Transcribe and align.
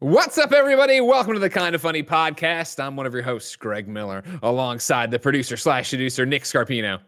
What's 0.00 0.36
up, 0.36 0.52
everybody? 0.52 1.00
Welcome 1.00 1.32
to 1.34 1.38
the 1.38 1.48
Kind 1.48 1.74
of 1.74 1.80
Funny 1.80 2.02
podcast. 2.02 2.82
I'm 2.84 2.96
one 2.96 3.06
of 3.06 3.14
your 3.14 3.22
hosts, 3.22 3.56
Greg 3.56 3.88
Miller, 3.88 4.22
alongside 4.42 5.10
the 5.10 5.18
producer 5.18 5.56
slash 5.56 5.88
producer 5.88 6.26
Nick 6.26 6.42
Scarpino. 6.42 7.00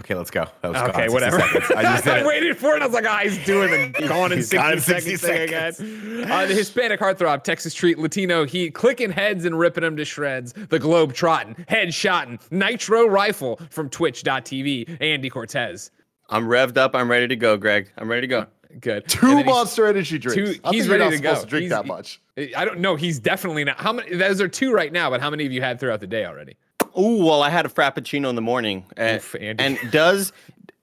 Okay, 0.00 0.14
let's 0.14 0.30
go. 0.30 0.46
That 0.60 0.72
was 0.72 0.82
Okay, 0.90 1.06
gone 1.06 1.12
whatever. 1.14 1.40
I 1.40 1.82
just 1.84 2.06
I 2.06 2.26
waited 2.26 2.58
for 2.58 2.76
it. 2.76 2.82
I 2.82 2.86
was 2.86 2.94
like, 2.94 3.06
ah, 3.06 3.20
he's 3.22 3.42
doing 3.46 3.70
the 3.92 4.00
gone 4.08 4.32
in 4.32 4.40
60, 4.42 4.56
gone 4.58 4.72
in 4.72 4.80
60 4.80 5.16
seconds, 5.16 5.20
thing 5.22 5.48
seconds. 5.48 5.80
again. 5.80 6.30
Uh, 6.30 6.46
the 6.46 6.54
Hispanic 6.54 7.00
heartthrob, 7.00 7.44
Texas 7.44 7.72
Treat, 7.72 7.98
Latino 7.98 8.44
Heat, 8.44 8.74
clicking 8.74 9.10
heads 9.10 9.46
and 9.46 9.58
ripping 9.58 9.82
them 9.84 9.96
to 9.96 10.04
shreds. 10.04 10.52
The 10.52 10.78
Globe 10.78 11.14
Trotting, 11.14 11.64
Head 11.68 11.94
Shotting, 11.94 12.40
Nitro 12.50 13.06
Rifle 13.06 13.58
from 13.70 13.88
Twitch.tv, 13.88 14.98
Andy 15.00 15.30
Cortez. 15.30 15.90
I'm 16.28 16.46
revved 16.46 16.76
up. 16.76 16.94
I'm 16.94 17.10
ready 17.10 17.28
to 17.28 17.36
go, 17.36 17.56
Greg. 17.56 17.90
I'm 17.96 18.10
ready 18.10 18.22
to 18.22 18.26
go. 18.26 18.46
Good. 18.80 19.06
Two 19.08 19.26
And 19.26 19.38
then 19.38 19.44
he's- 19.44 19.54
monster 19.54 19.86
energy 19.86 20.18
drinks. 20.18 20.34
two- 20.36 20.60
I 20.64 20.70
he's 20.70 20.84
think 20.84 20.84
you're 20.84 20.98
ready 20.98 21.04
not 21.04 21.10
to 21.10 21.16
supposed 21.16 21.36
go. 21.40 21.44
to 21.44 21.50
drink 21.50 21.62
He's- 21.64 21.70
that 21.78 21.86
much. 21.86 22.20
I 22.56 22.64
don't 22.64 22.80
know. 22.80 22.96
He's 22.96 23.18
definitely 23.18 23.64
not. 23.64 23.78
How 23.80 23.92
many? 23.92 24.14
Those 24.16 24.40
are 24.40 24.48
two 24.48 24.72
right 24.72 24.92
now, 24.92 25.10
but 25.10 25.20
how 25.20 25.30
many 25.30 25.44
of 25.46 25.52
you 25.52 25.60
had 25.60 25.78
throughout 25.78 26.00
the 26.00 26.06
day 26.06 26.24
already? 26.24 26.56
Oh 26.94 27.24
well, 27.24 27.42
I 27.42 27.50
had 27.50 27.66
a 27.66 27.68
frappuccino 27.68 28.28
in 28.28 28.34
the 28.34 28.42
morning. 28.42 28.84
Uh, 28.98 29.14
Oof, 29.16 29.34
Andy. 29.38 29.62
and 29.64 29.78
does 29.90 30.32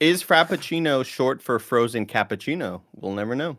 is 0.00 0.22
frappuccino 0.24 1.04
short 1.04 1.42
for 1.42 1.58
frozen 1.58 2.06
cappuccino? 2.06 2.80
We'll 2.94 3.12
never 3.12 3.34
know. 3.34 3.58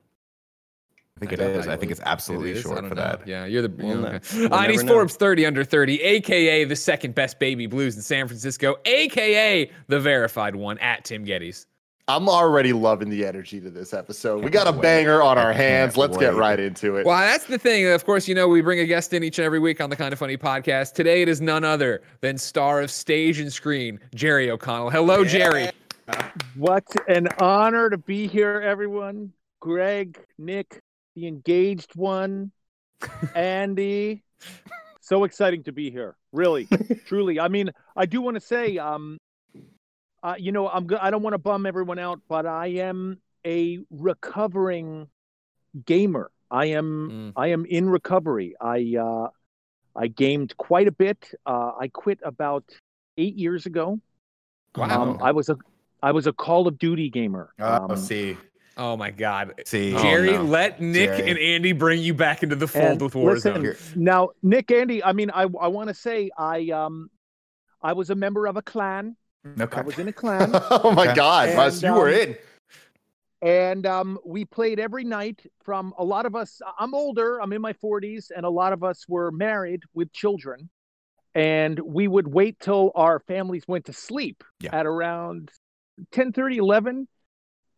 I 1.18 1.20
think 1.20 1.34
it 1.34 1.36
don't- 1.36 1.68
I 1.70 1.78
think 1.78 1.92
it's 1.92 2.02
absolutely 2.04 2.52
It 2.52 2.58
is? 2.58 2.66
I 2.66 2.70
short 2.70 2.80
for 2.88 2.96
know. 2.96 3.02
that. 3.02 3.28
Yeah, 3.28 3.46
you're 3.46 3.62
the. 3.62 3.70
We'll 3.70 3.88
yeah, 3.90 3.94
know. 3.96 4.08
okay. 4.16 4.20
We'll 4.40 4.54
Uh, 4.54 4.62
and 4.64 4.72
he's 4.72 4.84
know. 4.84 4.94
Forbes 4.94 5.16
30 5.18 5.46
under 5.46 5.64
30, 5.64 6.02
aka 6.02 6.64
the 6.64 6.76
second 6.76 7.14
best 7.14 7.38
baby 7.38 7.68
blues 7.68 7.96
in 7.96 8.02
San 8.02 8.28
Francisco, 8.28 8.78
aka 8.86 9.70
the 9.88 10.00
verified 10.00 10.56
one 10.56 10.78
at 10.80 11.04
Tim 11.06 11.26
Gettys. 11.26 11.68
I'm 12.08 12.28
already 12.28 12.74
loving 12.74 13.10
the 13.10 13.26
energy 13.26 13.62
to 13.62 13.70
this 13.70 13.94
episode. 13.94 14.44
We 14.44 14.50
got 14.50 14.68
a 14.68 14.74
banger 14.74 15.22
on 15.22 15.38
our 15.38 15.54
hands. 15.54 15.98
Let's 15.98 16.18
get 16.18 16.36
right 16.36 16.60
into 16.60 16.98
it. 16.98 17.06
Well, 17.06 17.18
that's 17.18 17.46
the 17.46 17.58
thing. 17.58 17.88
Of 17.88 18.06
course, 18.06 18.28
you 18.28 18.36
know, 18.36 18.48
we 18.48 18.62
bring 18.62 18.80
a 18.80 18.86
guest 18.86 19.14
in 19.14 19.24
each 19.24 19.40
and 19.40 19.46
every 19.46 19.60
week 19.60 19.80
on 19.80 19.90
the 19.90 19.96
Kind 19.96 20.12
of 20.12 20.20
Funny 20.20 20.38
podcast. 20.38 20.94
Today, 20.94 21.22
it 21.22 21.30
is 21.30 21.42
none 21.42 21.64
other 21.64 22.02
than 22.22 22.38
star 22.38 22.82
of 22.82 22.92
stage 22.92 23.40
and 23.40 23.52
screen, 23.52 24.00
Jerry 24.16 24.50
O'Connell. 24.50 24.90
Hello, 24.90 25.24
Jerry. 25.24 25.70
What 26.56 26.86
an 27.08 27.28
honor 27.40 27.90
to 27.90 27.98
be 27.98 28.28
here, 28.28 28.62
everyone. 28.62 29.32
Greg, 29.60 30.20
Nick, 30.38 30.82
the 31.16 31.28
engaged 31.28 31.96
one, 31.96 32.52
Andy. 33.36 34.24
So 35.02 35.24
exciting 35.24 35.64
to 35.64 35.72
be 35.72 35.92
here. 35.92 36.16
Really, 36.32 36.68
truly. 37.06 37.40
I 37.40 37.48
mean, 37.48 37.72
I 37.96 38.06
do 38.06 38.22
want 38.22 38.36
to 38.36 38.42
say, 38.42 38.78
um, 38.78 39.18
uh, 40.24 40.36
you 40.38 40.52
know, 40.52 40.68
I'm. 40.70 40.86
go- 40.88 41.00
I 41.02 41.10
don't 41.12 41.24
want 41.24 41.34
to 41.34 41.38
bum 41.40 41.66
everyone 41.66 42.00
out, 42.00 42.20
but 42.28 42.46
I 42.46 42.68
am 42.68 43.18
a 43.46 43.80
recovering 43.90 45.08
gamer. 45.86 46.32
I 46.50 46.66
am. 46.68 47.34
I 47.36 47.48
am 47.48 47.66
in 47.66 47.90
recovery. 47.90 48.56
I 48.62 48.96
uh, 49.00 49.28
I 49.96 50.08
gamed 50.08 50.56
quite 50.58 50.88
a 50.88 50.92
bit. 50.92 51.32
Uh, 51.46 51.72
I 51.80 51.88
quit 51.88 52.20
about 52.24 52.64
eight 53.18 53.36
years 53.36 53.66
ago. 53.66 54.00
Wow. 54.76 55.02
Um, 55.02 55.20
I 55.22 55.32
was 55.32 55.50
a 55.50 55.58
I 56.04 56.12
was 56.12 56.28
a 56.28 56.34
Call 56.34 56.68
of 56.68 56.78
Duty 56.78 57.10
gamer. 57.10 57.54
Oh, 57.60 57.90
Um, 57.90 57.96
see, 57.98 58.38
oh, 58.78 58.96
my 58.98 59.12
God. 59.12 59.54
see. 59.66 59.94
Oh, 59.96 60.02
Jerry, 60.02 60.32
no. 60.32 60.44
let 60.44 60.82
Nick 60.82 61.10
Jerry. 61.18 61.30
and 61.30 61.38
Andy 61.40 61.74
bring 61.74 62.02
you 62.02 62.14
back 62.14 62.42
into 62.42 62.56
the 62.56 62.68
fold 62.68 62.84
And 62.84 63.02
with 63.02 63.16
listen, 63.16 63.54
Warzone. 63.56 63.62
Here- 63.62 63.78
now, 63.96 64.30
Nick, 64.42 64.72
Andy, 64.72 65.04
I 65.04 65.14
mean, 65.14 65.30
I 65.32 65.44
I 65.44 65.68
want 65.68 65.90
to 65.90 65.94
say 65.94 66.30
I 66.38 66.70
um 66.70 67.10
I 67.82 67.94
was 67.94 68.10
a 68.12 68.16
member 68.16 68.46
of 68.48 68.56
a 68.58 68.62
clan. 68.62 69.16
Okay. 69.60 69.80
I 69.80 69.84
was 69.84 69.98
in 70.00 70.08
a 70.08 70.14
clan, 70.22 70.52
oh 70.54 70.92
my 70.96 71.06
Okay. 71.06 71.16
God, 71.16 71.50
And, 71.50 71.58
Wes, 71.58 71.82
you 71.82 71.94
were 71.94 72.10
um, 72.10 72.14
in. 72.14 72.38
and 73.42 73.86
um 73.88 74.20
we 74.26 74.46
played 74.46 74.80
every 74.80 75.04
night. 75.04 75.46
From 75.64 75.94
a 75.98 76.04
lot 76.04 76.26
of 76.26 76.36
us, 76.36 76.62
I'm 76.80 76.94
older. 76.94 77.42
I'm 77.42 77.54
in 77.54 77.62
my 77.62 77.74
40s, 77.74 78.32
and 78.36 78.46
a 78.46 78.50
lot 78.50 78.74
of 78.74 78.84
us 78.84 79.06
were 79.08 79.32
married 79.32 79.82
with 79.94 80.12
children, 80.14 80.70
and 81.34 81.80
we 81.80 82.08
would 82.08 82.28
wait 82.28 82.60
till 82.60 82.92
our 82.96 83.20
families 83.20 83.64
went 83.68 83.86
to 83.86 83.94
sleep 83.94 84.44
Yeah. 84.60 84.70
at 84.74 84.86
around 84.86 85.50
10, 86.12 86.34
30, 86.34 86.58
11, 86.58 87.08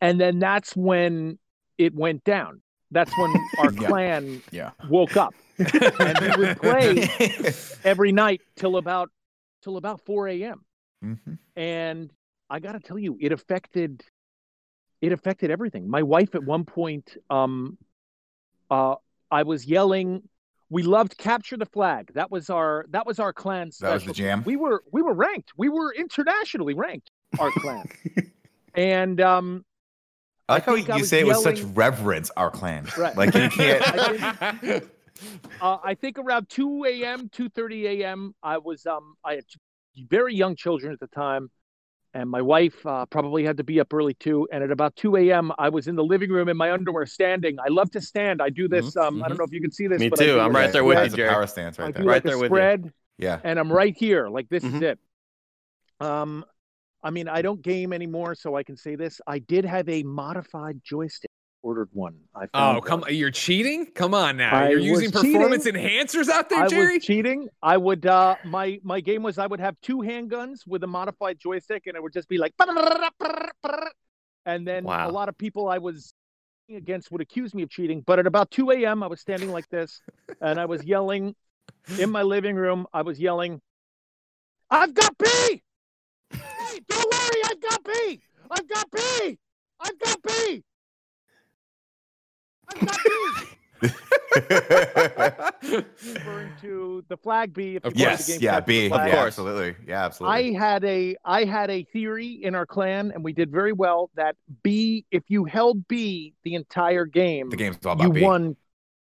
and 0.00 0.20
then 0.20 0.38
that's 0.38 0.76
when 0.76 1.38
it 1.78 1.94
went 1.94 2.24
down. 2.24 2.60
That's 2.90 3.16
when 3.16 3.34
our 3.58 3.72
Yeah. 3.72 3.88
clan 3.88 4.42
Yeah. 4.50 4.70
woke 4.88 5.16
up. 5.16 5.34
and 6.00 6.20
we 6.20 6.44
would 6.44 6.56
play 6.56 7.08
every 7.84 8.12
night 8.12 8.40
till 8.56 8.76
about 8.76 9.10
till 9.62 9.76
about 9.76 10.00
4 10.04 10.28
a.m. 10.28 10.64
Mhm. 11.04 11.38
And 11.56 12.10
I 12.50 12.60
got 12.60 12.72
to 12.72 12.80
tell 12.80 12.98
you, 12.98 13.16
it 13.20 13.32
affected 13.32 14.02
it 15.00 15.12
affected 15.12 15.50
everything. 15.50 15.88
My 15.88 16.02
wife 16.02 16.34
at 16.34 16.42
one 16.42 16.64
point, 16.64 17.16
um, 17.28 17.76
uh, 18.70 18.94
I 19.30 19.42
was 19.42 19.66
yelling. 19.66 20.28
We 20.70 20.82
loved 20.82 21.18
capture 21.18 21.56
the 21.56 21.66
flag. 21.66 22.10
That 22.14 22.30
was 22.30 22.48
our 22.48 22.86
that 22.90 23.06
was 23.06 23.18
our 23.18 23.32
clan 23.32 23.70
That 23.80 23.94
was 23.94 24.04
the 24.04 24.12
jam. 24.12 24.42
We 24.44 24.56
were 24.56 24.82
we 24.90 25.02
were 25.02 25.12
ranked. 25.12 25.52
We 25.56 25.68
were 25.68 25.92
internationally 25.92 26.74
ranked. 26.74 27.10
Our 27.38 27.50
clan. 27.50 27.84
and 28.74 29.20
um, 29.20 29.64
I 30.48 30.54
like 30.54 30.64
how 30.64 30.74
think 30.74 30.90
I 30.90 30.96
you 30.96 31.02
was 31.02 31.10
say 31.10 31.20
it 31.20 31.26
with 31.26 31.36
such 31.38 31.62
reverence, 31.62 32.30
our 32.36 32.50
clan. 32.50 32.86
Right. 32.96 33.16
Like 33.16 33.34
you 33.34 33.48
can't. 33.50 33.82
I 33.86 34.82
uh, 35.60 35.78
I 35.84 35.94
think 35.94 36.18
around 36.18 36.48
2 36.48 36.84
a.m., 36.86 37.28
2:30 37.28 37.84
a.m. 38.00 38.34
I 38.42 38.58
was 38.58 38.86
um 38.86 39.16
I 39.24 39.34
had 39.34 39.44
very 39.96 40.34
young 40.34 40.56
children 40.56 40.92
at 40.92 41.00
the 41.00 41.06
time, 41.08 41.50
and 42.12 42.28
my 42.30 42.42
wife 42.42 42.84
uh, 42.86 43.06
probably 43.06 43.44
had 43.44 43.56
to 43.56 43.64
be 43.64 43.80
up 43.80 43.92
early 43.92 44.14
too. 44.14 44.46
And 44.52 44.62
at 44.62 44.70
about 44.70 44.94
2 44.96 45.16
a.m., 45.16 45.52
I 45.58 45.68
was 45.68 45.88
in 45.88 45.96
the 45.96 46.04
living 46.04 46.30
room 46.30 46.48
in 46.48 46.56
my 46.56 46.72
underwear, 46.72 47.06
standing. 47.06 47.58
I 47.58 47.68
love 47.68 47.90
to 47.92 48.00
stand. 48.00 48.40
I 48.40 48.50
do 48.50 48.68
this. 48.68 48.96
Um, 48.96 49.22
I 49.22 49.28
don't 49.28 49.38
know 49.38 49.44
if 49.44 49.52
you 49.52 49.60
can 49.60 49.72
see 49.72 49.86
this. 49.88 49.98
Me 50.00 50.08
but 50.08 50.20
I 50.20 50.24
too. 50.24 50.32
do 50.34 50.40
I'm 50.40 50.54
right 50.54 50.72
there 50.72 50.84
with 50.84 50.96
spread. 50.96 51.10
you, 51.10 51.16
Jerry. 51.16 51.28
power 51.30 51.46
stance 51.46 51.78
right 51.78 51.86
do 51.94 51.98
there. 52.02 52.04
Right 52.04 52.14
like 52.14 52.22
there 52.22 52.34
a 52.36 52.38
with 52.38 52.50
you. 52.50 52.56
spread, 52.56 52.92
Yeah. 53.18 53.40
and 53.42 53.58
I'm 53.58 53.72
right 53.72 53.96
here. 53.96 54.28
Like 54.28 54.48
this 54.48 54.62
Mhm. 54.64 54.74
is 54.76 54.82
it. 54.82 54.98
Um, 56.00 56.44
I 57.02 57.10
mean, 57.10 57.28
I 57.28 57.42
don't 57.42 57.60
game 57.60 57.92
anymore, 57.92 58.34
so 58.34 58.54
I 58.56 58.62
can 58.62 58.76
say 58.76 58.96
this. 58.96 59.20
I 59.26 59.38
did 59.38 59.64
have 59.64 59.88
a 59.88 60.02
modified 60.04 60.80
joystick. 60.84 61.30
Ordered 61.64 61.88
one. 61.94 62.14
I 62.34 62.46
Oh, 62.52 62.82
come! 62.82 63.00
one. 63.00 63.14
You're 63.14 63.30
cheating? 63.30 63.86
Come 63.94 64.12
on 64.12 64.36
now! 64.36 64.54
I 64.54 64.68
You're 64.68 64.80
using 64.80 65.10
performance 65.10 65.64
cheating. 65.64 65.80
enhancers 65.82 66.28
out 66.28 66.50
there, 66.50 66.62
I 66.62 66.68
Jerry. 66.68 66.96
was 66.96 67.04
cheating. 67.04 67.48
I 67.62 67.78
would 67.78 68.04
uh 68.04 68.36
my 68.44 68.78
my 68.84 69.00
game 69.00 69.22
was 69.22 69.38
I 69.38 69.46
would 69.46 69.60
have 69.60 69.74
two 69.80 70.00
handguns 70.00 70.66
with 70.66 70.84
a 70.84 70.86
modified 70.86 71.38
joystick 71.40 71.86
and 71.86 71.96
it 71.96 72.02
would 72.02 72.12
just 72.12 72.28
be 72.28 72.36
like 72.36 72.52
and 74.44 74.68
then 74.68 74.84
Wow. 74.84 75.08
a 75.08 75.10
lot 75.10 75.30
of 75.30 75.38
people 75.38 75.68
I 75.70 75.78
was 75.78 76.12
against 76.68 77.10
would 77.10 77.22
accuse 77.22 77.54
me 77.54 77.62
of 77.62 77.70
cheating. 77.70 78.02
But 78.06 78.18
at 78.18 78.26
about 78.26 78.50
2 78.50 78.70
a.m. 78.72 79.02
I 79.02 79.06
was 79.06 79.22
standing 79.22 79.50
like 79.50 79.66
this 79.70 80.02
and 80.42 80.60
I 80.60 80.66
was 80.66 80.84
yelling 80.84 81.34
in 81.98 82.10
my 82.10 82.20
living 82.22 82.56
room, 82.56 82.86
I 82.92 83.00
was 83.00 83.18
yelling, 83.18 83.62
I've 84.70 84.92
got 84.92 85.16
B! 85.16 85.62
Hey, 86.30 86.80
don't 86.88 87.10
worry, 87.10 87.42
I've 87.46 87.60
got 87.60 87.84
B! 87.84 88.20
I've 88.50 88.68
got 88.68 88.90
B! 88.90 89.38
I've 89.80 89.98
got 89.98 90.18
B! 90.22 90.62
I've 92.80 92.86
got 92.86 92.98
B! 95.60 95.84
Referring 96.14 96.52
to 96.60 97.04
the 97.08 97.16
flag 97.16 97.52
B. 97.54 97.76
If 97.76 97.84
you 97.84 97.90
play 97.90 97.90
the 97.92 97.98
yes. 97.98 98.40
Yeah. 98.40 98.60
B. 98.60 98.84
the 98.84 98.88
Flag. 98.94 99.08
Yeah, 99.08 99.14
course. 99.16 99.26
absolutely. 99.26 99.76
Yeah. 99.86 100.04
Absolutely. 100.04 100.56
I 100.56 100.58
had 100.58 100.84
a 100.84 101.16
I 101.24 101.44
had 101.44 101.70
a 101.70 101.84
theory 101.92 102.40
in 102.42 102.54
our 102.54 102.66
clan, 102.66 103.12
and 103.14 103.24
we 103.24 103.32
did 103.32 103.50
very 103.50 103.72
well. 103.72 104.10
That 104.16 104.36
B, 104.62 105.04
if 105.10 105.22
you 105.28 105.44
held 105.44 105.86
B 105.88 106.34
the 106.44 106.54
entire 106.54 107.04
game, 107.06 107.50
the 107.50 107.56
game's 107.56 107.76
all 107.84 107.92
about 107.92 108.04
you 108.06 108.12
B. 108.12 108.22
won. 108.22 108.56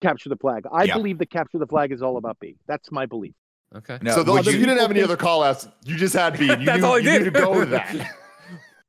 Capture 0.02 0.30
the 0.30 0.36
flag. 0.36 0.66
I 0.72 0.84
Yeah. 0.84 0.97
believe 0.97 1.18
the 1.18 1.26
capture 1.26 1.58
the 1.58 1.68
flag 1.68 1.92
is 1.92 2.02
all 2.02 2.18
about 2.18 2.38
B. 2.40 2.58
That's 2.68 2.92
my 2.92 3.06
belief. 3.06 3.34
okay. 3.76 3.97
No, 4.02 4.14
so 4.14 4.24
the, 4.24 4.34
you, 4.34 4.52
you- 4.52 4.59
didn't 4.66 4.78
have 4.80 4.92
any 4.92 5.02
other 5.02 5.18
call 5.18 5.42
outs. 5.42 5.68
You 5.86 5.96
just 5.96 6.14
had 6.14 6.38
B. 6.38 6.47
You 6.47 6.66
That's 6.66 6.80
knew, 6.82 6.86
all 6.86 6.94
I 6.96 6.97
you 6.97 7.03
did. 7.03 7.20
knew 7.24 7.32
to 7.32 7.32
go 7.32 7.58
with 7.58 7.70
that. 7.72 8.12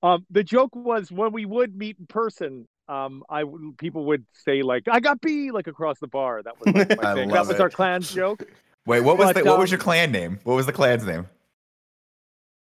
Um, 0.03 0.27
the 0.31 0.45
joke 0.45 0.77
was 0.77 1.11
when 1.11 1.33
we 1.33 1.47
would 1.47 1.75
meet 1.75 1.97
in 1.99 2.07
person. 2.07 2.69
Um, 2.89 3.25
I 3.29 3.43
would- 3.45 3.77
people 3.79 4.05
would 4.07 4.25
say 4.33 4.63
like, 4.63 4.85
"I 4.91 5.01
got 5.01 5.21
B," 5.21 5.51
like 5.51 5.67
across 5.67 5.99
the 5.99 6.07
bar. 6.07 6.43
That 6.43 6.55
was 6.61 6.75
like, 6.75 7.01
my 7.03 7.15
thing. 7.15 7.29
love 7.31 7.47
That 7.47 7.53
was 7.55 7.57
it. 7.57 7.61
our 7.61 7.71
clan's 7.71 8.13
joke. 8.13 8.45
Wait. 8.87 9.01
What 9.01 9.19
was 9.19 9.33
but, 9.33 9.43
the, 9.45 9.51
What 9.51 9.59
was 9.59 9.71
um, 9.71 9.73
your 9.73 9.81
clan 9.81 10.13
name? 10.13 10.39
What 10.45 10.55
was 10.55 10.67
the 10.67 10.73
clan's 10.73 11.05
name? 11.05 11.27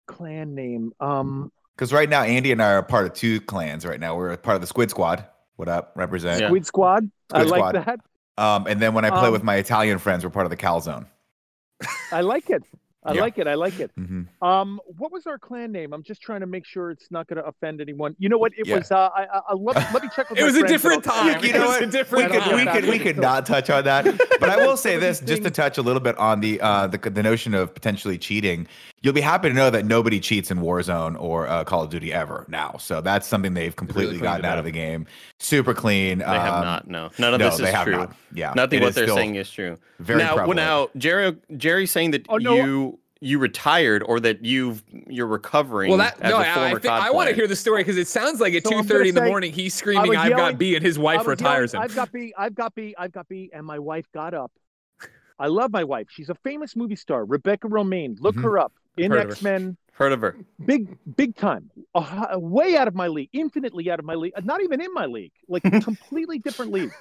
Clan 0.07 0.55
name. 0.55 0.93
Um, 0.99 1.51
Because 1.75 1.91
right 1.91 2.07
now, 2.09 2.23
Andy 2.23 2.51
and 2.51 2.61
I 2.61 2.71
are 2.73 2.83
part 2.83 3.05
of 3.05 3.13
two 3.13 3.41
clans. 3.41 3.85
Right 3.85 3.99
now, 3.99 4.15
we're 4.15 4.37
part 4.37 4.55
of 4.55 4.61
the 4.61 4.67
Squid 4.67 4.89
Squad. 4.89 5.25
What 5.57 5.67
up? 5.67 5.91
Represent. 5.95 6.41
Yeah. 6.41 6.47
Squid 6.47 6.65
Squad. 6.65 7.09
I 7.31 7.39
Squid 7.45 7.51
like 7.51 7.75
Squad. 7.75 7.85
that. 7.85 7.99
Um, 8.41 8.67
and 8.67 8.81
then 8.81 8.93
when 8.93 9.03
I 9.05 9.09
play 9.09 9.27
Um, 9.27 9.31
with 9.33 9.43
my 9.43 9.55
Italian 9.55 9.97
friends, 9.97 10.23
we're 10.23 10.29
part 10.29 10.45
of 10.45 10.49
the 10.49 10.57
Calzone. 10.57 11.05
I 12.11 12.21
like 12.21 12.49
it. 12.49 12.63
I 13.05 13.13
Yeah. 13.13 13.21
like 13.21 13.37
it. 13.37 13.47
I 13.47 13.53
like 13.53 13.79
it. 13.79 13.91
Mhm. 13.99 14.25
Um, 14.41 14.81
what 14.97 15.11
was 15.11 15.27
our 15.27 15.37
clan 15.37 15.71
name? 15.71 15.93
I'm 15.93 16.01
just 16.03 16.21
trying 16.21 16.39
to 16.39 16.47
make 16.47 16.65
sure 16.65 16.89
it's 16.89 17.11
not 17.11 17.27
going 17.27 17.37
to 17.37 17.45
offend 17.45 17.79
anyone. 17.79 18.15
You 18.17 18.29
know 18.29 18.37
what? 18.39 18.51
It 18.57 18.65
Yeah. 18.67 18.77
was. 18.77 18.91
Uh, 18.91 19.09
I, 19.15 19.23
I, 19.31 19.41
I 19.49 19.53
let, 19.53 19.75
let 19.93 20.01
me 20.03 20.09
check 20.15 20.29
with 20.29 20.39
It 20.39 20.43
was 20.43 20.55
a 20.55 20.65
different 20.67 21.05
and 21.05 21.13
time. 21.13 21.43
You 21.43 21.49
It 21.49 21.53
know 21.53 21.59
was 21.61 21.69
what? 21.69 21.83
a 21.83 21.87
different 21.87 22.31
we 22.31 22.39
could 22.39 22.55
we 22.55 22.65
could 22.65 22.85
we 22.89 22.99
could 22.99 23.17
not 23.17 23.45
touch 23.45 23.69
on 23.69 23.83
that, 23.83 24.05
but 24.39 24.49
I 24.49 24.57
will 24.57 24.75
say 24.77 24.97
this 25.05 25.19
just 25.19 25.43
to 25.43 25.51
touch 25.51 25.77
a 25.77 25.81
little 25.83 25.99
bit 26.01 26.17
on 26.17 26.39
the 26.41 26.59
uh 26.61 26.87
the 26.87 26.97
the 26.97 27.21
notion 27.23 27.53
of 27.53 27.73
potentially 27.75 28.17
cheating. 28.17 28.67
You'll 29.01 29.13
be 29.13 29.21
happy 29.21 29.49
to 29.49 29.53
know 29.53 29.69
that 29.69 29.85
nobody 29.85 30.19
cheats 30.19 30.49
in 30.49 30.57
Warzone 30.57 31.15
or 31.21 31.47
uh, 31.47 31.63
Call 31.63 31.83
of 31.83 31.91
Duty 31.91 32.11
ever 32.11 32.43
now. 32.47 32.77
So 32.79 33.01
that's 33.01 33.27
something 33.27 33.53
they've 33.53 33.75
completely 33.75 34.13
cleaned 34.17 34.23
gotten 34.23 34.45
out 34.45 34.57
of 34.57 34.65
the 34.65 34.71
game. 34.71 35.05
Super 35.37 35.75
clean. 35.75 36.19
They 36.19 36.25
have 36.25 36.55
um, 36.55 36.63
not. 36.65 36.87
No, 36.87 37.11
none 37.19 37.35
of 37.35 37.39
no, 37.39 37.49
this 37.49 37.59
they 37.59 37.65
is 37.65 37.69
have 37.75 37.85
true. 37.85 37.97
not. 37.97 38.15
Yeah, 38.33 38.53
Nothing 38.55 38.79
it 38.79 38.81
what 38.83 38.89
is 38.89 38.95
they're 38.95 39.07
saying 39.09 39.35
is 39.35 39.51
true. 39.51 39.77
Very 39.99 40.19
now, 40.23 40.33
prevalent. 40.33 40.57
now 40.57 40.89
Jerry 40.97 41.35
Jerry's 41.55 41.91
saying 41.91 42.11
that 42.11 42.25
Oh, 42.29 42.37
no. 42.37 42.55
you 42.55 42.94
you 43.21 43.39
retired 43.39 44.03
or 44.03 44.19
that 44.19 44.43
you've 44.43 44.83
you're 45.07 45.27
recovering. 45.27 45.89
Well, 45.89 45.99
that 45.99 46.19
as 46.19 46.31
no, 46.31 46.37
a 46.37 46.41
I, 46.41 46.53
former 46.53 46.81
I, 46.89 47.07
I 47.07 47.11
want 47.11 47.29
to 47.29 47.35
hear 47.35 47.47
the 47.47 47.55
story 47.55 47.81
because 47.81 47.97
it 47.97 48.07
sounds 48.07 48.39
like 48.41 48.53
at 48.53 48.65
So 48.65 48.77
I'm 48.77 48.83
two 48.83 48.89
thirty 48.89 49.09
in 49.09 49.15
the 49.15 49.25
morning 49.25 49.53
he's 49.53 49.73
screaming, 49.73 50.09
was 50.09 50.17
"I've 50.17 50.35
got 50.35 50.57
B," 50.57 50.75
and 50.75 50.85
his 50.85 50.99
wife 50.99 51.25
retires 51.25 51.73
yelling, 51.73 51.85
him. 51.85 51.91
I've 51.91 51.95
got 51.95 52.11
B. 52.11 52.33
I've 52.37 52.55
got 52.55 52.75
B. 52.75 52.95
I've 52.97 53.11
got 53.11 53.27
B. 53.27 53.49
And 53.53 53.65
my 53.65 53.79
wife 53.79 54.05
got 54.13 54.33
up. 54.33 54.51
I 55.39 55.47
love 55.47 55.71
my 55.71 55.83
wife. 55.83 56.07
She's 56.09 56.29
a 56.29 56.35
famous 56.35 56.75
movie 56.75 56.95
star, 56.95 57.25
Rebecca 57.25 57.67
Romijn. 57.67 58.17
Look 58.19 58.35
Mhm. 58.35 58.43
her 58.43 58.59
up 58.59 58.73
in 58.97 59.11
heard. 59.11 59.31
X 59.31 59.41
Men. 59.41 59.77
Heard 59.93 60.11
of 60.11 60.21
her? 60.21 60.35
Big, 60.65 60.97
big 61.15 61.37
time. 61.37 61.71
Uh, 61.93 62.27
way 62.33 62.75
out 62.75 62.89
of 62.89 62.95
my 62.95 63.07
league. 63.07 63.29
Infinitely 63.31 63.89
out 63.89 63.97
of 63.97 64.03
my 64.03 64.15
league. 64.15 64.33
Not 64.43 64.61
even 64.61 64.81
in 64.81 64.93
my 64.93 65.05
league. 65.05 65.31
Like 65.47 65.63
completely 65.83 66.37
different 66.37 66.73
league. 66.73 66.91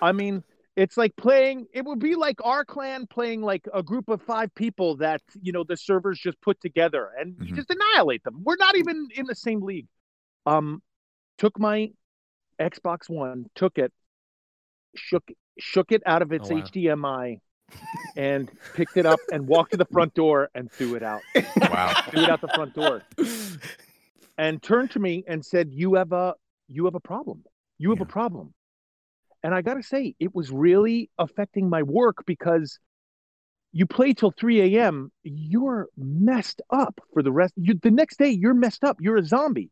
I 0.00 0.12
mean, 0.12 0.44
it's 0.76 0.96
like 0.96 1.14
playing. 1.16 1.66
It 1.72 1.84
would 1.84 1.98
be 2.00 2.14
like 2.14 2.36
our 2.44 2.64
clan 2.64 3.06
playing 3.06 3.42
like 3.42 3.66
a 3.72 3.82
group 3.82 4.08
of 4.08 4.20
five 4.22 4.52
people 4.54 4.96
that 4.96 5.20
you 5.40 5.52
know 5.52 5.64
the 5.64 5.76
servers 5.76 6.18
just 6.18 6.40
put 6.40 6.60
together 6.60 7.10
and 7.18 7.36
you 7.40 7.52
Mhm. 7.52 7.56
just 7.56 7.70
annihilate 7.70 8.24
them. 8.24 8.42
We're 8.42 8.56
not 8.56 8.76
even 8.76 9.08
in 9.14 9.26
the 9.26 9.34
same 9.36 9.62
league. 9.62 9.86
Um, 10.46 10.82
took 11.38 11.58
my 11.58 11.92
Xbox 12.60 13.08
One, 13.08 13.50
took 13.54 13.78
it, 13.78 13.92
shook 14.96 15.24
shook 15.58 15.92
it 15.92 16.02
out 16.06 16.22
of 16.22 16.32
its 16.32 16.50
Oh, 16.50 16.54
wow. 16.54 16.60
HDMI, 16.62 17.40
and 18.16 18.50
picked 18.74 18.96
it 18.96 19.06
up 19.06 19.20
and 19.32 19.46
walked 19.46 19.70
to 19.72 19.76
the 19.76 19.84
front 19.86 20.14
door 20.14 20.50
and 20.54 20.70
threw 20.72 20.94
it 20.96 21.02
out. 21.04 21.22
wow. 21.60 21.92
Threw 22.10 22.22
it 22.24 22.28
out 22.30 22.40
the 22.40 22.48
front 22.48 22.74
door 22.74 23.02
and 24.38 24.60
turned 24.62 24.90
to 24.92 24.98
me 24.98 25.22
and 25.28 25.44
said, 25.44 25.70
"You 25.72 25.94
have 25.94 26.12
a 26.12 26.34
you 26.66 26.84
have 26.86 26.94
a 26.96 27.00
problem. 27.00 27.44
You 27.78 27.90
have 27.90 27.98
Yeah. 28.00 28.04
a 28.04 28.06
problem." 28.06 28.54
And 29.44 29.54
I 29.54 29.62
got 29.62 29.74
to 29.74 29.82
say, 29.82 30.16
it 30.18 30.34
was 30.34 30.50
really 30.50 31.10
affecting 31.18 31.68
my 31.68 31.82
work 31.82 32.24
because 32.26 32.80
you 33.72 33.86
play 33.86 34.14
till 34.14 34.30
3 34.32 34.76
a.m. 34.76 35.12
You're 35.22 35.88
messed 35.96 36.62
up 36.70 36.98
for 37.12 37.22
the 37.22 37.30
rest. 37.30 37.52
You, 37.56 37.74
the 37.74 37.90
next 37.90 38.18
day, 38.18 38.30
you're 38.30 38.54
messed 38.54 38.82
up. 38.84 38.96
You're 39.00 39.18
a 39.18 39.22
zombie. 39.24 39.70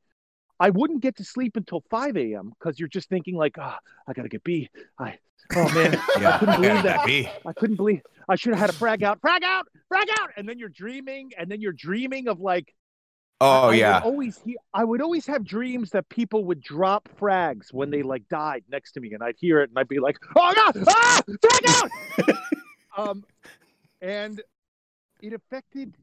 I 0.60 0.70
wouldn't 0.70 1.00
get 1.00 1.16
to 1.16 1.24
sleep 1.24 1.56
until 1.56 1.82
5 1.90 2.16
a.m. 2.18 2.52
because 2.58 2.78
you're 2.78 2.88
just 2.88 3.08
thinking 3.08 3.34
like, 3.34 3.56
ah, 3.58 3.78
I 4.06 4.12
gotta 4.12 4.28
get 4.28 4.44
B. 4.44 4.68
I, 4.98 5.18
oh 5.56 5.68
man, 5.74 5.92
Yeah, 6.20 6.34
I 6.34 6.38
couldn't 6.38 6.60
believe 6.60 6.82
that. 6.84 7.06
be. 7.06 7.28
I 7.46 7.52
couldn't 7.54 7.76
believe 7.76 8.02
I 8.28 8.36
should 8.36 8.52
have 8.52 8.60
had 8.60 8.70
a 8.70 8.74
frag 8.74 9.02
out, 9.02 9.20
frag 9.20 9.42
out, 9.42 9.66
frag 9.88 10.06
out, 10.20 10.30
and 10.36 10.48
then 10.48 10.58
you're 10.58 10.68
dreaming, 10.68 11.30
and 11.36 11.50
then 11.50 11.60
you're 11.60 11.72
dreaming 11.72 12.28
of 12.28 12.38
like 12.38 12.72
Oh 13.44 13.62
I 13.62 13.66
would 13.66 13.76
yeah. 13.76 14.00
always 14.04 14.40
hear, 14.44 14.56
I 14.72 14.84
would 14.84 15.00
always 15.02 15.26
have 15.26 15.42
dreams 15.42 15.90
that 15.90 16.08
people 16.08 16.44
would 16.44 16.60
drop 16.60 17.08
frags 17.20 17.72
when 17.72 17.90
they 17.90 18.02
like 18.04 18.28
died 18.28 18.62
next 18.70 18.92
to 18.92 19.00
me, 19.00 19.14
and 19.14 19.22
I'd 19.22 19.34
hear 19.36 19.60
it, 19.62 19.70
and 19.70 19.76
I'd 19.76 19.88
be 19.88 19.98
like, 19.98 20.16
"Oh 20.36 20.52
God, 20.54 20.84
ah, 20.86 21.22
frag 21.26 21.64
out!" 21.66 22.36
um, 22.96 23.24
and 24.00 24.40
it 25.20 25.32
affected, 25.32 25.96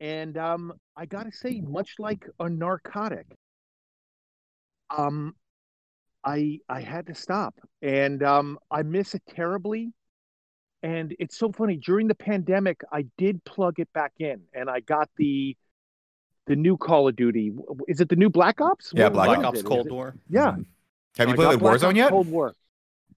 and 0.00 0.36
um, 0.36 0.74
I 0.94 1.06
gotta 1.06 1.32
say, 1.32 1.62
much 1.62 1.94
like 1.98 2.26
a 2.38 2.50
narcotic, 2.50 3.26
um, 4.94 5.34
I 6.22 6.58
I 6.68 6.82
had 6.82 7.06
to 7.06 7.14
stop, 7.14 7.54
and 7.80 8.22
um, 8.22 8.58
I 8.70 8.82
miss 8.82 9.14
it 9.14 9.22
terribly. 9.34 9.94
And 10.82 11.16
it's 11.18 11.38
so 11.38 11.50
funny. 11.52 11.76
During 11.76 12.06
the 12.06 12.14
pandemic, 12.14 12.82
I 12.92 13.06
did 13.16 13.42
plug 13.44 13.80
it 13.80 13.90
back 13.94 14.12
in, 14.18 14.42
and 14.52 14.68
I 14.68 14.80
got 14.80 15.08
the 15.16 15.56
the 16.48 16.56
new 16.56 16.76
Call 16.76 17.06
of 17.08 17.14
Duty. 17.16 17.52
Is 17.86 18.00
it 18.00 18.08
the 18.08 18.16
new 18.16 18.28
Black 18.30 18.60
Ops? 18.60 18.92
Yeah, 18.94 19.04
What- 19.04 19.12
Black 19.12 19.28
Black 19.28 19.44
Ops? 19.46 19.62
Cold 19.62 19.86
it- 19.86 19.92
War. 19.92 20.14
Yeah. 20.28 20.52
Mhm. 20.52 20.64
Have 21.18 21.28
you 21.28 21.32
I 21.34 21.36
played 21.36 21.46
like 21.46 21.58
Warzone 21.58 21.88
Ops 21.90 21.96
yet? 21.96 22.10
Cold 22.10 22.28
War. 22.30 22.54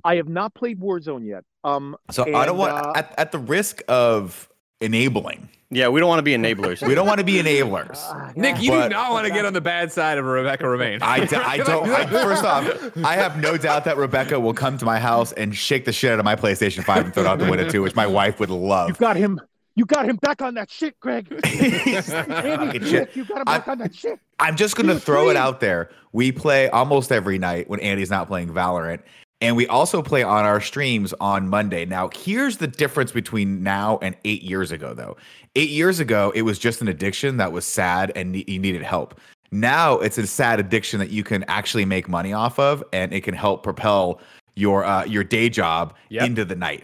I 0.04 0.16
have 0.16 0.28
not 0.30 0.54
played 0.54 0.80
Warzone 0.80 1.25
yet. 1.25 1.44
Um, 1.63 1.95
So 2.12 2.24
I 2.33 2.45
don't 2.45 2.57
want 2.57 2.74
uh, 2.74 2.94
at, 2.95 3.13
at 3.18 3.31
the 3.31 3.38
risk 3.39 3.81
of 3.88 4.50
enabling. 4.81 5.50
Yeah, 5.74 5.88
we 5.88 6.01
don't 6.01 6.10
want 6.10 6.19
to 6.19 6.24
be 6.24 6.33
enablers. 6.36 6.86
We 6.86 6.95
don't 6.95 7.07
want 7.07 7.19
to 7.19 7.24
be 7.24 7.36
enablers. 7.36 8.36
Nick, 8.36 8.56
yeah. 8.56 8.62
you 8.62 8.72
But- 8.72 8.83
do 8.89 8.94
not 8.95 9.12
want 9.12 9.28
to 9.28 9.31
get 9.33 9.45
on 9.45 9.54
the 9.54 9.62
bad 9.62 9.89
side 9.92 10.18
of 10.18 10.25
Rebecca 10.25 10.63
Romijn. 10.66 11.01
I, 11.01 11.24
d- 11.25 11.36
I 11.38 11.57
don't. 11.63 11.88
I, 11.89 12.06
first 12.07 12.44
off, 12.44 12.98
I 13.06 13.13
have 13.16 13.39
no 13.39 13.56
doubt 13.68 13.86
that 13.86 13.95
Rebecca 13.95 14.38
will 14.39 14.54
come 14.54 14.78
to 14.80 14.86
my 14.86 15.00
house 15.00 15.31
and 15.33 15.56
shake 15.56 15.86
the 15.86 15.94
shit 15.94 16.12
out 16.12 16.19
of 16.19 16.25
my 16.25 16.36
PlayStation 16.36 16.83
5 16.83 17.06
and 17.06 17.13
throw 17.13 17.24
it 17.24 17.28
out 17.28 17.39
the 17.39 17.50
window 17.50 17.69
too, 17.69 17.83
which 17.83 17.95
my 17.95 18.07
wife 18.07 18.39
would 18.42 18.50
love. 18.50 18.89
You've 18.89 18.98
got 18.98 19.16
him. 19.16 19.39
You 19.75 19.85
got 19.85 20.06
him 20.07 20.18
back 20.18 20.41
on 20.41 20.53
that 20.56 20.69
shit, 20.69 21.00
Greg. 21.00 21.27
Andy, 21.45 22.79
shit. 22.79 22.91
Nick, 22.91 23.15
you 23.15 23.25
got 23.25 23.39
him 23.39 23.45
back 23.45 23.68
I- 23.68 23.71
on 23.71 23.77
that 23.79 23.95
shit. 23.95 24.19
I'm 24.39 24.56
just 24.56 24.75
gonna 24.75 24.94
Dude, 24.94 25.03
throw 25.03 25.29
it 25.29 25.35
out 25.38 25.59
there. 25.59 25.89
We 26.13 26.31
play 26.31 26.69
almost 26.69 27.12
every 27.12 27.38
night 27.38 27.69
when 27.69 27.79
Andy's 27.79 28.09
not 28.09 28.27
playing 28.27 28.50
Valorant, 28.50 29.01
and 29.39 29.56
we 29.56 29.68
also 29.68 30.01
play 30.01 30.23
on 30.23 30.45
our 30.45 30.59
streams 30.59 31.13
on 31.21 31.47
Monday. 31.47 31.85
Now, 31.85 32.09
here's 32.13 32.57
the 32.57 32.68
difference 32.68 33.12
between 33.12 33.63
now 33.63 34.00
and 34.01 34.15
eight 34.25 34.41
years 34.44 34.71
ago, 34.71 34.94
though. 34.94 35.15
Eight 35.56 35.69
years 35.69 36.00
ago, 36.00 36.31
it 36.35 36.41
was 36.41 36.57
just 36.59 36.81
an 36.81 36.88
addiction 36.88 37.38
that 37.38 37.51
was 37.51 37.65
sad 37.65 38.12
and 38.15 38.31
ne- 38.31 38.45
you 38.47 38.59
needed 38.59 38.81
help. 38.81 39.19
Now 39.51 40.00
it's 40.00 40.18
a 40.18 40.25
sad 40.25 40.59
addiction 40.59 41.00
that 41.00 41.09
you 41.12 41.23
can 41.23 41.44
actually 41.47 41.85
make 41.85 42.07
money 42.09 42.33
off 42.33 42.57
of, 42.57 42.83
and 42.94 43.13
it 43.13 43.21
can 43.21 43.33
help 43.35 43.63
propel 43.63 44.19
your 44.56 44.83
uh, 44.85 45.06
your 45.06 45.23
day 45.23 45.50
job 45.50 45.94
Yep. 46.09 46.25
into 46.25 46.45
the 46.45 46.56
night. 46.56 46.83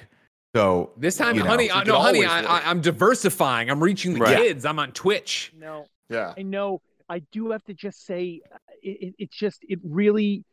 So 0.58 0.92
This 0.98 1.18
time, 1.18 1.36
you 1.36 1.44
know, 1.44 1.50
honey, 1.50 1.66
you 1.66 1.72
uh, 1.72 1.80
could 1.80 1.88
no, 1.90 2.00
honey, 2.00 2.26
I, 2.26 2.42
I, 2.42 2.70
I'm 2.70 2.82
diversifying. 2.82 3.70
I'm 3.70 3.82
reaching 3.84 4.14
the 4.14 4.20
Right. 4.20 4.38
kids. 4.38 4.66
I'm 4.66 4.80
on 4.80 4.92
Twitch. 4.92 5.54
No, 5.58 5.86
Yeah. 6.10 6.34
I 6.38 6.42
know. 6.42 6.82
I 7.10 7.20
do 7.32 7.52
have 7.52 7.64
to 7.66 7.74
just 7.74 8.06
say, 8.06 8.42
uh, 8.52 8.58
it, 8.82 8.98
it, 9.02 9.16
it's 9.20 9.38
just 9.38 9.60
it 9.70 9.80
really, 9.84 10.44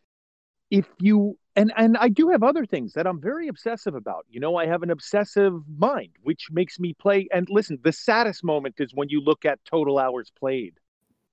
if 0.71 0.87
you 1.01 1.37
and 1.57 1.73
and 1.77 1.97
I 1.97 2.09
do 2.09 2.29
have 2.31 2.43
other 2.43 2.65
things 2.67 2.93
that 2.95 3.07
I'm 3.07 3.21
very 3.21 3.49
obsessive 3.49 3.95
about. 3.95 4.27
You 4.31 4.41
know, 4.41 4.57
I 4.57 4.67
have 4.67 4.83
an 4.83 4.91
obsessive 4.91 5.55
mind, 5.77 6.11
which 6.23 6.49
makes 6.51 6.79
me 6.79 6.95
play. 6.95 7.29
And 7.33 7.49
listen, 7.51 7.79
the 7.83 7.93
saddest 7.93 8.45
moment 8.45 8.77
is 8.79 8.91
when 8.95 9.09
you 9.09 9.21
look 9.21 9.45
at 9.45 9.59
total 9.65 9.99
hours 9.99 10.31
played, 10.39 10.75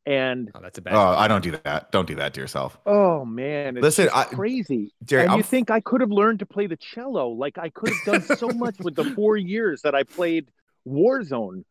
and 0.06 0.50
Oh, 0.56 0.60
that's 0.62 0.78
a 0.78 0.82
bad. 0.82 0.94
oh, 0.96 1.16
I 1.18 1.28
don't 1.28 1.44
do 1.44 1.52
that. 1.64 1.92
Don't 1.92 2.08
do 2.08 2.16
that 2.16 2.34
to 2.34 2.42
yourself, 2.42 2.78
oh 2.86 3.24
man, 3.26 3.78
it's 3.78 3.84
Listen, 3.84 4.10
I- 4.14 4.24
crazy. 4.26 4.94
Jerry. 5.04 5.24
and 5.24 5.32
I'm 5.34 5.38
you 5.38 5.44
think 5.44 5.70
I 5.72 5.80
could 5.80 6.02
have 6.02 6.12
learned 6.12 6.40
to 6.40 6.46
play 6.46 6.68
the 6.68 6.78
cello? 6.78 7.30
Like 7.30 7.58
I 7.58 7.70
could 7.70 7.90
have 7.94 8.06
done 8.28 8.38
so 8.38 8.48
much 8.50 8.78
with 8.80 8.96
the 8.96 9.04
four 9.16 9.38
years 9.54 9.82
that 9.84 9.94
I 9.96 10.04
played 10.04 10.50
Warzone. 10.88 11.64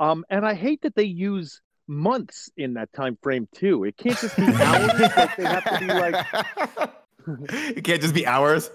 Um, 0.00 0.24
and 0.30 0.46
I 0.46 0.54
hate 0.54 0.82
that 0.82 0.94
they 0.94 1.04
use 1.04 1.60
months 1.86 2.50
in 2.56 2.74
that 2.74 2.92
time 2.92 3.16
frame 3.22 3.48
too. 3.54 3.84
It 3.84 3.96
can't 3.96 4.18
just 4.18 4.36
be 4.36 4.42
hours. 4.44 4.88
like 5.16 5.36
they 5.36 5.44
have 5.44 5.64
to 5.64 5.78
be 5.80 5.86
like 5.86 6.90
it 7.76 7.84
can't 7.84 8.00
just 8.02 8.14
be 8.14 8.26
hours. 8.26 8.70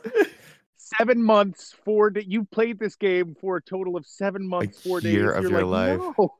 seven 0.75 1.23
months, 1.23 1.73
four. 1.85 2.09
Da- 2.09 2.25
you 2.27 2.43
played 2.45 2.79
this 2.79 2.95
game 2.95 3.35
for 3.39 3.57
a 3.57 3.61
total 3.61 3.95
of 3.97 4.05
seven 4.05 4.47
months, 4.47 4.81
four 4.81 4.99
year 5.01 5.27
days. 5.27 5.37
of 5.37 5.43
You're 5.43 5.51
your 5.59 5.65
like, 5.65 5.99
life. 5.99 6.13
No. 6.17 6.33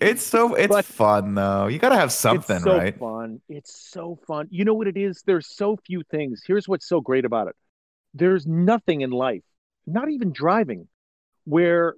It's 0.00 0.22
so 0.22 0.54
it's 0.54 0.68
But- 0.72 0.84
fun 0.84 1.34
though. 1.34 1.66
You 1.66 1.78
gotta 1.78 1.96
have 1.96 2.12
something, 2.12 2.56
it's 2.56 2.64
so 2.64 2.76
right? 2.76 2.98
fun. 2.98 3.40
It's 3.48 3.90
so 3.90 4.18
fun. 4.26 4.48
You 4.50 4.64
know 4.64 4.74
what 4.74 4.86
it 4.88 4.96
is? 4.96 5.22
There's 5.26 5.46
so 5.48 5.76
few 5.86 6.02
things. 6.10 6.42
Here's 6.46 6.68
what's 6.68 6.86
so 6.88 7.00
great 7.00 7.24
about 7.24 7.48
it. 7.48 7.56
There's 8.14 8.46
nothing 8.46 9.00
in 9.02 9.10
life, 9.10 9.42
not 9.86 10.10
even 10.10 10.32
driving, 10.32 10.88
where 11.44 11.94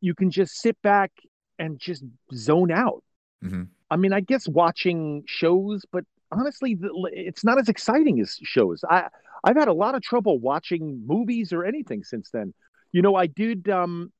you 0.00 0.14
can 0.14 0.30
just 0.30 0.54
sit 0.58 0.80
back 0.82 1.12
and 1.58 1.78
just 1.78 2.04
zone 2.34 2.70
out. 2.70 3.02
Mhm. 3.42 3.68
I 3.90 3.96
mean, 3.96 4.12
I 4.12 4.20
guess 4.20 4.48
watching 4.48 5.22
shows, 5.26 5.84
but 5.92 6.04
honestly, 6.32 6.76
it's 7.12 7.44
not 7.44 7.58
as 7.58 7.68
exciting 7.68 8.20
as 8.20 8.38
shows. 8.42 8.84
I 8.88 9.08
I've 9.46 9.56
had 9.56 9.68
a 9.68 9.74
lot 9.74 9.94
of 9.94 10.00
trouble 10.02 10.38
watching 10.38 11.06
movies 11.06 11.52
or 11.52 11.64
anything 11.64 12.02
since 12.02 12.30
then. 12.30 12.54
You 12.92 13.02
know, 13.02 13.14
I 13.14 13.26
did. 13.26 13.68
Um, 13.68 14.10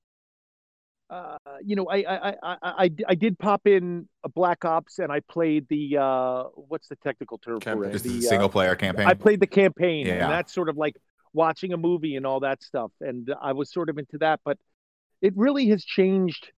uh, 1.11 1.37
you 1.63 1.77
know, 1.77 1.87
I 1.89 1.97
I, 1.97 2.29
I 2.43 2.57
I 2.63 2.91
I 3.09 3.15
did 3.15 3.39
pop 3.39 3.67
in 3.67 4.09
a 4.25 4.29
Black 4.29 4.65
Ops, 4.65 4.99
and 4.99 5.13
I 5.13 5.21
played 5.21 5.67
the 5.69 5.99
uh, 5.99 6.45
what's 6.55 6.89
the 6.89 6.97
technical 6.97 7.39
term 7.39 7.61
for 7.61 7.85
it? 7.85 8.03
The, 8.03 8.19
uh, 8.19 8.21
single 8.21 8.49
player 8.49 8.75
campaign. 8.75 9.07
I 9.07 9.15
played 9.15 9.41
the 9.41 9.47
campaign, 9.47 10.07
Yeah. 10.07 10.15
and 10.15 10.33
that's 10.33 10.53
sort 10.53 10.69
of 10.69 10.77
like 10.77 10.97
watching 11.33 11.73
a 11.73 11.77
movie 11.77 12.17
and 12.17 12.27
all 12.27 12.41
that 12.41 12.63
stuff. 12.63 12.91
And 13.01 13.33
I 13.41 13.53
was 13.53 13.73
sort 13.73 13.91
of 13.91 13.99
into 13.99 14.19
that, 14.19 14.41
but 14.45 14.59
it 15.21 15.35
really 15.37 15.69
has 15.69 15.85
changed 15.85 16.53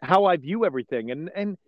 how 0.00 0.24
I 0.24 0.36
view 0.36 0.64
everything. 0.64 1.10
And 1.10 1.30
and 1.34 1.58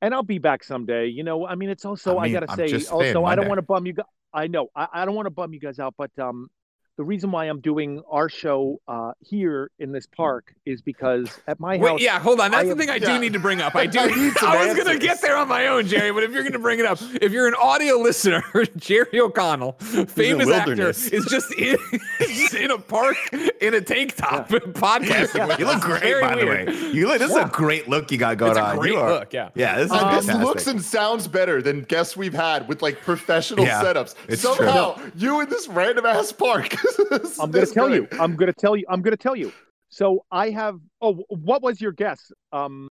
and 0.00 0.14
I'll 0.14 0.22
be 0.22 0.38
back 0.38 0.64
someday. 0.64 1.08
You 1.08 1.22
know, 1.22 1.46
I 1.46 1.54
mean, 1.54 1.68
it's 1.68 1.84
also 1.84 2.16
I 2.16 2.24
I, 2.24 2.28
gotta 2.30 2.50
I'm 2.50 2.56
say, 2.56 2.86
also 2.86 3.24
I 3.24 3.34
don't 3.34 3.48
want 3.48 3.58
to 3.58 3.62
bum 3.62 3.86
you 3.86 3.92
guys. 3.92 4.06
I 4.32 4.46
know 4.46 4.68
I, 4.74 4.88
I 4.92 5.04
don't 5.04 5.14
want 5.14 5.26
to 5.26 5.30
bum 5.30 5.52
you 5.52 5.60
guys 5.60 5.78
out, 5.78 5.94
but 5.98 6.10
um, 6.18 6.48
the 6.96 7.02
reason 7.04 7.30
why 7.32 7.46
I'm 7.46 7.60
doing 7.60 8.02
our 8.08 8.28
show 8.28 8.80
uh, 8.86 9.12
here 9.20 9.70
in 9.80 9.90
this 9.90 10.06
park 10.06 10.54
is 10.64 10.80
because 10.80 11.28
at 11.48 11.58
my 11.58 11.76
Wait, 11.76 11.88
house. 11.90 12.00
yeah, 12.00 12.20
hold 12.20 12.38
on. 12.40 12.52
That's 12.52 12.60
I 12.62 12.64
the 12.66 12.70
am- 12.72 12.78
thing 12.78 12.90
I 12.90 12.98
do 13.00 13.06
yeah. 13.08 13.18
need 13.18 13.32
to 13.32 13.40
bring 13.40 13.60
up. 13.60 13.74
I 13.76 13.86
do. 13.86 13.98
I 13.98 14.04
I 14.42 14.66
was 14.66 14.76
gonna 14.76 14.98
get 14.98 15.20
there 15.20 15.36
on 15.36 15.48
my 15.48 15.66
own, 15.66 15.86
Jerry. 15.88 16.12
But 16.12 16.22
if 16.22 16.30
you're 16.32 16.44
gonna 16.44 16.58
bring 16.60 16.78
it 16.78 16.86
up, 16.86 16.98
if 17.20 17.32
you're 17.32 17.48
an 17.48 17.54
audio 17.60 17.96
listener, 17.96 18.44
Jerry 18.76 19.20
O'Connell, 19.20 19.72
famous 19.72 20.48
actor, 20.48 20.90
is 20.90 21.26
just 21.28 21.52
in, 21.54 21.76
just 22.20 22.54
in 22.54 22.70
a 22.70 22.78
park 22.78 23.16
in 23.60 23.74
a 23.74 23.80
tank 23.80 24.14
top 24.14 24.48
podcasting. 24.48 25.48
with 25.48 25.58
You 25.58 25.66
look 25.66 25.80
great, 25.80 26.20
by 26.20 26.34
weird. 26.36 26.68
the 26.68 26.72
way. 26.72 26.90
You 26.92 27.08
look. 27.08 27.18
This 27.18 27.30
is 27.30 27.36
a 27.36 27.46
great 27.52 27.88
look 27.88 28.12
you 28.12 28.18
got 28.18 28.38
going 28.38 28.52
It's 28.52 28.58
a 28.60 28.64
on. 28.64 28.78
great 28.78 28.92
You 28.92 28.98
are- 28.98 29.10
look, 29.10 29.32
yeah. 29.32 29.48
Yeah, 29.54 29.76
this 29.78 29.86
is 29.86 29.92
Uh, 29.92 30.20
this 30.20 30.26
looks 30.36 30.66
and 30.66 30.80
sounds 30.82 31.26
better 31.26 31.60
than 31.62 31.82
guests 31.82 32.16
we've 32.16 32.34
had 32.34 32.68
with 32.68 32.82
like 32.82 33.00
professional 33.00 33.64
Yeah, 33.64 33.82
setups. 33.82 34.14
it's 34.28 34.42
Somehow, 34.42 35.00
you 35.16 35.40
in 35.40 35.48
this 35.48 35.66
random 35.68 36.06
ass 36.06 36.30
park. 36.32 36.74
Is 36.84 37.38
I'm 37.40 37.50
gonna 37.50 37.66
tell 37.66 37.88
good. 37.88 38.08
you. 38.12 38.18
I'm 38.20 38.36
gonna 38.36 38.52
tell 38.52 38.76
you. 38.76 38.84
I'm 38.88 39.02
gonna 39.02 39.16
tell 39.16 39.36
you. 39.36 39.52
So 39.88 40.24
I 40.30 40.50
have. 40.50 40.78
Oh, 41.00 41.24
what 41.28 41.62
was 41.62 41.80
your 41.80 41.92
guess? 41.92 42.32
Um, 42.52 42.88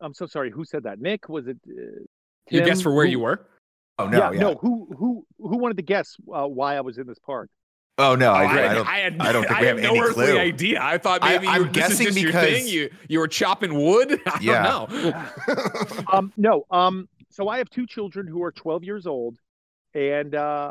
I'm 0.00 0.14
so 0.14 0.26
sorry. 0.26 0.50
Who 0.50 0.64
said 0.64 0.82
that? 0.84 1.00
Nick? 1.00 1.28
Was 1.28 1.46
it? 1.48 1.56
Uh, 1.68 1.72
You 2.50 2.60
Tim? 2.60 2.64
guess 2.66 2.80
for 2.82 2.94
where 2.94 3.06
Who- 3.06 3.12
you 3.12 3.20
were? 3.20 3.46
oh 3.98 4.08
no, 4.08 4.18
yeah, 4.18 4.32
yeah. 4.32 4.40
no. 4.40 4.54
Who 4.56 4.88
who 4.98 5.24
who 5.38 5.56
wanted 5.58 5.76
to 5.76 5.82
guess 5.84 6.16
uh, 6.34 6.46
why 6.46 6.76
I 6.76 6.80
was 6.80 6.98
in 6.98 7.06
this 7.06 7.18
park? 7.18 7.48
Oh 7.96 8.16
no, 8.16 8.30
Oh, 8.30 8.34
I, 8.34 8.42
I, 8.44 8.70
I 8.70 8.74
don't. 8.74 8.88
I 8.88 8.98
had, 8.98 9.20
I 9.20 9.32
don't 9.32 9.46
think 9.46 9.60
we 9.60 9.66
have 9.66 9.78
no 9.78 9.90
any 9.90 10.00
earthly 10.00 10.26
clue. 10.26 10.38
idea. 10.38 10.80
I 10.82 10.98
thought 10.98 11.20
I- 11.22 11.34
maybe 11.34 11.46
I'm 11.46 11.62
you, 11.66 11.68
this 11.70 11.76
is 11.84 11.98
guessing 11.98 12.06
just 12.06 12.18
your 12.18 12.32
because- 12.32 12.48
thing. 12.48 12.66
You 12.68 12.90
you 13.08 13.18
were 13.20 13.28
chopping 13.28 13.72
wood. 13.84 14.20
I 14.26 14.38
Yeah. 14.40 14.62
don't 14.88 14.90
know. 14.92 16.04
um, 16.12 16.32
no. 16.36 16.66
Um, 16.72 17.08
so 17.30 17.48
I 17.48 17.58
have 17.58 17.70
two 17.70 17.86
children 17.86 18.26
who 18.26 18.42
are 18.42 18.52
12 18.52 18.82
years 18.84 19.06
old, 19.06 19.38
and 19.94 20.34
uh, 20.34 20.70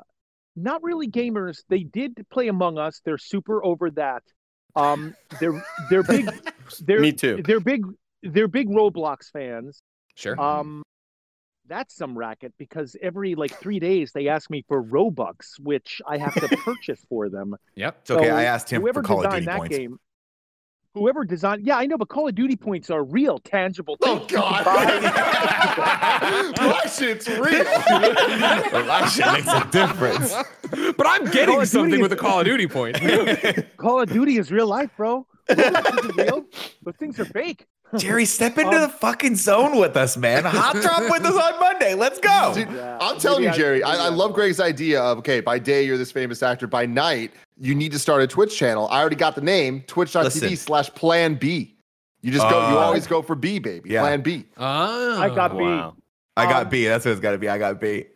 not 0.55 0.83
really 0.83 1.07
gamers. 1.07 1.63
They 1.69 1.83
did 1.83 2.25
play 2.31 2.47
Among 2.47 2.77
Us. 2.77 3.01
They're 3.03 3.17
super 3.17 3.63
over 3.63 3.89
that. 3.91 4.23
Um, 4.75 5.15
they're 5.39 5.63
they're 5.89 6.03
big. 6.03 6.29
They're 6.81 6.99
Me 7.01 7.11
too. 7.11 7.41
They're 7.45 7.59
big. 7.59 7.85
They're 8.23 8.47
big 8.47 8.69
Roblox 8.69 9.29
fans. 9.31 9.81
Sure. 10.15 10.39
Um, 10.39 10.81
that's 11.67 11.95
some 11.95 12.17
racket 12.17 12.53
because 12.57 12.95
every 13.01 13.35
like 13.35 13.51
three 13.59 13.79
days 13.79 14.11
they 14.13 14.27
ask 14.27 14.49
me 14.49 14.63
for 14.67 14.83
Robux, 14.83 15.59
which 15.59 16.01
I 16.07 16.17
have 16.17 16.33
to 16.35 16.47
purchase 16.63 17.05
for 17.09 17.29
them. 17.29 17.55
yep. 17.75 17.97
It's 18.01 18.11
okay. 18.11 18.29
I 18.29 18.43
asked 18.43 18.69
him 18.69 18.81
whoever 18.81 19.01
for 19.01 19.07
Call 19.07 19.17
of 19.19 19.25
designed 19.25 19.45
Duty 19.45 19.45
that 19.45 19.57
points. 19.57 19.77
game, 19.77 19.97
whoever 20.93 21.23
designed, 21.23 21.65
yeah, 21.65 21.77
I 21.77 21.85
know, 21.85 21.97
but 21.97 22.09
Call 22.09 22.27
of 22.27 22.35
Duty 22.35 22.55
points 22.55 22.89
are 22.89 23.03
real, 23.03 23.39
tangible. 23.39 23.97
Oh 24.01 24.15
things 24.19 24.31
you 24.31 24.37
can 24.37 24.39
buy. 24.39 24.63
God! 24.63 26.57
My 26.59 26.81
shit's 26.89 27.27
real. 27.27 27.41
that 27.63 29.11
shit 29.13 29.25
makes 29.33 29.47
a 29.47 29.67
difference. 29.71 30.33
But 30.95 31.07
I'm 31.07 31.25
getting 31.31 31.65
something 31.65 31.91
Duty 31.91 32.01
with 32.01 32.13
a 32.13 32.15
Call 32.15 32.39
of 32.39 32.45
Duty 32.45 32.67
point. 32.67 32.97
Call 33.77 34.01
of 34.01 34.09
Duty 34.09 34.37
is 34.37 34.51
real 34.51 34.67
life, 34.67 34.91
bro. 34.95 35.25
Roblox 35.49 35.99
isn't 35.99 36.17
real. 36.17 36.45
Those 36.83 36.95
things 36.95 37.19
are 37.19 37.25
fake. 37.25 37.65
Jerry, 37.97 38.25
step 38.25 38.57
into 38.57 38.75
Um, 38.75 38.81
the 38.81 38.89
fucking 38.89 39.35
zone 39.35 39.77
with 39.77 39.95
us, 39.97 40.17
man. 40.17 40.43
Hot 40.45 40.75
drop 40.81 41.01
with 41.11 41.25
us 41.25 41.35
on 41.35 41.59
Monday. 41.59 41.93
Let's 41.93 42.19
go. 42.19 42.51
Dude, 42.55 42.69
Yeah, 42.71 42.97
I'm 43.01 43.19
telling 43.19 43.43
you, 43.43 43.49
maybe 43.49 43.55
I- 43.55 43.63
Jerry, 43.63 43.83
I, 43.83 43.91
I 43.95 44.05
I- 44.05 44.09
love 44.09 44.33
Greg's 44.33 44.59
idea 44.59 45.01
of 45.01 45.17
okay, 45.19 45.39
by 45.41 45.59
day 45.59 45.83
you're 45.85 45.97
this 45.97 46.11
famous 46.11 46.41
actor, 46.43 46.67
by 46.67 46.85
night 46.85 47.31
you 47.59 47.75
need 47.75 47.91
to 47.91 47.99
start 47.99 48.21
a 48.21 48.27
Twitch 48.27 48.57
channel. 48.57 48.87
I 48.89 48.99
already 48.99 49.15
got 49.15 49.35
the 49.35 49.41
name, 49.41 49.81
twitch.tv 49.87 50.23
Listen. 50.23 50.55
slash 50.57 50.89
plan 50.95 51.35
B. 51.35 51.75
You 52.21 52.31
just 52.31 52.49
go, 52.49 52.69
you 52.69 52.77
Uh, 52.77 52.79
always 52.81 53.05
go 53.05 53.21
for 53.21 53.35
B, 53.35 53.59
baby. 53.59 53.89
yeah. 53.91 54.01
Plan 54.01 54.21
B. 54.21 54.45
Oh, 54.57 55.21
I 55.21 55.27
got 55.29 55.51
B. 55.57 55.63
Wow. 55.63 55.95
I 56.37 56.45
got 56.45 56.63
Um, 56.63 56.69
B. 56.69 56.85
That's 56.87 57.05
what 57.05 57.11
it's 57.11 57.19
got 57.21 57.31
to 57.31 57.37
be. 57.37 57.49
I 57.49 57.57
got 57.57 57.79
B. 57.79 58.05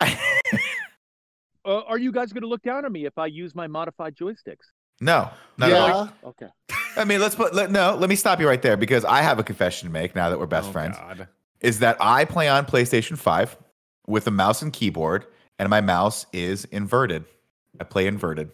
Uh, 1.64 1.82
are 1.86 1.98
you 1.98 2.10
guys 2.10 2.32
going 2.32 2.40
to 2.40 2.48
look 2.48 2.62
down 2.62 2.86
on 2.86 2.92
me 2.92 3.04
if 3.04 3.18
I 3.18 3.26
use 3.26 3.54
my 3.54 3.66
modified 3.66 4.14
joysticks? 4.16 4.64
no, 5.02 5.28
not 5.58 5.70
at 5.70 5.76
all. 5.76 6.04
yeah. 6.22 6.28
Okay. 6.28 6.46
I 6.96 7.04
mean, 7.04 7.20
let's 7.20 7.34
put. 7.34 7.54
Let, 7.54 7.70
no, 7.70 7.94
let 7.94 8.08
me 8.08 8.16
stop 8.16 8.40
you 8.40 8.48
right 8.48 8.60
there 8.62 8.76
because 8.76 9.04
I 9.04 9.22
have 9.22 9.38
a 9.38 9.44
confession 9.44 9.88
to 9.88 9.92
make 9.92 10.14
now 10.14 10.30
that 10.30 10.38
we're 10.38 10.46
best 10.46 10.68
Oh, 10.68 10.72
friends. 10.72 10.96
God. 10.96 11.28
Is 11.60 11.78
that 11.80 11.96
I 12.00 12.24
play 12.24 12.48
on 12.48 12.64
PlayStation 12.66 13.18
5 13.18 13.56
with 14.06 14.26
a 14.26 14.30
mouse 14.30 14.62
and 14.62 14.72
keyboard, 14.72 15.26
and 15.58 15.68
my 15.68 15.80
mouse 15.80 16.26
is 16.32 16.64
inverted. 16.66 17.24
I 17.80 17.84
play 17.84 18.06
inverted. 18.06 18.50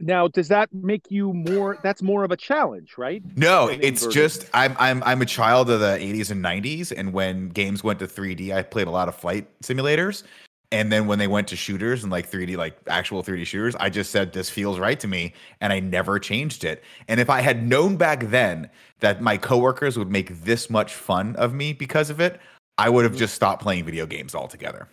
Now, 0.00 0.26
does 0.26 0.48
that 0.48 0.68
make 0.74 1.10
you 1.12 1.32
more? 1.32 1.78
That's 1.84 2.02
more 2.02 2.24
of 2.24 2.32
a 2.32 2.36
challenge, 2.36 2.94
right? 2.98 3.22
No, 3.36 3.68
An 3.68 3.78
it's 3.82 4.02
inverted. 4.02 4.12
just 4.14 4.50
I'm 4.52 4.74
I'm 4.80 5.00
I'm 5.04 5.22
a 5.22 5.26
child 5.26 5.70
of 5.70 5.78
the 5.78 5.96
80s 6.00 6.30
and 6.32 6.44
90s, 6.44 6.92
and 6.96 7.12
when 7.12 7.50
games 7.50 7.84
went 7.84 8.00
to 8.00 8.08
3D, 8.08 8.52
I 8.52 8.62
played 8.62 8.88
a 8.88 8.90
lot 8.90 9.06
of 9.08 9.14
flight 9.14 9.46
simulators. 9.62 10.24
And 10.72 10.90
then 10.90 11.06
when 11.06 11.18
they 11.18 11.28
went 11.28 11.48
to 11.48 11.56
shooters 11.56 12.02
and 12.02 12.10
like 12.10 12.30
3D, 12.30 12.56
like 12.56 12.76
actual 12.86 13.22
3D 13.22 13.46
shooters, 13.46 13.76
I 13.76 13.90
just 13.90 14.10
said 14.10 14.32
this 14.32 14.48
feels 14.48 14.78
right 14.78 14.98
to 15.00 15.06
me, 15.06 15.34
and 15.60 15.70
I 15.70 15.80
never 15.80 16.18
changed 16.18 16.64
it. 16.64 16.82
And 17.08 17.20
if 17.20 17.28
I 17.28 17.42
had 17.42 17.62
known 17.62 17.96
back 17.96 18.24
then 18.30 18.70
that 19.00 19.20
my 19.20 19.36
coworkers 19.36 19.98
would 19.98 20.10
make 20.10 20.42
this 20.42 20.70
much 20.70 20.94
fun 20.94 21.36
of 21.36 21.52
me 21.52 21.74
because 21.74 22.08
of 22.08 22.20
it, 22.20 22.40
I 22.78 22.88
would 22.88 23.04
have 23.04 23.12
mm. 23.12 23.18
just 23.18 23.34
stopped 23.34 23.62
playing 23.62 23.84
video 23.84 24.06
games 24.06 24.34
altogether. 24.34 24.88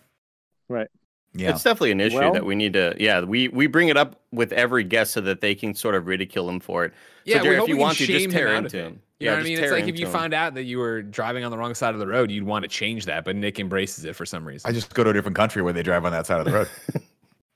Right. 0.68 0.88
Yeah. 1.32 1.50
It's 1.50 1.62
definitely 1.62 1.92
an 1.92 2.00
issue 2.00 2.18
Well- 2.18 2.34
that 2.34 2.44
we 2.44 2.54
need 2.54 2.74
to. 2.74 2.94
Yeah, 2.98 3.22
we 3.22 3.48
we 3.48 3.66
bring 3.66 3.88
it 3.88 3.96
up 3.96 4.20
with 4.32 4.52
every 4.52 4.84
guest 4.84 5.12
so 5.12 5.22
that 5.22 5.40
they 5.40 5.54
can 5.54 5.74
sort 5.74 5.94
of 5.94 6.06
ridicule 6.06 6.48
him 6.48 6.60
for 6.60 6.84
it. 6.84 6.92
Yeah, 7.24 7.36
so 7.36 7.42
we 7.42 7.48
Jerry, 7.48 7.62
if 7.62 7.68
you 7.68 7.76
want 7.78 7.98
to, 7.98 8.06
just 8.06 8.26
him 8.26 8.30
tear 8.30 8.48
out 8.48 8.58
of 8.58 8.64
into 8.66 8.78
it. 8.78 8.82
him. 8.82 9.02
You 9.20 9.26
know 9.28 9.34
what 9.36 9.40
I 9.40 9.44
mean? 9.44 9.58
It's 9.58 9.70
like 9.70 9.86
if 9.86 9.98
you 9.98 10.06
him. 10.06 10.12
found 10.12 10.32
out 10.34 10.54
that 10.54 10.64
you 10.64 10.78
were 10.78 11.02
driving 11.02 11.44
on 11.44 11.50
the 11.50 11.58
wrong 11.58 11.74
side 11.74 11.92
of 11.94 12.00
the 12.00 12.06
road, 12.06 12.30
you'd 12.30 12.44
want 12.44 12.62
to 12.62 12.68
change 12.68 13.04
that, 13.04 13.24
but 13.24 13.36
Nick 13.36 13.60
embraces 13.60 14.04
it 14.06 14.16
for 14.16 14.24
some 14.24 14.46
reason. 14.46 14.68
I 14.68 14.72
just 14.72 14.94
go 14.94 15.04
to 15.04 15.10
a 15.10 15.12
different 15.12 15.36
country 15.36 15.60
where 15.60 15.74
they 15.74 15.82
drive 15.82 16.04
on 16.06 16.12
that 16.12 16.26
side 16.26 16.40
of 16.40 16.46
the 16.46 16.52
road. 16.52 16.68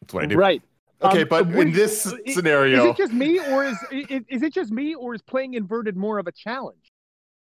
That's 0.02 0.12
what 0.12 0.24
I 0.24 0.26
do. 0.26 0.36
Right. 0.36 0.62
Okay, 1.02 1.22
Um, 1.22 1.28
but 1.28 1.46
in 1.46 1.52
would- 1.54 1.72
this 1.74 2.06
i- 2.06 2.16
Is 2.26 2.34
scenario, 2.34 2.90
it 2.90 2.96
just 2.98 3.12
me, 3.12 3.38
or 3.50 3.64
is, 3.64 3.76
is 3.90 4.22
is 4.28 4.42
it 4.42 4.52
just 4.52 4.70
me, 4.70 4.94
or 4.94 5.14
is 5.14 5.22
playing 5.22 5.54
inverted 5.54 5.96
more 5.96 6.18
of 6.18 6.26
a 6.26 6.32
challenge? 6.32 6.92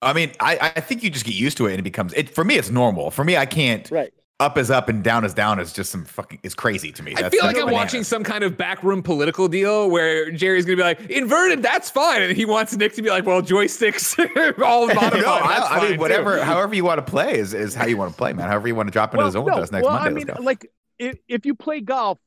I 0.01 0.13
mean, 0.13 0.31
I, 0.39 0.71
I 0.75 0.79
think 0.81 1.01
you 1.03 1.09
just 1.09 1.25
get 1.25 1.33
used 1.35 1.57
to 1.57 1.65
it 1.65 1.71
and 1.71 1.79
it 1.79 1.83
becomes 1.83 2.13
it 2.13 2.29
for 2.29 2.43
me. 2.43 2.55
It's 2.55 2.69
normal. 2.69 3.09
For 3.11 3.23
me, 3.23 3.37
I 3.37 3.45
can't. 3.47 3.89
Right. 3.89 4.13
Up 4.41 4.57
is 4.57 4.69
up 4.69 4.89
and 4.89 5.01
down 5.01 5.23
is 5.23 5.33
down 5.33 5.59
is 5.61 5.71
just 5.71 5.89
some 5.89 6.03
fucking. 6.03 6.39
It's 6.43 6.53
crazy 6.53 6.91
to 6.91 7.01
me. 7.03 7.13
I 7.13 7.15
That's- 7.15 7.31
feel 7.33 7.45
like 7.45 7.57
I'm 7.57 7.71
watching 7.71 8.03
some 8.03 8.21
kind 8.21 8.43
of 8.43 8.57
backroom 8.57 9.01
political 9.01 9.47
deal 9.47 9.89
where 9.89 10.29
Jerry's 10.29 10.65
gonna 10.65 10.75
be 10.75 10.83
like, 10.83 10.99
inverted, 11.09 11.63
that's 11.63 11.89
fine. 11.89 12.21
And 12.21 12.35
he 12.35 12.43
wants 12.43 12.75
Nick 12.75 12.93
to 12.95 13.01
be 13.01 13.09
like, 13.09 13.25
well, 13.25 13.41
joysticks 13.41 14.19
all 14.61 14.87
modified. 14.93 15.13
no, 15.21 15.39
that's 15.39 15.65
I, 15.65 15.75
I 15.75 15.79
fine, 15.79 15.81
mean, 15.83 15.93
too." 15.93 15.99
whatever, 16.01 16.43
however 16.43 16.75
you 16.75 16.83
want 16.83 16.97
to 16.97 17.09
play 17.09 17.39
is, 17.39 17.53
is 17.53 17.73
how 17.73 17.85
you 17.85 17.95
want 17.95 18.11
to 18.11 18.17
play, 18.17 18.33
man. 18.33 18.49
However 18.49 18.67
you 18.67 18.75
want 18.75 18.87
to 18.87 18.91
drop 18.91 19.13
into 19.13 19.23
the 19.23 19.31
zone 19.31 19.45
with 19.45 19.53
us 19.53 19.71
next 19.71 19.85
well, 19.85 19.93
Monday. 19.99 20.23
I 20.29 20.35
mean, 20.35 20.43
like 20.45 20.69
if, 20.99 21.15
if 21.29 21.45
you 21.45 21.55
play 21.55 21.79
golf, 21.79 22.19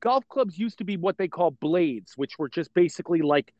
golf 0.00 0.28
clubs 0.28 0.58
used 0.58 0.76
to 0.78 0.84
be 0.84 0.98
what 0.98 1.16
they 1.16 1.28
call 1.28 1.52
blades, 1.52 2.12
which 2.14 2.38
were 2.38 2.50
just 2.50 2.74
basically 2.74 3.22
like 3.22 3.54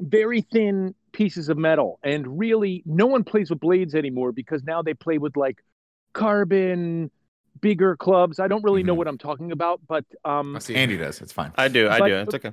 very 0.00 0.40
thin 0.40 0.92
pieces 1.12 1.48
of 1.48 1.56
metal. 1.56 2.00
And 2.02 2.36
really, 2.36 2.82
no 2.84 3.06
one 3.06 3.22
plays 3.22 3.48
with 3.48 3.60
blades 3.60 3.94
anymore 3.94 4.32
because 4.32 4.64
now 4.64 4.82
they 4.82 4.94
play 4.94 5.18
with 5.18 5.36
like 5.36 5.62
carbon, 6.14 7.12
bigger 7.60 7.96
clubs. 7.96 8.38
I 8.40 8.48
don't 8.48 8.62
really 8.64 8.82
know 8.82 8.94
Mhm. 8.94 8.98
what 8.98 9.08
I'm 9.08 9.18
talking 9.18 9.52
about, 9.52 9.80
but 9.86 10.04
um, 10.24 10.56
I 10.56 10.58
see. 10.58 10.74
Andy 10.74 10.96
does. 10.96 11.20
It's 11.20 11.32
fine. 11.32 11.52
I 11.56 11.68
do, 11.68 11.88
I 11.88 11.98
But- 11.98 12.08
do. 12.08 12.14
It's 12.16 12.34
okay. 12.34 12.52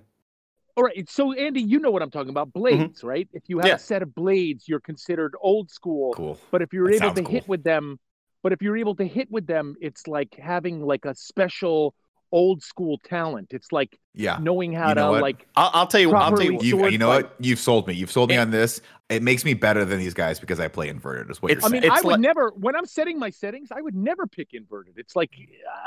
all 0.77 0.83
right. 0.83 1.09
So 1.09 1.33
Andy, 1.33 1.61
you 1.61 1.79
know 1.79 1.91
what 1.91 2.01
I'm 2.01 2.11
talking 2.11 2.29
about, 2.29 2.53
blades, 2.53 3.03
right? 3.03 3.27
If 3.33 3.43
you 3.49 3.57
have 3.59 3.67
Yeah. 3.67 3.75
a 3.75 3.79
set 3.79 4.01
of 4.01 4.13
blades, 4.15 4.67
you're 4.67 4.79
considered 4.79 5.35
old 5.41 5.69
school. 5.69 6.13
Cool. 6.13 6.37
But 6.51 6.61
if 6.61 6.71
you're 6.73 6.87
That 6.87 6.95
able 6.95 7.15
sounds 7.15 7.21
to 7.27 7.31
hit 7.31 7.47
with 7.47 7.63
them, 7.63 7.99
but 8.43 8.51
if 8.53 8.61
you're 8.61 8.77
able 8.77 8.95
to 8.95 9.05
hit 9.05 9.29
with 9.31 9.47
them, 9.47 9.75
it's 9.81 10.07
like 10.07 10.35
having 10.35 10.81
like 10.81 11.05
a 11.05 11.13
special 11.15 11.93
old 12.31 12.63
school 12.63 12.97
talent. 13.03 13.47
It's 13.51 13.71
like 13.71 13.97
Yeah. 14.13 14.37
knowing 14.41 14.71
how 14.73 14.89
You 14.89 14.95
know 14.95 15.05
to 15.07 15.11
what? 15.11 15.21
like 15.21 15.47
I'll, 15.55 15.71
I'll 15.73 15.87
tell 15.87 15.99
you. 16.01 16.13
I'll 16.13 16.35
tell 16.35 16.45
you. 16.45 16.59
You, 16.61 16.87
you 16.87 16.97
know 16.97 17.09
fight. 17.09 17.23
what? 17.25 17.35
You've 17.39 17.59
sold 17.59 17.87
me. 17.87 17.93
You've 17.93 18.11
sold 18.11 18.29
me 18.29 18.35
Yeah. 18.35 18.41
on 18.41 18.51
this. 18.51 18.81
It 19.09 19.21
makes 19.21 19.43
me 19.43 19.53
better 19.53 19.83
than 19.83 19.99
these 19.99 20.13
guys 20.13 20.39
because 20.39 20.59
I 20.59 20.69
play 20.69 20.87
inverted. 20.87 21.29
Is 21.29 21.41
what 21.41 21.51
It's- 21.51 21.63
I 21.63 21.67
you're 21.67 21.71
mean, 21.73 21.81
saying. 21.81 21.91
I 21.91 21.95
It's 21.95 22.03
would 22.05 22.11
like- 22.11 22.19
never 22.21 22.49
when 22.51 22.75
I'm 22.75 22.85
setting 22.85 23.19
my 23.19 23.29
settings, 23.29 23.69
I 23.71 23.81
would 23.81 23.95
never 23.95 24.25
pick 24.27 24.53
inverted. 24.53 24.93
It's 24.97 25.15
like 25.15 25.31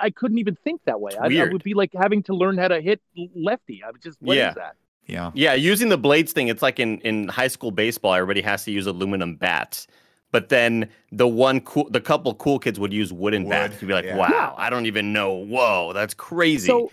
I 0.00 0.10
couldn't 0.10 0.38
even 0.38 0.56
think 0.64 0.82
that 0.84 1.00
way. 1.00 1.12
I, 1.20 1.26
I 1.26 1.44
would 1.52 1.62
be 1.62 1.74
like 1.74 1.92
having 1.94 2.22
to 2.24 2.34
learn 2.34 2.58
how 2.58 2.68
to 2.68 2.80
hit 2.80 3.00
lefty. 3.34 3.82
I 3.86 3.90
would 3.90 4.02
just 4.02 4.20
what 4.20 4.36
is 4.36 4.40
Yeah. 4.40 4.52
that? 4.54 4.76
yeah. 5.06 5.30
Yeah, 5.34 5.54
using 5.54 5.88
the 5.88 5.98
blades 5.98 6.32
thing, 6.32 6.48
it's 6.48 6.62
like 6.62 6.78
in, 6.80 6.98
in 7.00 7.28
high 7.28 7.48
school 7.48 7.70
baseball, 7.70 8.14
everybody 8.14 8.42
has 8.42 8.64
to 8.64 8.70
use 8.70 8.86
aluminum 8.86 9.36
bats. 9.36 9.86
But 10.34 10.48
then 10.48 10.88
the 11.12 11.28
one 11.28 11.60
cool, 11.60 11.88
the 11.88 12.00
couple 12.00 12.34
cool 12.34 12.58
kids 12.58 12.80
would 12.80 12.92
use 12.92 13.12
wooden 13.12 13.44
Wood, 13.44 13.50
bats. 13.50 13.80
You'd 13.80 13.86
be 13.86 13.94
like, 13.94 14.04
yeah. 14.04 14.16
wow, 14.16 14.28
Yeah. 14.32 14.52
I 14.56 14.68
don't 14.68 14.86
even 14.86 15.12
know. 15.12 15.32
Whoa, 15.32 15.92
that's 15.92 16.12
crazy. 16.12 16.66
So 16.66 16.90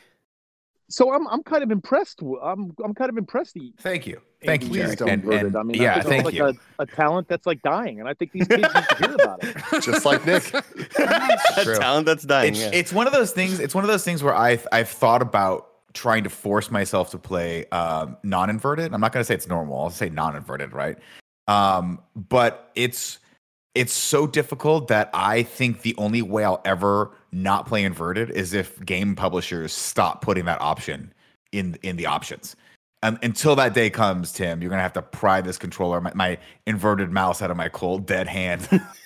so 0.89 1.11
I'm 1.11 1.27
I'm 1.27 1.41
kind 1.41 1.63
of 1.63 1.71
impressed. 1.71 2.19
w- 2.19 2.39
I'm 2.39 2.75
I'm 2.85 2.93
kind 2.93 3.09
of 3.09 3.17
impressed. 3.17 3.55
that 3.55 3.71
Thank 3.79 4.05
you. 4.05 4.21
Thank 4.45 4.61
you, 4.61 4.69
Please 4.69 4.83
Jerry. 4.83 4.95
don't 4.95 5.09
And, 5.09 5.33
and- 5.33 5.55
I 5.55 5.63
mean, 5.63 5.81
yeah, 5.81 5.95
think 5.95 6.05
thank 6.07 6.25
like 6.25 6.33
you. 6.35 6.45
A, 6.45 6.53
a 6.77 6.85
talent 6.85 7.27
that's 7.29 7.47
like 7.47 7.63
dying, 7.63 7.99
and 7.99 8.07
I 8.07 8.13
think 8.13 8.31
these 8.31 8.47
kids 8.47 8.61
need 8.61 8.83
to 8.89 8.95
hear 8.99 9.15
about 9.15 9.43
it. 9.43 9.55
just 9.81 10.05
like 10.05 10.23
Nick. 10.23 10.53
a 10.99 11.75
talent 11.79 12.05
that's 12.05 12.23
dying. 12.23 12.51
it's, 12.51 12.59
yeah. 12.59 12.69
it's 12.73 12.93
one 12.93 13.07
of 13.07 13.13
those 13.13 13.31
things. 13.31 13.59
It's 13.59 13.73
one 13.73 13.83
of 13.83 13.87
those 13.89 14.03
things 14.03 14.21
where 14.21 14.35
I've 14.35 14.67
I've 14.71 14.89
thought 14.89 15.23
about 15.23 15.69
trying 15.93 16.23
to 16.25 16.29
force 16.29 16.69
myself 16.69 17.09
to 17.11 17.17
play 17.17 17.65
um, 17.71 18.17
non-inverted. 18.21 18.93
I'm 18.93 19.01
not 19.01 19.11
going 19.13 19.21
to 19.21 19.25
say 19.25 19.33
it's 19.33 19.47
normal. 19.47 19.79
I'll 19.81 19.89
say 19.89 20.09
non-inverted, 20.09 20.73
right? 20.73 20.97
Um, 21.47 21.99
but 22.15 22.69
it's 22.75 23.17
it's 23.73 23.93
so 23.93 24.27
difficult 24.27 24.87
that 24.89 25.09
I 25.13 25.43
think 25.43 25.81
the 25.81 25.95
only 25.97 26.21
way 26.21 26.43
I'll 26.43 26.61
ever 26.65 27.11
not 27.31 27.65
play 27.65 27.83
inverted 27.83 28.29
is 28.29 28.53
if 28.53 28.83
game 28.85 29.15
publishers 29.15 29.71
stop 29.71 30.21
putting 30.21 30.45
that 30.45 30.61
option 30.61 31.13
in 31.51 31.77
in 31.81 31.95
the 31.95 32.05
options. 32.05 32.55
Um, 33.03 33.17
until 33.23 33.55
that 33.55 33.73
day 33.73 33.89
comes, 33.89 34.31
Tim, 34.31 34.61
you're 34.61 34.69
gonna 34.69 34.81
have 34.81 34.93
to 34.93 35.01
pry 35.01 35.41
this 35.41 35.57
controller, 35.57 35.99
my, 36.01 36.11
my 36.13 36.37
inverted 36.67 37.11
mouse, 37.11 37.41
out 37.41 37.49
of 37.49 37.57
my 37.57 37.69
cold 37.69 38.05
dead 38.05 38.27
hand. 38.27 38.67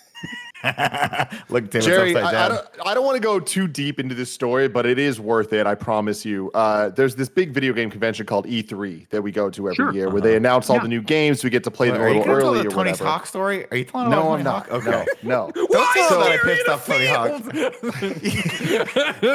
Look, 1.49 1.69
Tim, 1.69 1.81
Jerry, 1.81 2.15
I, 2.15 2.45
I 2.45 2.49
don't, 2.49 2.65
I 2.85 2.93
don't 2.93 3.05
want 3.05 3.17
to 3.17 3.21
go 3.21 3.39
too 3.39 3.67
deep 3.67 3.99
into 3.99 4.15
this 4.15 4.31
story, 4.31 4.67
but 4.67 4.85
it 4.85 4.97
is 4.97 5.19
worth 5.19 5.53
it. 5.53 5.67
I 5.67 5.75
promise 5.75 6.25
you. 6.25 6.49
Uh, 6.53 6.89
there's 6.89 7.15
this 7.15 7.29
big 7.29 7.51
video 7.51 7.73
game 7.73 7.91
convention 7.91 8.25
called 8.25 8.47
E3 8.47 9.07
that 9.09 9.21
we 9.21 9.31
go 9.31 9.49
to 9.51 9.67
every 9.67 9.75
Sure. 9.75 9.93
year, 9.93 10.09
where 10.09 10.21
they 10.21 10.35
announce 10.35 10.69
all 10.69 10.77
Yeah. 10.77 10.83
the 10.83 10.87
new 10.87 11.01
games. 11.01 11.43
We 11.43 11.49
get 11.49 11.63
to 11.65 11.71
play 11.71 11.89
Wait, 11.91 11.97
them 11.97 12.01
are 12.01 12.07
a 12.07 12.11
little 12.13 12.23
gonna 12.25 12.39
tell 12.39 12.49
early 12.49 12.61
the 12.61 12.67
or 12.67 12.71
Tony 12.71 12.91
whatever. 12.91 13.09
Hawk 13.09 13.25
story? 13.27 13.65
Are 13.69 13.77
you 13.77 13.83
telling 13.85 14.09
No, 14.09 14.33
about 14.33 14.39
I'm 14.39 14.41
Tony 14.43 14.43
not. 14.43 14.69
Hawk? 14.69 14.87
Okay. 14.87 15.05
No, 15.23 15.51
no. 15.55 15.67
Don't 15.67 15.93
tell 15.93 16.19
that 16.19 16.31
I 16.31 16.37
Jerry 16.37 16.55
pissed 16.55 16.67
in 16.67 16.73
off 16.73 16.85
Tony 16.87 17.07
Hawk. 17.07 17.41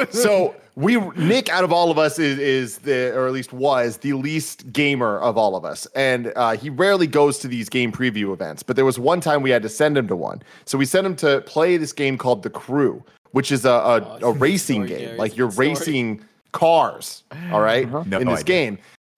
so 0.13 0.55
we 0.75 0.95
Nick 1.17 1.49
out 1.49 1.63
of 1.63 1.73
all 1.73 1.91
of 1.91 1.97
us 1.97 2.17
is, 2.17 2.39
is 2.39 2.77
the 2.79 3.13
or 3.13 3.27
at 3.27 3.33
least 3.33 3.51
was 3.53 3.97
the 3.97 4.13
least 4.13 4.71
gamer 4.71 5.19
of 5.19 5.37
all 5.37 5.55
of 5.55 5.65
us 5.65 5.85
and 5.95 6.31
uh, 6.35 6.55
he 6.55 6.69
rarely 6.69 7.07
goes 7.07 7.39
to 7.39 7.47
these 7.47 7.67
game 7.69 7.91
preview 7.91 8.31
events 8.33 8.63
but 8.63 8.75
there 8.75 8.85
was 8.85 8.97
one 8.97 9.19
time 9.19 9.41
we 9.41 9.49
had 9.49 9.61
to 9.61 9.69
send 9.69 9.97
him 9.97 10.07
to 10.07 10.15
one 10.15 10.41
so 10.65 10.77
we 10.77 10.85
sent 10.85 11.05
him 11.05 11.15
to 11.15 11.41
play 11.41 11.75
this 11.77 11.91
game 11.93 12.17
called 12.17 12.41
the 12.43 12.49
crew 12.49 13.03
which 13.31 13.51
is 13.51 13.65
a, 13.65 13.69
a, 13.69 14.01
Oh, 14.21 14.29
a 14.29 14.31
racing 14.33 14.85
story, 14.85 14.87
game 14.99 15.05
Gary. 15.07 15.17
like 15.17 15.35
you're 15.35 15.47
good 15.47 15.53
story. 15.53 15.67
racing 15.69 16.25
cars 16.53 17.23
all 17.51 17.61
right, 17.61 17.89
No 18.07 18.19
in 18.19 18.27
this 18.27 18.39
idea. 18.41 18.43
game 18.43 18.77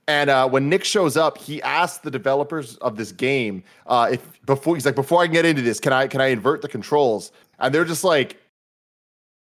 and 0.10 0.30
uh, 0.30 0.50
when 0.50 0.68
Nick 0.68 0.84
shows 0.84 1.16
up, 1.16 1.38
he 1.38 1.62
asks 1.62 2.00
the 2.00 2.12
developers 2.12 2.76
of 2.80 2.98
this 2.98 3.14
game 3.14 3.64
uh, 3.88 4.10
if 4.12 4.46
before 4.46 4.76
he's 4.76 4.86
like, 4.86 4.96
before 4.96 5.22
I 5.22 5.28
can 5.28 5.34
get 5.34 5.46
into 5.46 5.62
this, 5.62 5.80
can 5.80 5.94
I 5.94 6.08
can 6.08 6.20
I 6.20 6.26
invert 6.28 6.62
the 6.62 6.68
controls? 6.68 7.32
And 7.60 7.74
they're 7.74 7.86
just 7.86 8.04
like, 8.04 8.36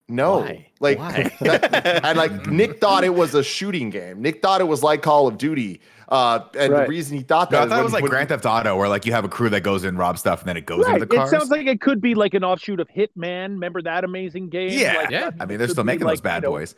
no, 0.08 0.40
Why? 0.40 0.68
like, 0.80 1.00
Why? 1.00 1.32
that- 1.42 2.06
and 2.06 2.18
like 2.18 2.46
Nick 2.48 2.80
thought 2.80 3.04
it 3.04 3.14
was 3.16 3.34
a 3.34 3.44
shooting 3.44 3.90
game. 3.90 4.22
Nick 4.22 4.42
thought 4.42 4.62
it 4.62 4.68
was 4.68 4.84
like 4.84 5.02
Call 5.02 5.28
of 5.28 5.38
Duty, 5.38 5.82
uh, 6.10 6.40
and 6.58 6.72
Right. 6.74 6.84
the 6.84 6.90
reason 6.90 7.18
he 7.18 7.24
thought 7.24 7.52
No, 7.52 7.60
that 7.60 7.66
I 7.68 7.70
thought 7.70 7.80
it 7.80 7.84
was 7.84 7.94
like 7.94 8.04
Grand 8.06 8.30
Theft 8.30 8.46
Auto, 8.46 8.76
where 8.78 8.88
like 8.88 9.06
you 9.06 9.12
have 9.14 9.26
a 9.26 9.30
crew 9.30 9.50
that 9.50 9.62
goes 9.62 9.84
in, 9.84 9.98
rob 9.98 10.18
stuff, 10.20 10.42
and 10.42 10.50
then 10.50 10.58
it 10.58 10.66
goes 10.66 10.86
Right. 10.86 10.96
into 10.96 11.06
the 11.08 11.22
It 11.22 11.28
sounds 11.30 11.50
like 11.50 11.66
it 11.68 11.82
could 11.82 12.02
be 12.02 12.14
like 12.16 12.34
an 12.36 12.44
offshoot 12.44 12.80
of 12.80 12.88
Hitman. 12.90 13.50
Remember 13.54 13.82
that 13.82 14.04
amazing 14.04 14.50
game? 14.50 14.70
Yeah. 14.78 14.94
Like, 14.98 15.10
Yeah. 15.10 15.32
I 15.40 15.46
mean, 15.46 15.58
they're 15.58 15.68
still 15.68 15.84
making 15.84 16.06
like, 16.06 16.14
those 16.18 16.22
bad 16.22 16.44
you 16.44 16.50
know, 16.50 16.56
boys. 16.56 16.76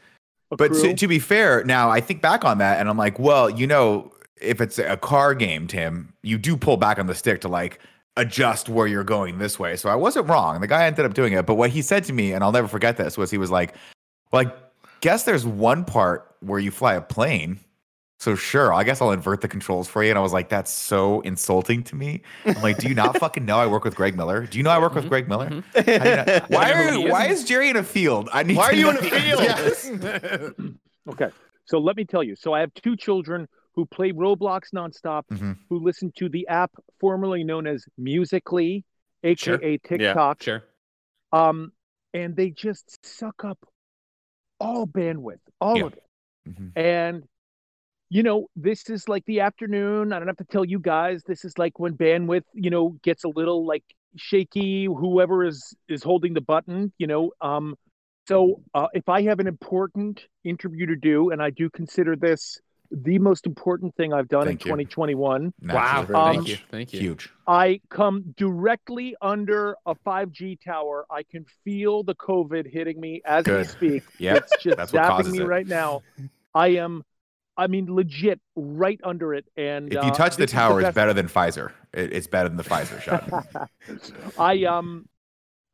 But 0.49 0.73
to, 0.75 0.93
to 0.93 1.07
be 1.09 1.19
fair, 1.19 1.63
now 1.65 1.89
I 1.89 1.99
think 1.99 2.21
back 2.21 2.45
on 2.45 2.59
that 2.59 2.79
and 2.79 2.87
I'm 2.87 2.97
like, 2.97 3.19
well, 3.19 3.49
you 3.49 3.67
know, 3.67 4.13
if 4.39 4.61
it's 4.61 4.79
a 4.79 4.95
car 4.95 5.33
game, 5.35 5.67
Tim, 5.67 6.13
you 6.23 6.37
do 6.37 6.55
pull 6.55 6.77
back 6.77 6.97
on 6.99 7.07
the 7.07 7.15
stick 7.15 7.41
to 7.41 7.49
like 7.49 7.79
adjust 8.17 8.67
where 8.67 8.87
you're 8.87 9.03
going 9.03 9.37
this 9.37 9.57
way. 9.57 9.77
So 9.77 9.89
I 9.89 9.95
wasn't 9.95 10.27
wrong. 10.27 10.59
The 10.59 10.67
guy 10.67 10.85
ended 10.85 11.05
up 11.05 11.13
doing 11.13 11.33
it. 11.33 11.45
But 11.45 11.55
what 11.55 11.69
he 11.69 11.81
said 11.81 12.03
to 12.05 12.13
me, 12.13 12.33
and 12.33 12.43
I'll 12.43 12.51
never 12.51 12.67
forget 12.67 12.97
this, 12.97 13.17
was 13.17 13.31
he 13.31 13.37
was 13.37 13.51
like, 13.51 13.75
well, 14.31 14.47
I 14.47 14.51
guess 15.01 15.23
there's 15.23 15.45
one 15.45 15.85
part 15.85 16.35
where 16.41 16.59
you 16.59 16.71
fly 16.71 16.95
a 16.95 17.01
plane. 17.01 17.59
So 18.19 18.35
sure, 18.35 18.73
I 18.73 18.83
guess 18.83 18.99
I'll 18.99 19.11
invert 19.11 19.41
the 19.41 19.47
controls 19.47 19.87
for 19.87 20.03
you. 20.03 20.09
And 20.09 20.17
I 20.17 20.21
was 20.23 20.33
like, 20.33 20.49
that's 20.49 20.71
so 20.71 21.21
insulting 21.21 21.83
to 21.83 21.95
me. 21.95 22.23
I'm 22.45 22.61
like, 22.63 22.79
do 22.79 22.89
you 22.89 22.95
not 22.95 23.15
fucking 23.19 23.45
know 23.45 23.59
I 23.59 23.67
work 23.67 23.83
with 23.83 23.95
Greg 23.95 24.17
Miller? 24.17 24.47
Do 24.47 24.57
you 24.57 24.63
know 24.63 24.71
I 24.71 24.79
work 24.79 24.95
with 24.95 25.03
mm-hmm. 25.03 25.09
Greg 25.09 25.27
Miller? 25.29 25.49
Mm-hmm. 25.49 25.75
How 25.75 25.81
do 25.83 25.91
you 25.91 26.33
not- 26.33 26.49
why 26.49 26.71
are 26.71 26.91
who 26.91 27.11
why 27.11 27.27
is? 27.27 27.41
is 27.41 27.47
Jerry 27.47 27.69
in 27.69 27.75
a 27.75 27.83
field? 27.83 28.27
I 28.33 28.41
need 28.41 28.57
Why 28.57 28.65
are 28.65 28.73
you 28.73 28.85
know 28.85 28.89
in 28.89 28.97
a 28.97 29.01
field? 29.01 29.43
Yes. 29.43 29.91
Okay. 31.09 31.29
So 31.63 31.79
let 31.79 31.95
me 31.95 32.03
tell 32.03 32.21
you. 32.21 32.35
So 32.35 32.53
I 32.53 32.59
have 32.59 32.73
two 32.73 32.97
children 32.97 33.47
who 33.77 33.85
play 33.85 34.11
Roblox 34.11 34.71
nonstop, 34.73 35.25
Mhm. 35.29 35.55
who 35.69 35.77
listen 35.79 36.11
to 36.17 36.27
the 36.27 36.47
app 36.47 36.71
formerly 36.99 37.43
known 37.43 37.67
as 37.67 37.85
Musically, 37.95 38.83
aka 39.23 39.77
TikTok. 39.77 40.41
Sure. 40.41 40.63
Um, 41.31 41.71
and 42.11 42.35
they 42.35 42.49
just 42.49 43.05
suck 43.05 43.45
up 43.45 43.59
all 44.59 44.87
bandwidth, 44.87 45.41
all 45.61 45.77
Yeah. 45.77 45.85
of 45.85 45.93
it. 45.93 46.03
Mhm. 46.49 46.71
And 46.75 47.23
you 48.09 48.23
know, 48.23 48.47
this 48.55 48.89
is 48.89 49.09
like 49.09 49.25
the 49.25 49.41
afternoon. 49.41 50.13
I 50.13 50.17
don't 50.17 50.29
have 50.29 50.37
to 50.37 50.45
tell 50.45 50.63
you 50.63 50.79
guys. 50.79 51.23
This 51.23 51.43
is 51.43 51.57
like 51.57 51.77
when 51.77 51.97
bandwidth, 51.97 52.45
you 52.53 52.69
know, 52.69 52.91
gets 53.03 53.25
a 53.25 53.27
little 53.27 53.65
like 53.65 53.83
shaky. 54.15 54.85
Whoever 54.85 55.43
is 55.43 55.75
is 55.87 56.01
holding 56.03 56.33
the 56.33 56.41
button, 56.41 56.93
you 56.97 57.05
know. 57.05 57.31
Um, 57.41 57.75
so 58.27 58.63
uh, 58.73 58.87
if 58.93 59.07
I 59.09 59.23
have 59.23 59.39
an 59.41 59.47
important 59.47 60.25
interview 60.45 60.85
to 60.87 60.95
do, 60.95 61.29
and 61.31 61.43
I 61.43 61.49
do 61.51 61.69
consider 61.69 62.15
this 62.15 62.59
the 62.91 63.19
most 63.19 63.45
important 63.45 63.95
thing 63.95 64.13
I've 64.13 64.27
done 64.27 64.45
Thank 64.45 64.61
in 64.65 64.67
you. 64.77 64.83
2021, 64.85 65.53
Wow. 65.63 65.99
Um, 66.01 66.35
Thank 66.35 66.47
you. 66.47 66.57
Thank 66.71 66.93
you. 66.93 66.99
Huge. 66.99 67.29
I 67.47 67.81
come 67.89 68.33
directly 68.37 69.15
under 69.21 69.75
a 69.85 69.95
5G 69.95 70.59
tower. 70.63 71.05
I 71.09 71.23
can 71.23 71.45
feel 71.63 72.03
the 72.03 72.15
COVID 72.15 72.71
hitting 72.71 72.99
me 72.99 73.21
as 73.25 73.45
we 73.45 73.63
speak. 73.63 74.03
Yep. 74.19 74.37
It's 74.37 74.63
just 74.63 74.77
That's 74.77 74.91
zapping 74.91 75.31
me 75.31 75.39
it. 75.39 75.47
right 75.47 75.67
now. 75.67 76.01
I 76.55 76.69
am, 76.69 77.03
I 77.55 77.67
mean, 77.67 77.93
legit 77.93 78.39
right 78.55 78.99
under 79.03 79.33
it. 79.33 79.45
And 79.55 79.87
If 79.87 79.93
you 79.93 79.99
uh, 79.99 80.13
touch 80.13 80.35
the 80.35 80.43
this 80.43 80.51
is 80.51 80.55
tower, 80.55 80.81
it's 80.81 80.95
better 80.95 81.13
than 81.13 81.27
Pfizer. 81.27 81.71
It, 81.93 82.13
it's 82.13 82.27
better 82.27 82.49
than 82.49 82.57
the 82.57 82.63
Pfizer 82.63 83.01
shot. 83.01 83.69
I 84.39 84.63
um, 84.65 85.07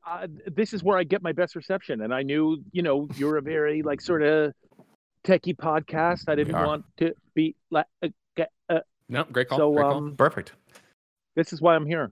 uh, 0.05 0.27
this 0.47 0.73
is 0.73 0.83
where 0.83 0.97
I 0.97 1.03
get 1.03 1.21
my 1.21 1.31
best 1.31 1.55
reception, 1.55 2.01
and 2.01 2.13
I 2.13 2.23
knew, 2.23 2.63
you 2.71 2.81
know, 2.81 3.07
you're 3.15 3.37
a 3.37 3.41
very 3.41 3.81
like 3.81 4.01
sort 4.01 4.21
of 4.23 4.53
techie 5.23 5.55
podcast. 5.55 6.25
I 6.27 6.35
didn't 6.35 6.53
want 6.53 6.85
to 6.97 7.13
be 7.33 7.55
like, 7.71 7.85
uh, 8.01 8.09
get- 8.35 8.51
uh, 8.69 8.79
No, 9.09 9.23
great 9.25 9.47
call. 9.49 9.57
so 9.57 9.71
great 9.73 9.81
call. 9.83 9.93
um, 9.97 10.15
Perfect. 10.15 10.53
this 11.35 11.53
is 11.53 11.61
why 11.61 11.75
I'm 11.75 11.85
here. 11.85 12.11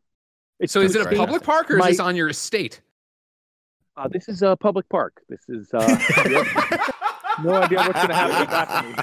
It's 0.59 0.71
so 0.73 0.81
is 0.81 0.95
it 0.95 1.05
a 1.05 1.15
public 1.15 1.43
park 1.43 1.69
or 1.71 1.75
is 1.75 1.79
My- 1.79 1.89
this 1.91 1.99
on 1.99 2.15
your 2.15 2.29
estate? 2.29 2.81
Uh, 3.97 4.07
this 4.07 4.29
is 4.29 4.41
a 4.41 4.55
public 4.55 4.87
park. 4.89 5.21
This 5.27 5.41
is 5.49 5.69
uh, 5.73 5.79
no 7.43 7.53
idea 7.55 7.79
what's 7.79 7.93
going 7.93 8.07
to 8.07 8.15
happen. 8.15 8.95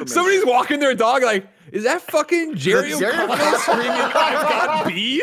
Somebody's 0.06 0.44
walking 0.46 0.78
their 0.80 0.94
dog 0.94 1.22
like, 1.22 1.46
is 1.72 1.84
that 1.84 2.02
fucking 2.02 2.54
Jerry 2.56 2.90
Jerry 2.90 3.14
O'Connell 3.18 3.58
screaming, 3.58 3.90
I've 3.90 4.12
got 4.12 4.86
B? 4.86 5.22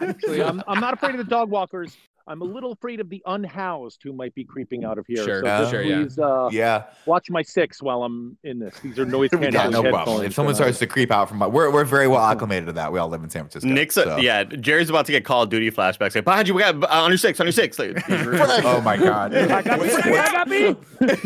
Actually, 0.00 0.42
I'm, 0.42 0.62
I'm 0.66 0.80
not 0.80 0.94
afraid 0.94 1.12
of 1.12 1.18
the 1.18 1.24
dog 1.24 1.50
walkers. 1.50 1.96
I'm 2.28 2.42
a 2.42 2.44
little 2.44 2.72
afraid 2.72 3.00
of 3.00 3.08
the 3.08 3.22
unhoused 3.26 4.00
who 4.02 4.12
might 4.12 4.34
be 4.34 4.44
creeping 4.44 4.84
out 4.84 4.98
of 4.98 5.06
here. 5.06 5.24
Sure, 5.24 5.40
so 5.40 5.46
uh, 5.46 5.58
just 5.60 5.70
sure, 5.70 5.82
yeah. 5.82 6.06
uh, 6.22 6.50
Yeah. 6.52 6.84
watch 7.06 7.30
my 7.30 7.42
six 7.42 7.82
while 7.82 8.02
I'm 8.02 8.36
in 8.44 8.58
this. 8.58 8.78
These 8.80 8.98
are 8.98 9.04
noise 9.06 9.30
Yeah, 9.32 9.38
canceling 9.38 9.54
Yeah, 9.54 9.68
no 9.70 9.80
problem. 9.82 9.96
headphones. 9.96 10.22
If 10.24 10.34
someone 10.34 10.50
and, 10.50 10.56
starts 10.56 10.78
to 10.80 10.86
creep 10.86 11.10
out 11.10 11.28
from 11.28 11.38
my, 11.38 11.46
we're, 11.46 11.72
we're 11.72 11.84
very 11.86 12.06
well 12.06 12.22
acclimated 12.22 12.66
to 12.66 12.72
that. 12.74 12.92
We 12.92 12.98
all 12.98 13.08
live 13.08 13.22
in 13.24 13.30
San 13.30 13.42
Francisco. 13.42 13.68
Nick's 13.68 13.94
so. 13.94 14.18
yeah. 14.18 14.44
Jerry's 14.44 14.90
about 14.90 15.06
to 15.06 15.12
get 15.12 15.24
Call 15.24 15.42
of 15.42 15.48
Duty 15.48 15.70
flashbacks. 15.70 16.14
Like 16.14 16.24
behind 16.24 16.46
you, 16.48 16.54
we 16.54 16.60
got 16.60 16.82
uh, 16.84 16.86
on 17.02 17.10
your 17.10 17.18
six, 17.18 17.40
on 17.40 17.46
your 17.46 17.52
six. 17.52 17.78
Like, 17.78 18.02
Oh 18.08 18.80
my 18.82 18.96
God. 18.98 19.34
I 19.34 19.62
got 19.62 19.80
me, 19.80 19.88
I 19.90 20.32
got 20.32 20.48
me. 20.48 20.72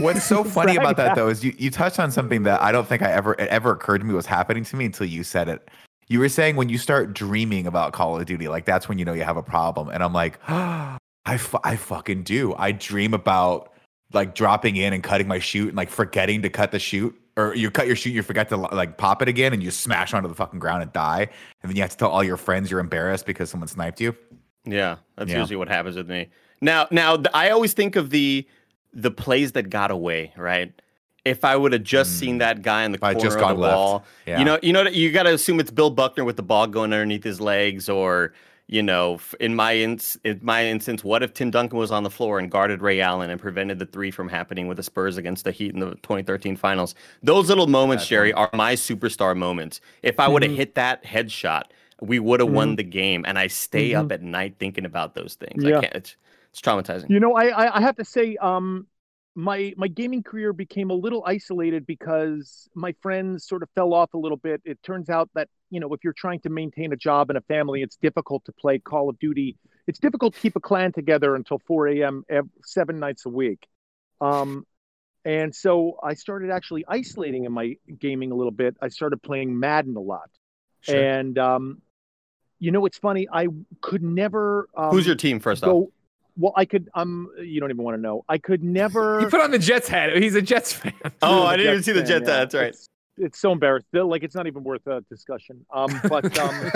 What's 0.03 0.25
so 0.25 0.45
funny 0.45 0.77
about 0.77 0.97
that 0.99 1.17
though 1.17 1.29
is 1.29 1.45
you, 1.45 1.53
you 1.59 1.71
touched 1.71 1.99
on 1.99 2.13
something 2.13 2.45
that 2.45 2.63
I 2.63 2.71
don't 2.71 2.87
think 2.87 3.03
I 3.03 3.11
ever 3.11 3.35
it 3.35 3.49
ever 3.49 3.73
occurred 3.73 3.99
to 3.99 4.05
me 4.05 4.15
was 4.15 4.27
happening 4.27 4.65
to 4.65 4.77
me 4.77 4.85
until 4.87 5.07
you 5.07 5.25
said 5.25 5.49
it. 5.49 5.69
You 6.13 6.19
were 6.21 6.29
saying 6.29 6.57
when 6.57 6.69
you 6.69 6.77
start 6.77 7.15
dreaming 7.15 7.67
about 7.67 7.95
Call 7.95 8.21
of 8.21 8.27
Duty, 8.27 8.47
like 8.47 8.67
that's 8.67 8.87
when 8.87 8.99
you 8.99 9.05
know 9.07 9.15
you 9.15 9.23
have 9.23 9.39
a 9.39 9.43
problem. 9.43 9.89
And 9.89 10.03
I'm 10.03 10.13
like, 10.13 10.39
I, 10.49 10.99
fu- 11.39 11.59
I 11.65 11.77
fucking 11.77 12.25
do. 12.25 12.55
I 12.59 12.73
dream 12.73 13.15
about 13.15 13.73
like 14.13 14.35
dropping 14.35 14.77
in 14.77 14.93
and 14.93 15.03
cutting 15.03 15.27
my 15.27 15.39
chute 15.39 15.69
and 15.69 15.77
like 15.77 15.89
forgetting 15.89 16.43
to 16.43 16.51
cut 16.51 16.71
the 16.71 16.79
chute. 16.79 17.19
Or 17.39 17.55
you 17.55 17.71
cut 17.71 17.87
your 17.87 17.97
chute, 17.97 18.13
you 18.13 18.23
forget 18.23 18.51
to 18.51 18.59
like 18.59 18.99
pop 18.99 19.23
it 19.23 19.29
again, 19.29 19.55
and 19.55 19.63
you 19.63 19.71
smash 19.71 20.13
onto 20.13 20.29
the 20.29 20.35
fucking 20.35 20.59
ground 20.59 20.83
and 20.83 20.93
die. 20.93 21.29
And 21.63 21.71
then 21.71 21.77
you 21.77 21.81
have 21.83 21.93
to 21.93 21.97
tell 21.97 22.11
all 22.11 22.23
your 22.23 22.37
friends 22.37 22.71
you're 22.71 22.79
embarrassed 22.81 23.25
because 23.25 23.49
someone 23.49 23.69
sniped 23.69 23.99
you. 23.99 24.15
Yeah, 24.67 24.97
that's 25.17 25.31
Yeah. 25.31 25.39
usually 25.39 25.57
what 25.57 25.69
happens 25.69 25.97
with 25.97 26.11
me. 26.11 26.29
Now, 26.61 26.89
now 26.91 27.23
I 27.33 27.49
always 27.49 27.73
think 27.73 27.97
of 27.97 28.11
the 28.11 28.47
the 28.93 29.11
plays 29.11 29.53
that 29.53 29.71
got 29.71 29.91
away. 29.91 30.35
Right? 30.37 30.75
If 31.25 31.45
I 31.45 31.57
would 31.57 31.73
have 31.73 31.85
just 31.85 32.19
seen 32.19 32.39
that 32.39 32.63
guy 32.63 32.83
in 32.85 32.93
the. 32.93 32.97
If 32.97 33.05
I 33.05 33.13
corner 33.15 33.25
just 33.27 33.37
of 33.37 33.43
gone 33.43 33.55
the 33.57 33.61
left. 33.63 33.77
wall, 33.77 34.05
Yeah. 34.27 34.39
you 34.41 34.45
know, 34.45 34.59
you 34.63 34.73
know, 34.73 34.83
you 34.83 35.13
got 35.13 35.23
to 35.25 35.33
assume 35.35 35.61
it's 35.61 35.71
Bill 35.71 35.91
Buckner 35.91 36.25
with 36.25 36.37
the 36.37 36.43
ball 36.43 36.67
going 36.67 36.93
underneath 36.93 37.23
his 37.23 37.41
legs, 37.41 37.89
or 37.89 38.33
you 38.67 38.83
know, 38.83 39.21
in 39.39 39.55
my 39.55 39.77
ins- 39.77 40.19
in 40.25 40.41
my 40.43 40.65
instance, 40.67 41.05
what 41.05 41.23
if 41.23 41.35
Tim 41.35 41.51
Duncan 41.51 41.79
was 41.79 41.91
on 41.93 42.03
the 42.05 42.11
floor 42.11 42.39
and 42.39 42.51
guarded 42.51 42.81
Ray 42.81 43.01
Allen 43.01 43.29
and 43.31 43.41
prevented 43.41 43.79
the 43.79 43.87
three 43.87 44.11
from 44.11 44.29
happening 44.29 44.67
with 44.67 44.79
the 44.79 44.83
Spurs 44.83 45.17
against 45.17 45.45
the 45.45 45.53
Heat 45.53 45.75
in 45.75 45.81
the 45.81 45.91
2013 45.97 46.57
Finals? 46.57 46.95
Those 47.23 47.49
little 47.49 47.67
moments, 47.67 48.05
Bad 48.05 48.09
Jerry, 48.09 48.33
are 48.33 48.51
my 48.55 48.75
superstar 48.75 49.37
moments. 49.37 49.81
If 50.03 50.19
I 50.19 50.27
would 50.27 50.43
have 50.43 50.53
Mhm. 50.53 50.57
hit 50.57 50.75
that 50.77 51.05
headshot, 51.05 51.65
we 52.01 52.19
would 52.19 52.41
have 52.41 52.51
won 52.51 52.75
the 52.77 52.83
game. 52.83 53.25
And 53.29 53.39
I 53.39 53.47
stay 53.47 53.95
up 53.95 54.11
at 54.11 54.23
night 54.23 54.55
thinking 54.59 54.85
about 54.87 55.15
those 55.15 55.35
things. 55.35 55.63
Yeah. 55.63 55.79
I 55.79 55.81
can't. 55.83 55.95
It's, 55.95 56.17
it's 56.51 56.61
traumatizing. 56.61 57.11
You 57.11 57.21
know, 57.21 57.35
I, 57.35 57.47
I 57.49 57.77
I 57.77 57.81
have 57.81 57.97
to 57.97 58.05
say, 58.05 58.37
um, 58.37 58.87
my 59.35 59.73
my 59.77 59.89
gaming 59.89 60.23
career 60.23 60.53
became 60.53 60.91
a 60.91 60.95
little 60.95 61.23
isolated 61.27 61.87
because 61.87 62.69
my 62.75 62.95
friends 63.01 63.47
sort 63.47 63.63
of 63.63 63.69
fell 63.75 63.95
off 63.95 64.13
a 64.15 64.19
little 64.19 64.37
bit. 64.37 64.61
It 64.65 64.83
turns 64.83 65.09
out 65.09 65.31
that 65.35 65.49
you 65.71 65.81
know, 65.81 65.93
if 65.95 66.05
you're 66.05 66.13
trying 66.13 66.41
to 66.41 66.51
maintain 66.51 66.93
a 66.93 66.97
job 66.97 67.31
and 67.31 67.39
a 67.39 67.43
family, 67.43 67.83
it's 67.83 67.97
difficult 67.97 68.45
to 68.45 68.53
play 68.53 68.79
Call 68.79 69.09
of 69.09 69.19
Duty. 69.19 69.57
It's 69.87 69.99
difficult 69.99 70.35
to 70.35 70.41
keep 70.41 70.55
a 70.55 70.61
clan 70.61 70.93
together 70.93 71.35
until 71.35 71.59
4 71.67 71.89
a.m. 71.89 72.25
Seven 72.63 72.99
nights 72.99 73.25
a 73.25 73.31
week. 73.31 73.67
Um, 74.21 74.67
and 75.25 75.55
so 75.55 75.99
I 76.03 76.15
started 76.15 76.51
actually 76.51 76.85
isolating 76.87 77.45
in 77.47 77.53
my 77.53 77.77
gaming 77.99 78.33
a 78.33 78.35
little 78.35 78.53
bit. 78.53 78.77
I 78.83 78.89
started 78.89 79.23
playing 79.23 79.59
Madden 79.59 79.97
a 79.97 80.01
lot. 80.01 80.29
sure. 80.83 81.03
And 81.03 81.39
um, 81.39 81.81
you 82.59 82.71
know, 82.71 82.85
it's 82.85 82.99
funny. 82.99 83.27
I 83.33 83.49
could 83.81 84.03
never. 84.03 84.69
Um, 84.77 84.91
Who's 84.91 85.07
your 85.07 85.17
team 85.17 85.41
first 85.41 85.65
off? 85.65 85.71
Go? 86.37 86.41
Well, 86.45 86.53
I 86.57 86.65
could. 86.65 86.89
Um, 86.95 87.29
you 87.41 87.61
don't 87.61 87.71
even 87.71 87.83
want 87.85 87.97
to 87.97 88.01
know. 88.01 88.25
I 88.29 88.39
could 88.39 88.63
never. 88.63 89.21
He 89.21 89.27
put 89.27 89.41
on 89.41 89.51
the 89.51 89.59
Jets 89.59 89.89
hat. 89.89 90.17
He's 90.17 90.35
a 90.35 90.43
Jets 90.43 90.73
fan. 90.73 90.93
Oh, 91.23 91.43
I'm 91.43 91.49
I 91.49 91.55
a 91.55 91.57
didn't 91.59 91.73
even 91.73 91.83
see 91.83 91.93
the 91.93 92.01
fan, 92.01 92.07
jet. 92.09 92.21
yeah. 92.23 92.27
That's 92.27 92.55
right. 92.55 92.67
It's, 92.69 92.89
it's 93.19 93.39
so 93.39 93.53
embarrassing. 93.53 93.89
Like 93.93 94.23
it's 94.23 94.35
not 94.35 94.47
even 94.47 94.65
worth 94.65 94.87
a 94.87 95.03
discussion. 95.11 95.65
Um, 95.73 96.01
but 96.09 96.39
um, 96.39 96.73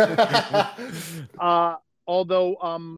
uh, 1.40 1.76
although 2.06 2.56
um, 2.56 2.96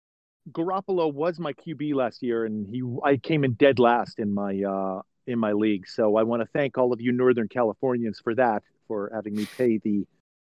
Garoppolo 0.50 1.12
was 1.12 1.38
my 1.38 1.52
QB 1.52 1.94
last 1.94 2.22
year, 2.22 2.44
and 2.44 2.66
he 2.66 2.82
I 3.04 3.16
came 3.16 3.44
in 3.44 3.52
dead 3.52 3.78
last 3.78 4.18
in 4.18 4.34
my 4.34 4.62
uh 4.62 5.02
in 5.26 5.38
my 5.38 5.52
league. 5.52 5.86
So 5.88 6.16
I 6.16 6.22
want 6.22 6.42
to 6.42 6.48
thank 6.52 6.78
all 6.78 6.92
of 6.92 7.00
you 7.00 7.12
Northern 7.12 7.48
Californians 7.48 8.18
for 8.22 8.34
that, 8.34 8.62
for 8.86 9.10
having 9.14 9.34
me 9.34 9.46
pay 9.56 9.78
the 9.78 10.06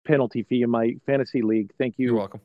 penalty 0.05 0.43
fee 0.43 0.61
in 0.61 0.69
my 0.69 0.95
fantasy 1.05 1.41
league. 1.41 1.71
Thank 1.77 1.95
you. 1.97 2.07
You're 2.07 2.15
welcome. 2.15 2.41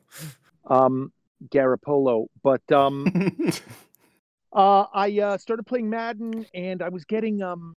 um, 0.67 1.11
Garoppolo. 1.49 2.27
But 2.41 2.69
um, 2.71 3.07
uh, 4.53 4.85
I 4.93 5.19
uh, 5.19 5.37
started 5.37 5.63
playing 5.63 5.89
Madden, 5.89 6.45
and 6.53 6.81
I 6.81 6.89
was 6.89 7.05
getting 7.05 7.41
um, 7.41 7.75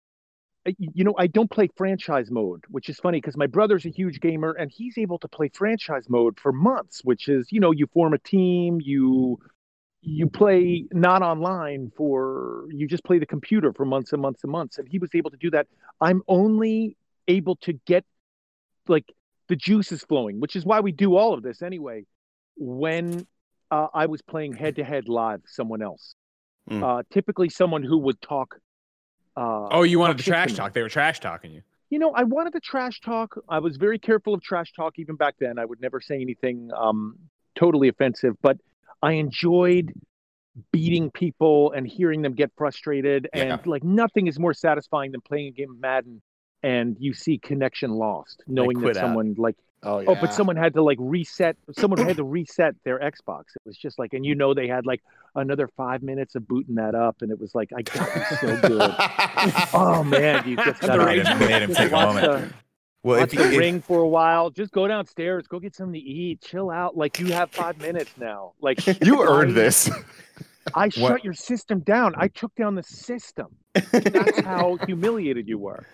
you 0.78 1.04
know, 1.04 1.13
I 1.17 1.28
don't 1.28 1.49
play 1.49 1.69
franchise 1.75 2.32
mode, 2.32 2.63
which 2.69 2.89
is 2.89 2.97
funny 2.97 3.19
because 3.19 3.38
my 3.38 3.47
brother's 3.47 3.86
a 3.86 3.89
huge 3.89 4.19
gamer, 4.19 4.51
and 4.54 4.71
he's 4.71 4.97
able 4.97 5.19
to 5.19 5.28
play 5.28 5.49
franchise 5.49 6.10
mode 6.10 6.39
for 6.39 6.51
months. 6.51 7.01
Which 7.04 7.28
is, 7.28 7.51
you 7.51 7.60
know, 7.60 7.71
you 7.71 7.88
form 7.93 8.13
a 8.13 8.17
team, 8.17 8.80
you 8.82 9.39
you 10.01 10.28
play 10.28 10.86
not 10.91 11.21
online 11.21 11.91
for 11.95 12.65
you 12.69 12.88
just 12.88 13.04
play 13.04 13.19
the 13.19 13.25
computer 13.25 13.73
for 13.73 13.86
months 13.86 14.13
and 14.13 14.21
months 14.21 14.43
and 14.43 14.51
months, 14.51 14.78
and 14.80 14.88
he 14.88 14.97
was 14.97 15.10
able 15.13 15.30
to 15.32 15.38
do 15.38 15.51
that. 15.51 15.67
I'm 16.01 16.23
only 16.28 16.97
able 17.28 17.56
to 17.58 17.73
get 17.86 18.04
like 18.88 19.06
the 19.47 19.56
juices 19.56 20.04
flowing, 20.04 20.39
which 20.39 20.56
is 20.56 20.65
why 20.65 20.80
we 20.80 20.91
do 20.91 21.15
all 21.15 21.34
of 21.34 21.43
this 21.43 21.62
anyway. 21.62 22.06
When 22.58 23.28
uh, 23.71 23.88
I 23.93 24.06
was 24.06 24.21
playing 24.21 24.54
head 24.54 24.75
to 24.78 24.84
head 24.84 25.08
live, 25.08 25.41
someone 25.45 25.82
else, 25.82 26.15
Mm. 26.69 26.84
uh, 26.84 27.04
typically 27.12 27.49
someone 27.49 27.84
who 27.84 27.97
would 27.99 28.19
talk. 28.21 28.60
Uh, 29.38 29.67
Oh, 29.71 29.84
you 29.84 29.99
wanted 29.99 30.13
talk 30.17 30.23
to 30.23 30.32
trash 30.32 30.54
talk. 30.54 30.73
They 30.73 30.82
were 30.82 30.89
trash 30.89 31.19
talking 31.19 31.51
you. 31.51 31.62
You 31.89 31.99
know, 31.99 32.12
I 32.12 32.23
wanted 32.23 32.54
to 32.54 32.60
trash 32.60 32.99
talk. 33.01 33.38
I 33.47 33.60
was 33.60 33.78
very 33.78 33.99
careful 33.99 34.34
of 34.34 34.41
trash 34.41 34.73
talk 34.73 34.97
even 34.97 35.15
back 35.15 35.36
then. 35.39 35.60
I 35.60 35.65
would 35.65 35.80
never 35.82 36.01
say 36.01 36.19
anything 36.19 36.71
um, 36.75 37.17
totally 37.56 37.88
offensive, 37.88 38.36
but 38.41 38.58
I 39.01 39.13
enjoyed 39.13 39.93
beating 40.71 41.12
people 41.12 41.71
and 41.73 41.86
hearing 41.86 42.21
them 42.21 42.34
get 42.34 42.51
frustrated. 42.58 43.30
And 43.34 43.43
Yeah. 43.49 43.58
like 43.65 43.84
nothing 43.84 44.28
is 44.28 44.39
more 44.39 44.54
satisfying 44.54 45.12
than 45.12 45.21
playing 45.21 45.47
a 45.47 45.51
game 45.51 45.71
of 45.71 45.80
Madden 45.80 46.21
and 46.63 46.97
you 46.99 47.13
see 47.13 47.38
connection 47.38 47.91
lost, 47.91 48.41
knowing 48.47 48.78
that 48.80 48.84
quit 48.84 48.97
out. 48.97 49.01
someone 49.01 49.36
like 49.38 49.58
Oh 49.86 50.00
yeah. 50.00 50.10
oh, 50.10 50.15
but 50.19 50.34
someone 50.34 50.56
had 50.56 50.74
to 50.74 50.82
like 50.82 50.98
reset. 51.00 51.56
Someone 51.78 52.00
had 52.06 52.17
to 52.17 52.24
reset 52.24 52.76
their 52.84 53.00
Xbox. 53.00 53.43
It 53.56 53.62
was 53.65 53.78
just 53.78 54.00
like, 54.00 54.13
and 54.13 54.26
you 54.26 54.34
know, 54.36 54.54
they 54.54 54.67
had 54.67 54.86
like 54.86 55.02
another 55.36 55.67
five 55.67 56.02
minutes 56.02 56.36
of 56.36 56.48
booting 56.48 56.76
that 56.76 56.95
up, 56.95 57.21
and 57.21 57.32
it 57.32 57.39
was 57.39 57.54
like, 57.54 57.69
I 57.78 57.82
got 57.84 58.15
you 58.15 58.38
so 58.38 58.67
good. 58.67 58.95
Oh 59.74 60.04
man, 60.04 60.48
you 60.48 60.56
just 60.58 60.82
The 60.82 60.88
gotta 60.88 61.06
rage 61.06 61.26
made 61.39 61.62
him 61.62 61.74
take 61.74 61.91
a 61.91 61.95
moment. 61.95 62.26
the- 62.26 62.54
Well, 63.04 63.19
watch 63.19 63.34
if 63.34 63.39
you, 63.39 63.45
the 63.45 63.54
if- 63.54 63.60
ring 63.60 63.82
for 63.82 64.00
a 64.02 64.08
while. 64.08 64.50
Just 64.50 64.71
go 64.71 64.88
downstairs, 64.88 65.45
go 65.48 65.60
get 65.60 65.76
something 65.76 65.93
to 65.93 66.00
eat, 66.00 66.41
chill 66.41 66.71
out. 66.71 66.98
Like 66.98 67.19
you 67.19 67.28
have 67.34 67.52
five 67.52 67.80
minutes 67.80 68.12
now. 68.17 68.54
Like 68.62 68.86
you 69.06 69.21
earned 69.21 69.54
this. 69.56 69.89
I 70.73 70.86
What- 70.86 70.93
shut 70.93 71.23
your 71.23 71.34
system 71.34 71.80
down. 71.80 72.13
I 72.17 72.28
took 72.28 72.54
down 72.56 72.75
the 72.75 72.84
system. 72.84 73.47
That's 73.91 74.39
how 74.43 74.78
humiliated 74.86 75.47
you 75.47 75.58
were. 75.60 75.86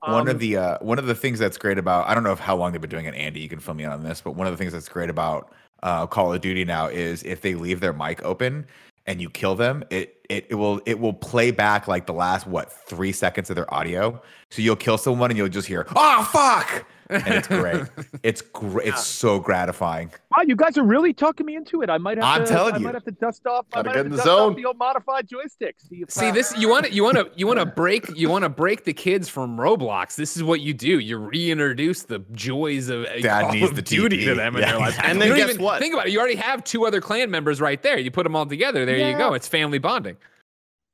one 0.00 0.22
Um, 0.22 0.28
of 0.28 0.38
the 0.38 0.56
uh, 0.56 0.78
one 0.80 0.98
of 0.98 1.06
the 1.06 1.14
things 1.14 1.38
that's 1.38 1.56
great 1.56 1.78
about 1.78 2.08
I 2.08 2.14
don't 2.14 2.24
know 2.24 2.32
if 2.32 2.38
how 2.40 2.56
long 2.56 2.72
they've 2.72 2.80
been 2.80 2.90
doing 2.90 3.06
it, 3.06 3.14
Andy. 3.14 3.40
You 3.40 3.48
can 3.48 3.60
fill 3.60 3.74
me 3.74 3.84
in 3.84 3.90
on 3.90 4.02
this, 4.02 4.20
but 4.20 4.32
one 4.32 4.46
of 4.46 4.52
the 4.52 4.56
things 4.56 4.72
that's 4.72 4.88
great 4.88 5.08
about 5.10 5.52
uh, 5.82 6.06
Call 6.06 6.32
of 6.34 6.40
Duty 6.40 6.64
now 6.64 6.88
is 6.88 7.22
if 7.22 7.40
they 7.40 7.54
leave 7.54 7.80
their 7.80 7.92
mic 7.92 8.22
open 8.24 8.66
and 9.06 9.20
you 9.22 9.30
kill 9.30 9.54
them, 9.54 9.82
it 9.90 10.16
it, 10.28 10.46
it 10.50 10.56
will 10.56 10.80
it 10.84 10.98
will 11.00 11.14
play 11.14 11.50
back 11.50 11.88
like 11.88 12.06
the 12.06 12.12
last 12.12 12.46
what 12.46 12.70
three 12.86 13.12
seconds 13.12 13.48
of 13.50 13.56
their 13.56 13.72
audio. 13.72 14.20
So 14.50 14.60
you'll 14.62 14.76
kill 14.76 14.98
someone 14.98 15.30
and 15.30 15.38
you'll 15.38 15.48
just 15.48 15.68
hear 15.68 15.86
"Oh 15.96 16.24
fuck," 16.32 16.84
and 17.10 17.26
it's 17.34 17.48
great. 17.48 17.82
it's 18.22 18.42
great. 18.42 18.88
It's 18.88 19.04
so 19.04 19.38
gratifying. 19.40 20.10
Wow, 20.36 20.44
you 20.46 20.56
guys 20.56 20.76
are 20.78 20.82
really 20.84 21.12
talking 21.12 21.46
me 21.46 21.56
into 21.56 21.82
it. 21.82 21.90
I 21.90 21.98
might 21.98 22.18
have 22.18 22.24
I'm 22.24 22.44
to. 22.44 22.46
telling 22.52 22.74
I 22.74 22.78
you. 22.78 22.84
might 22.84 22.94
have 22.94 23.04
to 23.04 23.10
dust 23.12 23.46
off. 23.46 23.66
Gotta 23.70 23.88
might 23.88 23.94
get 23.94 23.96
have 23.98 24.06
in 24.06 24.12
the 24.12 24.22
zone. 24.22 24.54
the 24.54 24.64
old 24.64 24.78
modified 24.78 25.28
joysticks. 25.28 25.88
See, 25.88 26.04
See 26.08 26.30
this 26.30 26.56
you 26.56 26.68
want 26.68 26.86
to 26.86 26.92
you 26.92 27.02
want 27.04 27.16
to 27.16 27.30
you 27.36 27.46
want 27.46 27.58
to 27.58 27.66
break 27.66 28.16
you 28.16 28.28
want 28.28 28.44
to 28.44 28.48
break 28.48 28.84
the 28.84 28.92
kids 28.92 29.28
from 29.28 29.56
Roblox. 29.56 30.16
This 30.16 30.36
is 30.36 30.42
what 30.44 30.60
you 30.60 30.74
do. 30.74 30.98
You 30.98 31.18
reintroduce 31.18 32.02
the 32.02 32.20
joys 32.32 32.88
of 32.88 33.04
Dad 33.20 33.42
Call 33.42 33.52
needs 33.52 33.70
of 33.70 33.76
the 33.76 33.82
Duty 33.82 34.24
to 34.26 34.34
them 34.34 34.54
in 34.56 34.62
Yeah, 34.62 34.72
their 34.72 34.80
lives. 34.80 34.96
exactly. 34.96 35.10
And 35.10 35.18
You 35.18 35.20
then 35.20 35.28
don't 35.30 35.38
guess 35.38 35.54
even 35.54 35.64
what? 35.64 35.80
Think 35.80 35.94
about 35.94 36.06
it. 36.06 36.12
You 36.12 36.18
already 36.18 36.36
have 36.36 36.64
two 36.64 36.86
other 36.86 37.00
clan 37.00 37.30
members 37.30 37.60
right 37.60 37.82
there. 37.82 37.98
You 37.98 38.10
put 38.10 38.24
them 38.24 38.36
all 38.36 38.46
together. 38.46 38.84
There 38.84 39.10
you 39.10 39.16
go. 39.16 39.34
It's 39.34 39.48
family 39.48 39.78
bonding. 39.78 40.16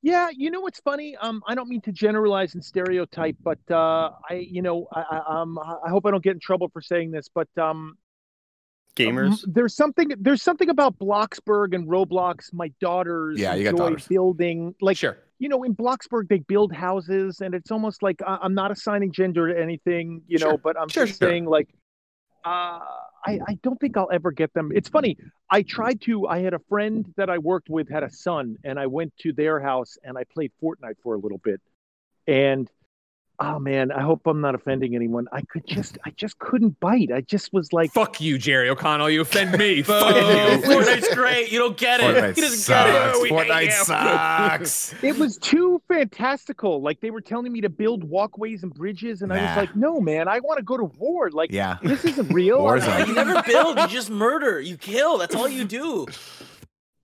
Yeah, 0.05 0.29
you 0.31 0.51
know 0.51 0.61
what's 0.61 0.79
funny? 0.81 1.15
Um, 1.15 1.41
I 1.47 1.55
don't 1.55 1.67
mean 1.67 1.81
to 1.81 1.91
generalize 1.91 2.53
and 2.53 2.63
stereotype, 2.63 3.37
but 3.43 3.57
uh, 3.71 4.11
I, 4.29 4.35
you 4.35 4.61
know, 4.61 4.87
I, 4.93 5.01
I, 5.01 5.41
um, 5.41 5.57
I 5.57 5.89
hope 5.89 6.05
I 6.05 6.11
don't 6.11 6.23
get 6.23 6.33
in 6.33 6.39
trouble 6.39 6.69
for 6.69 6.79
saying 6.79 7.09
this, 7.09 7.27
but 7.27 7.47
um, 7.57 7.97
Gamers. 8.95 9.29
um, 9.31 9.39
there's 9.47 9.75
something, 9.75 10.11
there's 10.19 10.43
something 10.43 10.69
about 10.69 10.99
Bloxburg 10.99 11.73
and 11.73 11.89
Roblox. 11.89 12.53
My 12.53 12.71
daughters 12.79 13.39
Yeah, 13.39 13.55
you 13.55 13.63
got 13.63 13.77
daughters. 13.77 14.07
building, 14.07 14.75
like, 14.79 14.95
sure. 14.97 15.17
you 15.39 15.49
know, 15.49 15.63
in 15.63 15.75
Bloxburg 15.75 16.29
they 16.29 16.37
build 16.37 16.71
houses, 16.71 17.41
and 17.41 17.55
it's 17.55 17.71
almost 17.71 18.03
like 18.03 18.21
I, 18.27 18.37
I'm 18.43 18.53
not 18.53 18.69
assigning 18.69 19.11
gender 19.11 19.51
to 19.51 19.59
anything, 19.59 20.21
you 20.27 20.37
know, 20.37 20.55
but 20.55 20.79
I'm 20.79 20.87
Sure, 20.87 21.07
just 21.07 21.17
sure. 21.19 21.29
saying, 21.29 21.45
like, 21.45 21.69
uh, 22.43 22.77
I, 23.25 23.39
I 23.47 23.53
don't 23.63 23.79
think 23.79 23.97
I'll 23.97 24.11
ever 24.11 24.31
get 24.31 24.53
them. 24.53 24.71
It's 24.73 24.89
funny. 24.89 25.17
I 25.49 25.63
tried 25.63 26.01
to. 26.01 26.27
I 26.27 26.39
had 26.39 26.53
a 26.53 26.59
friend 26.69 27.11
that 27.17 27.29
I 27.29 27.37
worked 27.39 27.69
with 27.69 27.89
had 27.89 28.03
a 28.03 28.11
son, 28.11 28.57
and 28.63 28.79
I 28.79 28.87
went 28.87 29.15
to 29.19 29.33
their 29.33 29.59
house 29.59 29.97
and 30.03 30.17
I 30.17 30.23
played 30.25 30.51
Fortnite 30.61 30.97
for 31.01 31.15
a 31.15 31.17
little 31.17 31.39
bit. 31.39 31.61
And 32.27 32.69
oh 33.39 33.59
man, 33.59 33.91
I 33.91 34.01
hope 34.01 34.25
I'm 34.27 34.41
not 34.41 34.55
offending 34.55 34.95
anyone. 34.95 35.27
I 35.31 35.41
could 35.41 35.65
just, 35.67 35.97
I 36.05 36.11
just 36.11 36.37
couldn't 36.39 36.79
bite. 36.79 37.11
I 37.11 37.21
just 37.21 37.51
was 37.53 37.71
like, 37.73 37.91
Fuck 37.93 38.21
you, 38.21 38.37
Jerry 38.37 38.69
O'Connell. 38.69 39.09
You 39.09 39.21
offend 39.21 39.57
me. 39.57 39.81
Fuck 39.83 40.15
you. 40.15 40.21
Fortnite's 40.67 41.13
great. 41.13 41.51
You 41.51 41.59
don't 41.59 41.77
get 41.77 41.99
it. 41.99 42.03
Fortnite 42.15 42.35
he 42.35 42.41
doesn't 42.41 42.73
get 42.73 42.87
it. 42.89 43.15
sucks. 43.15 43.29
Fortnite 43.29 43.71
sucks. 43.71 44.95
it 45.03 45.17
was 45.17 45.37
too 45.37 45.81
fantastical. 45.87 46.81
Like 46.81 46.99
they 47.01 47.11
were 47.11 47.21
telling 47.21 47.51
me 47.51 47.61
to 47.61 47.69
build 47.69 48.03
walkways 48.03 48.63
and 48.63 48.73
bridges, 48.73 49.21
and 49.21 49.31
I 49.33 49.41
was 49.47 49.57
like, 49.57 49.75
no, 49.75 49.99
man, 49.99 50.27
I 50.27 50.39
want 50.39 50.57
to 50.57 50.63
go 50.63 50.77
to 50.77 50.85
war. 50.85 51.29
Like 51.31 51.51
Yeah. 51.51 51.77
this 51.83 52.05
isn't 52.05 52.29
real. 52.33 52.59
Warzone. 52.61 53.07
You 53.07 53.13
never 53.13 53.41
build. 53.43 53.77
You 53.79 53.87
just 53.87 54.09
murder. 54.09 54.59
You 54.61 54.77
kill. 54.77 55.17
That's 55.17 55.35
all 55.35 55.47
you 55.49 55.65
do. 55.65 56.07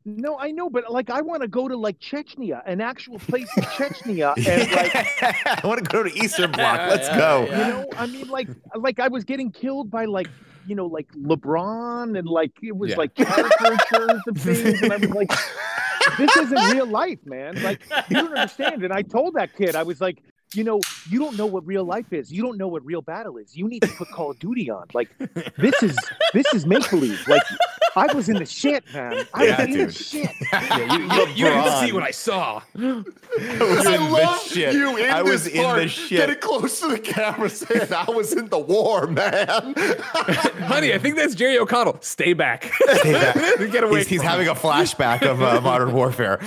No, 0.03 0.37
I 0.39 0.49
know, 0.51 0.69
but 0.69 0.91
like 0.91 1.09
I 1.11 1.21
want 1.21 1.43
to 1.43 1.47
go 1.47 1.67
to 1.67 1.77
like 1.77 1.99
Chechnya, 1.99 2.61
an 2.65 2.81
actual 2.81 3.19
place 3.19 3.49
in 3.55 3.63
Chechnya, 3.63 4.33
and 4.47 4.71
like 4.71 4.95
I 5.63 5.67
want 5.67 5.83
to 5.83 5.89
go 5.89 6.01
to 6.01 6.11
Eastern 6.17 6.51
Bloc. 6.51 6.77
Yeah, 6.77 6.87
Let's 6.87 7.07
yeah, 7.09 7.17
go. 7.17 7.45
yeah. 7.49 7.67
you 7.67 7.73
know, 7.73 7.85
I 7.97 8.05
mean, 8.07 8.27
like 8.27 8.47
like 8.75 8.99
I 8.99 9.07
was 9.09 9.23
getting 9.23 9.51
killed 9.51 9.91
by 9.91 10.05
like 10.05 10.27
you 10.65 10.75
know 10.75 10.87
like 10.87 11.07
LeBron 11.13 12.17
and 12.17 12.27
like 12.27 12.51
it 12.63 12.75
was 12.75 12.91
Yeah. 12.91 12.97
like 12.97 13.13
caricatures 13.15 14.21
of 14.27 14.37
things, 14.37 14.81
and 14.81 14.91
I 14.91 14.97
was 14.97 15.09
like, 15.11 15.31
this 16.17 16.35
isn't 16.35 16.71
real 16.73 16.87
life, 16.87 17.19
man. 17.25 17.61
Like 17.61 17.83
you 18.09 18.15
don't 18.17 18.33
understand. 18.33 18.83
And 18.83 18.91
I 18.91 19.03
told 19.03 19.35
that 19.35 19.55
kid, 19.55 19.75
I 19.75 19.83
was 19.83 20.01
like. 20.01 20.23
You 20.53 20.65
know, 20.65 20.81
you 21.09 21.17
don't 21.17 21.37
know 21.37 21.45
what 21.45 21.65
real 21.65 21.85
life 21.85 22.11
is. 22.11 22.29
You 22.29 22.41
don't 22.41 22.57
know 22.57 22.67
what 22.67 22.83
real 22.85 23.01
battle 23.01 23.37
is. 23.37 23.55
You 23.55 23.69
need 23.69 23.83
to 23.83 23.87
put 23.87 24.09
Call 24.09 24.31
of 24.31 24.39
Duty 24.39 24.69
on. 24.69 24.85
Like, 24.93 25.07
this 25.57 25.81
is 25.81 25.97
this 26.33 26.45
is 26.53 26.65
make 26.65 26.89
believe. 26.89 27.25
Like, 27.25 27.41
I 27.95 28.13
was 28.13 28.29
in 28.29 28.37
the 28.37 28.45
shit, 28.45 28.83
man. 28.93 29.25
I 29.33 29.43
Yeah, 29.45 29.57
was 29.57 29.65
in 29.65 29.71
the 29.71 29.77
dude. 29.85 29.95
shit. 29.95 30.29
Yeah, 30.51 30.93
you, 30.95 31.03
you, 31.03 31.27
you 31.35 31.45
didn't 31.45 31.79
see 31.85 31.91
what 31.91 32.03
I 32.03 32.11
saw. 32.11 32.61
I 32.77 32.79
was 32.79 33.85
I 33.85 33.95
in 33.95 34.11
the 34.11 34.37
shit. 34.39 34.73
you 34.73 34.97
in 34.97 35.09
I 35.09 35.21
was 35.21 35.47
in 35.47 35.75
the 35.75 35.87
shit. 35.87 36.17
Getting 36.17 36.39
close 36.39 36.79
to 36.81 36.87
the 36.87 36.99
camera 36.99 37.49
saying 37.49 37.91
I 37.93 38.09
was 38.11 38.33
in 38.33 38.47
the 38.49 38.59
war, 38.59 39.07
man. 39.07 39.47
Honey, 40.65 40.93
I 40.93 40.97
think 40.97 41.15
that's 41.15 41.35
Jerry 41.35 41.57
O'Connell. 41.57 41.97
Stay 42.01 42.33
back. 42.33 42.71
Stay 42.99 43.13
back. 43.13 43.35
Get 43.71 43.83
away 43.83 43.99
He's, 43.99 44.07
he's 44.07 44.21
having 44.21 44.47
a 44.47 44.55
flashback 44.55 45.23
of 45.29 45.41
uh, 45.41 45.59
modern 45.61 45.93
warfare. 45.93 46.39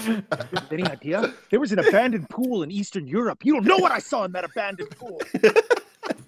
Any 0.70 0.84
idea? 0.84 1.32
There 1.50 1.60
was 1.60 1.72
an 1.72 1.78
abandoned 1.78 2.28
pool 2.30 2.62
in 2.62 2.70
Eastern 2.70 3.06
Europe. 3.06 3.44
You 3.44 3.54
don't 3.54 3.64
know 3.66 3.78
what 3.78 3.92
I 3.92 3.98
saw 3.98 4.24
in 4.24 4.32
that 4.32 4.44
abandoned 4.44 4.90
pool. 4.90 5.20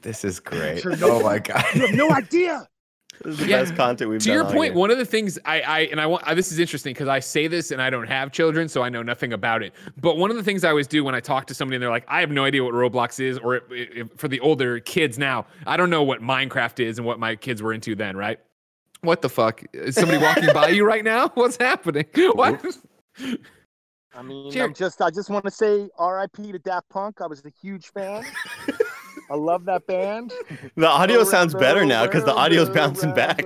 This 0.02 0.24
is 0.24 0.40
great. 0.40 0.80
Sure, 0.80 0.96
no- 0.96 1.20
oh 1.20 1.22
my 1.22 1.38
god. 1.38 1.64
You 1.74 1.86
have 1.86 1.94
no 1.96 2.10
idea. 2.10 2.66
This 3.24 3.34
is 3.34 3.40
the 3.40 3.46
Yeah. 3.48 3.62
best 3.62 3.76
content 3.76 4.10
we've 4.10 4.20
to 4.20 4.26
done. 4.26 4.34
your 4.34 4.44
point, 4.44 4.72
year. 4.72 4.78
one 4.80 4.90
of 4.90 4.98
the 4.98 5.04
things 5.04 5.38
I, 5.44 5.60
I 5.62 5.78
and 5.80 6.00
I 6.00 6.06
want 6.06 6.22
I, 6.26 6.34
this 6.34 6.52
is 6.52 6.58
interesting 6.58 6.92
because 6.92 7.08
I 7.08 7.18
say 7.20 7.46
this 7.48 7.70
and 7.70 7.80
I 7.80 7.90
don't 7.90 8.06
have 8.06 8.30
children, 8.32 8.68
so 8.68 8.82
I 8.82 8.88
know 8.88 9.02
nothing 9.02 9.32
about 9.32 9.62
it. 9.62 9.74
But 10.00 10.16
one 10.18 10.30
of 10.30 10.36
the 10.36 10.42
things 10.42 10.64
I 10.64 10.70
always 10.70 10.86
do 10.86 11.02
when 11.04 11.14
I 11.14 11.20
talk 11.20 11.46
to 11.46 11.54
somebody 11.54 11.76
and 11.76 11.82
they're 11.82 11.90
like, 11.90 12.04
I 12.08 12.20
have 12.20 12.30
no 12.30 12.44
idea 12.44 12.62
what 12.64 12.74
Roblox 12.74 13.18
is, 13.20 13.38
or 13.38 13.56
if, 13.56 13.62
if, 13.70 14.08
for 14.16 14.28
the 14.28 14.40
older 14.40 14.80
kids 14.80 15.18
now, 15.18 15.46
I 15.66 15.76
don't 15.76 15.90
know 15.90 16.02
what 16.02 16.20
Minecraft 16.22 16.80
is 16.84 16.98
and 16.98 17.06
what 17.06 17.18
my 17.18 17.36
kids 17.36 17.62
were 17.62 17.72
into 17.72 17.94
then, 17.94 18.16
right? 18.16 18.38
What 19.02 19.22
the 19.22 19.28
fuck? 19.28 19.62
Is 19.72 19.94
somebody 19.94 20.18
walking 20.18 20.52
by 20.52 20.68
you 20.68 20.84
right 20.86 21.04
now? 21.04 21.28
What's 21.34 21.56
happening? 21.56 22.06
What? 22.34 22.64
I 24.14 24.22
mean, 24.22 24.50
Jer- 24.50 24.64
I'm 24.64 24.72
just 24.74 25.02
I 25.02 25.10
just 25.10 25.28
want 25.28 25.44
to 25.44 25.50
say 25.50 25.90
R.I.P. 25.98 26.50
to 26.52 26.58
Daft 26.58 26.88
Punk. 26.88 27.20
I 27.20 27.26
was 27.26 27.44
a 27.44 27.50
huge 27.62 27.92
fan. 27.92 28.24
I 29.30 29.34
love 29.34 29.64
that 29.66 29.86
band. 29.86 30.32
The 30.76 30.86
audio 30.88 31.20
Oh, 31.20 31.24
sounds 31.24 31.54
better 31.54 31.84
now 31.86 32.04
because 32.06 32.24
the 32.24 32.34
audio's 32.34 32.68
bouncing 32.68 33.14
back. 33.14 33.42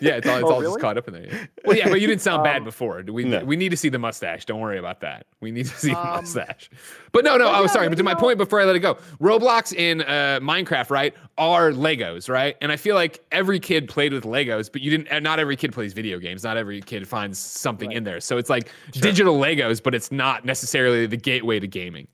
Yeah, 0.00 0.12
it's 0.16 0.26
all, 0.26 0.36
it's 0.36 0.44
Oh, 0.44 0.52
all 0.54 0.60
really? 0.60 0.72
just 0.72 0.80
caught 0.80 0.96
up 0.96 1.06
in 1.08 1.14
there. 1.14 1.26
Yeah. 1.26 1.46
Well, 1.64 1.76
yeah, 1.76 1.88
but 1.88 2.00
you 2.00 2.06
didn't 2.06 2.22
sound 2.22 2.42
bad 2.42 2.58
Um, 2.58 2.64
before. 2.64 3.02
We 3.06 3.24
No. 3.24 3.44
we 3.44 3.56
need 3.56 3.68
to 3.70 3.76
see 3.76 3.90
the 3.90 3.98
mustache. 3.98 4.46
Don't 4.46 4.60
worry 4.60 4.78
about 4.78 5.00
that. 5.02 5.26
We 5.40 5.50
need 5.50 5.66
to 5.66 5.76
see 5.76 5.90
the 5.90 5.98
Um, 5.98 6.06
mustache. 6.08 6.70
But 7.12 7.24
no, 7.24 7.36
no. 7.36 7.48
I 7.48 7.60
was 7.60 7.68
yeah, 7.70 7.74
sorry. 7.74 7.86
but 7.88 7.92
But 7.92 7.96
to 7.98 8.02
my 8.04 8.12
know- 8.14 8.18
point 8.20 8.38
before 8.38 8.60
I 8.60 8.64
let 8.64 8.76
it 8.76 8.80
go, 8.80 8.94
Roblox 9.20 9.74
and 9.78 10.02
uh, 10.02 10.40
Minecraft, 10.42 10.90
right, 10.90 11.14
are 11.36 11.70
Legos, 11.70 12.28
right? 12.30 12.56
And 12.62 12.72
I 12.72 12.76
feel 12.76 12.94
like 12.94 13.22
every 13.30 13.60
kid 13.60 13.88
played 13.88 14.12
with 14.14 14.24
Legos, 14.24 14.70
but 14.72 14.80
you 14.80 14.90
didn't. 14.90 15.08
and 15.08 15.22
Not 15.22 15.38
every 15.38 15.56
kid 15.56 15.72
plays 15.72 15.92
video 15.92 16.18
games. 16.18 16.42
Not 16.44 16.56
every 16.56 16.80
kid 16.80 17.06
finds 17.06 17.38
something 17.38 17.92
in 17.92 18.04
there. 18.04 18.20
So 18.20 18.38
it's 18.38 18.48
like 18.50 18.70
digital 18.92 19.38
Legos, 19.38 19.82
but 19.82 19.94
it's 19.94 20.10
not 20.10 20.44
necessarily 20.46 21.06
the 21.06 21.16
gateway 21.18 21.60
to 21.60 21.66
gaming. 21.68 22.08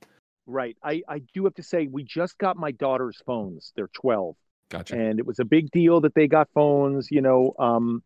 Right. 0.46 0.76
I, 0.82 1.02
I 1.08 1.20
do 1.34 1.44
have 1.44 1.54
to 1.54 1.62
say, 1.62 1.86
we 1.86 2.04
just 2.04 2.38
got 2.38 2.56
my 2.56 2.70
daughter's 2.70 3.20
phones. 3.26 3.72
They're 3.74 3.88
12. 3.88 4.36
Gotcha. 4.68 4.96
and 4.96 5.20
it 5.20 5.26
was 5.26 5.38
a 5.38 5.44
big 5.44 5.70
deal 5.70 6.00
that 6.00 6.14
they 6.14 6.26
got 6.26 6.48
phones 6.52 7.08
you 7.12 7.20
know 7.20 7.54
um 7.60 8.02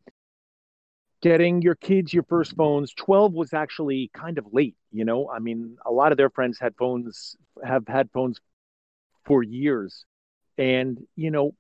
getting 1.22 1.62
your 1.62 1.74
kids 1.74 2.12
your 2.12 2.22
first 2.24 2.54
phones 2.54 2.92
12 2.94 3.32
was 3.32 3.54
actually 3.54 4.10
kind 4.12 4.36
of 4.36 4.44
late 4.52 4.76
you 4.92 5.04
know 5.04 5.30
i 5.30 5.38
mean 5.38 5.76
a 5.86 5.90
lot 5.90 6.12
of 6.12 6.18
their 6.18 6.28
friends 6.28 6.58
had 6.58 6.74
phones 6.76 7.34
have 7.64 7.86
had 7.88 8.10
phones 8.12 8.38
for 9.24 9.42
years 9.42 10.04
and 10.58 10.98
you 11.16 11.30
know 11.30 11.54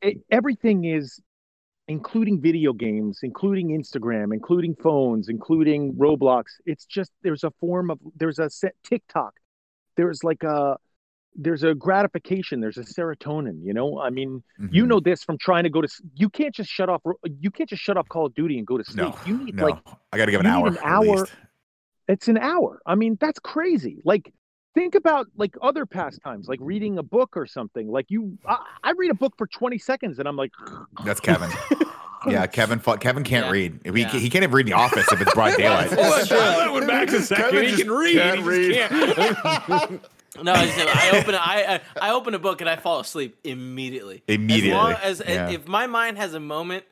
it, 0.00 0.18
everything 0.30 0.84
is 0.84 1.20
including 1.86 2.40
video 2.40 2.72
games 2.72 3.20
including 3.22 3.68
instagram 3.68 4.32
including 4.32 4.74
phones 4.74 5.28
including 5.28 5.92
roblox 5.92 6.44
it's 6.64 6.86
just 6.86 7.12
there's 7.22 7.44
a 7.44 7.50
form 7.60 7.90
of 7.90 7.98
there's 8.16 8.38
a 8.38 8.48
set 8.48 8.74
tiktok 8.82 9.34
there's 9.96 10.22
like 10.24 10.42
a 10.42 10.76
there's 11.38 11.62
a 11.62 11.74
gratification 11.74 12.60
there's 12.60 12.78
a 12.78 12.82
serotonin 12.84 13.58
you 13.62 13.74
know 13.74 13.98
i 14.00 14.08
mean 14.08 14.42
you 14.70 14.84
Mhm. 14.84 14.88
know 14.88 15.00
this 15.00 15.22
from 15.22 15.36
trying 15.38 15.64
to 15.64 15.70
go 15.70 15.82
to 15.82 15.88
you 16.14 16.30
can't 16.30 16.54
just 16.54 16.70
shut 16.70 16.88
off 16.88 17.02
you 17.40 17.50
can't 17.50 17.68
just 17.68 17.82
shut 17.82 17.96
off 17.98 18.08
call 18.08 18.26
of 18.26 18.34
duty 18.34 18.56
and 18.58 18.66
go 18.66 18.78
to 18.78 18.84
sleep 18.84 19.08
no, 19.08 19.16
you 19.26 19.36
need 19.44 19.54
no. 19.56 19.64
like 19.66 19.78
I 20.12 20.16
got 20.16 20.24
to 20.26 20.30
give 20.30 20.40
an 20.40 20.46
you 20.46 20.52
hour. 20.52 20.68
an 20.68 20.76
at 20.78 20.84
hour- 20.84 21.04
least. 21.04 21.32
it's 22.08 22.28
an 22.28 22.38
hour 22.38 22.80
i 22.86 22.94
mean 22.94 23.18
that's 23.20 23.38
crazy 23.38 23.98
like 24.04 24.32
think 24.74 24.94
about 24.94 25.26
like 25.36 25.54
other 25.62 25.84
pastimes 25.84 26.48
like 26.48 26.58
reading 26.62 26.96
a 26.98 27.02
book 27.02 27.36
or 27.36 27.46
something 27.46 27.88
like 27.90 28.06
you 28.08 28.38
i, 28.46 28.56
I 28.84 28.92
read 28.96 29.10
a 29.10 29.14
book 29.14 29.34
for 29.36 29.46
20 29.46 29.76
seconds 29.78 30.18
and 30.18 30.26
i'm 30.28 30.36
like 30.36 30.52
That's 31.04 31.20
Kevin. 31.20 31.50
yeah, 32.28 32.46
Kevin. 32.58 32.78
fu- 32.78 32.96
Kevin 32.96 33.24
can't 33.24 33.46
Yeah. 33.46 33.52
read. 33.52 33.80
He, 33.84 34.00
Yeah. 34.02 34.08
he 34.10 34.28
can't 34.30 34.42
even 34.44 34.52
read 34.54 34.66
in 34.66 34.70
the 34.72 34.76
office 34.76 35.10
if 35.12 35.20
it's 35.20 35.34
broad 35.34 35.54
daylight. 35.58 35.90
That's 35.90 36.28
true. 36.28 36.36
That 36.38 36.72
went 36.72 36.86
back 36.86 37.08
a 37.10 37.20
second. 37.22 37.44
Kevin 37.50 37.68
He 37.70 37.76
can 37.82 37.90
read. 37.90 38.16
can't 38.16 38.38
he 38.40 38.44
read. 38.44 38.88
can't. 38.88 40.02
No, 40.42 40.52
I, 40.52 40.66
just, 40.66 40.78
I 40.78 41.18
open 41.18 41.34
I, 41.34 41.80
I 41.98 42.08
I 42.08 42.12
open 42.12 42.34
a 42.34 42.38
book 42.38 42.60
and 42.60 42.68
I 42.68 42.76
fall 42.76 43.00
asleep 43.00 43.38
immediately. 43.42 44.22
Immediately, 44.28 44.70
As 44.72 44.76
long 44.76 44.92
as 45.02 45.22
yeah. 45.26 45.48
if 45.48 45.66
my 45.66 45.86
mind 45.86 46.18
has 46.18 46.34
a 46.34 46.40
moment 46.40 46.84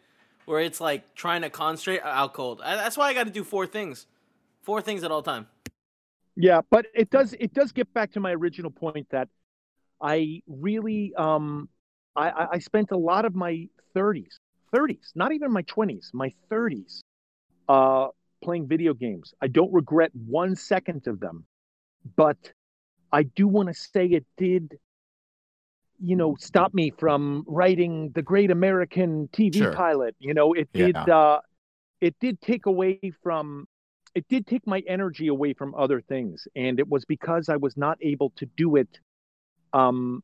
where 0.47 0.61
it's 0.61 0.81
like 0.81 1.15
trying 1.15 1.43
to 1.43 1.51
concentrate, 1.51 2.01
I'll 2.01 2.31
cold. 2.31 2.63
I, 2.65 2.77
that's 2.77 2.97
why 2.97 3.09
I 3.09 3.13
got 3.13 3.25
to 3.25 3.31
do 3.31 3.45
four 3.45 3.67
things, 3.67 4.07
four 4.63 4.81
things 4.81 5.05
at 5.05 5.11
all 5.11 5.23
time. 5.23 5.47
Yeah, 6.37 6.63
but 6.71 6.87
it 6.95 7.11
does 7.11 7.35
it 7.39 7.53
does 7.53 7.73
get 7.73 7.93
back 7.93 8.13
to 8.13 8.21
my 8.21 8.33
original 8.33 8.71
point 8.71 9.09
that 9.11 9.29
I 10.01 10.41
really 10.49 11.13
um 11.15 11.69
I, 12.17 12.31
I- 12.31 12.49
I 12.53 12.59
spent 12.61 12.93
a 12.93 12.97
lot 12.97 13.27
of 13.27 13.35
my 13.35 13.69
30s, 13.95 14.39
30s, 14.75 15.13
not 15.15 15.33
even 15.33 15.53
my 15.53 15.63
20s, 15.63 16.11
my 16.13 16.33
30s, 16.51 17.01
uh, 17.69 18.09
playing 18.43 18.67
video 18.67 18.95
games. 18.95 19.35
I 19.41 19.49
don't 19.49 19.73
regret 19.73 20.11
one 20.15 20.57
second 20.57 21.07
of 21.07 21.21
them, 21.21 21.47
but 22.17 22.37
I 23.13 23.23
do 23.25 23.47
want 23.49 23.69
to 23.69 23.75
say 23.75 24.07
it 24.07 24.27
did, 24.37 24.79
you 26.01 26.17
know, 26.17 26.37
stop 26.39 26.75
me 26.75 26.93
from 26.99 27.45
writing 27.47 28.11
the 28.15 28.23
Great 28.23 28.51
American 28.51 29.29
TV 29.33 29.59
Sure. 29.59 29.73
pilot. 29.75 30.17
You 30.19 30.35
know, 30.35 30.53
it 30.53 30.69
did. 30.73 30.97
Yeah. 30.97 31.15
Uh, 31.15 31.41
it 32.01 32.15
did 32.21 32.41
take 32.41 32.67
away 32.67 33.01
from 33.23 33.67
it 34.15 34.27
did 34.29 34.47
take 34.47 34.67
my 34.67 34.83
energy 34.87 35.29
away 35.29 35.55
from 35.55 35.75
other 35.75 36.01
things 36.01 36.47
and 36.55 36.79
it 36.79 36.89
was 36.89 37.05
because 37.07 37.49
i 37.49 37.57
was 37.57 37.77
not 37.77 37.99
able 38.03 38.31
to 38.37 38.47
do 38.57 38.77
it 38.77 39.01
um 39.73 40.23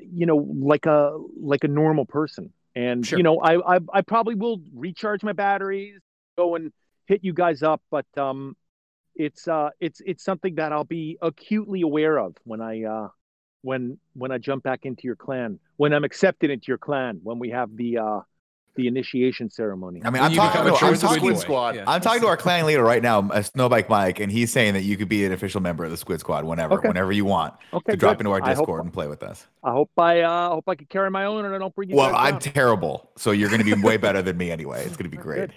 you 0.00 0.26
know 0.26 0.36
like 0.36 0.86
a 0.86 1.16
like 1.40 1.64
a 1.64 1.68
normal 1.68 2.06
person 2.06 2.52
and 2.76 3.06
Sure. 3.06 3.18
you 3.18 3.22
know 3.22 3.38
I, 3.40 3.76
I 3.76 3.78
i 3.92 4.00
probably 4.02 4.34
will 4.34 4.60
recharge 4.74 5.22
my 5.22 5.32
batteries 5.32 5.98
go 6.36 6.54
and 6.56 6.72
hit 7.06 7.22
you 7.22 7.32
guys 7.32 7.62
up 7.62 7.82
but 7.90 8.06
um 8.16 8.56
it's 9.14 9.46
uh 9.48 9.70
it's 9.80 10.00
it's 10.04 10.24
something 10.24 10.56
that 10.56 10.72
i'll 10.72 10.84
be 10.84 11.16
acutely 11.22 11.82
aware 11.82 12.18
of 12.18 12.34
when 12.44 12.60
i 12.60 12.82
uh 12.84 13.08
when 13.62 13.98
when 14.14 14.32
i 14.32 14.38
jump 14.38 14.64
back 14.64 14.80
into 14.84 15.02
your 15.04 15.16
clan 15.16 15.58
when 15.76 15.92
i'm 15.92 16.04
accepted 16.04 16.50
into 16.50 16.66
your 16.68 16.78
clan 16.78 17.20
when 17.22 17.38
we 17.38 17.50
have 17.50 17.74
the 17.76 17.98
uh 17.98 18.20
the 18.76 18.88
initiation 18.88 19.48
ceremony 19.48 20.02
I 20.04 20.10
mean, 20.10 20.20
I'm 20.20 20.32
you 20.32 20.36
talking, 20.38 20.64
become 20.64 20.80
no, 20.82 20.88
I'm 20.88 20.98
talking, 20.98 21.32
boy. 21.34 21.38
Squad. 21.38 21.76
Yeah. 21.76 21.84
I'm 21.86 22.00
talking 22.00 22.20
to 22.22 22.26
our 22.26 22.36
clan 22.36 22.66
leader 22.66 22.82
right 22.82 23.04
now, 23.04 23.20
uh, 23.20 23.38
Snowbike 23.40 23.88
Mike, 23.88 24.18
and 24.18 24.32
he's 24.32 24.50
saying 24.50 24.74
that 24.74 24.82
you 24.82 24.96
could 24.96 25.08
be 25.08 25.24
an 25.24 25.30
official 25.30 25.60
member 25.60 25.84
of 25.84 25.92
the 25.92 25.96
Squid 25.96 26.18
Squad 26.18 26.44
whenever, 26.44 26.74
Okay. 26.74 26.88
whenever 26.88 27.12
you 27.12 27.24
want 27.24 27.54
okay 27.72 27.92
to 27.92 27.96
drop 27.96 28.18
into 28.20 28.32
our 28.32 28.40
Discord 28.40 28.82
and 28.82 28.92
play 28.92 29.06
with 29.06 29.22
us. 29.22 29.46
I 29.64 29.70
hope 29.70 29.90
I 29.96 30.20
uh, 30.20 30.50
hope 30.50 30.68
I 30.68 30.74
can 30.74 30.86
carry 30.86 31.10
my 31.10 31.24
own 31.24 31.46
and 31.46 31.54
I 31.54 31.58
don't 31.58 31.74
bring 31.74 31.88
you. 31.88 31.96
Well, 31.96 32.10
guys 32.10 32.26
I'm 32.34 32.38
down. 32.38 32.52
terrible, 32.52 33.10
so 33.16 33.30
you're 33.30 33.48
going 33.48 33.64
to 33.64 33.74
be 33.76 33.80
way 33.82 33.96
better 34.06 34.20
than 34.20 34.36
me 34.36 34.50
anyway. 34.50 34.84
It's 34.84 34.96
going 34.96 35.10
to 35.10 35.16
be 35.16 35.22
great. 35.22 35.50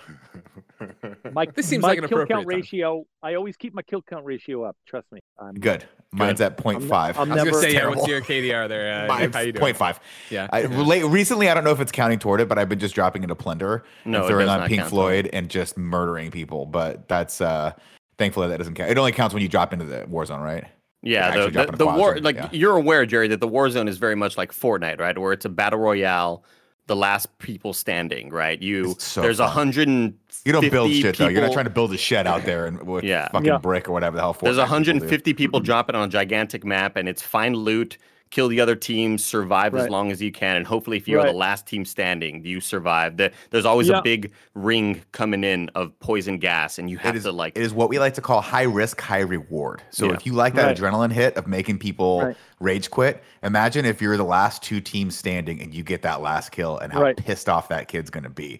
my, 1.34 1.46
This 1.56 1.66
seems 1.68 1.82
my 1.82 1.90
like 1.90 1.98
an 2.00 2.08
kill 2.08 2.20
count 2.26 2.30
time. 2.30 2.46
ratio. 2.46 3.06
I 3.22 3.34
always 3.34 3.58
keep 3.58 3.74
my 3.74 3.82
kill 3.82 4.02
count 4.02 4.24
ratio 4.24 4.64
up. 4.64 4.78
Trust 4.88 5.12
me. 5.12 5.20
I'm, 5.38 5.56
Good. 5.56 5.84
Mine's 6.14 6.40
at 6.40 6.56
0.5. 6.58 6.80
I'm 6.82 6.90
I 6.90 7.08
was 7.10 7.16
gonna 7.18 7.36
Never- 7.36 7.62
say, 7.62 7.74
yeah, 7.74 7.80
terrible. 7.82 7.98
what's 8.00 8.10
your 8.10 8.22
KDR 8.22 8.70
there? 8.70 9.04
Uh, 9.04 9.08
Mine's 9.08 9.36
how 9.36 9.42
you 9.42 9.52
doing? 9.52 9.74
0.5. 9.74 10.00
Yeah. 10.30 10.48
I, 10.54 10.62
relate, 10.62 11.04
recently, 11.04 11.50
I 11.50 11.54
don't 11.54 11.66
know 11.66 11.72
if 11.72 11.82
it's 11.82 11.92
counting 11.92 12.20
toward 12.20 12.40
it, 12.40 12.48
but 12.48 12.58
I've 12.58 12.70
been 12.70 12.80
just 12.80 12.96
dropping 12.96 13.24
into 13.24 13.36
Plunder 13.36 13.84
No, 14.06 14.20
and 14.20 14.28
throwing 14.28 14.48
on 14.48 14.68
Pink 14.70 14.80
count 14.80 14.90
toward 14.92 15.02
Floyd 15.26 15.30
and 15.34 15.50
just 15.50 15.78
murdering 15.78 16.32
people. 16.32 16.66
But 16.66 17.10
that's 17.10 17.42
uh 17.42 17.74
thankfully 18.18 18.48
that 18.48 18.58
doesn't 18.58 18.76
count. 18.76 18.90
It 18.90 18.98
only 18.98 19.12
counts 19.12 19.34
when 19.34 19.44
you 19.44 19.50
drop 19.50 19.74
into 19.74 19.84
the 19.86 20.06
war 20.08 20.26
zone, 20.26 20.40
right? 20.42 20.64
Yeah, 21.04 21.38
the, 21.38 21.50
the, 21.50 21.78
the 21.78 21.86
war 21.86 22.20
like 22.20 22.36
yeah. 22.36 22.50
you're 22.52 22.76
aware, 22.76 23.06
Jerry, 23.06 23.28
that 23.30 23.40
the 23.40 23.48
war 23.48 23.70
zone 23.70 23.88
is 23.88 23.98
very 23.98 24.16
much 24.16 24.38
like 24.38 24.52
Fortnite, 24.52 25.00
right? 25.00 25.18
Where 25.18 25.32
it's 25.32 25.46
a 25.46 25.50
battle 25.50 25.80
royale, 25.80 26.44
the 26.88 26.96
last 26.96 27.38
people 27.38 27.74
standing, 27.74 28.30
right? 28.30 28.62
You 28.62 28.96
so 28.98 29.22
there's 29.22 29.40
a 29.40 29.48
hundred 29.48 29.88
and 29.88 30.16
You 30.44 30.54
don't 30.54 30.70
build 30.70 30.90
fifty 30.90 31.02
shit 31.02 31.18
though. 31.18 31.28
You're 31.28 31.42
not 31.42 31.54
trying 31.54 31.66
to 31.66 31.72
build 31.72 31.94
a 31.94 31.98
shed 31.98 32.26
out 32.28 32.44
there 32.46 32.66
and 32.66 32.82
with 32.84 33.04
Yeah. 33.04 33.28
fucking 33.30 33.46
Yeah. 33.46 33.58
brick 33.58 33.88
or 33.88 33.92
whatever 33.92 34.16
the 34.16 34.22
hell. 34.24 34.34
There's 34.42 34.58
Fortnite 34.58 34.66
people 34.66 34.84
do. 34.84 34.96
150 34.96 35.34
people 35.34 35.60
dropping 35.60 35.96
on 35.96 36.04
a 36.04 36.12
gigantic 36.12 36.66
map, 36.66 36.96
and 36.96 37.08
it's 37.08 37.22
find 37.22 37.56
loot, 37.56 37.98
kill 38.30 38.48
the 38.48 38.60
other 38.60 38.76
team, 38.76 39.18
survive 39.18 39.76
as 39.76 39.90
long 39.90 40.12
as 40.12 40.22
you 40.22 40.32
can, 40.32 40.58
and 40.58 40.66
hopefully, 40.68 40.98
if 40.98 41.08
you're 41.08 41.24
the 41.24 41.32
last 41.32 41.66
team 41.68 41.86
standing, 41.86 42.44
you 42.46 42.60
survive. 42.62 43.18
The, 43.18 43.32
there's 43.50 43.66
always 43.66 43.90
Yeah. 43.90 44.00
a 44.00 44.02
big 44.02 44.32
ring 44.54 45.02
coming 45.12 45.44
in 45.44 45.70
of 45.76 45.98
poison 46.00 46.38
gas, 46.38 46.80
and 46.80 46.90
you 46.90 46.98
have 46.98 47.16
It 47.16 47.18
is, 47.20 47.24
to 47.24 47.32
like. 47.32 47.58
it 47.58 47.62
is 47.62 47.74
what 47.74 47.90
we 47.90 48.00
like 48.00 48.14
to 48.16 48.22
call 48.22 48.42
high 48.42 48.64
risk, 48.64 49.00
high 49.02 49.20
reward. 49.22 49.82
So 49.92 50.08
Yeah. 50.08 50.14
if 50.14 50.26
you 50.26 50.34
like 50.34 50.56
that 50.56 50.66
Right. 50.68 50.78
adrenaline 50.78 51.12
hit 51.12 51.36
of 51.38 51.48
making 51.48 51.80
people 51.80 52.26
Right. 52.26 52.38
rage 52.60 52.90
quit, 52.92 53.24
imagine 53.44 53.86
if 53.86 54.02
you're 54.02 54.18
the 54.18 54.24
last 54.24 54.64
two 54.64 54.82
teams 54.82 55.18
standing 55.18 55.62
and 55.62 55.74
you 55.74 55.84
get 55.84 56.02
that 56.02 56.22
last 56.22 56.52
kill 56.52 56.78
and 56.80 56.92
how 56.92 57.02
Right. 57.04 57.18
pissed 57.18 57.50
off 57.50 57.70
that 57.70 57.88
kid's 57.88 58.10
gonna 58.10 58.30
be. 58.30 58.60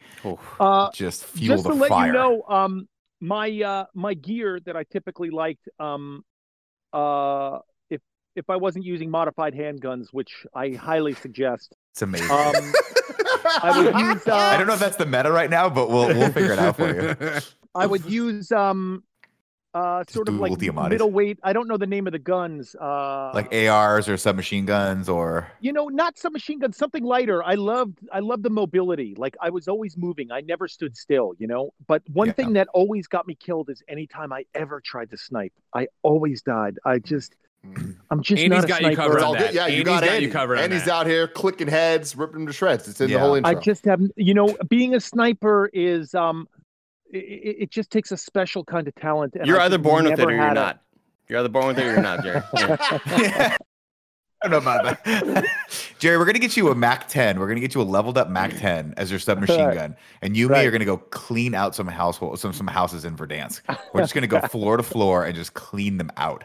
Uh, 0.60 0.90
Just 0.94 1.26
fuel 1.26 1.56
just 1.58 1.64
the 1.66 1.70
to 1.72 1.76
let 1.76 2.06
you 2.06 2.14
know, 2.14 2.44
um, 2.48 2.88
my 3.20 3.50
uh, 3.62 3.86
my 3.94 4.14
gear 4.14 4.60
that 4.62 4.76
I 4.78 4.84
typically 4.84 5.30
liked, 5.30 5.68
um, 5.80 6.24
uh, 6.94 7.60
if 8.38 8.48
if 8.48 8.50
I 8.50 8.56
wasn't 8.56 8.86
using 8.86 9.10
modified 9.10 9.54
handguns, 9.54 10.08
which 10.12 10.46
I 10.54 10.70
highly 10.70 11.14
suggest, 11.14 11.76
It's 11.92 12.02
amazing. 12.02 12.32
um, 12.32 12.74
I 13.62 13.74
would 13.78 14.00
use. 14.00 14.28
Uh, 14.28 14.36
I 14.54 14.58
don't 14.58 14.68
know 14.68 14.74
if 14.74 14.80
that's 14.80 14.96
the 14.98 15.06
meta 15.06 15.32
right 15.32 15.50
now, 15.50 15.70
but 15.70 15.90
we'll 15.90 16.08
we'll 16.08 16.32
figure 16.32 16.54
it 16.54 16.60
out 16.60 16.76
for 16.78 16.88
you. 16.94 17.42
I 17.76 17.86
would 17.86 18.06
use 18.06 18.52
um, 18.52 19.04
uh, 19.74 20.04
sort 20.08 20.28
of 20.30 20.36
do 20.36 20.42
like 20.42 20.52
ulti 20.54 20.70
Amatis. 20.70 20.90
middleweight. 20.90 21.40
I 21.44 21.54
don't 21.54 21.68
know 21.68 21.78
the 21.78 21.86
name 21.88 22.08
of 22.08 22.14
the 22.14 22.20
guns. 22.20 22.76
Uh, 22.76 23.32
Like 23.34 23.54
ARs 23.54 24.08
or 24.10 24.18
submachine 24.18 24.66
guns 24.66 25.10
or 25.10 25.48
you 25.60 25.74
know, 25.74 25.88
not 25.88 26.18
submachine 26.18 26.60
guns, 26.60 26.78
something 26.78 27.04
lighter. 27.04 27.44
I 27.44 27.56
loved, 27.56 28.00
I 28.12 28.20
loved 28.20 28.44
the 28.44 28.50
mobility. 28.50 29.14
Like 29.18 29.36
I 29.42 29.50
was 29.50 29.68
always 29.68 29.98
moving. 29.98 30.32
I 30.32 30.42
never 30.42 30.68
stood 30.68 30.96
still. 30.96 31.34
You 31.38 31.48
know. 31.48 31.74
But 31.88 32.02
one 32.14 32.28
Yeah. 32.28 32.34
thing 32.34 32.54
that 32.54 32.68
always 32.74 33.08
got 33.08 33.28
me 33.28 33.36
killed 33.36 33.70
is 33.70 33.84
anytime 33.88 34.32
I 34.34 34.46
ever 34.56 34.80
tried 34.82 35.10
to 35.12 35.18
snipe, 35.18 35.54
I 35.74 35.88
always 36.02 36.42
died. 36.42 36.80
I 36.86 37.00
just, 37.00 37.36
I'm 38.12 38.22
just 38.22 38.42
Andy's 38.42 38.50
not 38.50 38.64
a 38.64 38.68
got 38.68 38.82
you 38.82 38.88
sniper. 38.88 39.02
covered 39.02 39.18
on 39.20 39.24
all 39.24 39.34
that. 39.34 39.48
good. 39.48 39.54
Yeah, 39.56 39.68
you 39.68 39.74
Andy's 39.80 39.86
got, 39.86 40.00
got 40.02 40.10
you 40.10 40.16
Andy. 40.16 40.28
covered 40.30 40.60
Andy's 40.60 40.86
that. 40.86 40.92
out 40.94 41.08
here 41.08 41.28
clicking 41.28 41.68
heads, 41.68 42.16
ripping 42.16 42.40
them 42.40 42.48
to 42.48 42.54
shreds. 42.54 42.88
It's 42.88 43.02
in 43.02 43.10
Yeah. 43.10 43.18
the 43.18 43.20
whole 43.26 43.36
intro. 43.36 43.52
I 43.52 43.56
just 43.56 43.86
have, 43.86 44.02
you 44.16 44.34
know, 44.34 44.56
being 44.70 44.96
a 44.96 45.00
sniper 45.00 45.70
is, 45.74 46.14
um, 46.16 46.48
it, 47.12 47.18
it 47.18 47.56
it 47.64 47.72
just 47.72 47.90
takes 47.92 48.12
a 48.12 48.18
special 48.18 48.64
kind 48.64 48.88
of 48.88 48.96
talent. 48.96 49.36
And 49.36 49.46
you're 49.48 49.60
I 49.60 49.66
either 49.66 49.78
born 49.78 50.06
with 50.06 50.20
it 50.20 50.26
or 50.26 50.32
you're 50.32 50.42
had 50.42 50.52
a- 50.52 50.62
not. 50.62 50.82
You're 51.30 51.40
either 51.40 51.50
born 51.50 51.68
with 51.68 51.80
it 51.80 51.84
or 51.86 51.92
you're 51.92 52.02
not, 52.02 52.24
Jerry. 52.24 52.42
Yeah. 52.58 53.58
I 54.44 54.50
don't 54.50 54.52
know 54.64 54.72
about 54.72 55.04
that. 55.04 55.46
Jerry, 56.00 56.16
we're 56.20 56.26
gonna 56.26 56.38
get 56.38 56.56
you 56.56 56.70
a 56.70 56.76
Mac 56.76 57.08
10. 57.08 57.40
We're 57.40 57.48
gonna 57.48 57.60
get 57.60 57.74
you 57.74 57.82
a 57.82 57.84
leveled 57.84 58.20
up 58.20 58.30
Mac 58.30 58.56
10 58.56 58.94
as 58.96 59.10
your 59.10 59.20
submachine 59.20 59.60
Right. 59.66 59.74
gun, 59.74 59.96
and 60.22 60.38
you 60.38 60.46
and 60.48 60.56
me 60.62 60.66
are 60.68 60.70
gonna 60.70 60.86
go 60.86 60.98
clean 60.98 61.56
out 61.56 61.74
some 61.74 61.88
household, 61.88 62.40
some 62.40 62.54
some 62.54 62.68
houses 62.68 63.04
in 63.04 63.18
Verdansk. 63.18 63.62
We're 63.96 64.02
just 64.02 64.14
gonna 64.14 64.28
go 64.28 64.40
floor 64.42 64.78
to 64.78 64.84
floor 64.84 65.26
and 65.26 65.34
just 65.36 65.56
clean 65.56 65.98
them 65.98 66.12
out. 66.18 66.44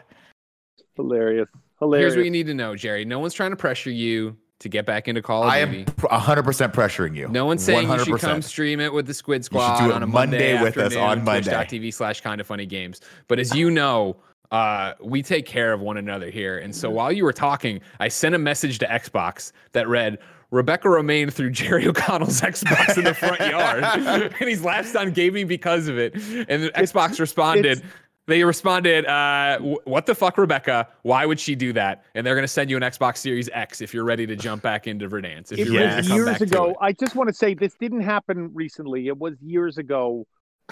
Hilarious. 0.95 1.47
Hilarious. 1.79 2.03
Here's 2.13 2.17
what 2.17 2.25
you 2.25 2.31
need 2.31 2.47
to 2.47 2.53
know, 2.53 2.75
Jerry. 2.75 3.05
No 3.05 3.19
one's 3.19 3.33
trying 3.33 3.51
to 3.51 3.55
pressure 3.57 3.89
you 3.91 4.37
to 4.59 4.69
get 4.69 4.85
back 4.85 5.07
into 5.07 5.21
Call 5.21 5.43
of 5.43 5.49
I 5.49 5.65
Duty. 5.65 5.79
am 5.79 5.85
pr- 5.85 6.07
100% 6.07 6.73
pressuring 6.73 7.15
you. 7.17 7.27
No 7.27 7.45
one's 7.45 7.63
saying 7.63 7.89
you 7.89 7.99
should 8.05 8.19
come 8.19 8.41
stream 8.41 8.79
it 8.79 8.93
with 8.93 9.07
the 9.07 9.13
Squid 9.13 9.43
Squad 9.43 9.79
do 9.79 9.89
it 9.89 9.93
on 9.93 10.03
a 10.03 10.07
Monday 10.07 10.53
Monday, 10.53 10.63
with 10.63 10.77
us 10.77 10.85
afternoon, 10.85 11.03
on 11.09 11.23
Monday. 11.25 11.53
Twitch.tv 11.53 11.93
slash 11.93 12.21
kind 12.21 12.39
of 12.39 12.47
funny 12.47 12.65
games. 12.65 13.01
But 13.27 13.39
as 13.39 13.53
you 13.53 13.69
know, 13.69 14.15
uh, 14.51 14.93
we 15.01 15.21
take 15.23 15.45
care 15.45 15.73
of 15.73 15.81
one 15.81 15.97
another 15.97 16.29
here. 16.29 16.59
And 16.59 16.73
so 16.73 16.89
while 16.89 17.11
you 17.11 17.23
were 17.25 17.33
talking, 17.33 17.81
I 17.99 18.07
sent 18.07 18.35
a 18.35 18.37
message 18.39 18.79
to 18.79 18.85
Xbox 18.85 19.51
that 19.73 19.87
read, 19.89 20.19
Rebecca 20.51 20.87
Romijn 20.87 21.33
threw 21.33 21.49
Jerry 21.49 21.87
O'Connell's 21.89 22.39
Xbox 22.39 22.95
in 22.97 23.03
the 23.05 23.15
front 23.15 23.39
yard, 23.41 23.83
and 24.39 24.47
he's 24.49 24.63
last 24.63 24.95
on 24.95 25.11
gaming 25.11 25.47
because 25.47 25.87
of 25.87 25.97
it. 25.97 26.13
And 26.47 26.63
the 26.63 26.69
Xbox 26.75 27.19
responded, 27.19 27.79
it's- 27.79 27.91
they 28.27 28.43
responded, 28.43 29.05
uh, 29.05 29.59
"What 29.83 30.05
the 30.05 30.15
fuck, 30.15 30.37
Rebecca? 30.37 30.87
Why 31.01 31.25
would 31.25 31.39
she 31.39 31.55
do 31.55 31.73
that?" 31.73 32.05
And 32.15 32.25
they're 32.25 32.35
going 32.35 32.43
to 32.43 32.47
send 32.47 32.69
you 32.69 32.77
an 32.77 32.83
Xbox 32.83 33.17
Series 33.17 33.49
X 33.53 33.81
if 33.81 33.93
you're 33.93 34.05
ready 34.05 34.25
to 34.27 34.35
jump 34.35 34.61
back 34.63 34.87
into 34.87 35.09
Verdansk. 35.09 35.51
If 35.51 35.59
It 35.59 35.67
you're 35.67 35.75
ready 35.81 35.95
was 35.97 36.05
to 36.05 36.09
come 36.09 36.17
years 36.17 36.25
back 36.29 36.37
to 36.39 36.43
ago. 36.45 36.69
it. 36.71 36.77
I 36.79 36.93
just 36.93 37.15
want 37.15 37.27
to 37.29 37.33
say 37.33 37.53
this 37.53 37.73
didn't 37.75 38.01
happen 38.01 38.53
recently. 38.53 39.07
It 39.07 39.17
was 39.17 39.35
years 39.41 39.77
ago. 39.77 40.25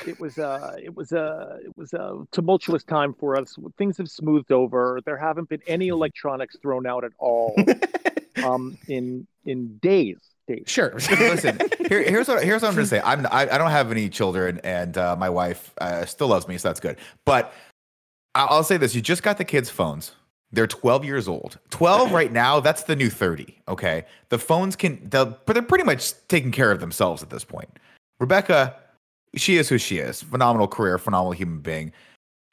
It 0.07 0.17
was 0.19 0.37
uh 0.37 0.77
it 0.81 0.95
was 0.95 1.11
a 1.11 1.59
it 1.65 1.75
was 1.75 1.91
a 1.93 2.23
tumultuous 2.31 2.83
time 2.85 3.13
for 3.13 3.35
us. 3.35 3.55
Things 3.77 3.97
have 3.97 4.09
smoothed 4.09 4.51
over. 4.53 5.01
There 5.05 5.17
haven't 5.17 5.49
been 5.49 5.61
any 5.67 5.89
electronics 5.89 6.55
thrown 6.61 6.87
out 6.87 7.03
at 7.03 7.11
all 7.19 7.53
um 8.43 8.77
in 8.87 9.27
in 9.45 9.77
days. 9.79 10.17
Days. 10.55 10.63
Sure. 10.67 10.93
Listen, 11.11 11.59
here, 11.87 12.03
here's 12.03 12.27
what 12.27 12.43
here's 12.43 12.61
what 12.61 12.69
I'm 12.69 12.75
gonna 12.75 12.87
say. 12.87 13.01
I'm 13.03 13.25
I, 13.27 13.49
I 13.49 13.57
don't 13.57 13.71
have 13.71 13.91
any 13.91 14.09
children, 14.09 14.59
and 14.63 14.97
uh, 14.97 15.15
my 15.15 15.29
wife 15.29 15.73
uh, 15.79 16.05
still 16.05 16.27
loves 16.27 16.47
me, 16.47 16.57
so 16.57 16.69
that's 16.69 16.79
good. 16.79 16.97
But 17.25 17.53
I- 18.35 18.45
I'll 18.45 18.63
say 18.63 18.77
this: 18.77 18.93
you 18.95 19.01
just 19.01 19.23
got 19.23 19.37
the 19.37 19.45
kids' 19.45 19.69
phones. 19.69 20.11
They're 20.53 20.67
12 20.67 21.05
years 21.05 21.27
old. 21.29 21.59
12 21.69 22.11
right 22.19 22.31
now. 22.31 22.59
That's 22.59 22.83
the 22.83 22.95
new 22.95 23.09
30. 23.09 23.57
Okay, 23.69 24.03
the 24.29 24.37
phones 24.37 24.75
can, 24.75 24.99
they'll, 25.09 25.37
but 25.45 25.53
they're 25.53 25.61
pretty 25.63 25.85
much 25.85 26.11
taking 26.27 26.51
care 26.51 26.71
of 26.71 26.79
themselves 26.81 27.23
at 27.23 27.29
this 27.29 27.45
point. 27.45 27.69
Rebecca, 28.19 28.75
she 29.35 29.57
is 29.57 29.69
who 29.69 29.77
she 29.77 29.97
is. 29.99 30.21
Phenomenal 30.23 30.67
career, 30.67 30.97
phenomenal 30.97 31.31
human 31.31 31.59
being. 31.59 31.93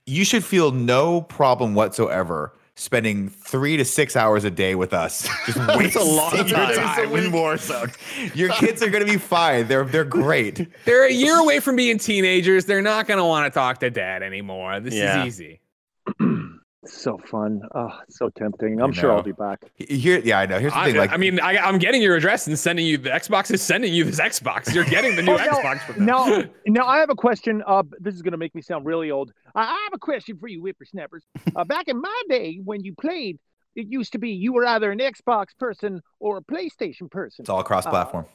You 0.06 0.24
should 0.24 0.44
feel 0.44 0.70
no 0.70 1.20
problem 1.22 1.74
whatsoever 1.74 2.54
spending 2.78 3.28
three 3.28 3.76
to 3.76 3.84
six 3.84 4.14
hours 4.14 4.44
a 4.44 4.50
day 4.50 4.74
with 4.76 4.92
us. 4.92 5.28
Just 5.46 5.58
wasting 5.76 6.00
a 6.00 6.04
lot 6.04 6.38
of 6.38 6.48
your 6.48 6.58
time. 6.58 6.74
time 6.76 7.16
in 7.16 7.32
Warzone. 7.32 7.92
Your 8.36 8.50
kids 8.50 8.82
are 8.82 8.88
gonna 8.88 9.04
be 9.04 9.16
fine. 9.18 9.66
They're 9.66 9.84
they're 9.84 10.04
great. 10.04 10.68
They're 10.84 11.06
a 11.06 11.12
year 11.12 11.38
away 11.38 11.58
from 11.60 11.74
being 11.76 11.98
teenagers. 11.98 12.64
They're 12.66 12.80
not 12.82 13.06
going 13.08 13.18
to 13.18 13.24
want 13.24 13.52
to 13.52 13.58
talk 13.58 13.78
to 13.80 13.90
dad 13.90 14.22
anymore. 14.22 14.78
This 14.80 14.94
Yeah. 14.94 15.22
is 15.24 15.26
easy. 15.40 15.60
So 16.86 17.18
fun. 17.18 17.62
Oh, 17.74 17.90
so 18.08 18.28
tempting. 18.30 18.80
I'm 18.80 18.92
sure 18.92 19.12
I'll 19.12 19.22
be 19.22 19.32
back. 19.32 19.64
Here, 19.74 20.20
yeah, 20.20 20.38
I 20.38 20.46
know. 20.46 20.60
Here's 20.60 20.72
the 20.72 20.78
I, 20.78 20.86
thing. 20.86 20.96
Like, 20.96 21.10
I 21.10 21.16
mean, 21.16 21.40
I, 21.40 21.58
I'm 21.58 21.78
getting 21.78 22.00
your 22.00 22.14
address 22.14 22.46
and 22.46 22.56
sending 22.56 22.86
you 22.86 22.98
the 22.98 23.10
Xbox 23.10 23.50
is 23.50 23.60
sending 23.62 23.92
you 23.92 24.04
this 24.04 24.20
Xbox. 24.20 24.72
You're 24.72 24.84
getting 24.84 25.16
the 25.16 25.22
new 25.24 25.32
Oh, 25.32 25.36
no, 25.36 25.42
Xbox 25.42 25.80
from 25.80 25.96
them. 25.96 26.06
Now, 26.06 26.44
now 26.66 26.86
I 26.86 26.98
have 26.98 27.10
a 27.10 27.16
question. 27.16 27.64
Uh, 27.66 27.82
this 27.98 28.14
is 28.14 28.22
going 28.22 28.32
to 28.32 28.38
make 28.38 28.54
me 28.54 28.62
sound 28.62 28.86
really 28.86 29.10
old. 29.10 29.32
I, 29.56 29.62
I 29.62 29.84
have 29.84 29.92
a 29.92 29.98
question 29.98 30.38
for 30.38 30.46
you, 30.46 30.60
whippersnappers. 30.60 31.24
Uh, 31.56 31.64
back 31.64 31.88
in 31.88 32.00
my 32.00 32.22
day, 32.28 32.60
when 32.64 32.84
you 32.84 32.94
played, 32.94 33.40
it 33.74 33.88
used 33.88 34.12
to 34.12 34.18
be 34.18 34.30
you 34.30 34.52
were 34.52 34.64
either 34.64 34.92
an 34.92 35.00
Xbox 35.00 35.46
person 35.58 36.00
or 36.20 36.38
a 36.38 36.42
PlayStation 36.42 37.10
person. 37.10 37.42
it's 37.42 37.50
all 37.50 37.64
cross-platform. 37.64 38.26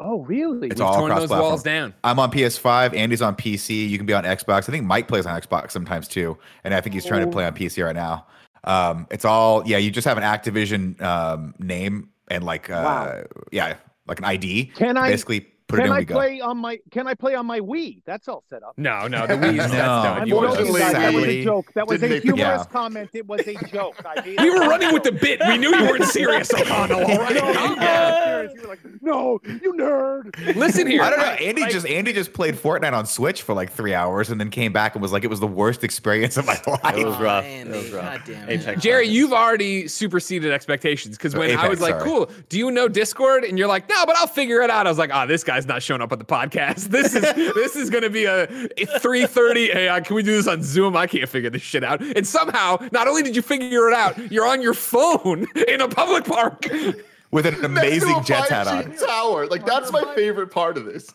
Oh, 0.00 0.22
really? 0.24 0.68
It's 0.68 0.80
We've 0.80 0.86
all 0.88 0.94
torn 0.96 1.10
those 1.10 1.18
cross-platform. 1.18 1.40
walls 1.50 1.62
down. 1.62 1.94
I'm 2.02 2.18
on 2.18 2.30
PS5. 2.32 2.94
Andy's 2.96 3.22
on 3.22 3.36
PC. 3.36 3.88
You 3.88 3.96
can 3.96 4.06
be 4.06 4.12
on 4.12 4.24
Xbox. 4.24 4.68
I 4.68 4.72
think 4.72 4.84
Mike 4.84 5.06
plays 5.08 5.24
on 5.26 5.40
Xbox 5.40 5.70
sometimes 5.70 6.08
too, 6.08 6.36
and 6.64 6.74
I 6.74 6.80
think 6.80 6.94
he's 6.94 7.04
trying 7.04 7.22
to 7.22 7.28
Oh. 7.28 7.32
play 7.32 7.46
on 7.46 7.54
PC 7.54 7.84
right 7.84 7.94
now. 7.94 8.26
Um, 8.64 9.06
it's 9.10 9.24
all 9.24 9.62
yeah. 9.66 9.76
You 9.78 9.90
just 9.90 10.06
have 10.06 10.18
an 10.18 10.24
Activision 10.24 11.00
um, 11.00 11.54
name 11.58 12.08
and 12.28 12.42
like 12.44 12.70
uh, 12.70 12.82
Wow. 12.84 13.22
yeah, 13.52 13.76
like 14.08 14.18
an 14.18 14.24
ID. 14.24 14.72
Can 14.74 14.96
I 14.96 15.10
Basically, 15.10 15.46
put 15.76 15.80
it 15.80 15.82
can 15.82 15.86
in. 15.86 15.92
I 15.92 15.98
we 16.00 16.04
go. 16.04 16.14
play 16.14 16.40
on 16.40 16.58
my 16.58 16.78
Can 16.90 17.06
I 17.06 17.14
play 17.14 17.34
on 17.34 17.46
my 17.46 17.60
Wii? 17.60 18.02
That's 18.06 18.28
all 18.28 18.42
set 18.48 18.62
up. 18.62 18.74
No, 18.76 19.06
no, 19.08 19.26
the 19.26 19.34
Wii. 19.34 19.56
that's 19.56 19.72
No. 19.72 19.78
done. 19.78 20.26
You 20.28 20.38
Unfortunately, 20.38 20.80
ordered 20.82 20.94
joking, 20.94 21.02
That 21.02 21.14
was 21.14 21.24
a 21.26 21.44
joke. 21.44 21.72
That 21.74 21.86
was 21.88 22.00
didn't 22.00 22.16
a 22.18 22.20
humorous 22.20 22.38
Yeah. 22.38 22.64
comment. 22.72 23.10
It 23.12 23.26
was 23.26 23.40
a 23.46 23.54
joke. 23.68 23.94
I 24.04 24.20
made 24.24 24.40
We 24.40 24.50
were 24.50 24.60
running 24.68 24.92
with 24.92 25.02
the 25.04 25.12
bit. 25.12 25.40
We 25.46 25.58
knew 25.58 25.74
you 25.74 25.84
weren't 25.84 26.04
serious, 26.04 26.52
O'Connell. 26.54 27.00
All 27.04 27.18
right, 27.18 27.34
No, 27.34 27.52
calm 27.52 27.70
you 27.70 27.76
down. 27.76 28.12
were 28.12 28.48
serious. 28.48 28.52
You 28.54 28.60
were 28.62 28.68
like, 28.68 28.78
no, 29.02 29.40
you 29.44 29.74
nerd. 29.74 30.56
Listen 30.56 30.86
here. 30.86 31.02
I 31.02 31.10
don't 31.10 31.18
know. 31.18 31.24
Andy 31.26 31.62
I- 31.64 31.70
just 31.70 31.86
Andy 31.86 32.12
just 32.12 32.32
played 32.32 32.54
Fortnite 32.54 32.92
on 32.92 33.06
Switch 33.06 33.42
for 33.42 33.54
like 33.54 33.70
three 33.72 33.94
hours 33.94 34.30
and 34.30 34.40
then 34.40 34.50
came 34.50 34.72
back 34.72 34.94
and 34.94 35.02
was 35.02 35.12
like, 35.12 35.24
it 35.24 35.30
was 35.30 35.40
the 35.40 35.46
worst 35.46 35.84
experience 35.84 36.36
of 36.36 36.46
my 36.46 36.54
life. 36.66 36.96
It 36.96 37.06
was 37.06 37.16
rough. 37.18 37.44
man, 37.44 37.68
it 37.68 37.76
was 37.76 37.92
man, 37.92 37.94
rough. 38.04 38.26
goddamn 38.26 38.48
it. 38.48 38.60
Apex 38.62 38.82
Jerry, 38.82 39.08
you've 39.08 39.32
already 39.32 39.88
superseded 39.88 40.50
expectations 40.52 41.16
because 41.16 41.34
when 41.34 41.56
I 41.56 41.68
was 41.68 41.80
like, 41.80 41.94
sorry. 42.00 42.04
"Cool, 42.04 42.30
do 42.48 42.58
you 42.58 42.70
know 42.70 42.88
Discord?" 42.88 43.44
and 43.44 43.58
you're 43.58 43.68
like, 43.68 43.88
"No, 43.88 44.06
but 44.06 44.16
I'll 44.16 44.26
figure 44.26 44.60
it 44.62 44.70
out." 44.70 44.86
I 44.86 44.90
was 44.90 44.98
like, 44.98 45.10
"Ah, 45.12 45.26
this 45.26 45.44
guy's 45.44 45.63
not 45.66 45.82
showing 45.82 46.00
up 46.02 46.12
on 46.12 46.18
the 46.18 46.24
podcast. 46.24 46.88
This 46.94 47.14
is 47.14 47.22
this 47.54 47.76
is 47.76 47.90
gonna 47.90 48.10
be 48.10 48.24
a 48.24 48.46
3:30. 48.46 49.72
Hey, 49.72 49.88
uh, 49.88 50.00
can 50.00 50.16
we 50.16 50.22
do 50.22 50.32
this 50.36 50.46
on 50.46 50.62
Zoom? 50.62 50.96
I 50.96 51.06
can't 51.06 51.28
figure 51.28 51.50
this 51.50 51.62
shit 51.62 51.82
out." 51.84 52.00
And 52.00 52.26
somehow, 52.26 52.78
not 52.92 53.08
only 53.08 53.22
did 53.22 53.34
you 53.36 53.42
figure 53.42 53.88
it 53.88 53.94
out, 53.94 54.30
you're 54.32 54.46
on 54.46 54.62
your 54.62 54.74
phone 54.74 55.46
in 55.68 55.80
a 55.80 55.88
public 55.88 56.24
park. 56.24 56.66
With 57.30 57.46
an 57.46 57.64
amazing 57.64 58.22
jet 58.24 58.48
hat 58.48 58.66
on. 58.68 58.94
Tower. 58.96 59.46
Like 59.48 59.66
that's 59.66 59.90
my 59.90 60.14
favorite 60.14 60.50
part 60.52 60.76
of 60.78 60.84
this. 60.84 61.12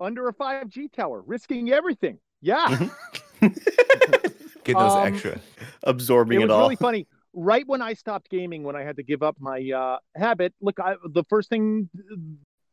Under 0.00 0.28
a 0.28 0.32
5G 0.34 0.90
tower, 0.92 1.22
risking 1.26 1.70
everything. 1.70 2.18
Yeah. 2.40 2.88
Get 4.64 4.76
those 4.76 4.92
Um, 4.92 5.06
extra. 5.06 5.40
absorbing 5.84 6.40
it 6.40 6.44
it, 6.44 6.46
was 6.46 6.52
all. 6.54 6.62
really 6.62 6.76
funny. 6.76 7.06
Right 7.32 7.66
when 7.66 7.80
I 7.80 7.92
stopped 7.94 8.28
gaming, 8.28 8.62
when 8.64 8.74
I 8.76 8.82
had 8.82 8.96
to 8.96 9.02
give 9.02 9.22
up 9.22 9.36
my 9.38 9.70
uh, 9.74 9.98
habit, 10.16 10.52
look, 10.60 10.80
I, 10.80 10.96
the 11.04 11.22
first 11.28 11.48
thing, 11.48 11.88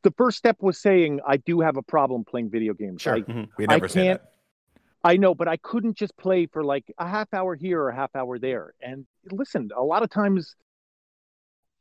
the 0.08 0.14
first 0.18 0.38
step 0.38 0.56
was 0.62 0.78
saying 0.78 1.20
I 1.28 1.36
do 1.36 1.60
have 1.60 1.76
a 1.76 1.82
problem 1.82 2.24
playing 2.24 2.50
video 2.50 2.74
games. 2.74 3.02
Sure. 3.02 3.16
I, 3.16 3.22
mm-hmm. 3.22 3.44
We 3.58 3.66
I 3.68 3.74
never 3.74 3.88
say 3.90 4.04
can't- 4.06 4.22
that. 4.22 4.32
I 5.04 5.16
know, 5.18 5.36
but 5.36 5.48
I 5.48 5.58
couldn't 5.58 5.96
just 5.98 6.16
play 6.18 6.48
for 6.48 6.64
like 6.64 6.86
a 6.98 7.08
half 7.08 7.34
hour 7.34 7.56
here 7.56 7.82
or 7.82 7.90
a 7.90 7.96
half 7.96 8.14
hour 8.16 8.40
there. 8.40 8.74
And 8.82 9.06
listen, 9.32 9.70
a 9.76 9.84
lot 9.84 10.02
of 10.04 10.10
times, 10.10 10.56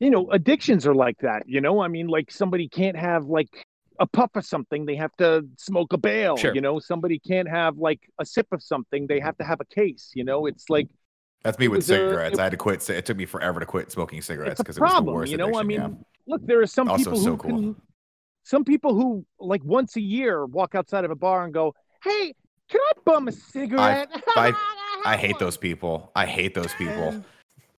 you 0.01 0.11
know, 0.11 0.29
addictions 0.31 0.87
are 0.87 0.95
like 0.95 1.19
that. 1.21 1.45
You 1.47 1.61
know, 1.61 1.81
I 1.81 1.89
mean, 1.89 2.09
like 2.09 2.31
somebody 2.31 2.69
can't 2.69 2.97
have 2.97 3.25
like 3.27 3.65
a 3.99 4.07
puff 4.07 4.31
of 4.35 4.45
something; 4.45 4.85
they 4.87 4.97
have 4.97 5.15
to 5.19 5.47
smoke 5.57 5.93
a 5.93 5.99
bale. 5.99 6.37
Sure. 6.37 6.55
You 6.55 6.61
know, 6.61 6.79
somebody 6.79 7.19
can't 7.19 7.49
have 7.49 7.79
like 7.79 8.01
a 8.19 8.27
sip 8.27 8.47
of 8.53 8.62
something; 8.62 9.07
they 9.07 9.21
have 9.21 9.37
to 9.39 9.45
have 9.45 9.61
a 9.61 9.65
case. 9.65 10.11
You 10.15 10.25
know, 10.25 10.47
it's 10.47 10.69
like 10.69 10.89
That's 11.43 11.59
me 11.59 11.69
with 11.69 11.79
was 11.79 11.91
a- 11.91 11.95
cigarettes. 11.95 12.35
it- 12.35 12.41
I 12.41 12.45
had 12.45 12.51
to 12.53 12.59
quit. 12.59 12.89
It 12.91 13.07
took 13.07 13.17
me 13.17 13.25
forever 13.27 13.61
to 13.61 13.67
quit 13.67 13.91
smoking 13.91 14.21
cigarettes 14.21 14.59
because 14.61 14.77
it 14.77 14.83
was 14.83 14.93
the 15.05 15.11
worst 15.12 15.31
You 15.33 15.39
know, 15.39 15.55
I 15.59 15.62
mean, 15.62 15.81
yeah. 15.81 15.89
look, 16.29 16.45
there 16.47 16.61
are 16.61 16.67
some 16.67 16.89
Also 16.91 17.05
people 17.12 17.19
so 17.21 17.31
who 17.31 17.37
cool. 17.39 17.51
can, 17.59 17.77
some 18.47 18.65
people 18.65 18.95
who 18.95 19.27
like 19.41 19.65
once 19.65 19.97
a 19.97 20.01
year 20.01 20.47
walk 20.47 20.77
outside 20.77 21.05
of 21.05 21.11
a 21.11 21.17
bar 21.17 21.45
and 21.45 21.53
go, 21.53 21.75
"Hey, 22.05 22.33
can 22.69 22.81
I 22.81 22.93
bum 23.05 23.27
a 23.27 23.33
cigarette?" 23.33 24.09
I 24.37 25.17
hate 25.19 25.41
those 25.41 25.57
people. 25.57 26.13
I 26.15 26.27
hate 26.27 26.55
those 26.55 26.73
people. 26.75 27.25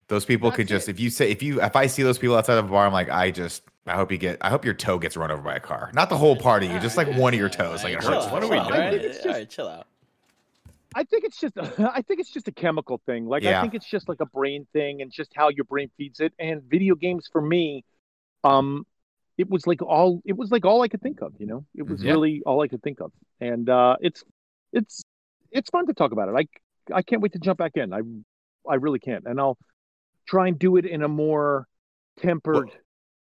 Those 0.10 0.26
people 0.26 0.52
could 0.52 0.68
That's 0.68 0.86
just 0.86 0.90
if 0.90 1.00
you 1.00 1.10
say 1.10 1.32
if 1.32 1.42
you 1.42 1.62
if 1.62 1.78
I 1.78 1.88
see 1.88 2.04
those 2.04 2.18
people 2.18 2.36
outside 2.36 2.58
of 2.58 2.66
a 2.66 2.68
bar, 2.68 2.86
I'm 2.86 2.92
like, 2.92 3.10
I 3.10 3.32
just 3.32 3.64
I 3.86 3.96
hope 3.96 4.12
you 4.12 4.18
get 4.18 4.40
I 4.42 4.50
hope 4.50 4.66
your 4.66 4.74
toe 4.74 5.00
gets 5.00 5.16
run 5.16 5.32
over 5.32 5.42
by 5.42 5.56
a 5.56 5.60
car. 5.62 5.90
Not 5.94 6.10
the 6.10 6.18
whole 6.18 6.36
part 6.36 6.64
of 6.64 6.70
you, 6.70 6.80
just 6.82 6.98
like 6.98 7.08
one 7.16 7.34
of 7.34 7.40
your 7.40 7.50
toes. 7.50 7.86
Like 7.86 7.94
it 7.94 8.04
hurts. 8.04 8.30
What 8.30 8.44
are 8.44 8.50
we 8.50 8.58
doing? 8.58 8.60
I 8.60 8.66
think 8.66 8.74
alright? 8.74 8.94
it's 9.06 9.18
just- 9.18 9.28
Alright, 9.28 9.50
chill 9.50 9.70
out. 9.70 9.88
I 10.96 11.04
think 11.04 11.24
it's 11.24 11.40
just 11.40 11.58
I 11.80 12.02
think 12.02 12.20
it's 12.20 12.32
just 12.32 12.50
a 12.50 12.52
chemical 12.52 13.00
thing. 13.06 13.26
Like 13.26 13.46
I 13.46 13.62
think 13.62 13.74
it's 13.74 13.90
just 13.90 14.10
like 14.10 14.20
a 14.20 14.26
brain 14.26 14.68
thing 14.74 15.02
and 15.02 15.12
just 15.12 15.32
how 15.34 15.48
your 15.48 15.64
brain 15.64 15.90
feeds 15.98 16.20
it. 16.20 16.34
And 16.40 16.62
video 16.64 16.96
games 16.96 17.30
for 17.32 17.42
me, 17.42 17.86
um, 18.44 18.86
it 19.38 19.50
was 19.50 19.68
like 19.68 19.82
all 19.82 20.22
it 20.26 20.36
was 20.38 20.52
like 20.52 20.66
all 20.66 20.82
I 20.82 20.88
could 20.88 21.02
think 21.02 21.22
of. 21.22 21.34
You 21.40 21.48
know, 21.48 21.66
it 21.76 21.88
was 21.88 22.04
Yeah. 22.04 22.12
really 22.12 22.42
all 22.46 22.62
I 22.62 22.68
could 22.68 22.82
think 22.84 23.00
of. 23.02 23.12
And 23.40 23.70
uh, 23.70 23.96
it's 24.02 24.24
it's 24.74 25.04
it's 25.52 25.70
fun 25.70 25.86
to 25.88 25.94
talk 25.94 26.12
about 26.12 26.30
it. 26.30 26.36
I 26.36 26.96
I 26.96 27.02
can't 27.02 27.22
wait 27.22 27.34
to 27.34 27.40
jump 27.40 27.60
back 27.60 27.74
in. 27.76 27.94
I 27.94 28.02
I 28.70 28.76
really 28.76 29.00
can't, 29.00 29.26
and 29.26 29.40
I'll 29.40 29.58
try 30.28 30.48
and 30.48 30.58
do 30.60 30.78
it 30.78 30.86
in 30.86 31.04
a 31.04 31.08
more 31.08 31.68
tempered. 32.20 32.70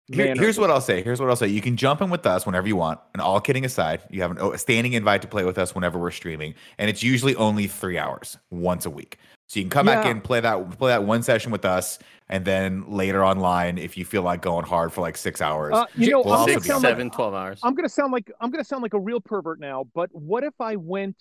Here- 0.08 0.28
manner. 0.28 0.39
here's 0.39 0.60
what 0.60 0.69
I'll 0.69 0.82
say. 0.82 1.01
Here's 1.01 1.19
what 1.19 1.30
I'll 1.32 1.36
say. 1.36 1.47
You 1.47 1.62
can 1.62 1.78
jump 1.78 1.99
in 1.99 2.12
with 2.12 2.28
us 2.28 2.45
whenever 2.45 2.67
you 2.67 2.75
want. 2.75 2.99
And 3.13 3.21
all 3.21 3.41
kidding 3.41 3.65
aside, 3.65 4.04
you 4.12 4.21
have 4.21 4.30
an, 4.30 4.38
a 4.38 4.56
standing 4.60 4.93
invite 4.93 5.23
to 5.23 5.28
play 5.28 5.43
with 5.43 5.58
us 5.58 5.73
whenever 5.73 5.97
we're 5.97 6.12
streaming, 6.12 6.54
and 6.78 6.91
it's 6.91 7.01
usually 7.01 7.36
only 7.36 7.65
three 7.65 7.97
hours 7.97 8.38
once 8.51 8.86
a 8.86 8.89
week. 8.91 9.17
So 9.48 9.60
you 9.60 9.64
can 9.66 9.70
come 9.70 9.86
back 9.86 10.06
Yeah. 10.06 10.12
in, 10.12 10.22
play 10.22 10.40
that 10.40 10.78
play 10.78 10.90
that 10.92 11.04
one 11.04 11.22
session 11.22 11.52
with 11.52 11.66
us, 11.66 12.00
and 12.30 12.44
then 12.46 12.90
later 12.90 13.24
online, 13.24 13.78
if 13.78 13.96
you 13.98 14.04
feel 14.04 14.24
like 14.24 14.42
going 14.42 14.66
hard 14.66 14.92
for 14.92 15.02
like 15.02 15.16
six 15.18 15.40
hours, 15.42 15.74
Uh, 15.76 15.86
you 15.96 16.10
know, 16.10 16.24
We'll 16.26 16.46
Six, 16.48 16.66
sound 16.66 16.84
like 16.84 16.92
seven, 16.92 17.10
12 17.12 17.34
hours. 17.34 17.60
I'm 17.64 17.76
gonna 17.76 17.88
sound 17.90 18.12
like 18.12 18.32
I'm 18.42 18.50
gonna 18.50 18.64
sound 18.64 18.82
like 18.82 18.96
a 18.96 19.00
real 19.00 19.20
pervert 19.22 19.60
now, 19.60 19.86
but 19.94 20.10
what 20.14 20.44
if 20.44 20.60
I 20.60 20.76
went 20.78 21.16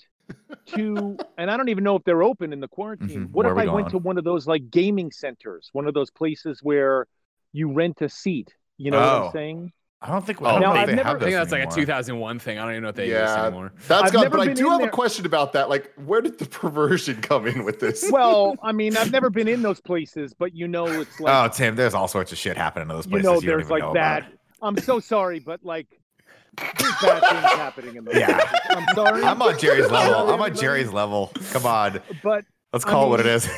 to 0.68 1.18
and 1.38 1.50
I 1.50 1.56
don't 1.58 1.68
even 1.68 1.84
know 1.84 1.96
if 1.96 2.04
they're 2.04 2.22
open 2.22 2.54
in 2.54 2.60
the 2.60 2.68
quarantine. 2.68 3.28
Mhm. 3.28 3.30
What 3.32 3.44
Where 3.44 3.52
if 3.52 3.58
I 3.58 3.64
we 3.66 3.70
went 3.82 3.90
to 3.90 3.98
one 3.98 4.16
of 4.16 4.24
those 4.24 4.46
like 4.46 4.70
gaming 4.70 5.12
centers, 5.12 5.68
one 5.72 5.86
of 5.86 5.92
those 5.92 6.10
places 6.10 6.60
where 6.62 7.06
you 7.52 7.72
rent 7.74 8.00
a 8.00 8.08
seat? 8.08 8.54
You 8.78 8.90
know 8.90 9.00
what 9.00 9.06
Oh. 9.06 9.26
I'm 9.26 9.32
saying? 9.32 9.72
I 10.04 10.08
don't 10.10 10.24
think. 10.26 10.42
Oh, 10.42 10.44
I 10.46 10.52
don't 10.52 10.60
now, 10.60 10.72
think 10.72 10.80
I've 10.82 10.86
they 10.88 10.94
never- 10.96 11.08
have 11.08 11.16
I 11.16 11.18
think 11.20 11.30
those 11.34 11.48
that's 11.50 11.52
like 11.52 11.72
a 11.72 11.80
2001 11.80 12.38
thing. 12.38 12.58
I 12.58 12.62
don't 12.62 12.70
even 12.72 12.82
know 12.82 12.88
if 12.90 12.94
they 12.94 13.04
exist 13.06 13.36
Yeah, 13.36 13.44
anymore. 13.46 13.72
that's 13.88 14.02
I've 14.04 14.12
got. 14.12 14.30
But 14.30 14.40
I 14.40 14.52
do 14.52 14.66
in 14.66 14.72
have 14.80 14.88
a 14.88 14.92
question 14.92 15.24
about 15.24 15.54
that. 15.54 15.70
Like, 15.70 15.90
where 16.04 16.20
did 16.20 16.38
the 16.38 16.44
perversion 16.60 17.22
come 17.22 17.46
in 17.46 17.64
with 17.64 17.80
this? 17.80 18.04
Well, 18.10 18.54
I 18.62 18.72
mean, 18.72 18.96
I've 18.98 19.10
never 19.10 19.30
been 19.30 19.48
in 19.48 19.62
those 19.62 19.80
places, 19.80 20.34
but 20.38 20.54
you 20.54 20.68
know, 20.68 20.86
it's 20.86 21.18
like. 21.18 21.34
Oh, 21.34 21.38
like 21.44 21.54
Tim, 21.54 21.74
there's 21.74 21.94
all 21.94 22.06
sorts 22.06 22.32
of 22.32 22.38
shit 22.38 22.56
happening 22.56 22.82
in 22.82 22.88
those 22.88 23.06
places. 23.06 23.24
you 23.24 23.30
places. 23.30 23.44
know, 23.44 23.48
don't 23.48 23.56
there's 23.58 23.60
even 23.66 23.70
like 23.70 23.82
know 23.82 23.94
bad. 23.94 24.22
about. 24.24 24.32
I'm 24.62 24.76
so 24.78 25.00
sorry, 25.00 25.40
but 25.40 25.64
like 25.64 25.86
there's 26.58 26.92
bad 27.02 27.20
things 27.22 27.42
happening 27.54 27.96
in 27.96 28.04
those. 28.04 28.14
Yeah. 28.14 28.38
places. 28.44 28.60
I'm 28.70 28.94
sorry. 28.94 29.22
I'm 29.24 29.40
on 29.42 29.58
Jerry's 29.58 29.90
level. 29.90 30.30
I'm 30.32 30.40
on 30.40 30.54
Jerry's 30.54 30.92
level. 30.92 31.32
Come 31.52 31.64
on, 31.66 32.00
But 32.22 32.44
let's 32.74 32.84
I 32.84 32.90
call 32.90 33.06
it 33.06 33.08
what 33.10 33.20
it 33.20 33.26
mean- 33.26 33.34
is. 33.36 33.48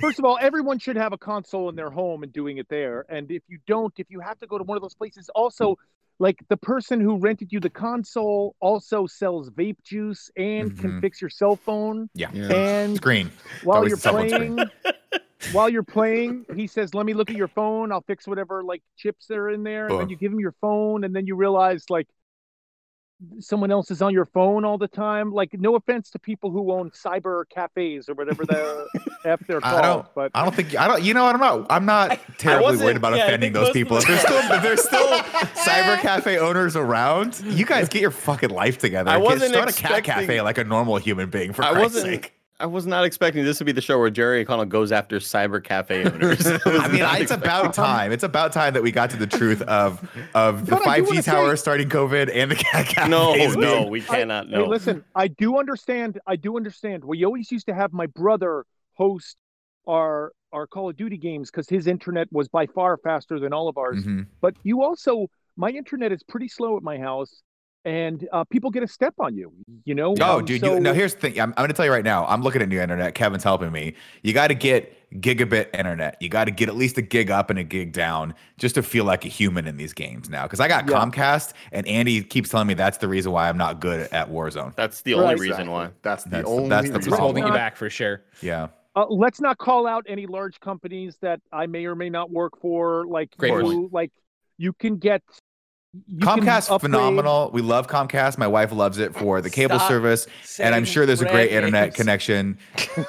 First 0.00 0.18
of 0.18 0.24
all, 0.24 0.38
everyone 0.40 0.78
should 0.78 0.96
have 0.96 1.12
a 1.12 1.18
console 1.18 1.68
in 1.68 1.76
their 1.76 1.90
home 1.90 2.22
and 2.22 2.32
doing 2.32 2.58
it 2.58 2.68
there. 2.68 3.04
And 3.08 3.30
if 3.30 3.42
you 3.48 3.58
don't, 3.66 3.92
if 3.98 4.10
you 4.10 4.20
have 4.20 4.38
to 4.40 4.46
go 4.46 4.58
to 4.58 4.64
one 4.64 4.76
of 4.76 4.82
those 4.82 4.94
places, 4.94 5.28
also 5.34 5.76
like 6.18 6.38
the 6.48 6.56
person 6.56 7.00
who 7.00 7.16
rented 7.16 7.52
you 7.52 7.60
the 7.60 7.70
console 7.70 8.54
also 8.60 9.06
sells 9.06 9.50
vape 9.50 9.82
juice 9.82 10.30
and 10.36 10.76
can 10.76 10.92
Mhm. 10.92 11.00
fix 11.00 11.20
your 11.20 11.30
cell 11.30 11.56
phone. 11.56 12.08
Yeah, 12.14 12.30
And 12.50 12.96
screen. 12.96 13.30
while 13.62 13.86
you're 13.86 13.96
the 13.96 14.02
cell 14.02 14.12
phone 14.12 14.28
screen. 14.28 14.56
playing, 14.56 14.70
while 15.52 15.68
you're 15.68 15.82
playing, 15.82 16.46
he 16.54 16.66
says, 16.66 16.94
"Let 16.94 17.04
me 17.06 17.14
look 17.14 17.30
at 17.30 17.36
your 17.36 17.48
phone. 17.48 17.92
I'll 17.92 18.02
fix 18.02 18.26
whatever 18.26 18.62
like 18.62 18.82
chips 18.96 19.26
that 19.26 19.38
are 19.38 19.50
in 19.50 19.62
there." 19.62 19.86
And 19.86 19.90
Boom. 19.90 19.98
then 20.00 20.08
you 20.08 20.16
give 20.16 20.32
him 20.32 20.40
your 20.40 20.54
phone, 20.60 21.04
and 21.04 21.14
then 21.14 21.26
you 21.26 21.34
realize 21.36 21.84
like 21.90 22.08
someone 23.40 23.70
else 23.70 23.90
is 23.90 24.02
on 24.02 24.12
your 24.12 24.24
phone 24.24 24.64
all 24.64 24.78
the 24.78 24.88
time. 24.88 25.32
Like, 25.32 25.52
no 25.58 25.76
offense 25.76 26.10
to 26.10 26.18
people 26.18 26.50
who 26.50 26.72
own 26.72 26.90
cyber 26.90 27.44
cafes 27.48 28.08
or 28.08 28.14
whatever 28.14 28.44
the 28.44 28.86
f 29.24 29.40
they're 29.46 29.58
I 29.64 29.70
called, 29.70 29.82
don't. 29.82 30.14
but 30.14 30.30
I 30.34 30.44
don't 30.44 30.54
think. 30.54 30.76
I 30.76 30.88
don't. 30.88 31.02
You 31.02 31.14
know 31.14 31.24
what? 31.24 31.34
I'm 31.34 31.40
not. 31.40 31.66
I'm 31.70 31.86
not 31.86 32.20
terribly 32.38 32.64
wasn't- 32.64 32.84
worried 32.84 32.96
about 32.96 33.16
yeah, 33.16 33.24
offending 33.26 33.52
those 33.52 33.70
people. 33.70 33.96
If 33.98 34.04
the- 34.06 34.08
there's 34.12 34.22
still, 34.22 34.38
if 34.52 34.62
there's 34.62 34.84
still 34.84 35.06
cyber 35.64 35.98
cafe 36.00 36.38
owners 36.38 36.76
around, 36.76 37.40
you 37.44 37.64
guys 37.64 37.88
get 37.88 38.02
your 38.02 38.10
fucking 38.10 38.50
life 38.50 38.78
together. 38.78 39.10
I 39.10 39.14
Get- 39.18 39.24
wasn't 39.24 39.50
start 39.54 39.70
a 39.70 39.72
cat 39.74 40.04
cafe 40.04 40.40
like 40.42 40.58
a 40.58 40.64
normal 40.64 40.96
human 40.96 41.30
being. 41.30 41.52
For 41.52 41.62
I 41.64 41.72
Christ's 41.72 41.94
wasn't. 41.96 42.22
sake. 42.24 42.32
I 42.64 42.66
was 42.66 42.86
not 42.86 43.04
expecting 43.04 43.44
this 43.44 43.58
to 43.58 43.64
be 43.66 43.72
the 43.72 43.82
show 43.82 43.98
where 43.98 44.08
Jerry 44.08 44.40
O'Connell 44.40 44.64
goes 44.64 44.90
after 44.90 45.18
cyber 45.18 45.62
cafe 45.62 46.02
owners. 46.06 46.46
I 46.64 46.88
mean, 46.88 47.02
it's 47.20 47.30
about 47.30 47.74
time. 47.74 48.10
It's 48.10 48.22
about 48.24 48.54
time 48.54 48.72
that 48.72 48.82
we 48.82 48.90
got 48.90 49.10
to 49.10 49.18
the 49.18 49.26
truth 49.26 49.60
of 49.62 50.00
of 50.34 50.64
the 50.64 50.70
But 50.76 50.88
I 50.88 51.00
do 51.00 51.02
5G 51.04 51.06
wanna 51.08 51.22
say- 51.50 51.56
starting 51.56 51.90
COVID 51.90 52.30
and 52.34 52.50
the 52.50 52.54
cat 52.54 52.86
cafes. 52.86 53.10
no, 53.10 53.34
being- 53.34 53.60
no, 53.60 53.86
we 53.86 54.00
cannot. 54.00 54.46
Hey, 54.46 54.52
No, 54.56 54.64
listen, 54.64 55.04
I 55.14 55.28
do 55.28 55.58
understand. 55.58 56.18
I 56.26 56.36
do 56.36 56.56
understand. 56.56 57.04
We 57.04 57.22
always 57.26 57.52
used 57.52 57.66
to 57.66 57.74
have 57.74 57.92
my 57.92 58.06
brother 58.06 58.64
host 58.94 59.36
our 59.86 60.32
our 60.54 60.66
Call 60.66 60.88
of 60.88 60.96
Duty 60.96 61.18
games 61.18 61.50
because 61.50 61.68
his 61.68 61.86
internet 61.86 62.28
was 62.32 62.48
by 62.48 62.64
far 62.66 62.96
faster 62.96 63.38
than 63.38 63.52
all 63.52 63.68
of 63.68 63.76
ours. 63.76 64.06
Mhm. 64.06 64.24
But 64.40 64.54
you 64.62 64.82
also, 64.82 65.26
my 65.58 65.68
internet 65.68 66.12
is 66.12 66.22
pretty 66.22 66.48
slow 66.48 66.78
at 66.78 66.82
my 66.82 66.96
house, 66.96 67.42
and 67.84 68.26
uh, 68.32 68.44
people 68.44 68.70
get 68.70 68.82
a 68.82 68.88
step 68.88 69.14
on 69.18 69.36
you. 69.36 69.52
You 69.84 69.94
know? 69.94 70.14
Oh, 70.20 70.38
Um, 70.38 70.44
dude. 70.44 70.60
so- 70.60 70.74
you, 70.74 70.80
now 70.80 70.92
here's 70.92 71.14
the 71.14 71.20
thing. 71.20 71.40
I'm, 71.40 71.50
I'm 71.50 71.54
going 71.62 71.68
to 71.68 71.74
tell 71.74 71.84
you 71.84 71.92
right 71.92 72.04
now. 72.04 72.24
I'm 72.26 72.42
looking 72.42 72.62
at 72.62 72.68
new 72.68 72.80
internet. 72.80 73.14
Kevin's 73.14 73.44
helping 73.44 73.72
me. 73.72 73.94
You 74.22 74.32
got 74.32 74.48
to 74.48 74.54
get 74.54 74.92
gigabit 75.20 75.68
internet. 75.74 76.16
You 76.20 76.28
got 76.28 76.46
to 76.46 76.50
get 76.50 76.68
at 76.68 76.74
least 76.76 76.98
a 76.98 77.02
gig 77.02 77.30
up 77.30 77.50
and 77.50 77.58
a 77.58 77.62
gig 77.64 77.92
down 77.92 78.34
just 78.58 78.74
to 78.76 78.82
feel 78.82 79.04
like 79.04 79.24
a 79.24 79.28
human 79.28 79.66
in 79.66 79.76
these 79.76 79.92
games 79.92 80.28
now. 80.28 80.44
Because 80.44 80.60
I 80.60 80.66
got 80.68 80.88
Yeah. 80.88 80.96
Comcast, 80.96 81.52
and 81.72 81.86
Andy 81.86 82.22
keeps 82.22 82.48
telling 82.50 82.66
me 82.66 82.74
that's 82.74 82.98
the 82.98 83.08
reason 83.08 83.30
why 83.32 83.48
I'm 83.48 83.58
not 83.58 83.80
good 83.80 84.08
at 84.12 84.30
Warzone. 84.30 84.74
that's 84.74 85.02
the 85.02 85.14
Right. 85.14 85.20
only 85.20 85.32
Exactly. 85.34 85.50
reason 85.50 85.70
why. 85.70 85.90
That's 86.02 86.24
the 86.24 86.30
That's- 86.30 86.48
only. 86.50 86.68
that's 86.68 86.88
the 86.90 86.98
problem. 86.98 87.20
holding 87.20 87.46
you 87.46 87.52
back 87.52 87.76
for 87.76 87.88
sure. 87.90 88.22
Yeah. 88.40 88.68
Uh, 88.96 89.06
let's 89.08 89.40
not 89.40 89.58
call 89.58 89.86
out 89.88 90.04
any 90.08 90.26
large 90.26 90.58
companies 90.60 91.16
that 91.20 91.40
I 91.52 91.66
may 91.66 91.84
or 91.84 91.94
may 91.96 92.08
not 92.10 92.30
work 92.30 92.60
for. 92.60 93.04
Like, 93.06 93.36
Great 93.36 93.52
you, 93.52 93.60
point. 93.62 93.92
like 93.92 94.12
you 94.56 94.72
can 94.72 94.96
get 94.98 95.20
you 95.28 95.34
can 95.34 95.43
Comcast 96.16 96.80
phenomenal. 96.80 97.50
We 97.52 97.62
love 97.62 97.86
Comcast. 97.86 98.38
My 98.38 98.46
wife 98.46 98.72
loves 98.72 98.98
it 98.98 99.14
for 99.14 99.40
the 99.40 99.50
cable 99.50 99.76
Stop 99.76 99.88
service, 99.88 100.26
and 100.58 100.74
I'm 100.74 100.84
sure 100.84 101.06
there's 101.06 101.22
a 101.22 101.28
great 101.28 101.50
internet 101.50 101.94
connection 101.94 102.58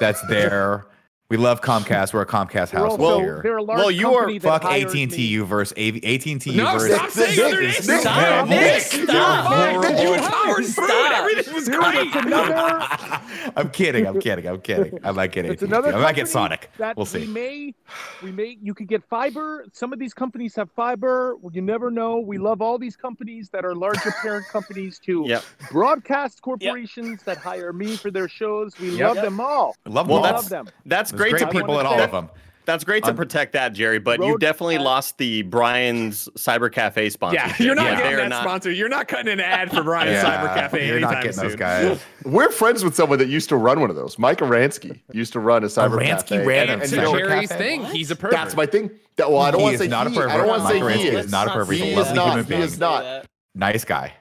that's 0.00 0.22
there. 0.28 0.86
We 1.28 1.36
love 1.36 1.60
Comcast. 1.60 2.14
We're 2.14 2.20
a 2.22 2.26
Comcast 2.26 2.70
They're 2.70 2.80
household 2.80 3.00
also- 3.00 3.18
here. 3.18 3.40
they're 3.42 3.56
a 3.56 3.62
large 3.62 3.78
Well, 3.78 3.90
you 3.90 4.14
are- 4.14 4.30
Fuck 4.38 4.64
AT 4.64 5.02
and 5.02 5.10
me. 5.10 5.16
T 5.16 5.22
U-verse 5.26 5.72
AT 5.72 6.30
and 6.30 6.40
T 6.40 6.52
U 6.52 6.56
No, 6.62 6.72
versus. 6.74 6.94
stop 6.94 7.10
saying 7.10 7.40
other 7.40 7.60
names. 7.62 7.88
Nick, 7.88 8.00
Stop, 8.00 8.18
terrible. 8.20 8.48
Nick, 8.50 8.60
They're 8.90 9.06
stop. 9.06 9.44
Fine, 9.46 9.74
you 9.98 10.14
powered 10.20 10.56
through 10.56 10.64
it. 10.64 10.68
Stop. 10.68 11.12
Everything 11.18 11.54
was 11.54 11.68
great. 11.68 12.14
Another 12.14 12.78
I'm 13.56 13.70
kidding. 13.70 14.06
I'm 14.06 14.20
kidding. 14.20 14.46
I'm 14.46 14.60
kidding. 14.60 14.98
I 15.02 15.10
like 15.10 15.32
getting. 15.32 15.50
It's 15.52 15.62
another 15.62 15.88
I 15.88 15.98
might 16.00 16.14
get 16.14 16.30
company 16.30 16.58
Sonic. 16.78 16.96
We'll 16.96 17.06
see. 17.06 17.20
we 17.22 17.26
may 17.26 17.74
we 18.22 18.30
may 18.30 18.56
you 18.62 18.72
could 18.72 18.86
get 18.86 19.02
fiber 19.08 19.64
some 19.72 19.92
of 19.92 19.98
these 19.98 20.14
companies 20.14 20.54
have 20.54 20.70
fiber 20.76 21.36
you 21.52 21.60
never 21.62 21.90
know 21.90 22.18
we 22.18 22.38
love 22.38 22.62
all 22.62 22.78
these 22.78 22.96
companies 22.96 23.48
that 23.50 23.64
are 23.64 23.74
larger 23.74 24.12
parent 24.22 24.46
companies 24.48 24.98
to 25.00 25.24
Yep. 25.26 25.42
broadcast 25.72 26.40
corporations 26.42 27.22
that 27.24 27.36
hire 27.36 27.72
me 27.72 27.96
for 27.96 28.10
their 28.10 28.28
shows 28.28 28.78
we 28.78 28.90
Yep. 28.90 29.14
love 29.16 29.24
them 29.24 29.40
all 29.40 29.76
Love 29.86 30.08
Well, 30.08 30.22
them 30.22 30.26
all. 30.34 30.36
love 30.36 30.48
them 30.48 30.68
That's 30.84 31.10
There's 31.10 31.15
great, 31.16 31.30
great 31.32 31.40
to 31.40 31.46
people 31.48 31.74
wanna 31.74 31.88
at 31.88 31.94
all 31.94 32.00
of 32.00 32.10
them. 32.12 32.30
That's 32.64 32.82
great 32.82 33.04
to 33.04 33.14
protect 33.14 33.52
that, 33.52 33.74
Jerry. 33.74 34.00
But 34.00 34.18
you 34.18 34.30
Road- 34.32 34.40
definitely 34.40 34.78
lost 34.78 35.18
the 35.18 35.42
Brian's 35.42 36.28
Cyber 36.36 36.70
Cafe 36.72 37.10
sponsor. 37.10 37.36
Yeah, 37.36 37.54
you're 37.60 37.76
not 37.76 37.92
Yeah. 37.92 37.98
getting 38.02 38.16
that 38.16 38.28
not- 38.30 38.42
sponsor. 38.42 38.72
You're 38.72 38.88
not 38.88 39.06
cutting 39.06 39.32
an 39.32 39.38
ad 39.38 39.70
for 39.70 39.84
Brian 39.84 40.12
Yeah, 40.12 40.24
Cyber 40.24 40.52
Cafe 40.52 40.84
You're 40.84 40.96
anytime 40.96 41.12
not 41.12 41.22
getting 41.22 41.32
soon. 41.38 41.44
those 41.46 41.54
guys. 41.56 42.00
We're 42.24 42.50
friends 42.50 42.82
with 42.82 42.96
someone 42.96 43.20
that 43.20 43.28
used 43.28 43.48
to 43.50 43.56
run 43.56 43.78
one 43.80 43.88
of 43.88 43.94
those. 43.94 44.18
Mike 44.18 44.38
Aransky 44.38 44.98
used 45.12 45.32
to 45.34 45.38
run 45.40 45.62
a 45.62 45.68
cyber 45.68 45.90
Aransky 46.00 46.28
cafe. 46.30 46.44
ran 46.44 46.62
and, 46.62 46.70
a 46.70 46.72
and 46.72 46.82
It's 46.82 46.90
you 46.92 47.00
know, 47.00 47.12
cyber 47.12 47.18
Jerry's 47.28 47.48
cafe? 47.50 47.64
thing. 47.68 47.82
What? 47.84 47.92
He's 47.94 48.10
a 48.10 48.16
pervert. 48.16 48.32
that's 48.32 48.56
my 48.56 48.66
thing. 48.66 48.90
That, 49.14 49.30
well, 49.30 49.42
I 49.42 49.52
don't 49.52 49.62
want 49.62 49.74
to 49.74 49.78
say 49.78 49.86
not 49.86 50.08
a 50.08 50.10
he. 50.10 50.16
pervert. 50.16 50.32
I 50.32 50.36
don't 50.38 50.48
want 50.48 50.62
to 50.62 50.68
say 50.68 50.80
Aransky 50.80 50.96
he 50.96 51.06
is 51.08 51.24
is. 51.26 51.30
not 51.30 51.46
a 51.46 51.50
pervert. 51.52 51.72
He's 51.76 51.82
a 51.82 51.86
He 51.86 51.92
is 51.92 52.12
not. 52.12 52.26
human 52.30 52.44
He 52.46 52.48
being. 52.50 52.62
is 52.62 52.78
not. 52.80 53.26
Nice 53.54 53.84
guy. 53.84 54.12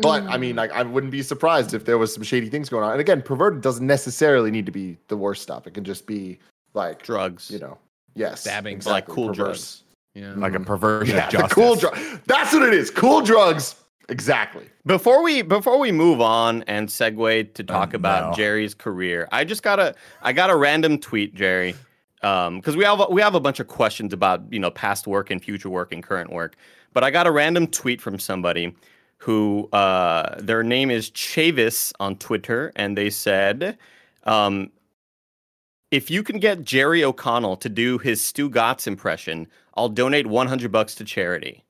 But 0.00 0.24
I 0.24 0.36
mean, 0.36 0.54
mm. 0.54 0.58
like, 0.58 0.72
I 0.72 0.82
wouldn't 0.82 1.12
be 1.12 1.22
surprised 1.22 1.74
if 1.74 1.84
there 1.84 1.98
was 1.98 2.14
some 2.14 2.22
shady 2.22 2.48
things 2.48 2.68
going 2.68 2.84
on. 2.84 2.92
And 2.92 3.00
again, 3.00 3.22
perverted 3.22 3.60
doesn't 3.62 3.86
necessarily 3.86 4.50
need 4.50 4.66
to 4.66 4.72
be 4.72 4.96
the 5.08 5.16
worst 5.16 5.42
stuff. 5.42 5.66
It 5.66 5.74
can 5.74 5.84
just 5.84 6.06
be 6.06 6.38
like, 6.74 7.02
drugs. 7.02 7.50
you 7.50 7.58
know, 7.58 7.78
yes, 8.14 8.42
Stabbing. 8.42 8.76
exactly, 8.76 8.92
Like 8.92 9.06
cool 9.06 9.28
perverse. 9.28 9.82
Yeah. 10.14 10.34
Like 10.36 10.52
a 10.52 10.56
mm-hmm. 10.56 10.64
perversion 10.64 11.16
Yeah, 11.16 11.26
of 11.26 11.48
the 11.48 11.54
cool 11.54 11.74
drug. 11.74 11.96
That's 12.26 12.52
what 12.52 12.62
it 12.62 12.74
is. 12.74 12.90
Cool 12.90 13.22
drugs. 13.22 13.76
Exactly. 14.08 14.66
Before 14.84 15.22
we 15.22 15.42
before 15.42 15.78
we 15.78 15.90
move 15.92 16.20
on 16.20 16.64
and 16.64 16.88
segue 16.88 17.54
to 17.54 17.64
talk 17.64 17.90
Oh, 17.92 17.96
about 17.96 18.30
no. 18.30 18.36
Jerry's 18.36 18.74
career, 18.74 19.28
I 19.32 19.44
just 19.44 19.62
got 19.62 19.78
a 19.78 19.94
I 20.22 20.32
got 20.32 20.50
a 20.50 20.56
random 20.56 20.98
tweet, 20.98 21.34
Jerry, 21.34 21.74
um, 22.22 22.56
because 22.56 22.76
we 22.76 22.84
have 22.84 23.00
we 23.08 23.22
have 23.22 23.34
a 23.34 23.40
bunch 23.40 23.58
of 23.60 23.68
questions 23.68 24.12
about 24.12 24.42
you 24.50 24.58
know 24.58 24.70
past 24.70 25.06
work 25.06 25.30
and 25.30 25.42
future 25.42 25.70
work 25.70 25.92
and 25.92 26.02
current 26.02 26.30
work. 26.30 26.56
But 26.92 27.04
I 27.04 27.10
got 27.10 27.26
a 27.26 27.30
random 27.30 27.66
tweet 27.66 28.02
from 28.02 28.18
somebody 28.18 28.74
who 29.22 29.68
uh, 29.72 30.34
their 30.40 30.62
name 30.64 30.90
is 30.90 31.10
Chavis 31.10 31.92
on 32.00 32.16
Twitter, 32.16 32.72
and 32.74 32.98
they 32.98 33.08
said, 33.08 33.78
um, 34.24 34.70
"If 35.92 36.10
you 36.10 36.22
can 36.22 36.38
get 36.40 36.64
Jerry 36.64 37.04
O'Connell 37.04 37.56
to 37.58 37.68
do 37.68 37.98
his 37.98 38.20
Stugotz 38.20 38.86
impression, 38.86 39.46
I'll 39.76 39.88
donate 39.88 40.26
100 40.26 40.72
bucks 40.72 40.94
to 40.96 41.04
charity." 41.04 41.64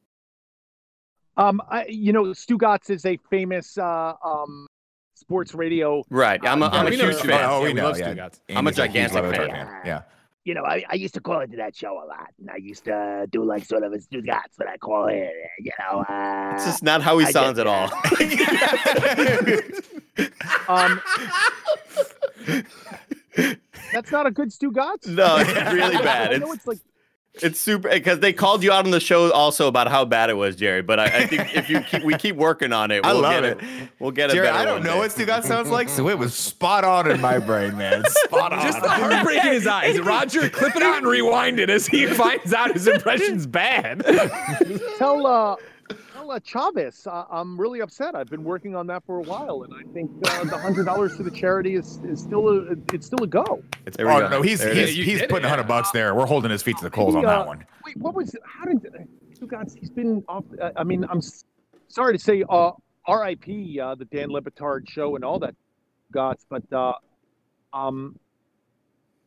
um 1.39 1.63
I, 1.71 1.87
you 1.87 2.13
know 2.13 2.25
Stugotz 2.25 2.91
is 2.91 3.07
a 3.07 3.17
famous 3.31 3.79
uh 3.79 4.13
um 4.23 4.67
sports 5.15 5.55
radio 5.55 6.03
Right, 6.11 6.39
I'm 6.45 6.63
a, 6.63 6.67
Uh, 6.67 6.71
I'm 6.71 6.87
a 6.89 6.91
huge 6.91 7.15
fan. 7.17 7.31
Gatz. 7.31 7.49
Oh, 7.49 7.59
Yeah, 7.59 7.63
we 7.63 7.69
we 7.69 7.73
know. 7.75 7.85
love 7.85 7.97
Stu 7.97 8.05
Yeah. 8.05 8.15
Gatz. 8.15 8.41
I'm 8.51 8.57
a 8.57 8.59
Andy's 8.71 8.77
huge 8.77 8.87
gigantic 8.89 9.15
Leather 9.15 9.35
fan. 9.35 9.49
Target 9.49 9.87
Yeah. 9.87 10.03
You 10.45 10.55
know, 10.55 10.65
I, 10.65 10.85
I 10.91 10.95
used 10.97 11.15
to 11.15 11.21
call 11.21 11.41
into 11.41 11.57
that 11.59 11.77
show 11.77 11.93
a 12.03 12.07
lot, 12.07 12.29
and 12.41 12.51
I 12.51 12.57
used 12.57 12.85
to 12.87 13.29
do 13.31 13.45
like 13.45 13.65
sort 13.65 13.85
of 13.85 13.93
a 13.93 13.99
Stugotz 13.99 14.57
when 14.57 14.67
I 14.69 14.77
call 14.77 15.07
in. 15.07 15.31
You 15.61 15.71
know, 15.79 16.01
uh, 16.01 16.53
It's 16.55 16.65
just 16.65 16.83
not 16.83 17.01
how 17.01 17.19
he 17.19 17.27
I 17.27 17.31
sounds 17.31 17.59
get 17.59 17.67
at 17.69 17.73
all. 17.73 17.91
um 20.69 21.01
that's 23.93 24.11
not 24.11 24.27
a 24.27 24.31
good 24.33 24.49
Stugotz. 24.51 25.07
no, 25.07 25.37
it's 25.39 25.73
really 25.73 25.97
bad. 25.99 26.33
I 26.35 26.39
know 26.39 26.47
It's, 26.53 26.57
it's 26.57 26.67
like 26.67 26.79
it's 27.37 27.59
super 27.59 27.89
because 27.89 28.21
they 28.21 28.33
called 28.33 28.63
you 28.63 28.71
out 28.71 28.85
on 28.85 28.91
the 28.91 29.01
show 29.01 29.33
also 29.33 29.67
about 29.67 29.89
how 29.89 30.05
bad 30.05 30.29
it 30.29 30.35
was, 30.35 30.55
Jerry. 30.55 30.83
But 30.83 31.01
I, 31.01 31.05
I 31.05 31.27
think 31.27 31.57
if 31.57 31.71
you 31.71 31.81
keep, 31.81 32.03
we 32.05 32.15
keep 32.15 32.37
working 32.37 32.73
on 32.73 32.91
it, 32.91 33.01
I 33.07 33.13
we'll 33.13 33.23
love 33.23 33.43
get 33.43 33.45
it. 33.45 33.89
We'll 33.99 34.11
get 34.11 34.31
it. 34.31 34.35
Jerry, 34.35 34.47
better 34.49 34.59
I 34.59 34.65
don't 34.65 34.75
one 34.75 34.83
know 34.85 34.93
day. 34.95 34.99
what 34.99 35.11
Stugotz 35.13 35.45
sounds 35.45 35.71
like, 35.71 35.89
so 35.89 36.09
it 36.09 36.19
was 36.19 36.35
spot 36.53 36.85
on 36.85 37.11
in 37.11 37.21
my 37.21 37.39
brain, 37.39 37.77
man. 37.77 38.05
Spot 38.09 38.53
on. 38.53 38.63
Just 38.63 38.83
the 38.83 38.89
heartbreak 38.91 39.45
in 39.45 39.53
his 39.53 39.67
eyes. 39.67 39.99
Roger, 40.01 40.49
clip 40.51 40.77
it 40.77 40.83
out 40.83 40.99
and 40.99 41.07
rewind 41.07 41.59
it 41.59 41.71
as 41.71 41.87
he 41.87 42.07
finds 42.07 42.53
out 42.53 42.73
his 42.73 42.87
impression's 42.87 43.47
bad. 43.47 44.05
tell 44.99 45.27
uh 45.27 45.57
tell 46.13 46.31
uh, 46.31 46.41
Chavez 46.41 47.07
uh, 47.07 47.25
I'm 47.31 47.59
really 47.59 47.81
upset. 47.81 48.15
I've 48.15 48.29
been 48.29 48.45
working 48.45 48.75
on 48.75 48.87
that 48.89 49.05
for 49.05 49.19
a 49.19 49.23
while, 49.23 49.63
and 49.63 49.73
I 49.75 49.83
think 49.93 50.11
uh, 50.27 50.45
the 50.45 50.59
hundred 50.59 50.87
dollars 50.87 51.17
to 51.17 51.23
the 51.23 51.31
charity 51.31 51.77
is, 51.77 52.01
is 52.05 52.21
still 52.21 52.49
a 52.49 52.77
it's 52.93 53.07
still 53.07 53.23
a 53.23 53.27
go. 53.27 53.63
It's, 53.87 53.97
There 53.97 54.07
we 54.07 54.13
oh, 54.13 54.21
go. 54.21 54.29
no, 54.29 54.43
he's 54.43 54.61
There 54.61 54.71
it 54.71 54.89
he's, 54.89 55.05
he's 55.05 55.23
putting 55.23 55.45
a 55.45 55.49
hundred 55.49 55.69
bucks 55.69 55.91
there. 55.91 56.15
We're 56.15 56.27
holding 56.27 56.51
his 56.51 56.63
feet 56.63 56.79
to 56.79 56.85
the 56.85 56.91
coals 56.91 57.15
on 57.15 57.23
He, 57.23 57.27
uh, 57.27 57.39
that 57.39 57.47
one. 57.47 57.65
Wait, 57.85 57.97
what 57.97 58.15
was 58.15 58.35
how 58.45 58.65
did 58.65 58.83
Stugotz? 59.35 59.77
He's 59.79 59.91
been 59.91 60.25
off. 60.29 60.45
Uh, 60.61 60.71
I 60.77 60.85
mean, 60.85 61.05
I'm 61.09 61.21
sorry 61.89 62.17
to 62.17 62.23
say, 62.23 62.45
uh, 62.49 62.73
R.I.P. 63.07 63.81
Uh, 63.81 63.95
the 63.95 64.05
Dan 64.07 64.31
Le 64.31 64.41
Batard 64.41 64.89
show 64.89 65.17
and 65.17 65.25
all 65.25 65.39
that, 65.41 65.55
Gatz, 66.15 66.45
but 66.49 66.63
uh, 66.73 66.95
um, 67.73 68.19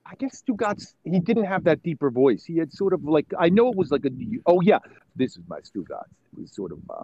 I 0.05 0.13
guess 0.15 0.43
Stugotz, 0.47 0.93
he 1.03 1.19
didn't 1.19 1.45
have 1.45 1.63
that 1.63 1.81
deeper 1.81 2.11
voice. 2.11 2.45
He 2.45 2.57
had 2.57 2.71
sort 2.71 2.93
of 2.93 3.03
like, 3.05 3.25
I 3.39 3.49
know 3.49 3.69
it 3.71 3.75
was 3.75 3.91
like 3.91 4.05
a, 4.05 4.09
oh 4.45 4.61
yeah, 4.61 4.79
this 5.15 5.31
is 5.35 5.43
my 5.47 5.59
Stugotz. 5.61 6.11
It 6.33 6.41
was 6.41 6.51
sort 6.53 6.71
of, 6.71 6.79
uh, 6.89 7.03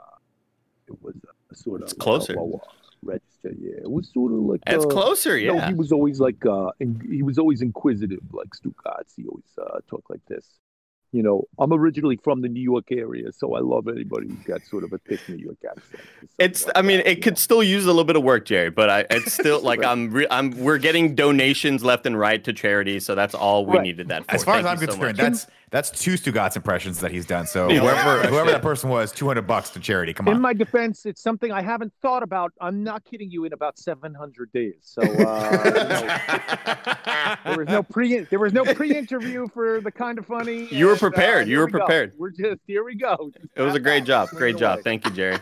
it 0.87 1.01
was 1.01 1.15
a, 1.51 1.55
sort 1.55 1.81
of 1.81 1.85
It's 1.85 1.93
closer. 1.93 2.39
uh, 2.39 2.57
register. 3.01 3.53
Yeah, 3.59 3.77
it 3.81 3.91
was 3.91 4.09
sort 4.13 4.31
of 4.31 4.39
like, 4.39 4.61
It's 4.67 4.85
uh, 4.85 4.89
closer, 4.89 5.31
No, 5.31 5.55
yeah. 5.55 5.67
he 5.69 5.73
was 5.73 5.91
always 5.91 6.19
like, 6.19 6.45
uh, 6.45 6.71
in, 6.79 7.01
he 7.09 7.23
was 7.23 7.39
always 7.39 7.61
inquisitive, 7.63 8.21
like 8.31 8.49
Stugotz. 8.49 9.15
He 9.17 9.25
always 9.25 9.45
uh, 9.59 9.79
talked 9.89 10.09
like 10.09 10.23
this. 10.27 10.45
You 11.13 11.23
know, 11.23 11.43
I'm 11.59 11.73
originally 11.73 12.15
from 12.15 12.41
the 12.41 12.47
New 12.47 12.61
York 12.61 12.85
area, 12.89 13.33
so 13.33 13.53
I 13.55 13.59
love 13.59 13.89
anybody 13.89 14.27
who's 14.29 14.45
got 14.45 14.61
sort 14.65 14.85
of 14.85 14.93
a 14.93 14.97
thick 14.97 15.19
New 15.27 15.35
York 15.35 15.57
accent. 15.69 16.01
It's. 16.39 16.61
Something 16.61 16.73
I 16.77 16.81
mean, 16.83 16.97
that, 16.99 17.11
it 17.11 17.17
you 17.17 17.23
could 17.23 17.33
know? 17.33 17.37
still 17.37 17.61
use 17.63 17.83
a 17.83 17.87
little 17.87 18.05
bit 18.05 18.15
of 18.15 18.23
work, 18.23 18.45
Jerry. 18.45 18.69
But 18.69 18.89
I, 18.89 19.05
it's 19.09 19.33
still 19.39 19.61
like 19.61 19.81
Right. 19.81 19.89
I'm. 19.89 20.09
Re- 20.11 20.27
I'm. 20.31 20.51
We're 20.51 20.77
getting 20.77 21.13
donations 21.13 21.83
left 21.83 22.05
and 22.05 22.17
right 22.17 22.41
to 22.45 22.53
charity, 22.53 23.01
so 23.01 23.13
that's 23.13 23.35
all 23.35 23.65
we 23.65 23.73
Right. 23.77 23.83
needed 23.83 24.07
that 24.07 24.25
for. 24.25 24.35
As 24.35 24.43
far 24.45 24.55
as 24.57 24.65
I'm 24.65 24.79
you 24.79 24.87
so 24.87 24.93
concerned, 24.93 25.17
that's 25.17 25.47
that's 25.71 25.89
two 25.89 26.15
Stugotz 26.15 26.57
impressions 26.57 26.99
that 26.99 27.11
he's 27.11 27.25
done. 27.25 27.47
So 27.47 27.69
whoever 27.69 28.27
whoever 28.27 28.51
that 28.51 28.61
person 28.61 28.89
was, 28.89 29.13
200 29.13 29.47
bucks 29.47 29.69
to 29.71 29.79
charity. 29.79 30.13
Come 30.13 30.27
on. 30.27 30.35
In 30.35 30.41
my 30.41 30.53
defense, 30.53 31.05
it's 31.05 31.23
something 31.23 31.51
I 31.51 31.61
haven't 31.61 31.93
thought 32.01 32.23
about. 32.23 32.51
I'm 32.59 32.83
not 32.83 33.05
kidding 33.05 33.31
you. 33.31 33.45
In 33.45 33.53
about 33.53 33.79
700 33.79 34.51
days, 34.51 34.75
so 34.81 35.01
uh, 35.01 35.05
you 37.45 37.55
know, 37.55 37.55
there 37.55 37.57
was 37.57 37.67
no 37.69 37.83
pre 37.83 38.19
there 38.19 38.39
was 38.39 38.53
no 38.53 38.65
pre-interview 38.65 39.47
for 39.47 39.79
the 39.79 39.91
kind 39.91 40.19
of 40.19 40.25
funny. 40.25 40.67
You 40.71 40.87
were 40.87 40.91
and, 40.91 41.03
uh, 41.03 41.09
prepared. 41.09 41.47
You 41.47 41.59
were 41.59 41.65
we 41.65 41.71
go. 41.71 41.79
prepared. 41.79 42.13
We're 42.17 42.31
just 42.31 42.59
here 42.67 42.83
we 42.83 42.95
go. 42.95 43.31
It 43.55 43.61
was 43.61 43.73
a 43.73 43.79
great 43.79 44.03
job. 44.03 44.27
Great 44.29 44.57
job. 44.57 44.81
Thank 44.83 45.05
you, 45.05 45.11
Jerry. 45.11 45.37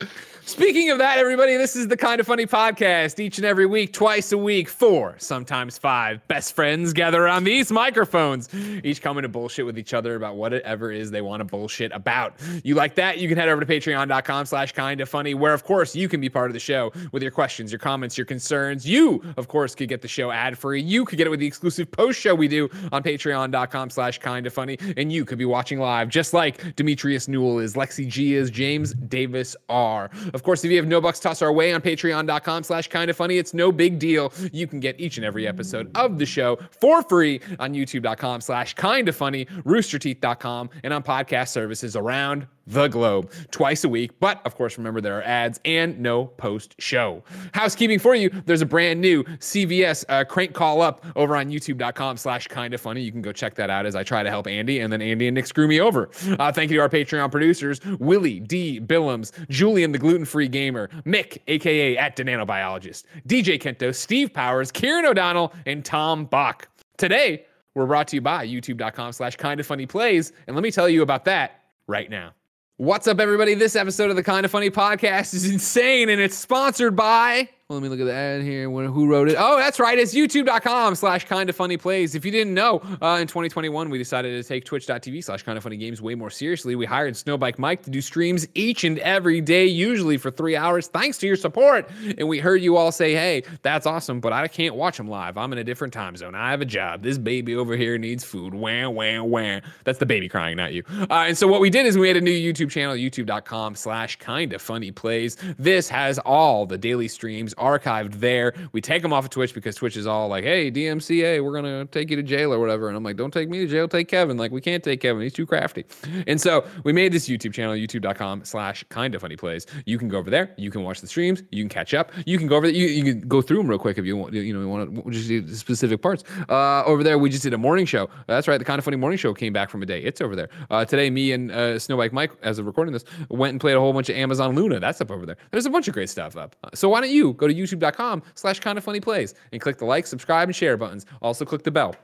Speaking 0.46 0.90
of 0.90 0.98
that, 0.98 1.16
everybody, 1.16 1.56
this 1.56 1.74
is 1.74 1.88
the 1.88 1.96
Kind 1.96 2.20
of 2.20 2.26
Funny 2.26 2.44
podcast. 2.44 3.18
Each 3.18 3.38
and 3.38 3.46
every 3.46 3.64
week, 3.64 3.94
twice 3.94 4.30
a 4.30 4.36
week, 4.36 4.68
four, 4.68 5.14
sometimes 5.16 5.78
five 5.78 6.20
best 6.28 6.54
friends 6.54 6.92
gather 6.92 7.24
around 7.24 7.44
these 7.44 7.72
microphones, 7.72 8.54
each 8.84 9.00
coming 9.00 9.22
to 9.22 9.28
bullshit 9.28 9.64
with 9.64 9.78
each 9.78 9.94
other 9.94 10.16
about 10.16 10.36
whatever 10.36 10.92
it 10.92 11.00
is 11.00 11.10
they 11.10 11.22
want 11.22 11.40
to 11.40 11.44
bullshit 11.44 11.92
about. 11.92 12.34
You 12.62 12.74
like 12.74 12.94
that? 12.96 13.16
You 13.18 13.26
can 13.26 13.38
head 13.38 13.48
over 13.48 13.64
to 13.64 13.66
patreon.com 13.66 14.44
slash 14.44 14.72
kind 14.72 15.00
of 15.00 15.08
funny, 15.08 15.32
where, 15.32 15.54
of 15.54 15.64
course, 15.64 15.96
you 15.96 16.10
can 16.10 16.20
be 16.20 16.28
part 16.28 16.50
of 16.50 16.52
the 16.52 16.60
show 16.60 16.92
with 17.12 17.22
your 17.22 17.32
questions, 17.32 17.72
your 17.72 17.78
comments, 17.78 18.18
your 18.18 18.26
concerns. 18.26 18.86
You, 18.86 19.22
of 19.38 19.48
course, 19.48 19.74
could 19.74 19.88
get 19.88 20.02
the 20.02 20.08
show 20.08 20.30
ad 20.30 20.58
free. 20.58 20.82
You 20.82 21.06
could 21.06 21.16
get 21.16 21.26
it 21.26 21.30
with 21.30 21.40
the 21.40 21.46
exclusive 21.46 21.90
post 21.90 22.20
show 22.20 22.34
we 22.34 22.48
do 22.48 22.68
on 22.92 23.02
patreon.com 23.02 23.88
slash 23.88 24.18
kind 24.18 24.46
of 24.46 24.52
funny. 24.52 24.76
And 24.98 25.10
you 25.10 25.24
could 25.24 25.38
be 25.38 25.46
watching 25.46 25.80
live, 25.80 26.10
just 26.10 26.34
like 26.34 26.76
Demetrius 26.76 27.28
Newell 27.28 27.60
is, 27.60 27.74
Lexi 27.74 28.06
G 28.06 28.34
is, 28.34 28.50
James 28.50 28.92
Davis 28.92 29.56
are. 29.70 30.10
Of 30.34 30.42
course, 30.42 30.64
if 30.64 30.70
you 30.70 30.76
have 30.76 30.86
no 30.86 31.00
bucks 31.00 31.20
toss 31.20 31.40
our 31.42 31.52
way 31.52 31.72
on 31.72 31.80
patreon.com 31.80 32.64
slash 32.64 32.88
kind 32.88 33.08
of 33.08 33.16
funny, 33.16 33.38
it's 33.38 33.54
no 33.54 33.70
big 33.72 33.98
deal. 33.98 34.32
You 34.52 34.66
can 34.66 34.80
get 34.80 34.98
each 35.00 35.16
and 35.16 35.24
every 35.24 35.46
episode 35.46 35.90
of 35.96 36.18
the 36.18 36.26
show 36.26 36.58
for 36.72 37.02
free 37.02 37.40
on 37.60 37.72
youtube.com 37.72 38.40
slash 38.40 38.74
kind 38.74 39.08
of 39.08 39.16
funny, 39.16 39.46
roosterteeth.com, 39.64 40.70
and 40.82 40.92
on 40.92 41.02
podcast 41.02 41.48
services 41.48 41.94
around 41.96 42.46
the 42.66 42.88
globe 42.88 43.30
twice 43.50 43.84
a 43.84 43.88
week. 43.88 44.18
But 44.20 44.44
of 44.44 44.54
course, 44.56 44.78
remember 44.78 45.00
there 45.00 45.18
are 45.18 45.22
ads 45.22 45.60
and 45.64 45.98
no 45.98 46.26
post 46.26 46.74
show. 46.78 47.22
Housekeeping 47.52 47.98
for 47.98 48.14
you, 48.14 48.30
there's 48.46 48.62
a 48.62 48.66
brand 48.66 49.00
new 49.00 49.24
CVS 49.24 50.04
uh, 50.08 50.24
crank 50.24 50.52
call 50.52 50.82
up 50.82 51.04
over 51.16 51.36
on 51.36 51.50
youtube.com 51.50 52.16
slash 52.16 52.48
kind 52.48 52.74
of 52.74 52.80
funny. 52.80 53.02
You 53.02 53.12
can 53.12 53.22
go 53.22 53.32
check 53.32 53.54
that 53.56 53.70
out 53.70 53.86
as 53.86 53.94
I 53.94 54.02
try 54.02 54.22
to 54.22 54.30
help 54.30 54.46
Andy, 54.46 54.80
and 54.80 54.92
then 54.92 55.02
Andy 55.02 55.28
and 55.28 55.34
Nick 55.34 55.46
screw 55.46 55.68
me 55.68 55.80
over. 55.80 56.10
Uh, 56.38 56.52
thank 56.52 56.70
you 56.70 56.76
to 56.78 56.82
our 56.82 56.88
Patreon 56.88 57.30
producers, 57.30 57.80
Willie 57.98 58.40
D. 58.40 58.80
Billums, 58.80 59.32
Julian 59.48 59.92
the 59.92 59.98
gluten 59.98 60.24
free 60.24 60.48
gamer, 60.48 60.88
Mick, 61.06 61.38
aka 61.48 61.96
at 61.96 62.16
nanobiologist, 62.16 63.04
DJ 63.28 63.60
Kento, 63.60 63.94
Steve 63.94 64.32
Powers, 64.32 64.72
Kieran 64.72 65.06
O'Donnell, 65.06 65.52
and 65.66 65.84
Tom 65.84 66.24
Bach. 66.24 66.68
Today, 66.96 67.46
we're 67.74 67.86
brought 67.86 68.08
to 68.08 68.16
you 68.16 68.20
by 68.20 68.46
youtube.com 68.46 69.12
slash 69.12 69.36
kind 69.36 69.60
of 69.60 69.66
funny 69.66 69.86
plays, 69.86 70.32
and 70.46 70.56
let 70.56 70.62
me 70.62 70.70
tell 70.70 70.88
you 70.88 71.02
about 71.02 71.24
that 71.26 71.62
right 71.86 72.08
now. 72.08 72.32
What's 72.76 73.06
up, 73.06 73.20
everybody? 73.20 73.54
This 73.54 73.76
episode 73.76 74.10
of 74.10 74.16
the 74.16 74.24
Kind 74.24 74.44
of 74.44 74.50
Funny 74.50 74.68
podcast 74.68 75.32
is 75.32 75.48
insane, 75.48 76.08
and 76.08 76.20
it's 76.20 76.36
sponsored 76.36 76.96
by. 76.96 77.48
Well, 77.70 77.78
let 77.78 77.82
me 77.82 77.88
look 77.88 78.00
at 78.00 78.04
the 78.04 78.12
ad 78.12 78.42
here. 78.42 78.68
Who 78.68 79.06
wrote 79.06 79.30
it? 79.30 79.36
Oh, 79.38 79.56
that's 79.56 79.80
right. 79.80 79.98
It's 79.98 80.14
youtube.com 80.14 80.94
slash 80.96 81.24
kind 81.24 81.48
of 81.48 81.56
funny 81.56 81.78
plays. 81.78 82.14
If 82.14 82.22
you 82.22 82.30
didn't 82.30 82.52
know, 82.52 82.82
uh, 83.00 83.16
in 83.22 83.26
2021, 83.26 83.88
we 83.88 83.96
decided 83.96 84.36
to 84.36 84.46
take 84.46 84.66
twitch.tv 84.66 85.24
slash 85.24 85.42
kind 85.44 85.56
of 85.56 85.64
funny 85.64 85.78
games 85.78 86.02
way 86.02 86.14
more 86.14 86.28
seriously. 86.28 86.76
We 86.76 86.84
hired 86.84 87.14
Snowbike 87.14 87.58
Mike 87.58 87.82
to 87.84 87.90
do 87.90 88.02
streams 88.02 88.46
each 88.54 88.84
and 88.84 88.98
every 88.98 89.40
day, 89.40 89.64
usually 89.64 90.18
for 90.18 90.30
three 90.30 90.56
hours, 90.56 90.88
thanks 90.88 91.16
to 91.20 91.26
your 91.26 91.36
support. 91.36 91.88
And 92.18 92.28
we 92.28 92.38
heard 92.38 92.60
you 92.60 92.76
all 92.76 92.92
say, 92.92 93.14
hey, 93.14 93.44
that's 93.62 93.86
awesome, 93.86 94.20
but 94.20 94.34
I 94.34 94.46
can't 94.46 94.74
watch 94.74 94.98
them 94.98 95.08
live. 95.08 95.38
I'm 95.38 95.50
in 95.54 95.58
a 95.58 95.64
different 95.64 95.94
time 95.94 96.18
zone. 96.18 96.34
I 96.34 96.50
have 96.50 96.60
a 96.60 96.66
job. 96.66 97.02
This 97.02 97.16
baby 97.16 97.56
over 97.56 97.78
here 97.78 97.96
needs 97.96 98.24
food. 98.24 98.52
Wah, 98.52 98.90
wah, 98.90 99.22
wah. 99.22 99.60
That's 99.84 99.98
the 99.98 100.04
baby 100.04 100.28
crying, 100.28 100.58
not 100.58 100.74
you. 100.74 100.82
Uh, 101.08 101.28
and 101.28 101.38
so 101.38 101.48
what 101.48 101.62
we 101.62 101.70
did 101.70 101.86
is 101.86 101.96
we 101.96 102.08
had 102.08 102.18
a 102.18 102.20
new 102.20 102.30
YouTube 102.30 102.70
channel, 102.70 102.94
youtube.com 102.94 103.74
slash 103.74 104.16
kind 104.16 104.52
of 104.52 104.60
funny 104.60 104.90
plays. 104.90 105.38
This 105.58 105.88
has 105.88 106.18
all 106.18 106.66
the 106.66 106.76
daily 106.76 107.08
streams 107.08 107.54
archived 107.64 108.14
there. 108.14 108.52
We 108.72 108.80
take 108.80 109.02
them 109.02 109.12
off 109.12 109.24
of 109.24 109.30
Twitch 109.30 109.54
because 109.54 109.74
Twitch 109.76 109.96
is 109.96 110.06
all 110.06 110.28
like, 110.28 110.44
hey, 110.44 110.70
DMCA, 110.70 111.42
we're 111.42 111.52
going 111.52 111.64
to 111.64 111.86
take 111.90 112.10
you 112.10 112.16
to 112.16 112.22
jail 112.22 112.52
or 112.52 112.58
whatever. 112.58 112.88
And 112.88 112.96
I'm 112.96 113.02
like, 113.02 113.16
don't 113.16 113.32
take 113.32 113.48
me 113.48 113.58
to 113.58 113.66
jail, 113.66 113.88
take 113.88 114.08
Kevin. 114.08 114.36
Like, 114.36 114.52
we 114.52 114.60
can't 114.60 114.84
take 114.84 115.00
Kevin. 115.00 115.22
He's 115.22 115.32
too 115.32 115.46
crafty. 115.46 115.84
And 116.26 116.40
so 116.40 116.66
we 116.84 116.92
made 116.92 117.12
this 117.12 117.28
YouTube 117.28 117.52
channel, 117.52 117.74
youtube.com 117.74 118.44
slash 118.44 118.84
kind 118.88 119.14
of 119.14 119.22
funny 119.22 119.36
plays. 119.36 119.66
You 119.86 119.98
can 119.98 120.08
go 120.08 120.18
over 120.18 120.30
there. 120.30 120.52
You 120.56 120.70
can 120.70 120.82
watch 120.82 121.00
the 121.00 121.06
streams. 121.06 121.42
You 121.50 121.62
can 121.62 121.68
catch 121.68 121.94
up. 121.94 122.12
You 122.26 122.38
can 122.38 122.46
go 122.46 122.56
over 122.56 122.66
there. 122.66 122.76
You, 122.76 122.86
you 122.86 123.02
can 123.02 123.28
go 123.28 123.42
through 123.42 123.58
them 123.58 123.68
real 123.68 123.78
quick 123.78 123.98
if 123.98 124.04
you 124.04 124.16
want, 124.16 124.34
you 124.34 124.52
know, 124.52 124.60
you 124.60 124.68
want 124.68 125.04
to 125.04 125.10
just 125.10 125.28
do 125.28 125.48
specific 125.54 126.02
parts. 126.02 126.24
Uh, 126.48 126.84
over 126.84 127.02
there, 127.02 127.18
we 127.18 127.30
just 127.30 127.42
did 127.42 127.54
a 127.54 127.58
morning 127.58 127.86
show. 127.86 128.08
That's 128.26 128.48
right. 128.48 128.58
The 128.58 128.64
kind 128.64 128.78
of 128.78 128.84
funny 128.84 128.96
morning 128.96 129.18
show 129.18 129.34
came 129.34 129.52
back 129.52 129.70
from 129.70 129.82
a 129.82 129.86
day. 129.86 130.02
It's 130.02 130.20
over 130.20 130.36
there. 130.36 130.48
Uh, 130.70 130.84
today, 130.84 131.10
me 131.10 131.32
and 131.32 131.50
uh, 131.50 131.74
Snowbike 131.74 132.12
Mike, 132.12 132.32
as 132.42 132.58
of 132.58 132.66
recording 132.66 132.92
this, 132.92 133.04
went 133.30 133.52
and 133.52 133.60
played 133.60 133.76
a 133.76 133.80
whole 133.80 133.92
bunch 133.92 134.08
of 134.08 134.16
Amazon 134.16 134.54
Luna. 134.54 134.80
That's 134.80 135.00
up 135.00 135.10
over 135.10 135.26
there. 135.26 135.36
There's 135.50 135.66
a 135.66 135.70
bunch 135.70 135.88
of 135.88 135.94
great 135.94 136.10
stuff 136.10 136.36
up. 136.36 136.56
So 136.74 136.88
why 136.88 137.00
don't 137.00 137.10
you 137.10 137.32
go 137.34 137.43
to 137.48 137.54
youtube.com 137.54 138.22
slash 138.34 138.60
kind 138.60 138.78
of 138.78 138.84
funny 138.84 139.00
plays 139.00 139.34
and 139.52 139.60
click 139.60 139.78
the 139.78 139.84
like, 139.84 140.06
subscribe, 140.06 140.48
and 140.48 140.56
share 140.56 140.76
buttons. 140.76 141.06
Also 141.22 141.44
click 141.44 141.62
the 141.62 141.70
bell. 141.70 141.94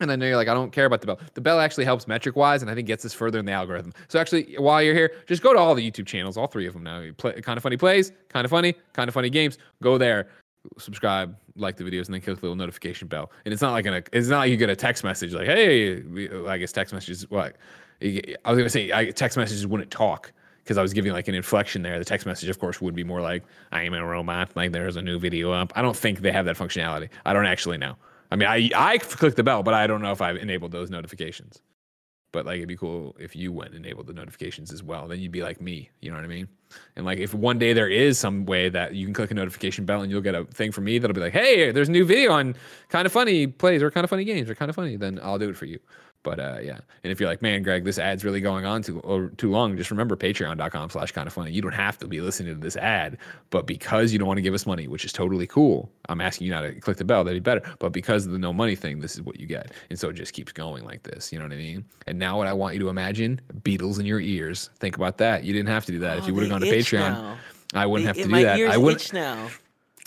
And 0.00 0.12
I 0.12 0.16
know 0.16 0.26
you're 0.26 0.36
like, 0.36 0.48
I 0.48 0.54
don't 0.54 0.72
care 0.72 0.84
about 0.84 1.00
the 1.00 1.06
bell. 1.06 1.18
The 1.32 1.40
bell 1.40 1.58
actually 1.58 1.86
helps 1.86 2.06
metric 2.06 2.36
wise, 2.36 2.60
and 2.60 2.70
I 2.70 2.74
think 2.74 2.86
gets 2.86 3.04
us 3.06 3.14
further 3.14 3.38
in 3.38 3.46
the 3.46 3.52
algorithm. 3.52 3.94
So 4.08 4.20
actually, 4.20 4.54
while 4.58 4.82
you're 4.82 4.94
here, 4.94 5.12
just 5.26 5.42
go 5.42 5.54
to 5.54 5.58
all 5.58 5.74
the 5.74 5.90
YouTube 5.90 6.06
channels, 6.06 6.36
all 6.36 6.46
three 6.46 6.66
of 6.66 6.74
them 6.74 6.82
now. 6.82 7.02
Kind 7.16 7.56
of 7.56 7.62
funny 7.62 7.78
plays, 7.78 8.12
kind 8.28 8.44
of 8.44 8.50
funny, 8.50 8.74
kind 8.92 9.08
of 9.08 9.14
funny 9.14 9.30
games. 9.30 9.56
Go 9.82 9.96
there, 9.96 10.28
subscribe, 10.76 11.34
like 11.56 11.76
the 11.76 11.84
videos, 11.84 12.06
and 12.06 12.14
then 12.14 12.20
click 12.20 12.36
the 12.36 12.42
little 12.42 12.56
notification 12.56 13.08
bell. 13.08 13.32
And 13.46 13.54
it's 13.54 13.62
not 13.62 13.72
like 13.72 13.86
an, 13.86 14.04
it's 14.12 14.28
not 14.28 14.40
like 14.40 14.50
you 14.50 14.58
get 14.58 14.68
a 14.68 14.76
text 14.76 15.02
message 15.02 15.32
like, 15.32 15.46
hey, 15.46 16.02
I 16.46 16.58
guess 16.58 16.72
text 16.72 16.92
messages. 16.92 17.30
What 17.30 17.56
I 18.02 18.34
was 18.44 18.58
gonna 18.58 18.68
say, 18.68 18.92
I, 18.92 19.10
text 19.12 19.38
messages 19.38 19.66
wouldn't 19.66 19.90
talk 19.90 20.30
because 20.66 20.78
I 20.78 20.82
was 20.82 20.92
giving 20.92 21.12
like 21.12 21.28
an 21.28 21.36
inflection 21.36 21.82
there. 21.82 21.96
The 21.96 22.04
text 22.04 22.26
message, 22.26 22.48
of 22.48 22.58
course, 22.58 22.80
would 22.80 22.96
be 22.96 23.04
more 23.04 23.20
like, 23.20 23.44
I 23.70 23.82
am 23.82 23.94
a 23.94 24.04
robot. 24.04 24.50
Like 24.56 24.72
there's 24.72 24.96
a 24.96 25.02
new 25.02 25.20
video 25.20 25.52
up. 25.52 25.72
I 25.76 25.82
don't 25.82 25.96
think 25.96 26.18
they 26.20 26.32
have 26.32 26.44
that 26.46 26.56
functionality. 26.56 27.08
I 27.24 27.32
don't 27.32 27.46
actually 27.46 27.78
know. 27.78 27.94
I 28.32 28.36
mean, 28.36 28.48
I 28.48 28.68
I 28.74 28.98
clicked 28.98 29.36
the 29.36 29.44
bell, 29.44 29.62
but 29.62 29.74
I 29.74 29.86
don't 29.86 30.02
know 30.02 30.10
if 30.10 30.20
I've 30.20 30.36
enabled 30.36 30.72
those 30.72 30.90
notifications. 30.90 31.62
But 32.32 32.46
like, 32.46 32.56
it'd 32.56 32.68
be 32.68 32.76
cool 32.76 33.16
if 33.20 33.36
you 33.36 33.52
went 33.52 33.74
and 33.74 33.86
enabled 33.86 34.08
the 34.08 34.12
notifications 34.12 34.72
as 34.72 34.82
well. 34.82 35.06
Then 35.06 35.20
you'd 35.20 35.30
be 35.30 35.44
like 35.44 35.60
me. 35.60 35.88
You 36.00 36.10
know 36.10 36.16
what 36.16 36.24
I 36.24 36.28
mean? 36.28 36.48
And 36.96 37.06
like, 37.06 37.18
if 37.18 37.32
one 37.32 37.60
day 37.60 37.72
there 37.72 37.88
is 37.88 38.18
some 38.18 38.44
way 38.44 38.68
that 38.68 38.96
you 38.96 39.06
can 39.06 39.14
click 39.14 39.30
a 39.30 39.34
notification 39.34 39.84
bell 39.84 40.02
and 40.02 40.10
you'll 40.10 40.20
get 40.20 40.34
a 40.34 40.44
thing 40.46 40.72
from 40.72 40.84
me 40.84 40.98
that'll 40.98 41.14
be 41.14 41.20
like, 41.20 41.32
hey, 41.32 41.70
there's 41.70 41.88
a 41.88 41.92
new 41.92 42.04
video 42.04 42.32
on 42.32 42.56
kind 42.88 43.06
of 43.06 43.12
funny 43.12 43.46
plays 43.46 43.84
or 43.84 43.90
kind 43.92 44.02
of 44.02 44.10
funny 44.10 44.24
games 44.24 44.50
or 44.50 44.56
kind 44.56 44.68
of 44.68 44.74
funny, 44.74 44.96
then 44.96 45.20
I'll 45.22 45.38
do 45.38 45.48
it 45.48 45.56
for 45.56 45.66
you. 45.66 45.78
But 46.26 46.40
uh, 46.40 46.58
yeah, 46.60 46.78
and 47.04 47.12
if 47.12 47.20
you're 47.20 47.28
like, 47.28 47.40
man, 47.40 47.62
Greg, 47.62 47.84
this 47.84 48.00
ad's 48.00 48.24
really 48.24 48.40
going 48.40 48.64
on 48.66 48.82
too 48.82 48.98
or 49.00 49.28
too 49.36 49.48
long, 49.48 49.76
just 49.76 49.92
remember 49.92 50.16
patreon.com 50.16 50.90
slash 50.90 51.12
kind 51.12 51.28
of 51.28 51.32
funny. 51.32 51.52
You 51.52 51.62
don't 51.62 51.70
have 51.70 51.98
to 52.00 52.08
be 52.08 52.20
listening 52.20 52.52
to 52.52 52.60
this 52.60 52.76
ad, 52.76 53.18
but 53.50 53.64
because 53.64 54.12
you 54.12 54.18
don't 54.18 54.26
want 54.26 54.38
to 54.38 54.42
give 54.42 54.52
us 54.52 54.66
money, 54.66 54.88
which 54.88 55.04
is 55.04 55.12
totally 55.12 55.46
cool, 55.46 55.88
I'm 56.08 56.20
asking 56.20 56.48
you 56.48 56.52
not 56.52 56.62
to 56.62 56.72
click 56.80 56.96
the 56.96 57.04
bell, 57.04 57.22
that'd 57.22 57.40
be 57.40 57.48
better. 57.48 57.62
But 57.78 57.92
because 57.92 58.26
of 58.26 58.32
the 58.32 58.40
no 58.40 58.52
money 58.52 58.74
thing, 58.74 58.98
this 58.98 59.14
is 59.14 59.22
what 59.22 59.38
you 59.38 59.46
get. 59.46 59.70
And 59.88 59.96
so 59.96 60.08
it 60.08 60.14
just 60.14 60.32
keeps 60.32 60.50
going 60.50 60.84
like 60.84 61.04
this. 61.04 61.32
You 61.32 61.38
know 61.38 61.44
what 61.44 61.52
I 61.52 61.58
mean? 61.58 61.84
And 62.08 62.18
now 62.18 62.38
what 62.38 62.48
I 62.48 62.52
want 62.52 62.74
you 62.74 62.80
to 62.80 62.88
imagine, 62.88 63.40
Beatles 63.62 64.00
in 64.00 64.04
your 64.06 64.18
ears. 64.20 64.70
Think 64.80 64.96
about 64.96 65.18
that. 65.18 65.44
You 65.44 65.52
didn't 65.52 65.68
have 65.68 65.84
to 65.86 65.92
do 65.92 66.00
that. 66.00 66.18
if 66.18 66.24
Oh, 66.24 66.26
you 66.26 66.34
would 66.34 66.42
have 66.42 66.50
gone 66.50 66.60
to 66.62 66.66
Patreon, 66.66 66.98
now. 67.12 67.38
I 67.72 67.86
wouldn't 67.86 68.12
They- 68.12 68.20
have 68.20 68.26
to 68.26 68.32
my 68.32 68.38
do 68.40 68.44
that. 68.46 68.58
Ears 68.58 68.74
I 68.74 68.76
wouldn't 68.78 69.00
itch 69.02 69.12
now. 69.12 69.48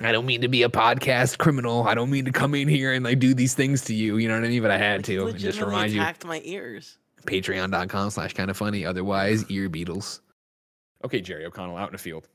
I 0.01 0.11
don't 0.11 0.25
mean 0.25 0.41
to 0.41 0.47
be 0.47 0.63
a 0.63 0.69
podcast 0.69 1.37
criminal. 1.37 1.87
I 1.87 1.93
don't 1.93 2.09
mean 2.09 2.25
to 2.25 2.31
come 2.31 2.55
in 2.55 2.67
here 2.67 2.93
and 2.93 3.03
like 3.03 3.19
do 3.19 3.33
these 3.33 3.53
things 3.53 3.83
to 3.85 3.93
you. 3.93 4.17
You 4.17 4.27
know 4.27 4.35
what 4.35 4.45
I 4.45 4.49
mean? 4.49 4.61
But 4.61 4.71
I 4.71 4.77
had 4.77 5.03
to. 5.05 5.27
And 5.27 5.37
just 5.37 5.59
remind 5.59 5.91
you, 5.91 6.01
attacked 6.01 6.25
my 6.25 6.41
ears. 6.43 6.97
patreon.com 7.25 8.09
slash 8.11 8.33
kind 8.33 8.49
of 8.49 8.57
funny. 8.57 8.85
Otherwise, 8.85 9.49
ear 9.49 9.69
beetles. 9.69 10.21
Okay, 11.03 11.21
Jerry 11.21 11.45
O'Connell 11.45 11.77
out 11.77 11.89
in 11.89 11.93
the 11.93 11.97
field. 11.97 12.27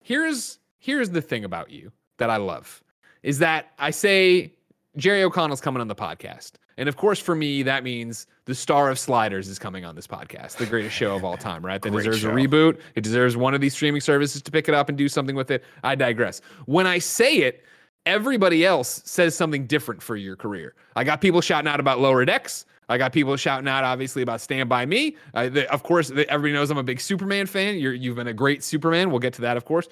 Here's 0.00 0.58
here's 0.78 1.10
the 1.10 1.22
thing 1.22 1.44
about 1.44 1.70
you 1.70 1.92
that 2.18 2.30
I 2.30 2.36
love 2.36 2.82
is 3.22 3.38
that 3.38 3.72
I 3.78 3.90
say 3.90 4.52
Jerry 4.96 5.22
O'Connell's 5.22 5.60
coming 5.60 5.80
on 5.80 5.88
the 5.88 5.94
podcast. 5.94 6.52
And 6.76 6.88
of 6.88 6.96
course, 6.96 7.18
for 7.18 7.34
me, 7.34 7.62
that 7.64 7.84
means 7.84 8.26
the 8.50 8.54
star 8.54 8.90
of 8.90 8.98
Sliders 8.98 9.48
is 9.48 9.58
coming 9.58 9.84
on 9.84 9.94
this 9.94 10.06
podcast, 10.06 10.56
the 10.56 10.66
greatest 10.66 10.94
show 10.94 11.16
of 11.16 11.24
all 11.24 11.36
time, 11.36 11.64
right? 11.64 11.80
That 11.80 11.92
deserves 11.92 12.18
show. 12.18 12.30
a 12.30 12.32
reboot. 12.32 12.80
It 12.96 13.02
deserves 13.02 13.36
one 13.36 13.54
of 13.54 13.60
these 13.60 13.72
streaming 13.72 14.00
services 14.00 14.42
to 14.42 14.50
pick 14.50 14.68
it 14.68 14.74
up 14.74 14.88
and 14.88 14.98
do 14.98 15.08
something 15.08 15.36
with 15.36 15.50
it. 15.50 15.64
I 15.84 15.94
digress. 15.94 16.40
When 16.66 16.86
I 16.86 16.98
say 16.98 17.36
it, 17.36 17.64
Everybody 18.06 18.64
else 18.64 19.02
says 19.04 19.34
something 19.34 19.66
different 19.66 20.02
for 20.02 20.16
your 20.16 20.34
career. 20.34 20.74
I 20.96 21.04
got 21.04 21.20
people 21.20 21.42
shouting 21.42 21.68
out 21.68 21.80
about 21.80 22.00
Lower 22.00 22.24
Decks. 22.24 22.64
I 22.88 22.96
got 22.96 23.12
people 23.12 23.36
shouting 23.36 23.68
out, 23.68 23.84
obviously, 23.84 24.22
about 24.22 24.40
Stand 24.40 24.68
By 24.68 24.86
Me. 24.86 25.16
Uh, 25.34 25.50
the, 25.50 25.70
of 25.70 25.82
course, 25.82 26.08
the, 26.08 26.28
everybody 26.28 26.54
knows 26.54 26.70
I'm 26.70 26.78
a 26.78 26.82
big 26.82 26.98
Superman 26.98 27.46
fan. 27.46 27.78
You're, 27.78 27.92
you've 27.92 28.16
been 28.16 28.26
a 28.26 28.32
great 28.32 28.64
Superman. 28.64 29.10
We'll 29.10 29.20
get 29.20 29.34
to 29.34 29.42
that, 29.42 29.56
of 29.56 29.66
course. 29.66 29.86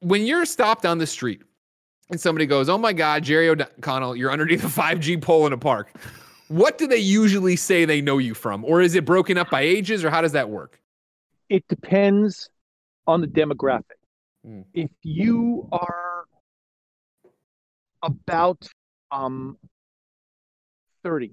When 0.00 0.26
you're 0.26 0.44
stopped 0.44 0.84
on 0.84 0.98
the 0.98 1.06
street 1.06 1.42
and 2.10 2.20
somebody 2.20 2.46
goes, 2.46 2.68
Oh 2.68 2.78
my 2.78 2.92
God, 2.92 3.22
Jerry 3.22 3.48
O'Connell, 3.48 4.16
you're 4.16 4.32
underneath 4.32 4.64
a 4.64 4.66
5G 4.66 5.22
pole 5.22 5.46
in 5.46 5.52
a 5.52 5.58
park, 5.58 5.94
what 6.50 6.78
do 6.78 6.88
they 6.88 6.96
usually 6.98 7.54
say 7.54 7.84
they 7.84 8.00
know 8.00 8.18
you 8.18 8.34
from? 8.34 8.64
Or 8.64 8.80
is 8.82 8.96
it 8.96 9.04
broken 9.04 9.38
up 9.38 9.50
by 9.50 9.60
ages, 9.60 10.04
or 10.04 10.10
how 10.10 10.20
does 10.20 10.32
that 10.32 10.50
work? 10.50 10.80
It 11.48 11.64
depends 11.68 12.50
on 13.06 13.20
the 13.20 13.28
demographic. 13.28 13.98
Mm. 14.44 14.64
If 14.74 14.90
you 15.02 15.68
are 15.70 16.24
about 18.02 18.66
um 19.12 19.58
30, 21.04 21.30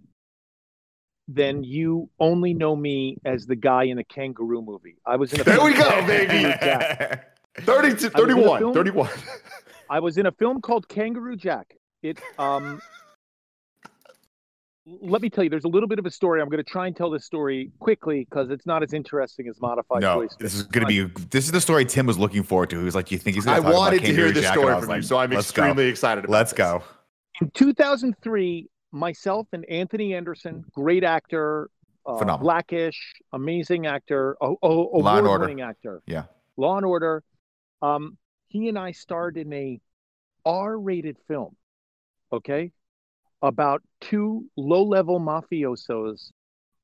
then 1.27 1.63
you 1.63 2.09
only 2.19 2.53
know 2.53 2.75
me 2.75 3.17
as 3.25 3.47
the 3.47 3.55
guy 3.55 3.83
in 3.85 3.97
the 3.97 4.03
kangaroo 4.03 4.61
movie. 4.61 4.97
I 5.03 5.15
was 5.15 5.33
in 5.33 5.41
a 5.41 5.43
There 5.43 5.55
film 5.55 5.67
we 5.67 5.73
go, 5.73 5.83
called 5.89 6.05
baby. 6.05 6.27
Kangaroo 6.27 6.53
Jack. 6.61 7.37
30 7.61 7.65
to 7.65 7.71
I 7.73 7.87
was 7.87 7.95
in 7.95 8.05
a 8.05 8.11
31. 8.11 8.59
film- 8.59 8.73
31. 8.75 9.09
I 9.89 9.99
was 9.99 10.17
in 10.19 10.25
a 10.27 10.31
film 10.31 10.61
called 10.61 10.87
Kangaroo 10.87 11.35
Jack. 11.35 11.75
It 12.03 12.19
um 12.37 12.79
let 15.01 15.21
me 15.21 15.29
tell 15.29 15.43
you, 15.43 15.49
there's 15.49 15.65
a 15.65 15.69
little 15.69 15.89
bit 15.89 15.99
of 15.99 16.05
a 16.05 16.11
story. 16.11 16.41
I'm 16.41 16.49
going 16.49 16.63
to 16.63 16.69
try 16.69 16.87
and 16.87 16.95
tell 16.95 17.09
this 17.09 17.25
story 17.25 17.71
quickly 17.79 18.25
because 18.29 18.49
it's 18.49 18.65
not 18.65 18.83
as 18.83 18.93
interesting 18.93 19.47
as 19.49 19.59
Modified 19.59 20.01
No, 20.01 20.21
Choice. 20.21 20.35
this 20.39 20.55
is 20.55 20.63
going 20.63 20.87
to 20.87 21.07
be. 21.09 21.23
This 21.29 21.45
is 21.45 21.51
the 21.51 21.59
story 21.61 21.83
Tim 21.85 22.05
was 22.05 22.17
looking 22.17 22.43
forward 22.43 22.69
to. 22.69 22.79
He 22.79 22.85
was 22.85 22.95
like, 22.95 23.11
"You 23.11 23.17
think 23.17 23.35
he's 23.35 23.45
going 23.45 23.55
I 23.55 23.59
to 23.59 23.63
talk 23.63 23.71
about 23.71 23.89
cameos?" 23.91 23.93
I 23.93 23.97
wanted 23.97 24.07
to 24.07 24.13
hear 24.21 24.31
this 24.31 24.43
Jack?" 24.43 24.53
Story 24.53 24.75
was 24.75 24.85
from 24.85 24.95
you, 24.95 25.01
so 25.01 25.17
I'm 25.17 25.29
"Let's 25.31 25.51
go. 25.51 25.63
extremely 25.63 25.87
excited 25.89 26.23
about 26.25 26.33
Let's 26.33 26.51
this. 26.51 26.57
go." 26.57 26.83
in 27.41 27.51
2003, 27.51 28.67
myself 28.91 29.47
and 29.53 29.65
Anthony 29.65 30.15
Anderson, 30.15 30.63
great 30.73 31.03
actor, 31.03 31.69
uh, 32.05 32.17
Phenomenal. 32.17 32.45
Black-ish, 32.45 33.13
amazing 33.33 33.85
actor, 33.85 34.37
a, 34.41 34.53
a, 34.63 34.67
Law 34.67 34.95
and 34.95 35.05
Order. 35.05 35.17
award-winning 35.25 35.61
actor. 35.61 36.01
Yeah. 36.07 36.23
Law 36.55 36.77
and 36.77 36.85
Order. 36.85 37.23
Um, 37.81 38.17
he 38.47 38.69
and 38.69 38.79
I 38.79 38.91
starred 38.93 39.37
in 39.37 39.51
a 39.53 39.79
R-rated 40.45 41.17
film. 41.27 41.55
Okay, 42.31 42.71
about 43.41 43.81
two 44.01 44.45
low-level 44.55 45.19
mafiosos 45.19 46.31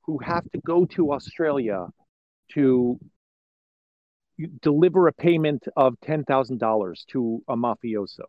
who 0.03 0.19
have 0.19 0.43
to 0.51 0.59
go 0.65 0.85
to 0.85 1.13
Australia 1.13 1.87
to 2.53 2.99
deliver 4.61 5.07
a 5.07 5.13
payment 5.13 5.63
of 5.75 5.95
ten 6.01 6.23
thousand 6.23 6.59
dollars 6.59 7.05
to 7.09 7.41
a 7.47 7.55
mafioso. 7.55 8.25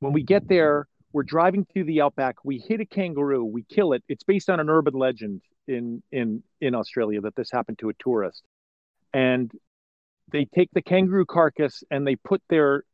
When 0.00 0.12
we 0.12 0.22
get 0.22 0.48
there, 0.48 0.86
we're 1.12 1.22
driving 1.22 1.66
through 1.66 1.84
the 1.84 2.00
outback. 2.00 2.36
We 2.44 2.58
hit 2.58 2.80
a 2.80 2.86
kangaroo. 2.86 3.44
We 3.44 3.64
kill 3.64 3.92
it. 3.92 4.02
It's 4.08 4.24
based 4.24 4.48
on 4.48 4.60
an 4.60 4.70
urban 4.70 4.94
legend 4.94 5.42
in 5.66 6.02
in 6.10 6.42
in 6.60 6.74
Australia 6.74 7.20
that 7.22 7.36
this 7.36 7.50
happened 7.50 7.78
to 7.80 7.90
a 7.90 7.94
tourist, 7.94 8.42
and 9.12 9.50
they 10.32 10.46
take 10.46 10.70
the 10.72 10.82
kangaroo 10.82 11.26
carcass 11.26 11.82
and 11.90 12.06
they 12.06 12.16
put 12.16 12.42
their 12.48 12.84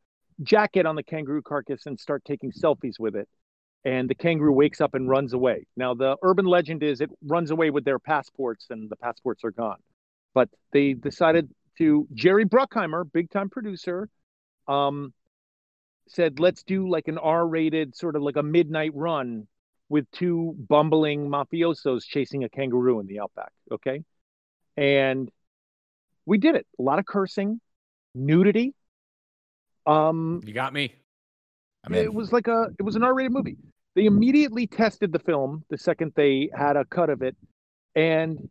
jacket 0.42 0.86
on 0.86 0.96
the 0.96 1.02
kangaroo 1.02 1.42
carcass 1.42 1.86
and 1.86 1.98
start 1.98 2.24
taking 2.24 2.50
selfies 2.52 2.98
with 2.98 3.14
it. 3.16 3.28
And 3.86 4.10
the 4.10 4.16
kangaroo 4.16 4.52
wakes 4.52 4.80
up 4.80 4.94
and 4.94 5.08
runs 5.08 5.32
away. 5.32 5.64
Now 5.76 5.94
the 5.94 6.16
urban 6.20 6.44
legend 6.44 6.82
is 6.82 7.00
it 7.00 7.08
runs 7.22 7.52
away 7.52 7.70
with 7.70 7.84
their 7.84 8.00
passports 8.00 8.66
and 8.68 8.90
the 8.90 8.96
passports 8.96 9.44
are 9.44 9.52
gone. 9.52 9.78
But 10.34 10.48
they 10.72 10.92
decided 10.92 11.48
to 11.78 12.08
Jerry 12.12 12.44
Bruckheimer, 12.44 13.04
big 13.10 13.30
time 13.30 13.48
producer, 13.48 14.08
um, 14.66 15.14
said 16.08 16.40
let's 16.40 16.64
do 16.64 16.88
like 16.88 17.06
an 17.06 17.16
R-rated 17.16 17.94
sort 17.94 18.16
of 18.16 18.22
like 18.22 18.34
a 18.34 18.42
midnight 18.42 18.90
run 18.92 19.46
with 19.88 20.10
two 20.10 20.56
bumbling 20.68 21.28
mafiosos 21.28 22.04
chasing 22.04 22.42
a 22.42 22.48
kangaroo 22.48 22.98
in 22.98 23.06
the 23.06 23.20
outback. 23.20 23.52
Okay, 23.70 24.02
and 24.76 25.30
we 26.24 26.38
did 26.38 26.56
it. 26.56 26.66
A 26.80 26.82
lot 26.82 26.98
of 26.98 27.06
cursing, 27.06 27.60
nudity. 28.16 28.74
Um, 29.86 30.40
You 30.44 30.52
got 30.52 30.72
me. 30.72 30.92
I 31.84 31.88
mean, 31.88 32.02
it 32.02 32.12
was 32.12 32.32
like 32.32 32.48
a 32.48 32.66
it 32.80 32.82
was 32.82 32.96
an 32.96 33.04
R-rated 33.04 33.30
movie. 33.30 33.58
They 33.96 34.04
immediately 34.04 34.66
tested 34.66 35.10
the 35.10 35.18
film 35.18 35.64
the 35.70 35.78
second 35.78 36.12
they 36.14 36.50
had 36.54 36.76
a 36.76 36.84
cut 36.84 37.08
of 37.08 37.22
it, 37.22 37.34
and 37.94 38.50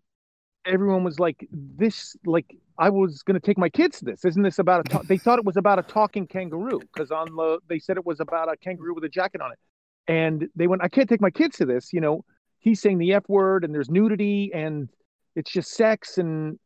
everyone 0.65 1.03
was 1.03 1.19
like, 1.19 1.47
"This 1.51 2.15
like 2.25 2.57
I 2.79 2.89
was 2.89 3.21
going 3.21 3.39
to 3.39 3.45
take 3.45 3.59
my 3.59 3.69
kids 3.69 3.99
to 3.99 4.05
this. 4.05 4.25
Isn't 4.25 4.41
this 4.41 4.57
about 4.57 4.79
a?" 4.79 4.89
Ta-? 4.89 5.03
They 5.07 5.19
thought 5.19 5.37
it 5.37 5.45
was 5.45 5.55
about 5.55 5.77
a 5.77 5.83
talking 5.83 6.25
kangaroo 6.25 6.79
because 6.79 7.11
on 7.11 7.27
the 7.35 7.59
they 7.69 7.77
said 7.77 7.95
it 7.95 8.05
was 8.07 8.19
about 8.19 8.51
a 8.51 8.57
kangaroo 8.57 8.95
with 8.95 9.03
a 9.03 9.09
jacket 9.09 9.39
on 9.39 9.51
it, 9.51 9.59
and 10.07 10.49
they 10.55 10.65
went, 10.65 10.83
"I 10.83 10.87
can't 10.87 11.07
take 11.07 11.21
my 11.21 11.29
kids 11.29 11.57
to 11.57 11.65
this." 11.65 11.93
You 11.93 12.01
know, 12.01 12.25
he's 12.57 12.81
saying 12.81 12.97
the 12.97 13.13
f 13.13 13.29
word 13.29 13.63
and 13.63 13.71
there's 13.71 13.89
nudity 13.89 14.51
and 14.51 14.89
it's 15.35 15.51
just 15.51 15.75
sex 15.75 16.17
and 16.17 16.57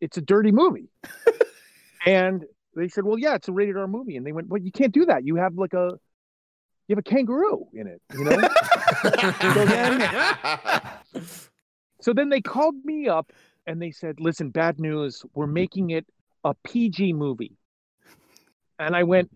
it's 0.00 0.18
a 0.18 0.22
dirty 0.22 0.52
movie, 0.52 0.88
and 2.06 2.44
they 2.76 2.86
said, 2.86 3.02
"Well, 3.02 3.18
yeah, 3.18 3.34
it's 3.34 3.48
a 3.48 3.52
rated 3.52 3.76
R 3.76 3.88
movie," 3.88 4.16
and 4.16 4.24
they 4.24 4.30
went, 4.30 4.46
"Well, 4.46 4.62
you 4.62 4.70
can't 4.70 4.92
do 4.92 5.06
that. 5.06 5.24
You 5.26 5.34
have 5.34 5.54
like 5.56 5.74
a 5.74 5.98
you 6.88 6.96
have 6.96 6.98
a 6.98 7.02
kangaroo 7.02 7.68
in 7.72 7.86
it, 7.86 8.02
you 8.12 8.24
know." 8.24 8.30
so 9.42 9.64
then, 9.66 10.10
so 12.00 12.12
then 12.12 12.28
they 12.28 12.40
called 12.40 12.74
me 12.84 13.08
up 13.08 13.32
and 13.66 13.80
they 13.80 13.90
said, 13.90 14.18
"Listen, 14.18 14.50
bad 14.50 14.80
news. 14.80 15.24
We're 15.34 15.46
making 15.46 15.90
it 15.90 16.06
a 16.44 16.54
PG 16.64 17.12
movie," 17.12 17.56
and 18.78 18.96
I 18.96 19.04
went, 19.04 19.30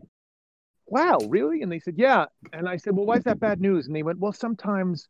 "Wow, 0.87 1.19
really?" 1.29 1.63
And 1.63 1.71
they 1.71 1.79
said, 1.79 1.95
"Yeah," 1.97 2.27
and 2.53 2.69
I 2.69 2.77
said, 2.77 2.97
"Well, 2.97 3.07
why 3.07 3.17
is 3.17 3.25
that 3.25 3.39
bad 3.39 3.61
news?" 3.61 3.87
And 3.87 3.95
they 3.95 4.03
went, 4.03 4.19
"Well, 4.19 4.33
sometimes." 4.33 5.09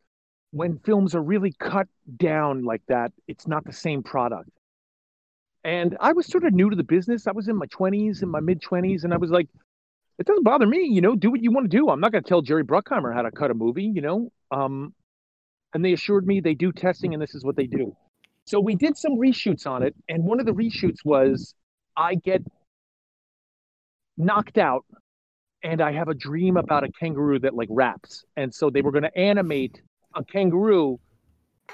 When 0.54 0.78
films 0.80 1.14
are 1.14 1.22
really 1.22 1.54
cut 1.58 1.88
down 2.18 2.62
like 2.62 2.82
that, 2.88 3.10
it's 3.26 3.46
not 3.46 3.64
the 3.64 3.72
same 3.72 4.02
product. 4.02 4.50
And 5.64 5.96
I 6.00 6.12
was 6.12 6.26
sort 6.26 6.44
of 6.44 6.52
new 6.52 6.68
to 6.68 6.76
the 6.76 6.82
business. 6.82 7.26
I 7.26 7.32
was 7.32 7.48
in 7.48 7.56
my 7.56 7.64
20s, 7.66 8.22
in 8.22 8.28
my 8.28 8.40
mid 8.40 8.60
20s, 8.60 9.04
and 9.04 9.14
I 9.14 9.16
was 9.16 9.30
like, 9.30 9.48
it 10.18 10.26
doesn't 10.26 10.44
bother 10.44 10.66
me, 10.66 10.88
you 10.90 11.00
know, 11.00 11.16
do 11.16 11.30
what 11.30 11.42
you 11.42 11.50
want 11.52 11.70
to 11.70 11.76
do. 11.76 11.88
I'm 11.88 12.00
not 12.00 12.12
going 12.12 12.22
to 12.22 12.28
tell 12.28 12.42
Jerry 12.42 12.64
Bruckheimer 12.64 13.14
how 13.14 13.22
to 13.22 13.30
cut 13.30 13.50
a 13.50 13.54
movie, 13.54 13.84
you 13.84 14.00
know. 14.00 14.30
Um, 14.50 14.94
and 15.74 15.84
they 15.84 15.92
assured 15.92 16.26
me 16.26 16.40
they 16.40 16.54
do 16.54 16.72
testing 16.72 17.14
and 17.14 17.22
this 17.22 17.34
is 17.34 17.44
what 17.44 17.56
they 17.56 17.66
do. 17.66 17.96
So 18.46 18.60
we 18.60 18.74
did 18.74 18.96
some 18.96 19.12
reshoots 19.18 19.66
on 19.66 19.82
it, 19.82 19.94
and 20.08 20.24
one 20.24 20.40
of 20.40 20.46
the 20.46 20.52
reshoots 20.52 21.04
was 21.04 21.54
I 21.96 22.16
get 22.16 22.42
knocked 24.16 24.58
out 24.58 24.84
and 25.62 25.80
I 25.80 25.92
have 25.92 26.08
a 26.08 26.14
dream 26.14 26.56
about 26.56 26.84
a 26.84 26.88
kangaroo 26.98 27.38
that 27.40 27.54
like 27.54 27.68
raps. 27.70 28.24
And 28.36 28.52
so 28.54 28.70
they 28.70 28.82
were 28.82 28.90
going 28.90 29.04
to 29.04 29.16
animate 29.16 29.80
a 30.14 30.24
kangaroo 30.24 30.98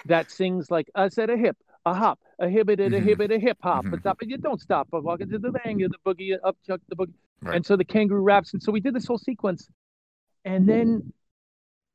that 0.07 0.31
sings 0.31 0.71
like 0.71 0.89
I 0.95 1.09
said 1.09 1.31
a 1.31 1.37
hip, 1.37 1.57
a 1.85 1.95
hop, 1.95 2.21
a 2.39 2.47
hibbit, 2.47 2.79
a 2.79 2.89
Mhm. 2.91 3.05
hibbit, 3.05 3.35
a 3.35 3.39
hip 3.39 3.59
hop, 3.63 3.85
Mhm. 3.85 3.91
but 3.91 4.01
stop 4.01 4.23
it, 4.23 4.29
you 4.29 4.37
don't 4.39 4.61
stop, 4.61 4.89
but 4.91 5.03
walk 5.03 5.21
into 5.21 5.39
the 5.39 5.51
bang, 5.51 5.79
the 5.79 5.91
boogie, 6.07 6.37
up 6.45 6.57
chuck 6.67 6.81
the 6.89 6.97
boogie. 6.97 7.13
Right. 7.43 7.57
And 7.57 7.67
so 7.67 7.77
the 7.77 7.85
kangaroo 7.85 8.23
raps. 8.23 8.53
And 8.53 8.63
so 8.63 8.71
we 8.73 8.81
did 8.81 8.95
this 8.95 9.07
whole 9.07 9.19
sequence. 9.19 9.71
And 10.45 10.69
then 10.69 11.13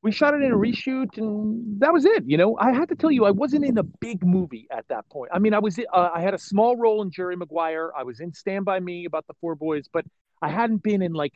we 0.02 0.12
shot 0.12 0.34
it 0.34 0.42
in 0.42 0.52
a 0.52 0.56
reshoot, 0.56 1.16
and 1.16 1.80
that 1.80 1.92
was 1.92 2.04
it. 2.04 2.24
You 2.26 2.36
know, 2.36 2.56
I 2.58 2.72
had 2.72 2.90
to 2.90 2.94
tell 2.94 3.10
you, 3.10 3.24
I 3.24 3.30
wasn't 3.30 3.64
in 3.64 3.78
a 3.78 3.82
big 3.82 4.24
movie 4.24 4.66
at 4.70 4.86
that 4.88 5.08
point. 5.08 5.30
I 5.34 5.38
mean, 5.38 5.54
I 5.54 5.58
was, 5.58 5.78
uh, 5.78 6.10
I 6.14 6.20
had 6.20 6.34
a 6.34 6.38
small 6.38 6.76
role 6.76 7.00
in 7.02 7.10
Jerry 7.10 7.36
Maguire. 7.36 7.90
I 7.96 8.02
was 8.02 8.20
in 8.20 8.32
Stand 8.34 8.64
By 8.66 8.80
Me 8.80 9.06
about 9.06 9.26
the 9.26 9.34
Four 9.40 9.54
Boys, 9.54 9.88
but 9.88 10.04
I 10.42 10.50
hadn't 10.50 10.82
been 10.82 11.00
in 11.00 11.14
like 11.14 11.32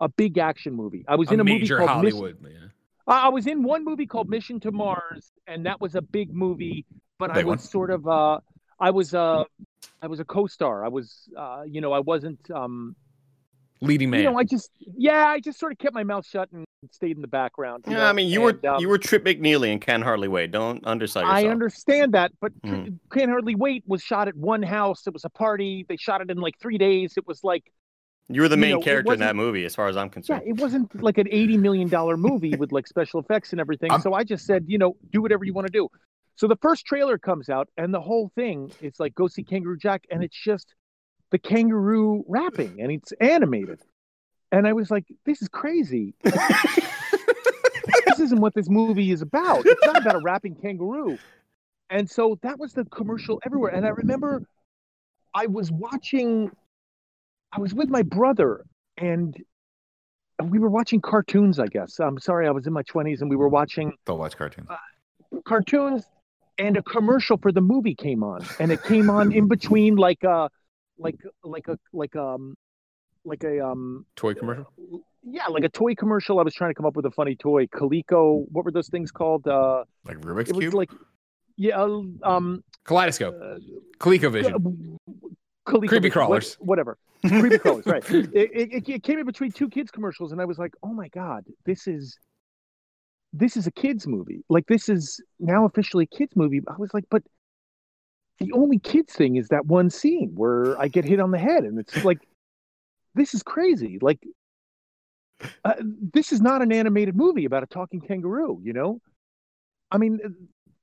a 0.00 0.08
big 0.08 0.36
action 0.38 0.74
movie. 0.74 1.04
I 1.06 1.14
was 1.14 1.30
a 1.30 1.34
in 1.34 1.40
a 1.40 1.44
movie 1.44 1.66
called 1.68 2.02
Mission- 2.02 2.18
Hollywood. 2.18 2.38
Yeah. 2.42 2.68
I 3.06 3.28
was 3.30 3.46
in 3.46 3.62
one 3.62 3.84
movie 3.84 4.06
called 4.06 4.28
Mission 4.28 4.60
to 4.60 4.72
Mars, 4.72 5.32
and 5.46 5.64
that 5.66 5.80
was 5.80 5.94
a 5.94 6.02
big 6.02 6.34
movie. 6.34 6.86
But 7.18 7.30
I 7.32 7.34
Big 7.34 7.46
was 7.46 7.68
sort 7.68 7.90
of, 7.90 8.06
uh, 8.06 8.38
I 8.80 8.90
was, 8.90 9.12
uh, 9.12 9.44
I 10.00 10.06
was 10.06 10.20
a 10.20 10.24
co-star. 10.24 10.84
I 10.84 10.88
was, 10.88 11.28
uh, 11.36 11.62
you 11.66 11.80
know, 11.80 11.92
I 11.92 11.98
wasn't, 12.00 12.38
um, 12.50 12.94
Leading 13.80 14.10
man. 14.10 14.20
you 14.20 14.26
know, 14.30 14.36
I 14.38 14.44
just, 14.44 14.70
yeah, 14.96 15.26
I 15.28 15.38
just 15.40 15.58
sort 15.58 15.70
of 15.72 15.78
kept 15.78 15.94
my 15.94 16.02
mouth 16.04 16.26
shut 16.26 16.48
and 16.52 16.64
stayed 16.92 17.16
in 17.16 17.22
the 17.22 17.28
background. 17.28 17.84
you 17.86 17.92
Yeah, 17.92 17.98
know, 18.00 18.06
I 18.06 18.12
mean, 18.12 18.28
you 18.28 18.46
and, 18.48 18.60
were 18.62 18.70
um, 18.74 18.80
you 18.80 18.88
were 18.88 18.98
Trip 18.98 19.24
McNeely 19.24 19.70
and 19.72 19.80
Can't 19.80 20.02
Hardly 20.02 20.26
Wait. 20.28 20.50
Don't 20.52 20.84
undersell 20.86 21.22
yourself. 21.22 21.38
I 21.38 21.48
understand 21.48 22.14
that, 22.14 22.32
but 22.40 22.52
Mhm. 22.62 22.98
Can't 23.12 23.30
Hardly 23.30 23.54
Wait 23.56 23.84
was 23.86 24.02
shot 24.02 24.26
at 24.28 24.36
one 24.36 24.62
house. 24.62 25.06
It 25.06 25.12
was 25.12 25.24
a 25.24 25.30
party. 25.30 25.84
They 25.88 25.96
shot 25.96 26.20
it 26.20 26.30
in 26.30 26.38
like 26.38 26.54
three 26.60 26.78
days. 26.78 27.14
It 27.16 27.26
was 27.26 27.42
like, 27.44 27.64
You 28.28 28.42
were 28.42 28.48
the 28.48 28.56
you 28.56 28.60
main 28.62 28.70
know, 28.76 28.80
character 28.80 29.12
in 29.12 29.20
that 29.20 29.36
movie, 29.36 29.64
as 29.64 29.74
far 29.76 29.88
as 29.88 29.96
I'm 29.96 30.10
concerned. 30.10 30.42
yeah, 30.44 30.50
it 30.50 30.56
wasn't 30.60 31.00
like 31.02 31.18
an 31.18 31.28
eighty 31.30 31.56
million 31.56 31.88
dollar 31.88 32.16
movie 32.16 32.54
with 32.56 32.72
like 32.72 32.86
special 32.88 33.20
effects 33.20 33.52
and 33.52 33.60
everything. 33.60 33.90
I'm- 33.92 34.00
so 34.00 34.12
I 34.12 34.24
just 34.24 34.44
said, 34.44 34.64
you 34.68 34.78
know, 34.78 34.96
do 35.12 35.22
whatever 35.22 35.44
you 35.44 35.54
want 35.54 35.66
to 35.68 35.72
do. 35.72 35.88
So 36.38 36.46
the 36.46 36.56
first 36.62 36.86
trailer 36.86 37.18
comes 37.18 37.48
out, 37.48 37.68
and 37.76 37.92
the 37.92 38.00
whole 38.00 38.30
thing 38.36 38.70
is 38.80 39.00
like 39.00 39.12
go 39.16 39.26
see 39.26 39.42
Kangaroo 39.42 39.76
Jack, 39.76 40.04
and 40.08 40.22
it's 40.22 40.40
just 40.40 40.72
the 41.32 41.38
kangaroo 41.38 42.24
rapping, 42.28 42.80
and 42.80 42.92
it's 42.92 43.10
animated. 43.20 43.80
And 44.52 44.64
I 44.66 44.72
was 44.72 44.88
like, 44.88 45.04
this 45.26 45.42
is 45.42 45.48
crazy. 45.48 46.14
this 46.22 46.36
isn't 48.20 48.40
what 48.40 48.54
this 48.54 48.68
movie 48.70 49.10
is 49.10 49.20
about. 49.20 49.66
It's 49.66 49.84
not 49.84 50.00
about 50.00 50.14
a 50.14 50.20
rapping 50.20 50.54
kangaroo. 50.54 51.18
And 51.90 52.08
so 52.08 52.38
that 52.42 52.56
was 52.56 52.72
the 52.72 52.84
commercial 52.84 53.40
everywhere. 53.44 53.74
And 53.74 53.84
I 53.84 53.90
remember 53.90 54.44
I 55.34 55.46
was 55.46 55.72
watching, 55.72 56.52
I 57.52 57.60
was 57.60 57.74
with 57.74 57.88
my 57.88 58.02
brother, 58.02 58.64
and 58.96 59.36
we 60.42 60.60
were 60.60 60.70
watching 60.70 61.00
cartoons. 61.00 61.58
I 61.58 61.66
guess 61.66 61.98
I'm 61.98 62.20
sorry, 62.20 62.46
I 62.46 62.52
was 62.52 62.68
in 62.68 62.72
my 62.72 62.84
20s 62.84 63.22
and 63.22 63.28
we 63.28 63.34
were 63.34 63.48
watching 63.48 63.92
Don't 64.06 64.20
watch 64.20 64.36
cartoons. 64.36 64.68
Uh, 64.70 65.40
cartoons, 65.44 66.04
and 66.58 66.76
a 66.76 66.82
commercial 66.82 67.36
for 67.38 67.52
the 67.52 67.60
movie 67.60 67.94
came 67.94 68.22
on, 68.22 68.44
and 68.58 68.70
it 68.72 68.82
came 68.84 69.10
on 69.10 69.32
in 69.32 69.48
between 69.48 69.96
like 69.96 70.22
a 70.24 70.48
like 70.98 71.16
like 71.44 71.68
a 71.68 71.78
like 71.92 72.16
um 72.16 72.56
like 73.24 73.44
a 73.44 73.64
um 73.64 74.04
Toy 74.16 74.34
commercial. 74.34 74.66
yeah 75.22 75.46
like 75.48 75.64
a 75.64 75.68
toy 75.68 75.94
commercial. 75.94 76.38
I 76.38 76.42
was 76.42 76.54
trying 76.54 76.70
to 76.70 76.74
come 76.74 76.86
up 76.86 76.96
with 76.96 77.06
a 77.06 77.10
funny 77.10 77.36
toy. 77.36 77.66
Coleco. 77.66 78.44
What 78.50 78.64
were 78.64 78.72
those 78.72 78.88
things 78.88 79.10
called? 79.10 79.46
Uh, 79.46 79.84
Like 80.04 80.18
Rubik's 80.20 80.50
it 80.50 80.56
was 80.56 80.62
cube. 80.64 80.74
like 80.74 80.90
yeah 81.56 81.80
um 82.22 82.62
Kaleidoscope. 82.84 83.34
uh, 83.42 83.58
ColecoVision. 83.98 84.96
Coleco 85.66 85.88
Creepy 85.88 86.10
crawlers. 86.10 86.54
whatever. 86.60 86.96
Creepy 87.26 87.58
crawlers, 87.58 87.84
right? 87.86 88.02
It, 88.10 88.30
it, 88.34 88.88
it 88.88 89.02
came 89.02 89.18
in 89.18 89.26
between 89.26 89.52
two 89.52 89.68
kids 89.68 89.90
commercials, 89.90 90.32
and 90.32 90.40
I 90.40 90.44
was 90.46 90.58
like, 90.58 90.72
"Oh 90.82 90.94
my 90.94 91.08
god, 91.08 91.44
this 91.66 91.86
is 91.86 92.18
this 93.32 93.56
is 93.56 93.66
a 93.66 93.70
kids 93.70 94.06
movie. 94.06 94.44
Like 94.48 94.66
this 94.66 94.88
is 94.88 95.22
now 95.38 95.64
officially 95.64 96.08
a 96.10 96.16
kids 96.16 96.34
movie." 96.36 96.60
I 96.68 96.76
was 96.78 96.92
like, 96.94 97.04
"But 97.10 97.22
the 98.38 98.52
only 98.52 98.78
kids 98.78 99.12
thing 99.14 99.36
is 99.36 99.48
that 99.48 99.66
one 99.66 99.90
scene 99.90 100.32
where 100.34 100.80
I 100.80 100.88
get 100.88 101.04
hit 101.04 101.20
on 101.20 101.30
the 101.30 101.38
head, 101.38 101.64
and 101.64 101.78
it's 101.78 102.04
like 102.04 102.18
this 103.14 103.34
is 103.34 103.42
crazy. 103.42 103.98
Like 104.00 104.26
uh, 105.64 105.74
this 105.80 106.32
is 106.32 106.40
not 106.40 106.62
an 106.62 106.72
animated 106.72 107.16
movie 107.16 107.44
about 107.44 107.62
a 107.62 107.66
talking 107.66 108.00
kangaroo. 108.00 108.60
You 108.62 108.72
know? 108.72 109.00
I 109.90 109.98
mean." 109.98 110.20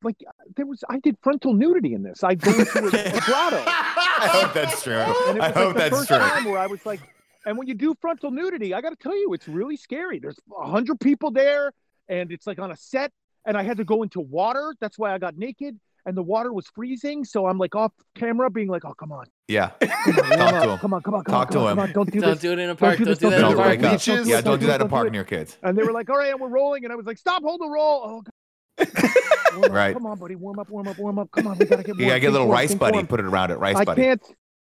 Like 0.04 0.18
there 0.56 0.68
was, 0.68 0.84
I 0.88 1.00
did 1.00 1.18
frontal 1.24 1.54
nudity 1.54 1.96
in 1.96 2.04
this. 2.04 2.24
I 2.24 2.36
go 2.36 2.52
into 2.52 2.78
a, 2.78 3.18
a 3.18 3.22
grotto. 3.22 3.64
I 3.66 4.28
hope 4.28 4.54
that's 4.54 4.84
true. 4.84 4.93
And 4.93 5.38
it 5.38 5.43
I 5.43 5.50
hope 5.50 5.74
like 5.74 5.74
the 5.74 5.80
that's 5.80 5.96
first 5.96 6.08
true. 6.10 6.18
time 6.20 6.46
where 6.46 6.60
I 6.60 6.68
was 6.68 6.86
like, 6.86 7.00
and 7.46 7.58
when 7.58 7.68
you 7.68 7.74
do 7.74 7.96
frontal 8.02 8.32
nudity, 8.32 8.74
I 8.74 8.82
got 8.82 8.89
to 8.89 8.96
tell 8.96 9.16
you, 9.16 9.34
it's 9.34 9.48
really 9.48 9.78
scary. 9.78 10.20
There's 10.20 10.38
a 10.60 10.68
hundred 10.68 11.00
people 11.00 11.32
there, 11.32 11.72
and 12.10 12.32
it's 12.32 12.45
like 12.47 12.60
on 12.60 12.72
a 12.72 12.76
set, 12.76 13.12
and 13.45 13.58
I 13.58 13.64
had 13.64 13.78
to 13.78 13.84
go 13.84 14.03
into 14.03 14.20
water. 14.20 14.74
That's 14.80 14.97
why 14.99 15.14
I 15.14 15.18
got 15.18 15.38
naked, 15.38 15.80
and 16.06 16.16
the 16.18 16.24
water 16.24 16.51
was 16.53 16.68
freezing. 16.76 17.24
So 17.26 17.47
I'm 17.47 17.58
like 17.58 17.76
off 17.76 17.91
camera, 18.16 18.49
being 18.49 18.68
like, 18.68 18.86
"Oh, 18.86 18.93
come 18.93 19.12
on, 19.12 19.26
Yeah. 19.47 19.72
come 19.80 19.89
on, 19.91 20.16
warm 20.16 20.30
Talk 20.30 20.38
to 20.38 20.56
up. 20.58 20.64
him. 20.70 20.78
come 20.80 20.93
on, 20.93 21.01
come 21.01 21.14
on, 21.16 21.24
come 21.24 21.32
Talk 21.34 21.41
on, 21.41 21.47
to 21.47 21.53
come 21.53 21.64
on, 21.64 21.72
him. 21.72 21.76
come 21.78 21.80
on, 21.80 21.91
don't 21.93 22.12
do 22.12 22.20
Don't 22.22 22.30
this." 22.32 22.39
do 22.41 22.51
it 22.53 22.60
in 22.60 22.70
a 22.70 22.76
park. 22.76 22.97
do 22.97 23.06
Don't 23.06 23.12
this, 23.12 23.20
do 23.20 23.30
that 23.30 23.39
don't 23.41 23.51
in 23.51 23.58
a 23.58 23.62
park. 23.62 23.70
wake 23.70 23.84
up. 23.84 23.91
Leeches? 23.93 24.28
Yeah, 24.28 24.41
don't 24.41 24.60
do 24.60 24.66
that 24.68 24.82
in 24.82 24.88
a 24.88 24.89
park 24.89 25.08
it. 25.08 25.12
near 25.12 25.24
kids. 25.24 25.58
And 25.64 25.78
they 25.78 25.84
were 25.84 25.91
like, 25.93 26.10
"All 26.10 26.18
right," 26.18 26.32
and 26.32 26.39
we're 26.39 26.49
rolling, 26.49 26.84
and 26.86 26.93
I 26.93 26.95
was 26.95 27.06
like, 27.06 27.18
"Stop, 27.18 27.43
hold 27.43 27.62
the 27.62 27.70
roll." 27.70 28.01
Oh, 28.03 28.22
God. 28.22 28.32
Up, 29.66 29.72
Right. 29.72 29.93
Come 29.93 30.06
on, 30.06 30.20
buddy, 30.20 30.36
warm 30.36 30.60
up, 30.60 30.70
warm 30.70 30.86
up, 30.89 30.97
warm 30.97 31.18
up. 31.18 31.32
Come 31.32 31.47
on, 31.47 31.58
we 31.58 31.66
gotta 31.66 31.82
get. 31.82 31.95
You 31.97 32.01
warm. 32.06 32.10
gotta 32.10 32.20
get 32.20 32.28
a 32.28 32.32
little 32.32 32.47
warm, 32.47 32.58
rice 32.58 32.70
think 32.72 32.80
buddy, 32.82 32.95
warm. 32.97 33.08
put 33.08 33.22
it 33.22 33.26
around 33.26 33.51
it. 33.51 33.56
Rice 33.56 33.78
I 33.78 33.86
buddy. 33.86 34.01
can't 34.01 34.22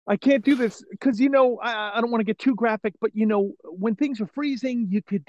I 0.06 0.16
can't 0.16 0.44
do 0.44 0.54
this 0.54 0.84
because 0.92 1.18
you 1.18 1.28
know 1.28 1.58
I, 1.58 1.98
I 1.98 2.00
don't 2.00 2.12
want 2.12 2.20
to 2.20 2.24
get 2.24 2.38
too 2.38 2.54
graphic, 2.54 2.94
but 3.00 3.10
you 3.16 3.26
know 3.26 3.54
when 3.64 3.96
things 3.96 4.20
are 4.20 4.28
freezing, 4.28 4.86
you 4.90 5.02
could. 5.02 5.24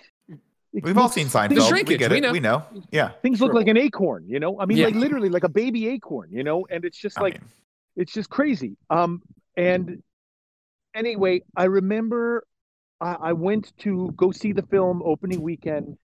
It 0.77 0.83
We've 0.83 0.97
all 0.97 1.09
seen 1.09 1.27
The 1.27 1.31
Seinfeld. 1.39 1.49
we 1.55 1.61
shrinkage, 1.61 1.99
get 1.99 2.11
we 2.11 2.17
it. 2.17 2.21
know. 2.21 2.31
We 2.31 2.39
know. 2.39 2.63
Yeah. 2.91 3.09
Things 3.21 3.41
look 3.41 3.51
True. 3.51 3.59
like 3.59 3.67
an 3.67 3.77
acorn, 3.77 4.25
you 4.27 4.39
know. 4.39 4.59
I 4.59 4.65
mean, 4.65 4.77
Yeah. 4.77 4.85
like 4.85 4.95
literally 4.95 5.29
like 5.29 5.43
a 5.43 5.49
baby 5.49 5.87
acorn, 5.89 6.29
you 6.31 6.43
know. 6.43 6.65
And 6.69 6.85
it's 6.85 6.97
just 6.97 7.17
I 7.17 7.21
like 7.21 7.33
mean, 7.41 7.49
it's 7.95 8.13
just 8.13 8.29
crazy. 8.29 8.77
Um, 8.89 9.21
and 9.55 10.01
anyway, 10.93 11.41
I 11.55 11.65
remember 11.65 12.45
I, 13.01 13.13
I 13.13 13.33
went 13.33 13.75
to 13.79 14.11
go 14.15 14.31
see 14.31 14.53
the 14.53 14.63
film 14.63 15.01
opening 15.03 15.41
weekend, 15.41 15.97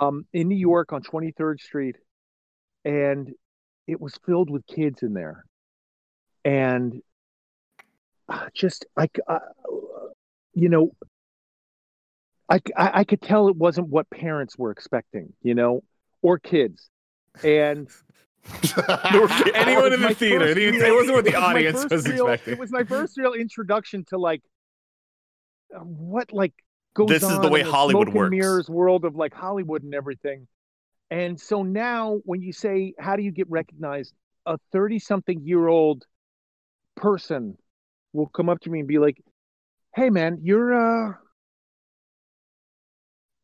um, 0.00 0.26
in 0.32 0.48
New 0.48 0.56
York 0.56 0.92
on 0.92 1.02
Twenty 1.02 1.30
Third 1.32 1.60
Street, 1.60 1.96
and 2.84 3.32
it 3.86 4.00
was 4.00 4.18
filled 4.26 4.50
with 4.50 4.66
kids 4.66 5.02
in 5.02 5.12
there, 5.14 5.44
and 6.44 7.00
uh, 8.28 8.46
just 8.54 8.86
like, 8.96 9.18
uh, 9.28 9.38
you 10.54 10.68
know. 10.68 10.90
I, 12.48 12.60
I, 12.76 12.90
I 13.00 13.04
could 13.04 13.22
tell 13.22 13.48
it 13.48 13.56
wasn't 13.56 13.88
what 13.88 14.08
parents 14.10 14.58
were 14.58 14.70
expecting, 14.70 15.32
you 15.42 15.54
know, 15.54 15.82
or 16.22 16.38
kids. 16.38 16.88
And 17.42 17.88
Anyone 19.54 19.92
in 19.92 20.02
the 20.02 20.14
theater. 20.14 20.46
first 20.46 20.58
It 20.58 20.70
real- 20.72 20.82
it 20.82 20.94
wasn't 20.94 21.14
what 21.16 21.24
the 21.24 21.32
was 21.32 21.42
audience 21.42 21.84
was 21.90 22.06
real- 22.08 22.28
expecting. 22.28 22.52
It 22.54 22.58
was 22.58 22.70
my 22.70 22.84
first 22.84 23.16
real 23.16 23.32
introduction 23.32 24.04
to 24.10 24.18
like 24.18 24.42
uh, 25.74 25.80
what 25.80 26.32
like 26.32 26.52
goes 26.94 27.08
This 27.08 27.22
is 27.22 27.40
the 27.40 27.48
way 27.48 27.62
Hollywood 27.62 28.10
works. 28.10 28.30
mirrors 28.30 28.68
world 28.68 29.04
of 29.04 29.16
like 29.16 29.32
Hollywood 29.34 29.82
and 29.82 29.94
everything. 29.94 30.46
And 31.10 31.40
so 31.40 31.62
now 31.62 32.20
when 32.24 32.42
you 32.42 32.52
say 32.52 32.92
how 32.98 33.16
do 33.16 33.22
you 33.22 33.30
get 33.32 33.48
recognized, 33.50 34.12
a 34.46 34.58
30 34.72 34.98
something 34.98 35.40
year 35.44 35.66
old 35.68 36.04
person 36.96 37.56
will 38.12 38.26
come 38.28 38.48
up 38.48 38.60
to 38.60 38.70
me 38.70 38.78
and 38.80 38.88
be 38.88 38.98
like, 38.98 39.16
"Hey 39.94 40.10
man, 40.10 40.38
you're 40.42 40.74
uh 40.74 41.14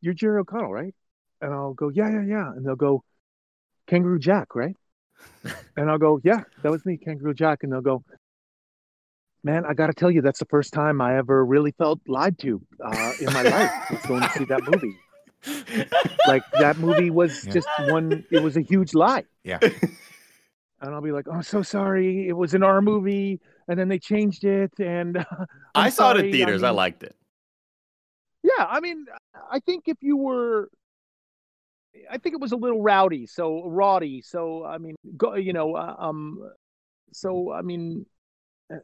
you're 0.00 0.14
Jerry 0.14 0.40
O'Connell, 0.40 0.72
right?" 0.72 0.94
And 1.40 1.52
I'll 1.54 1.74
go, 1.74 1.88
"Yeah, 1.88 2.10
yeah, 2.10 2.22
yeah." 2.26 2.50
And 2.52 2.64
they'll 2.66 2.76
go, 2.76 3.02
"Kangaroo 3.86 4.18
Jack, 4.18 4.54
right?" 4.54 4.76
and 5.76 5.90
I'll 5.90 5.98
go, 5.98 6.20
"Yeah, 6.24 6.40
that 6.62 6.70
was 6.70 6.84
me, 6.86 6.96
Kangaroo 6.96 7.34
Jack." 7.34 7.62
And 7.62 7.72
they'll 7.72 7.80
go, 7.80 8.02
"Man, 9.42 9.64
I 9.66 9.74
got 9.74 9.86
to 9.88 9.92
tell 9.94 10.10
you, 10.10 10.20
that's 10.22 10.38
the 10.38 10.46
first 10.46 10.72
time 10.72 11.00
I 11.00 11.16
ever 11.16 11.44
really 11.44 11.72
felt 11.72 12.00
lied 12.06 12.38
to 12.40 12.60
uh, 12.84 13.12
in 13.20 13.26
my 13.32 13.42
life. 13.42 13.70
Was 13.90 14.06
going 14.06 14.22
to 14.22 14.30
see 14.30 14.44
that 14.44 14.62
movie. 14.70 14.96
Like 16.26 16.42
that 16.58 16.76
movie 16.78 17.08
was 17.10 17.46
Yeah. 17.46 17.52
just 17.54 17.68
one. 17.88 18.24
It 18.30 18.42
was 18.42 18.56
a 18.56 18.62
huge 18.62 18.94
lie." 18.94 19.24
Yeah. 19.44 19.58
And 20.82 20.94
I'll 20.94 21.02
be 21.02 21.12
like, 21.12 21.26
"Oh, 21.28 21.32
I'm 21.32 21.42
so 21.42 21.60
sorry. 21.60 22.26
It 22.26 22.32
was 22.32 22.54
an 22.54 22.62
R 22.62 22.80
movie, 22.80 23.38
and 23.68 23.78
then 23.78 23.88
they 23.88 23.98
changed 23.98 24.44
it." 24.44 24.72
And 24.80 25.18
I'm 25.30 25.46
I 25.74 25.90
saw 25.90 26.12
it 26.12 26.24
in 26.24 26.32
theaters. 26.32 26.62
I, 26.62 26.68
mean- 26.68 26.76
liked 26.76 27.02
it. 27.02 27.14
Yeah, 28.60 28.66
I 28.68 28.80
mean, 28.80 29.06
I 29.50 29.58
think 29.60 29.84
if 29.86 29.96
you 30.02 30.16
were, 30.18 30.68
I 32.10 32.18
think 32.18 32.34
it 32.34 32.40
was 32.40 32.52
a 32.52 32.56
little 32.56 32.82
rowdy, 32.82 33.26
so 33.26 33.64
rowdy. 33.66 34.20
So 34.22 34.64
I 34.64 34.76
mean, 34.78 34.96
go, 35.16 35.34
you 35.34 35.52
know, 35.52 35.74
uh, 35.76 35.94
um, 35.98 36.50
so 37.12 37.52
I 37.52 37.62
mean, 37.62 38.04
uh, 38.72 38.76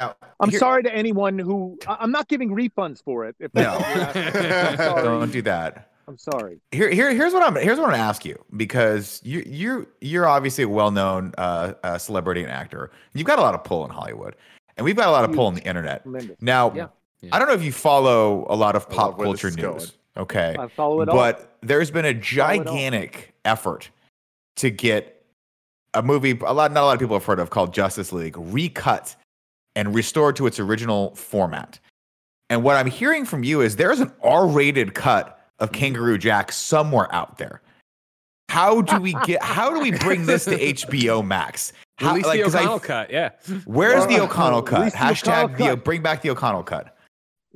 Now, 0.00 0.14
I'm 0.40 0.50
here- 0.50 0.58
sorry 0.60 0.82
to 0.84 0.94
anyone 0.94 1.38
who 1.38 1.78
I'm 1.88 2.10
not 2.12 2.28
giving 2.28 2.50
refunds 2.50 3.02
for 3.02 3.24
it. 3.26 3.34
If 3.40 3.52
No. 3.54 3.78
what 3.78 3.80
you're 3.80 4.04
asking. 4.04 4.22
I'm 4.52 4.76
sorry. 4.76 5.02
Don't 5.02 5.32
do 5.32 5.42
that. 5.42 5.90
I'm 6.06 6.18
sorry. 6.18 6.60
Here, 6.70 6.90
here, 6.90 7.10
here's 7.12 7.32
what 7.32 7.42
I'm. 7.42 7.54
Here's 7.56 7.78
what 7.78 7.86
I'm 7.86 7.92
gonna 7.92 8.02
ask 8.02 8.24
you 8.24 8.36
because 8.56 9.20
you, 9.24 9.42
you, 9.46 9.88
you're 10.00 10.28
obviously 10.28 10.62
a 10.64 10.68
well-known 10.68 11.32
uh, 11.38 11.72
uh, 11.82 11.98
celebrity 11.98 12.42
and 12.42 12.52
actor. 12.52 12.90
You've 13.14 13.26
got 13.26 13.38
a 13.38 13.42
lot 13.42 13.54
of 13.54 13.64
pull 13.64 13.84
in 13.86 13.90
Hollywood, 13.90 14.36
and 14.76 14.84
we've 14.84 14.94
got 14.96 15.08
a 15.08 15.12
lot 15.12 15.24
of 15.24 15.34
pull 15.34 15.46
on 15.46 15.54
the 15.54 15.62
internet. 15.62 16.02
Tremendous. 16.02 16.36
Now, 16.42 16.72
Yeah. 16.74 16.88
I 17.32 17.38
don't 17.38 17.48
know 17.48 17.54
if 17.54 17.62
you 17.62 17.72
follow 17.72 18.46
a 18.50 18.56
lot 18.56 18.76
of 18.76 18.88
pop 18.88 19.10
love 19.12 19.18
where 19.18 19.30
this 19.32 19.40
culture 19.42 19.56
news. 19.56 19.62
going. 19.86 19.88
Okay, 20.16 20.56
I 20.58 20.68
follow 20.68 21.00
it 21.00 21.08
all. 21.08 21.16
but 21.16 21.56
there's 21.62 21.90
been 21.90 22.04
a 22.04 22.12
Follow 22.14 22.50
it 22.52 22.58
all. 22.58 22.64
gigantic 22.64 23.34
effort 23.44 23.90
to 24.56 24.70
get 24.70 25.24
a 25.94 26.02
movie 26.02 26.38
a 26.44 26.52
lot 26.52 26.70
not 26.72 26.82
a 26.82 26.86
lot 26.86 26.94
of 26.94 27.00
people 27.00 27.16
have 27.16 27.24
heard 27.24 27.40
of 27.40 27.50
called 27.50 27.72
Justice 27.74 28.12
League 28.12 28.36
recut 28.38 29.16
and 29.74 29.94
restored 29.94 30.36
to 30.36 30.46
its 30.46 30.60
original 30.60 31.14
format. 31.16 31.78
And 32.50 32.62
what 32.62 32.76
I'm 32.76 32.86
hearing 32.86 33.24
from 33.24 33.42
you 33.42 33.60
is 33.62 33.76
there's 33.76 34.00
an 34.00 34.12
R-rated 34.22 34.94
cut 34.94 35.40
of 35.58 35.70
mm-hmm. 35.70 35.80
Kangaroo 35.80 36.18
Jack 36.18 36.52
somewhere 36.52 37.12
out 37.12 37.38
there. 37.38 37.60
How 38.50 38.82
do 38.82 39.00
we 39.00 39.14
get 39.24 39.42
how 39.42 39.70
do 39.70 39.80
we 39.80 39.90
bring 39.92 40.26
this 40.26 40.44
to 40.44 40.56
HBO 40.56 41.26
Max? 41.26 41.72
How, 41.98 42.10
Release 42.10 42.26
like, 42.26 42.38
the 42.38 42.44
'cause 42.44 42.54
I- 42.54 42.60
O'Connell 42.60 42.80
cut. 42.80 43.10
Yeah. 43.10 43.30
where's 43.64 44.06
the 44.06 44.20
O'Connell 44.20 44.62
cut? 44.70 44.78
release 44.78 44.92
the 44.92 44.98
Hashtag 44.98 45.44
O'Connell 45.44 45.56
the 45.56 45.64
cut. 45.76 45.84
bring 45.84 46.02
back 46.02 46.22
the 46.22 46.30
O'Connell 46.30 46.62
cut. 46.62 46.93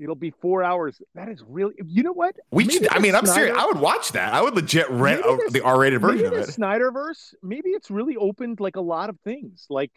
It'll 0.00 0.14
be 0.14 0.30
four 0.30 0.62
hours. 0.62 1.00
That 1.14 1.28
is 1.28 1.42
really. 1.46 1.74
You 1.84 2.02
know 2.02 2.12
what? 2.12 2.36
We 2.50 2.64
Maybe 2.64 2.78
should, 2.84 2.92
I 2.92 2.98
mean, 3.00 3.14
I'm 3.14 3.26
serious. 3.26 3.56
I 3.58 3.66
would 3.66 3.78
watch 3.80 4.12
that. 4.12 4.32
I 4.32 4.40
would 4.40 4.54
legit 4.54 4.88
rent 4.90 5.24
a- 5.24 5.50
the 5.50 5.62
R-rated 5.62 6.00
version 6.00 6.26
of 6.26 6.32
the 6.32 6.40
it. 6.40 6.48
Snyderverse, 6.48 7.34
maybe 7.42 7.70
it's 7.70 7.90
really 7.90 8.16
opened 8.16 8.60
like 8.60 8.76
a 8.76 8.80
lot 8.80 9.10
of 9.10 9.18
things. 9.24 9.66
Like 9.68 9.90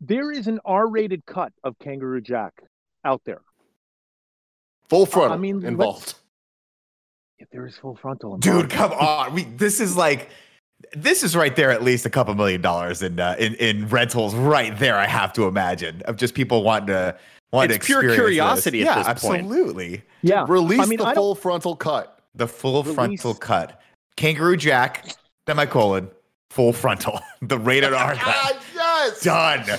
there 0.00 0.30
is 0.30 0.46
an 0.46 0.60
R-rated 0.64 1.26
cut 1.26 1.52
of 1.64 1.78
Kangaroo 1.78 2.20
Jack 2.20 2.62
out 3.04 3.22
there. 3.24 3.42
Full 4.88 5.06
frontal 5.06 5.32
I 5.32 5.38
mean, 5.38 5.64
involved. 5.64 6.14
If 7.38 7.48
there 7.50 7.66
is 7.66 7.76
full 7.76 7.96
frontal, 7.96 8.36
Dude, 8.36 8.70
come 8.70 8.92
on. 8.92 9.34
We 9.34 9.44
this 9.44 9.80
is 9.80 9.96
like 9.96 10.30
this 10.92 11.22
is 11.22 11.36
right 11.36 11.54
there 11.56 11.70
at 11.70 11.82
least 11.82 12.06
a 12.06 12.10
couple 12.10 12.34
million 12.34 12.60
dollars 12.60 13.02
in 13.02 13.18
uh, 13.18 13.36
in 13.38 13.54
in 13.54 13.88
rentals 13.88 14.34
right 14.34 14.78
there 14.78 14.96
I 14.96 15.06
have 15.06 15.32
to 15.34 15.46
imagine 15.46 16.02
of 16.02 16.16
just 16.16 16.34
people 16.34 16.62
wanting 16.62 16.88
to 16.88 17.16
wanting 17.52 17.76
It's 17.76 17.86
to 17.86 18.00
pure 18.00 18.14
curiosity 18.14 18.80
this. 18.80 18.88
at 18.88 18.96
yeah, 19.06 19.12
this 19.12 19.22
point. 19.22 19.42
absolutely. 19.44 20.02
yeah. 20.22 20.44
Release 20.48 20.80
I 20.80 20.86
mean, 20.86 20.98
the 20.98 21.04
I 21.04 21.14
don't- 21.14 21.16
full 21.16 21.34
frontal 21.34 21.76
cut. 21.76 22.18
The 22.34 22.46
full 22.46 22.82
Release- 22.82 22.94
frontal 22.94 23.34
cut. 23.34 23.80
Kangaroo 24.16 24.56
Jack, 24.56 25.06
semicolon, 25.48 26.10
full 26.50 26.72
frontal. 26.72 27.20
the 27.42 27.58
rated 27.58 27.92
R 27.92 28.14
cut. 28.16 28.24
Ah, 28.26 28.60
yes. 28.74 29.20
Done. 29.22 29.78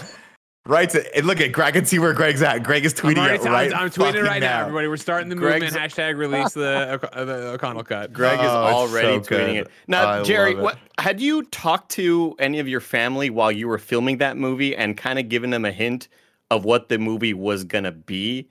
Right 0.67 0.87
to 0.91 1.17
and 1.17 1.25
look 1.25 1.41
at 1.41 1.51
Greg. 1.53 1.69
I 1.69 1.71
can 1.71 1.85
see 1.85 1.97
where 1.97 2.13
Greg's 2.13 2.43
at. 2.43 2.61
Greg 2.61 2.85
is 2.85 2.93
I'm, 2.93 2.99
tweeting 2.99 3.17
already- 3.17 3.43
it 3.43 3.49
right. 3.49 3.73
I'm, 3.73 3.79
I'm 3.85 3.89
tweeting 3.89 4.13
it 4.15 4.23
right 4.23 4.39
now. 4.39 4.57
now. 4.57 4.61
everybody. 4.61 4.87
We're 4.87 4.97
starting 4.97 5.27
the 5.29 5.35
Greg's- 5.35 5.63
movement. 5.73 5.91
Hashtag 5.91 6.17
release 6.17 6.53
the, 6.53 6.91
O'C- 7.03 7.11
the 7.25 7.47
O'Connell 7.53 7.83
cut. 7.83 8.13
Greg 8.13 8.39
is 8.39 8.45
Oh, 8.45 8.67
it's 8.67 8.75
already 8.75 9.07
so 9.07 9.19
tweeting 9.21 9.27
good. 9.27 9.49
it. 9.55 9.67
Now, 9.87 10.07
I 10.09 10.23
Jerry, 10.23 10.51
it. 10.51 10.57
what 10.59 10.77
had 10.99 11.19
you 11.19 11.43
talked 11.45 11.89
to 11.93 12.35
any 12.37 12.59
of 12.59 12.67
your 12.67 12.79
family 12.79 13.31
while 13.31 13.51
you 13.51 13.67
were 13.67 13.79
filming 13.79 14.17
that 14.19 14.37
movie 14.37 14.75
and 14.75 14.95
kind 14.95 15.17
of 15.17 15.29
given 15.29 15.49
them 15.49 15.65
a 15.65 15.71
hint 15.71 16.09
of 16.51 16.63
what 16.65 16.89
the 16.89 16.99
movie 16.99 17.33
was 17.33 17.63
gonna 17.63 17.91
be? 17.91 18.47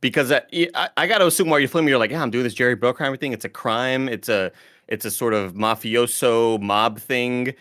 because 0.00 0.30
uh, 0.30 0.40
I, 0.52 0.90
I 0.96 1.06
got 1.06 1.18
to 1.18 1.26
assume 1.26 1.48
while 1.48 1.58
you're 1.58 1.68
filming, 1.68 1.88
you're 1.88 1.98
like, 1.98 2.10
yeah, 2.10 2.22
I'm 2.22 2.30
doing 2.30 2.44
this 2.44 2.54
Jerry 2.54 2.76
Bruckheimer 2.76 3.18
thing. 3.18 3.32
It's 3.32 3.44
a 3.44 3.48
crime. 3.48 4.08
It's 4.08 4.28
a 4.28 4.52
it's 4.86 5.04
a 5.04 5.10
sort 5.10 5.34
of 5.34 5.54
mafioso 5.54 6.60
mob 6.60 6.98
thing, 6.98 7.54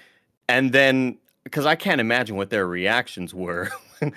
and 0.48 0.72
then 0.72 1.18
because 1.44 1.66
I 1.66 1.76
can't 1.76 2.02
imagine 2.02 2.36
what 2.36 2.50
their 2.50 2.68
reactions 2.68 3.34
were 3.34 3.70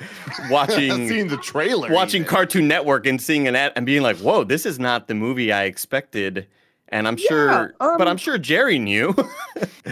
watching 0.50 1.08
Seeing 1.08 1.28
the 1.28 1.38
trailer, 1.38 1.90
watching 1.92 2.22
even. 2.22 2.30
Cartoon 2.30 2.68
Network 2.68 3.06
and 3.06 3.20
seeing 3.20 3.48
an 3.48 3.56
ad 3.56 3.72
and 3.76 3.86
being 3.86 4.02
like, 4.02 4.18
"Whoa, 4.18 4.44
this 4.44 4.66
is 4.66 4.78
not 4.78 5.08
the 5.08 5.14
movie 5.14 5.52
I 5.52 5.64
expected." 5.64 6.46
And 6.92 7.06
I'm 7.06 7.16
sure, 7.16 7.74
but 7.78 8.00
um, 8.00 8.08
I'm 8.08 8.16
sure 8.16 8.36
Jerry 8.36 8.78
knew. 8.78 9.14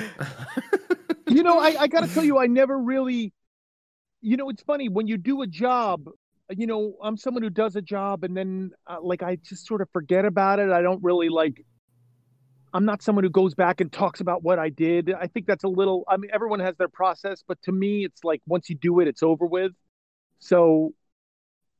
you 1.28 1.44
know, 1.44 1.60
I, 1.60 1.82
I 1.82 1.86
got 1.86 2.00
to 2.00 2.12
tell 2.12 2.24
you, 2.24 2.38
I 2.38 2.48
never 2.48 2.76
really, 2.76 3.32
you 4.20 4.36
know, 4.36 4.48
it's 4.48 4.62
funny 4.62 4.88
when 4.88 5.06
you 5.06 5.16
do 5.16 5.42
a 5.42 5.46
job. 5.46 6.08
You 6.50 6.66
know, 6.66 6.94
I'm 7.02 7.16
someone 7.16 7.42
who 7.42 7.50
does 7.50 7.76
a 7.76 7.82
job 7.82 8.24
and 8.24 8.36
then, 8.36 8.72
uh, 8.86 8.96
like, 9.02 9.22
I 9.22 9.36
just 9.36 9.66
sort 9.66 9.82
of 9.82 9.88
forget 9.92 10.24
about 10.24 10.58
it. 10.58 10.70
I 10.70 10.82
don't 10.82 11.02
really 11.02 11.28
like. 11.28 11.64
I'm 12.72 12.84
not 12.84 13.02
someone 13.02 13.24
who 13.24 13.30
goes 13.30 13.54
back 13.54 13.80
and 13.80 13.92
talks 13.92 14.20
about 14.20 14.42
what 14.42 14.58
I 14.58 14.68
did. 14.68 15.12
I 15.12 15.26
think 15.26 15.46
that's 15.46 15.64
a 15.64 15.68
little. 15.68 16.04
I 16.08 16.16
mean, 16.16 16.30
everyone 16.32 16.60
has 16.60 16.76
their 16.76 16.88
process, 16.88 17.42
but 17.46 17.60
to 17.62 17.72
me, 17.72 18.04
it's 18.04 18.24
like 18.24 18.42
once 18.46 18.68
you 18.70 18.76
do 18.76 19.00
it, 19.00 19.08
it's 19.08 19.22
over 19.22 19.46
with. 19.46 19.72
So, 20.38 20.92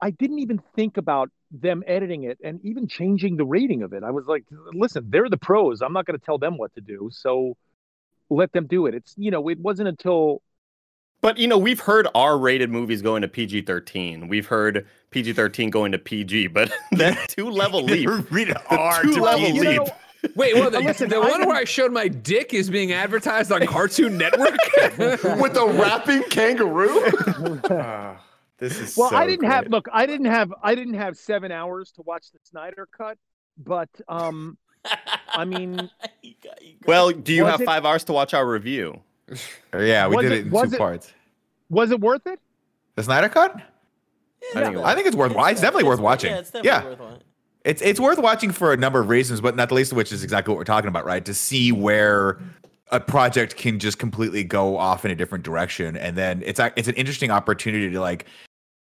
I 0.01 0.11
didn't 0.11 0.39
even 0.39 0.63
think 0.77 0.97
about 0.97 1.31
them 1.51 1.83
editing 1.87 2.25
it 2.25 2.39
and 2.45 2.61
even 2.63 2.87
changing 2.87 3.37
the 3.37 3.45
rating 3.45 3.83
of 3.83 3.93
it. 3.93 4.05
I 4.05 4.11
was 4.11 4.27
like, 4.27 4.45
listen, 4.73 5.07
they're 5.09 5.29
the 5.29 5.37
pros. 5.37 5.81
I'm 5.81 5.93
not 5.93 6.07
going 6.07 6.19
to 6.19 6.25
tell 6.25 6.39
them 6.39 6.57
what 6.57 6.75
to 6.75 6.81
do. 6.81 7.11
So 7.13 7.57
let 8.31 8.53
them 8.53 8.67
do 8.67 8.87
it. 8.87 8.95
It's, 8.95 9.15
you 9.17 9.31
know, 9.31 9.49
it 9.49 9.59
wasn't 9.59 9.89
until, 9.89 10.43
But 11.21 11.39
you 11.39 11.49
know, 11.49 11.59
we've 11.59 11.81
heard 11.81 12.07
R-rated 12.15 12.71
movies 12.71 13.03
going 13.03 13.23
to 13.23 13.29
PG-13. 13.29 14.29
We've 14.29 14.47
heard 14.47 14.87
PG-13 15.11 15.71
going 15.71 15.93
to 15.93 15.99
PG, 15.99 16.49
but 16.49 16.73
that 16.93 17.29
two-level 17.29 17.85
leap, 17.85 18.09
Read 18.31 18.49
the 18.49 18.59
hard 18.67 19.03
two-level 19.05 19.47
PG. 19.47 19.61
leap. 19.61 19.83
Wait, 20.35 20.55
well, 20.55 20.69
the, 20.71 20.81
Listen, 20.81 21.09
the 21.09 21.21
one 21.21 21.47
where 21.47 21.57
I 21.57 21.63
showed 21.65 21.93
my 21.93 22.09
dick 22.09 22.53
is 22.53 22.69
being 22.71 22.93
advertised 22.93 23.53
on 23.53 23.65
Cartoon 23.67 24.17
Network. 24.19 24.59
with 24.99 25.57
a 25.57 25.67
rapping 25.81 26.23
kangaroo. 26.25 27.61
Ah, 27.71 28.21
this 28.59 28.79
is 28.81 28.97
well, 28.97 29.11
so 29.11 29.17
I 29.17 29.27
didn't 29.27 29.47
have, 29.47 29.69
look, 29.69 29.87
I 29.93 30.07
didn't 30.07 30.27
have, 30.27 30.53
I 30.61 30.75
didn't 30.75 30.95
have 30.95 31.17
seven 31.17 31.53
hours 31.53 31.93
to 31.93 32.03
watch 32.03 32.33
the 32.33 32.39
Snyder 32.43 32.89
cut, 32.97 33.17
but, 33.57 33.89
um, 34.09 34.59
I 35.33 35.45
mean, 35.45 35.89
You 36.23 36.35
got- 36.43 36.63
you 36.65 36.73
got- 36.81 36.89
Well, 36.89 37.11
do 37.13 37.33
you 37.33 37.45
have 37.45 37.61
it- 37.61 37.65
five 37.65 37.85
hours 37.87 38.03
to 38.05 38.13
watch 38.13 38.35
our 38.35 38.49
review? 38.49 39.01
Yeah, 39.75 40.07
we 40.09 40.17
Was 40.17 40.23
did 40.25 40.33
it- 40.33 40.39
it 40.39 40.45
in 40.47 40.51
was 40.51 40.69
two 40.71 40.75
it- 40.75 40.79
parts. 40.79 41.13
was 41.71 41.91
it 41.91 42.01
worth 42.01 42.27
it? 42.27 42.41
The 42.97 43.03
Snyder 43.03 43.29
Cut? 43.29 43.55
I 44.55 44.65
think 44.65 44.77
I 44.79 44.95
think 44.95 45.07
it's 45.07 45.17
worth. 45.17 45.33
It's, 45.37 45.61
definitely 45.61 45.85
worth 45.85 46.01
watching. 46.01 46.31
Yeah, 46.31 46.39
it's 46.39 46.51
definitely 46.51 46.69
yeah, 46.69 46.85
worth 46.85 46.99
watching. 47.01 47.23
it's 47.65 47.83
it's 47.83 48.01
worth 48.01 48.19
watching 48.19 48.51
for 48.53 48.73
a 48.73 48.77
number 48.77 49.01
of 49.01 49.09
reasons, 49.09 49.41
but 49.41 49.57
not 49.57 49.69
the 49.69 49.75
least 49.75 49.93
of 49.93 49.97
which 49.97 50.13
is 50.13 50.23
exactly 50.25 50.53
what 50.53 50.59
we're 50.59 50.65
talking 50.65 50.89
about, 50.89 51.05
right? 51.05 51.25
To 51.25 51.35
see 51.35 51.73
where 51.73 52.39
a 52.91 52.99
project 53.01 53.57
can 53.57 53.79
just 53.79 53.99
completely 53.99 54.43
go 54.45 54.77
off 54.79 55.05
in 55.05 55.11
a 55.11 55.15
different 55.15 55.45
direction, 55.45 55.97
and 55.97 56.17
then 56.17 56.43
it's 56.47 56.61
it's 56.77 56.89
an 56.89 56.95
interesting 56.95 57.31
opportunity 57.31 57.91
to 57.91 58.01
like 58.01 58.27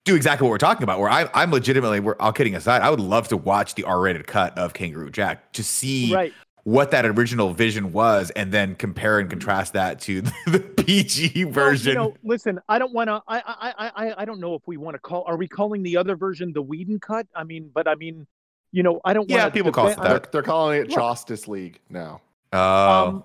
do 0.06 0.16
exactly 0.16 0.46
what 0.46 0.52
we're 0.52 0.58
talking 0.60 0.84
about. 0.84 1.00
Where 1.00 1.10
I, 1.10 1.30
I'm 1.34 1.52
legitimately, 1.52 2.00
we're 2.00 2.16
all 2.20 2.32
kidding 2.32 2.56
aside, 2.56 2.82
I 2.82 2.90
would 2.90 3.02
love 3.02 3.28
to 3.30 3.36
watch 3.38 3.76
the 3.76 3.84
R-rated 3.84 4.26
cut 4.26 4.58
of 4.58 4.74
Kangaroo 4.74 5.10
Jack 5.10 5.52
to 5.54 5.64
see 5.64 6.14
Right. 6.14 6.34
What 6.68 6.92
that 6.92 7.06
original 7.06 7.54
vision 7.54 7.94
was, 7.94 8.30
and 8.32 8.52
then 8.52 8.76
compare 8.76 9.20
and 9.20 9.30
contrast 9.30 9.72
that 9.72 10.02
to 10.02 10.20
the, 10.48 10.60
PG 10.60 11.46
Well, 11.46 11.54
version. 11.54 11.94
you 11.94 11.96
know, 11.96 12.14
listen, 12.24 12.60
I 12.68 12.78
don't 12.78 12.94
want 12.94 13.08
to. 13.08 13.22
I, 13.26 13.40
I, 13.40 13.74
I, 13.78 13.92
I, 14.08 14.14
I 14.18 14.26
don't 14.26 14.42
know 14.42 14.54
if 14.54 14.64
we 14.66 14.76
want 14.76 14.96
to 14.96 15.00
call. 15.00 15.24
Are 15.26 15.38
we 15.38 15.48
calling 15.48 15.82
the 15.82 15.96
other 15.96 16.18
version 16.18 16.52
the 16.52 16.62
Whedon 16.62 17.00
cut? 17.00 17.26
I 17.34 17.46
mean, 17.46 17.72
but 17.74 17.88
I 17.88 17.96
mean, 17.96 18.28
you 18.74 18.84
know, 18.84 19.00
I 19.06 19.14
don't. 19.14 19.30
Yeah, 19.30 19.44
wanna 19.44 19.52
people 19.52 19.72
call 19.72 19.88
it 19.88 19.96
that. 19.96 20.04
they're, 20.04 20.22
they're 20.34 20.44
calling 20.44 20.82
it 20.82 20.90
Look. 20.90 20.98
Justice 20.98 21.48
League 21.48 21.80
now. 21.90 22.20
oh, 22.52 23.08
um, 23.08 23.24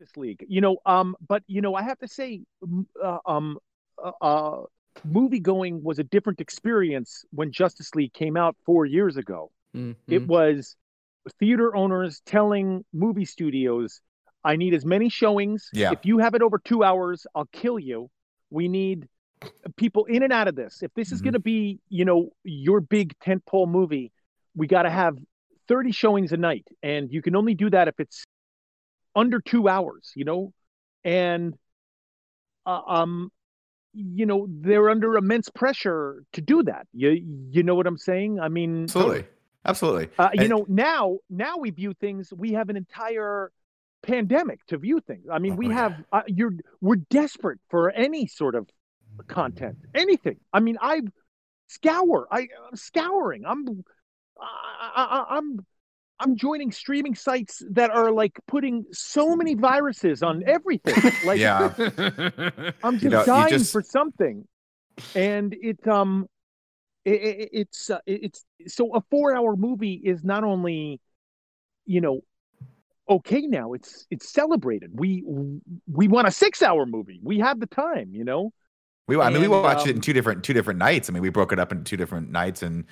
this 0.00 0.14
league, 0.18 0.44
you 0.48 0.60
know, 0.60 0.76
um, 0.84 1.16
but 1.26 1.42
you 1.46 1.62
know, 1.62 1.74
I 1.74 1.82
have 1.82 1.98
to 2.00 2.08
say, 2.08 2.42
uh, 3.02 3.18
um, 3.24 3.58
uh, 4.02 4.10
uh, 4.20 4.62
movie 5.02 5.40
going 5.40 5.82
was 5.82 5.98
a 5.98 6.04
different 6.04 6.42
experience 6.42 7.24
when 7.30 7.52
Justice 7.52 7.94
League 7.94 8.12
came 8.12 8.36
out 8.36 8.54
four 8.66 8.84
years 8.84 9.16
ago. 9.16 9.50
Mhm. 9.74 9.96
It 10.08 10.26
was 10.26 10.76
theater 11.38 11.74
owners 11.74 12.20
telling 12.26 12.84
movie 12.92 13.24
studios, 13.24 14.00
I 14.44 14.56
need 14.56 14.74
as 14.74 14.84
many 14.84 15.08
showings. 15.08 15.70
Yeah. 15.72 15.92
If 15.92 16.04
you 16.04 16.18
have 16.18 16.34
it 16.34 16.42
over 16.42 16.58
two 16.58 16.82
hours, 16.82 17.26
I'll 17.34 17.48
kill 17.52 17.78
you. 17.78 18.10
We 18.50 18.68
need 18.68 19.08
people 19.76 20.04
in 20.06 20.22
and 20.22 20.32
out 20.32 20.48
of 20.48 20.56
this. 20.56 20.82
If 20.82 20.92
this 20.94 21.12
is 21.12 21.20
Mhm. 21.20 21.24
going 21.24 21.32
to 21.34 21.40
be, 21.40 21.80
you 21.88 22.04
know, 22.04 22.30
your 22.44 22.80
big 22.80 23.16
tentpole 23.20 23.68
movie, 23.68 24.12
we 24.54 24.66
got 24.66 24.82
to 24.82 24.90
have 24.90 25.16
30 25.68 25.92
showings 25.92 26.32
a 26.32 26.36
night. 26.36 26.66
And 26.82 27.12
you 27.12 27.22
can 27.22 27.36
only 27.36 27.54
do 27.54 27.70
that 27.70 27.88
if 27.88 27.98
it's 28.00 28.24
under 29.14 29.40
two 29.40 29.68
hours, 29.68 30.12
you 30.16 30.24
know? 30.24 30.52
And, 31.04 31.56
uh, 32.66 32.82
um, 32.86 33.30
you 33.94 34.26
know, 34.26 34.46
they're 34.48 34.88
under 34.88 35.16
immense 35.16 35.48
pressure 35.50 36.24
to 36.32 36.40
do 36.40 36.62
that. 36.64 36.86
You, 36.92 37.10
you 37.50 37.62
know 37.62 37.74
what 37.74 37.86
I'm 37.86 37.98
saying? 37.98 38.40
I 38.40 38.48
mean, 38.48 38.84
absolutely, 38.84 39.24
absolutely. 39.64 40.08
uh, 40.18 40.30
you 40.34 40.40
And- 40.42 40.50
know, 40.50 40.66
now 40.68 41.18
now 41.30 41.56
we 41.58 41.70
view 41.70 41.94
things. 41.94 42.32
We 42.32 42.52
have 42.52 42.68
an 42.70 42.76
entire 42.76 43.52
pandemic 44.02 44.64
to 44.66 44.78
view 44.78 45.00
things. 45.00 45.26
I 45.30 45.38
mean, 45.38 45.52
Oh, 45.52 45.56
we 45.56 45.68
yeah. 45.68 45.74
have 45.74 46.04
uh, 46.12 46.22
you're 46.26 46.52
we're 46.80 46.96
desperate 47.10 47.60
for 47.70 47.90
any 47.90 48.26
sort 48.26 48.54
of 48.54 48.68
content, 49.28 49.76
anything. 49.94 50.38
I 50.52 50.60
mean, 50.60 50.76
I 50.80 51.02
scour. 51.68 52.26
I, 52.30 52.48
I'm 52.68 52.76
scouring. 52.76 53.44
I'm 53.46 53.84
I, 54.40 55.24
I, 55.30 55.36
I'm 55.36 55.64
I'm 56.18 56.36
joining 56.36 56.70
streaming 56.72 57.14
sites 57.14 57.62
that 57.70 57.90
are 57.90 58.10
like 58.12 58.38
putting 58.46 58.84
so 58.92 59.34
many 59.36 59.54
viruses 59.54 60.22
on 60.22 60.42
everything. 60.46 60.94
Like, 61.26 61.40
yeah. 61.40 61.72
I'm 62.82 62.94
just 62.94 63.04
You 63.04 63.10
know, 63.10 63.24
dying 63.24 63.50
just- 63.50 63.72
for 63.72 63.82
something, 63.82 64.46
and 65.14 65.54
it 65.60 65.86
um, 65.86 66.26
it, 67.04 67.10
it, 67.12 67.48
it's 67.52 67.90
uh, 67.90 67.98
it- 68.06 68.24
it's 68.58 68.74
so 68.74 68.94
a 68.94 69.02
four 69.10 69.34
hour 69.36 69.56
movie 69.56 69.94
is 69.94 70.22
not 70.24 70.44
only, 70.44 71.00
you 71.86 72.00
know, 72.00 72.20
okay 73.08 73.42
now. 73.42 73.72
It's 73.72 74.06
it's 74.10 74.32
celebrated. 74.32 74.90
We 74.98 75.24
we 75.90 76.08
want 76.08 76.28
a 76.28 76.30
six 76.30 76.62
hour 76.62 76.86
movie. 76.86 77.20
We 77.22 77.38
have 77.40 77.60
the 77.60 77.66
time. 77.66 78.10
You 78.12 78.24
know. 78.24 78.52
We 79.08 79.18
I 79.18 79.30
mean 79.30 79.40
we 79.40 79.44
And, 79.46 79.62
watched 79.62 79.86
it 79.86 79.90
um, 79.90 79.96
in 79.96 80.00
two 80.00 80.12
different 80.12 80.44
two 80.44 80.52
different 80.52 80.78
nights. 80.78 81.10
I 81.10 81.12
mean 81.12 81.22
we 81.22 81.28
broke 81.30 81.52
it 81.52 81.58
up 81.58 81.72
into 81.72 81.84
two 81.84 81.96
different 81.96 82.30
nights 82.30 82.62
and 82.62 82.84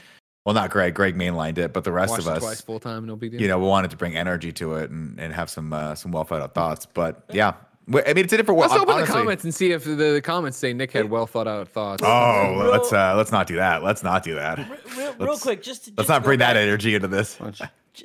well 0.44 0.54
not 0.54 0.70
Greg 0.70 0.92
Greg 0.94 1.14
mainlined 1.16 1.58
it, 1.58 1.72
but 1.72 1.84
the 1.84 1.92
rest 1.92 2.18
of 2.18 2.26
us 2.26 2.60
full 2.62 2.80
time, 2.80 3.06
no 3.06 3.14
big 3.14 3.30
deal. 3.30 3.40
you 3.40 3.46
know 3.48 3.58
we 3.58 3.66
wanted 3.66 3.92
to 3.92 3.96
bring 3.96 4.16
energy 4.16 4.50
to 4.54 4.74
it 4.74 4.90
and, 4.90 5.20
and 5.20 5.32
have 5.32 5.48
some 5.48 5.72
uh, 5.72 5.94
some 5.94 6.10
well 6.10 6.24
thought 6.24 6.42
out 6.42 6.54
thoughts. 6.54 6.84
But 6.86 7.24
yeah, 7.32 7.52
We- 7.52 7.56
I 7.92 8.12
mean 8.14 8.24
it's 8.24 8.32
a 8.32 8.36
different. 8.36 8.60
Let's 8.60 8.72
hon- 8.72 8.82
open 8.82 8.94
honestly- 8.94 9.06
the 9.12 9.18
comments 9.18 9.44
and 9.44 9.54
see 9.54 9.72
if 9.72 9.84
the, 9.84 9.94
the 9.94 10.20
comments 10.22 10.56
say 10.58 10.72
Nick 10.72 10.92
had 10.92 11.10
well 11.10 11.26
thought 11.26 11.48
out 11.48 11.68
thoughts. 11.68 12.02
Oh, 12.06 12.60
Real- 12.60 12.70
let's 12.70 12.92
uh 12.92 13.14
let's 13.16 13.32
not 13.32 13.46
do 13.46 13.56
that. 13.56 13.82
Let's 13.82 14.02
not 14.02 14.22
do 14.22 14.34
that. 14.36 14.58
Real, 14.58 14.76
real, 14.96 15.14
real 15.18 15.38
quick, 15.38 15.62
just 15.62 15.86
to, 15.86 15.92
Let's 15.96 16.08
not 16.08 16.22
go 16.22 16.26
bring 16.26 16.38
that 16.38 16.56
energy 16.56 16.94
into 16.94 17.08
this. 17.08 17.38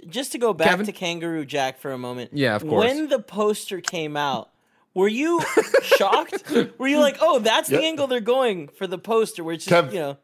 Just 0.09 0.31
to 0.31 0.37
go 0.39 0.51
back 0.53 0.69
Kevin? 0.69 0.85
to 0.87 0.91
Kangaroo 0.91 1.45
Jack 1.45 1.79
for 1.79 1.91
a 1.91 1.97
moment. 1.97 2.31
Yeah, 2.33 2.55
of 2.55 2.63
course. 2.67 2.85
When 2.85 3.07
the 3.07 3.19
poster 3.19 3.79
came 3.81 4.17
out, 4.17 4.49
were 4.95 5.07
you 5.07 5.41
shocked? 5.83 6.51
Were 6.79 6.87
you 6.87 6.99
like, 6.99 7.17
"Oh, 7.21 7.37
that's 7.39 7.69
the 7.69 7.83
angle 7.83 8.07
they're 8.07 8.19
going 8.19 8.67
for 8.69 8.87
the 8.87 8.97
poster"? 8.97 9.43
Where 9.43 9.53
it's 9.53 9.65
Kev, 9.67 9.93
you 9.93 9.99
know, 9.99 10.17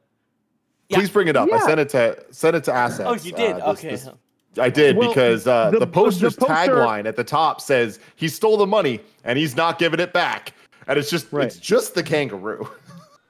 Yeah. 0.89 0.97
Please 0.97 1.09
bring 1.11 1.27
it 1.27 1.35
up. 1.37 1.47
I 1.53 1.59
sent 1.59 1.79
it 1.79 1.89
to 1.89 2.25
sent 2.31 2.55
it 2.55 2.63
to 2.65 2.73
assets. 2.73 3.07
oh, 3.07 3.13
you 3.13 3.31
did. 3.33 3.57
Uh, 3.59 3.73
this- 3.73 3.79
okay. 3.79 3.89
this- 3.91 4.09
I 4.57 4.69
did 4.69 4.97
Well, 4.97 5.09
because 5.09 5.47
uh, 5.47 5.69
the- 5.71 5.79
the, 5.79 5.85
the 5.85 5.91
poster's 5.91 6.35
poster- 6.35 6.53
tagline 6.73 7.05
at 7.05 7.15
the 7.15 7.23
top 7.23 7.61
says 7.61 7.99
he 8.15 8.27
stole 8.27 8.57
the 8.57 8.67
money 8.67 8.99
and 9.23 9.37
he's 9.37 9.55
not 9.55 9.79
giving 9.79 9.99
it 9.99 10.11
back, 10.13 10.53
and 10.87 10.97
it's 10.99 11.09
just 11.09 11.31
Right. 11.31 11.45
it's 11.47 11.57
just 11.57 11.95
the 11.95 12.03
kangaroo. 12.03 12.69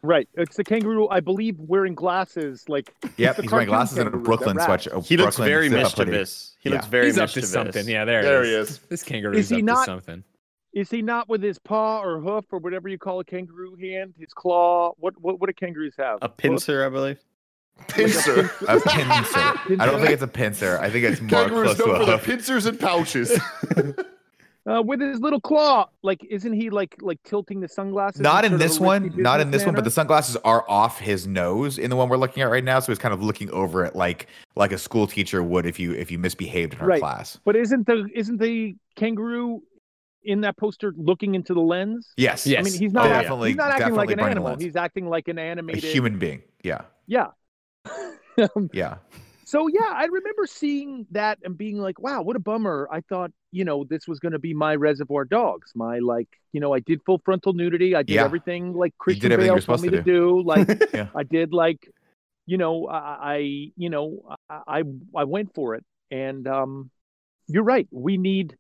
Right. 0.04 0.28
It's 0.34 0.56
the 0.56 0.64
kangaroo, 0.64 1.08
I 1.10 1.20
believe, 1.20 1.60
wearing 1.60 1.94
glasses. 1.94 2.68
Like 2.68 2.92
Yep, 3.18 3.36
the 3.36 3.42
he's 3.44 3.52
wearing 3.52 3.68
glasses 3.68 4.00
and 4.00 4.08
a 4.08 4.18
Brooklyn 4.18 4.58
that 4.58 4.68
raps. 4.68 4.88
sweatshirt. 4.88 4.98
a 4.98 5.02
He 5.02 5.16
looks 5.16 5.36
Brooklyn 5.38 5.48
very 5.48 5.70
zip-up 5.70 5.92
hoodie. 5.92 6.10
mischievous. 6.10 6.58
He 6.60 6.70
Yeah. 6.70 6.76
looks 6.78 6.88
very 6.88 7.06
He's 7.06 7.20
up 7.20 7.30
to 7.30 7.42
something. 7.44 7.88
Yeah, 7.88 8.04
there, 8.06 8.24
There 8.24 8.44
he 8.44 8.50
is. 8.50 8.70
is. 8.72 8.78
This 8.90 9.04
kangaroo 9.04 9.34
Is 9.38 9.46
is 9.46 9.50
he 9.52 9.58
up 9.58 9.64
not- 9.64 9.80
to 9.82 9.86
something. 9.86 10.24
Is 10.74 10.90
he 10.90 11.04
not 11.04 11.30
with 11.30 11.44
his 11.44 11.60
paw 11.60 12.02
or 12.02 12.20
hoof 12.20 12.46
or 12.52 12.58
whatever 12.58 12.90
you 12.90 12.98
call 12.98 13.20
a 13.20 13.24
kangaroo 13.24 13.76
hand? 13.76 14.16
His 14.18 14.34
claw? 14.34 14.94
What 14.98 15.14
what, 15.22 15.40
what 15.40 15.46
do 15.46 15.54
kangaroos 15.54 15.94
have? 16.00 16.18
A 16.24 16.30
pincer, 16.30 16.84
I 16.84 16.90
believe. 16.90 17.20
Pincer. 17.88 18.52
A 18.68 18.80
pincer. 18.88 19.40
I 19.80 19.86
don't 19.86 20.00
think 20.00 20.12
it's 20.12 20.22
a 20.24 20.28
pincer. 20.28 20.78
I 20.80 20.90
think 20.90 21.06
it's 21.06 21.22
more 21.22 21.30
Kangaroos 21.30 21.76
close 21.76 21.78
to 21.78 21.86
known 21.88 21.96
a 21.96 22.00
for 22.00 22.06
their 22.06 22.18
hoof. 22.18 22.26
pincers 22.26 22.66
and 22.66 22.80
pouches. 22.80 23.40
Uh, 24.68 24.80
with 24.80 25.02
his 25.02 25.20
little 25.20 25.42
claw, 25.42 25.90
like 26.04 26.24
isn't 26.30 26.54
he 26.54 26.70
like 26.70 26.96
like 27.02 27.18
tilting 27.24 27.60
the 27.60 27.68
sunglasses? 27.68 28.22
Not 28.22 28.46
in 28.46 28.54
in 28.54 28.60
sort 28.60 28.62
of 28.62 28.70
this 28.70 28.78
a 28.78 28.84
one, 28.84 29.14
not 29.16 29.42
in 29.42 29.48
business 29.48 29.62
this 29.62 29.66
one, 29.66 29.74
but 29.74 29.84
the 29.84 29.90
sunglasses 29.90 30.38
are 30.46 30.64
off 30.70 31.00
his 31.00 31.26
nose 31.26 31.80
in 31.80 31.90
the 31.90 31.96
one 31.96 32.10
we're 32.10 32.18
looking 32.18 32.44
at 32.44 32.52
right 32.52 32.64
now. 32.64 32.80
So 32.80 32.92
he's 32.92 33.00
kind 33.00 33.12
of 33.12 33.24
looking 33.24 33.50
over 33.50 33.84
it 33.84 33.96
like 33.96 34.28
like 34.56 34.72
a 34.72 34.78
school 34.78 35.08
teacher 35.08 35.42
would 35.42 35.66
if 35.66 35.80
you 35.80 35.94
if 35.94 36.12
you 36.12 36.20
misbehaved 36.20 36.74
in 36.74 36.80
her 36.80 36.86
Right. 36.86 37.00
class. 37.02 37.40
But 37.44 37.56
isn't 37.56 37.88
the 37.88 38.08
isn't 38.14 38.38
the 38.40 38.76
kangaroo 38.96 39.64
in 40.26 40.42
that 40.42 40.58
poster 40.58 40.94
looking 40.96 41.34
into 41.34 41.56
the 41.56 41.60
lens? 41.62 42.14
Yes. 42.16 42.46
Yes. 42.46 42.60
I 42.60 42.70
mean, 42.70 42.80
he's 42.80 42.92
Oh, 42.92 43.00
not. 43.00 43.08
act- 43.08 43.24
definitely- 43.24 43.50
he's 43.50 43.58
not 43.58 43.72
acting 43.72 43.96
like 43.96 44.10
definitely 44.10 44.14
an 44.14 44.18
bringing 44.18 44.32
animal. 44.34 44.50
lens. 44.52 44.62
He's 44.62 44.76
acting 44.76 45.10
like 45.10 45.28
an 45.28 45.40
A 45.40 45.42
animated. 45.42 45.84
human 45.86 46.20
being. 46.20 46.44
Yeah. 46.64 46.82
Yeah. 47.08 47.30
Yeah. 48.74 48.96
So 49.46 49.68
yeah, 49.68 49.92
I 49.94 50.06
remember 50.06 50.46
seeing 50.48 51.06
that 51.12 51.38
and 51.44 51.58
being 51.58 51.78
like, 51.78 52.00
"Wow, 52.00 52.22
what 52.22 52.38
a 52.38 52.40
bummer!" 52.40 52.88
I 52.90 53.02
thought, 53.02 53.32
you 53.52 53.66
know, 53.66 53.84
this 53.84 54.08
was 54.08 54.20
going 54.20 54.32
to 54.32 54.40
be 54.40 54.54
my 54.54 54.76
Reservoir 54.76 55.26
Dogs, 55.26 55.72
my 55.76 56.00
like, 56.00 56.30
you 56.54 56.62
know, 56.62 56.74
I 56.74 56.80
did 56.80 57.02
full 57.06 57.22
frontal 57.26 57.52
nudity, 57.52 57.94
I 57.94 58.04
did 58.04 58.14
Yeah. 58.14 58.24
everything 58.24 58.74
like 58.74 58.98
Christian 58.98 59.32
everything 59.32 59.54
Bale 59.54 59.62
told 59.62 59.82
me 59.82 59.90
to 59.90 59.98
to 59.98 60.04
do. 60.04 60.42
Like, 60.42 60.70
Yeah. 60.94 61.08
I 61.14 61.24
did 61.24 61.52
like, 61.54 61.92
you 62.46 62.58
know, 62.58 62.88
I, 62.88 62.98
I 63.34 63.38
you 63.76 63.90
know, 63.90 64.24
I, 64.50 64.62
I 64.80 64.84
I 65.18 65.24
went 65.26 65.54
for 65.54 65.76
it, 65.76 65.84
and 66.10 66.48
um, 66.48 66.90
you're 67.48 67.64
right. 67.66 67.88
We 67.92 68.16
need, 68.18 68.56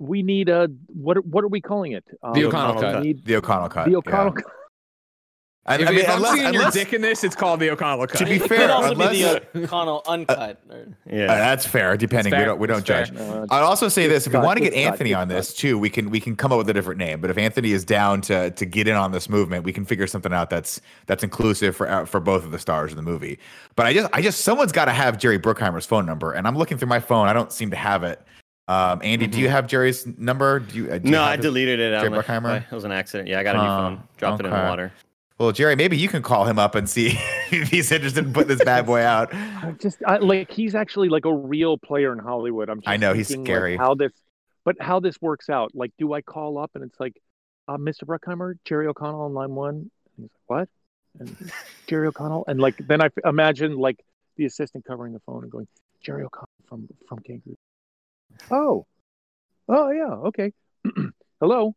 we 0.00 0.24
need 0.24 0.48
a 0.48 0.68
what? 0.88 1.18
are- 1.18 1.22
What 1.22 1.44
are 1.44 1.48
we 1.48 1.60
calling 1.60 1.92
it? 1.92 2.04
Um, 2.20 2.32
The 2.32 2.46
O'Connell 2.46 2.80
cut. 2.80 3.02
need 3.04 3.24
The 3.24 3.36
O'Connell 3.36 3.68
cut. 3.68 3.84
the 3.84 3.92
yeah. 3.92 3.96
O'Connell 3.98 4.32
cut. 4.32 4.44
I, 5.68 5.74
If, 5.76 5.88
I 5.88 5.90
mean, 5.90 6.00
if 6.00 6.08
I'm 6.08 6.16
unless, 6.16 6.54
your 6.54 6.70
dick 6.70 6.94
in 6.94 7.02
this, 7.02 7.22
it's 7.24 7.36
called 7.36 7.60
the 7.60 7.68
O'Connell 7.70 8.06
cut. 8.06 8.16
to 8.18 8.24
be 8.24 8.38
fair, 8.38 8.46
It 8.46 8.48
could 8.48 8.56
fair, 8.56 8.70
also 8.72 8.92
unless, 8.92 9.10
be 9.10 9.22
the 9.22 9.64
O'Connell 9.64 10.02
uncut. 10.08 10.58
or- 10.70 10.86
Yeah. 11.04 11.24
Uh, 11.24 11.34
that's 11.36 11.66
fair. 11.66 11.96
Depending, 11.98 12.32
we 12.36 12.44
don't 12.44 12.58
we 12.58 12.66
don't 12.66 12.78
It's 12.78 12.86
judge. 12.86 13.14
Uh, 13.14 13.46
I'd 13.50 13.60
also 13.60 13.88
say 13.88 14.08
this: 14.08 14.26
if 14.26 14.32
we 14.32 14.38
want 14.38 14.56
to 14.56 14.64
get 14.64 14.72
it's 14.72 14.82
cut, 14.84 14.92
Anthony 14.92 15.12
on 15.12 15.28
this 15.28 15.52
too, 15.52 15.78
we 15.78 15.90
can 15.90 16.08
we 16.08 16.20
can 16.20 16.36
come 16.36 16.52
up 16.52 16.58
with 16.58 16.70
a 16.70 16.72
different 16.72 16.98
name. 16.98 17.20
But 17.20 17.28
if 17.30 17.36
Anthony 17.36 17.72
is 17.72 17.84
down 17.84 18.22
to 18.22 18.50
to 18.50 18.64
get 18.64 18.88
in 18.88 18.94
on 18.96 19.12
this 19.12 19.28
movement, 19.28 19.64
we 19.64 19.72
can 19.74 19.84
figure 19.84 20.06
something 20.06 20.32
out 20.32 20.48
that's 20.48 20.80
that's 21.06 21.22
inclusive 21.22 21.76
for 21.76 21.86
uh, 21.88 22.06
for 22.06 22.18
both 22.18 22.44
of 22.44 22.50
the 22.50 22.58
stars 22.58 22.90
of 22.92 22.96
the 22.96 23.02
movie. 23.02 23.38
But 23.76 23.84
I 23.86 23.92
just 23.92 24.08
I 24.14 24.22
just 24.22 24.40
someone's 24.40 24.72
got 24.72 24.86
to 24.86 24.92
have 24.92 25.18
Jerry 25.18 25.38
Bruckheimer's 25.38 25.84
phone 25.84 26.06
number, 26.06 26.32
and 26.32 26.46
I'm 26.46 26.56
looking 26.56 26.78
through 26.78 26.88
my 26.88 27.00
phone. 27.00 27.28
I 27.28 27.34
don't 27.34 27.52
seem 27.52 27.70
to 27.70 27.76
have 27.76 28.04
it. 28.04 28.22
Um, 28.68 29.00
Andy, 29.02 29.26
do 29.26 29.38
you 29.40 29.48
have 29.48 29.66
Jerry's 29.66 30.06
number? 30.18 30.60
Do 30.60 30.76
you? 30.76 30.90
Uh, 30.90 30.98
do 30.98 31.08
No, 31.10 31.20
have 31.22 31.28
I 31.28 31.36
deleted 31.36 31.80
it. 31.80 31.98
Jerry 32.00 32.10
don't. 32.10 32.22
Bruckheimer? 32.22 32.64
It 32.70 32.74
was 32.74 32.84
an 32.84 32.92
accident. 32.92 33.26
Yeah, 33.28 33.40
I 33.40 33.42
got 33.42 33.56
a 33.56 33.58
new 33.60 33.64
phone. 33.64 34.02
Dropped 34.18 34.40
it 34.40 34.46
in 34.46 34.52
the 34.52 34.58
water. 34.58 34.92
Well, 35.38 35.52
Jerry, 35.52 35.76
maybe 35.76 35.96
you 35.96 36.08
can 36.08 36.20
call 36.20 36.46
him 36.46 36.58
up 36.58 36.74
and 36.74 36.88
see 36.88 37.16
if 37.52 37.68
he's 37.68 37.92
interested 37.92 38.26
in 38.26 38.32
putting 38.32 38.48
this 38.48 38.64
bad 38.64 38.86
boy 38.86 39.02
out. 39.04 39.32
I 39.32 39.72
just 39.78 39.98
I, 40.04 40.16
like 40.16 40.50
he's 40.50 40.74
actually 40.74 41.08
like 41.08 41.24
a 41.24 41.32
real 41.32 41.78
player 41.78 42.12
in 42.12 42.18
Hollywood. 42.18 42.68
I'm. 42.68 42.80
Just 42.80 42.88
I 42.88 42.96
know, 42.96 43.14
he's 43.14 43.28
thinking, 43.28 43.44
like, 43.44 43.48
scary. 43.48 43.76
how 43.76 43.94
this, 43.94 44.12
but 44.64 44.76
how 44.80 44.98
this 44.98 45.20
works 45.20 45.48
out? 45.48 45.70
Like, 45.74 45.92
do 45.96 46.12
I 46.12 46.22
call 46.22 46.58
up 46.58 46.72
and 46.74 46.82
it's 46.82 46.98
like, 46.98 47.20
uh, 47.68 47.76
Mr. 47.76 48.02
Bruckheimer, 48.02 48.54
Jerry 48.64 48.88
O'Connell 48.88 49.22
on 49.22 49.34
line 49.34 49.54
one? 49.54 49.74
And 49.74 49.90
he's 50.16 50.24
like, 50.24 50.30
what? 50.46 50.68
And 51.20 51.52
Jerry 51.86 52.08
O'Connell, 52.08 52.44
and 52.48 52.58
like 52.60 52.76
then 52.88 53.00
I 53.00 53.06
f- 53.06 53.24
imagine 53.24 53.76
like 53.76 54.04
the 54.36 54.44
assistant 54.44 54.84
covering 54.84 55.12
the 55.12 55.20
phone 55.20 55.44
and 55.44 55.52
going, 55.52 55.68
Jerry 56.02 56.24
O'Connell 56.24 56.48
from 56.68 56.88
from 57.08 57.20
Kangaroo. 57.20 57.56
Oh, 58.50 58.86
oh 59.68 59.90
yeah, 59.90 60.14
okay. 60.28 60.52
Hello, 61.40 61.76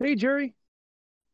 hey 0.00 0.16
Jerry, 0.16 0.54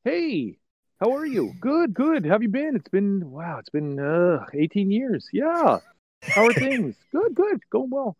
hey. 0.04 0.58
How 1.04 1.14
are 1.16 1.26
you? 1.26 1.52
Good, 1.60 1.92
good. 1.92 2.24
How 2.24 2.30
have 2.32 2.42
you 2.42 2.48
been? 2.48 2.74
It's 2.76 2.88
been 2.88 3.30
wow. 3.30 3.58
It's 3.58 3.68
been 3.68 4.00
uh, 4.00 4.46
18 4.54 4.90
years. 4.90 5.28
Yeah. 5.34 5.80
How 6.22 6.46
are 6.46 6.52
things? 6.54 6.96
good, 7.12 7.34
good. 7.34 7.60
Going 7.68 7.90
well. 7.90 8.16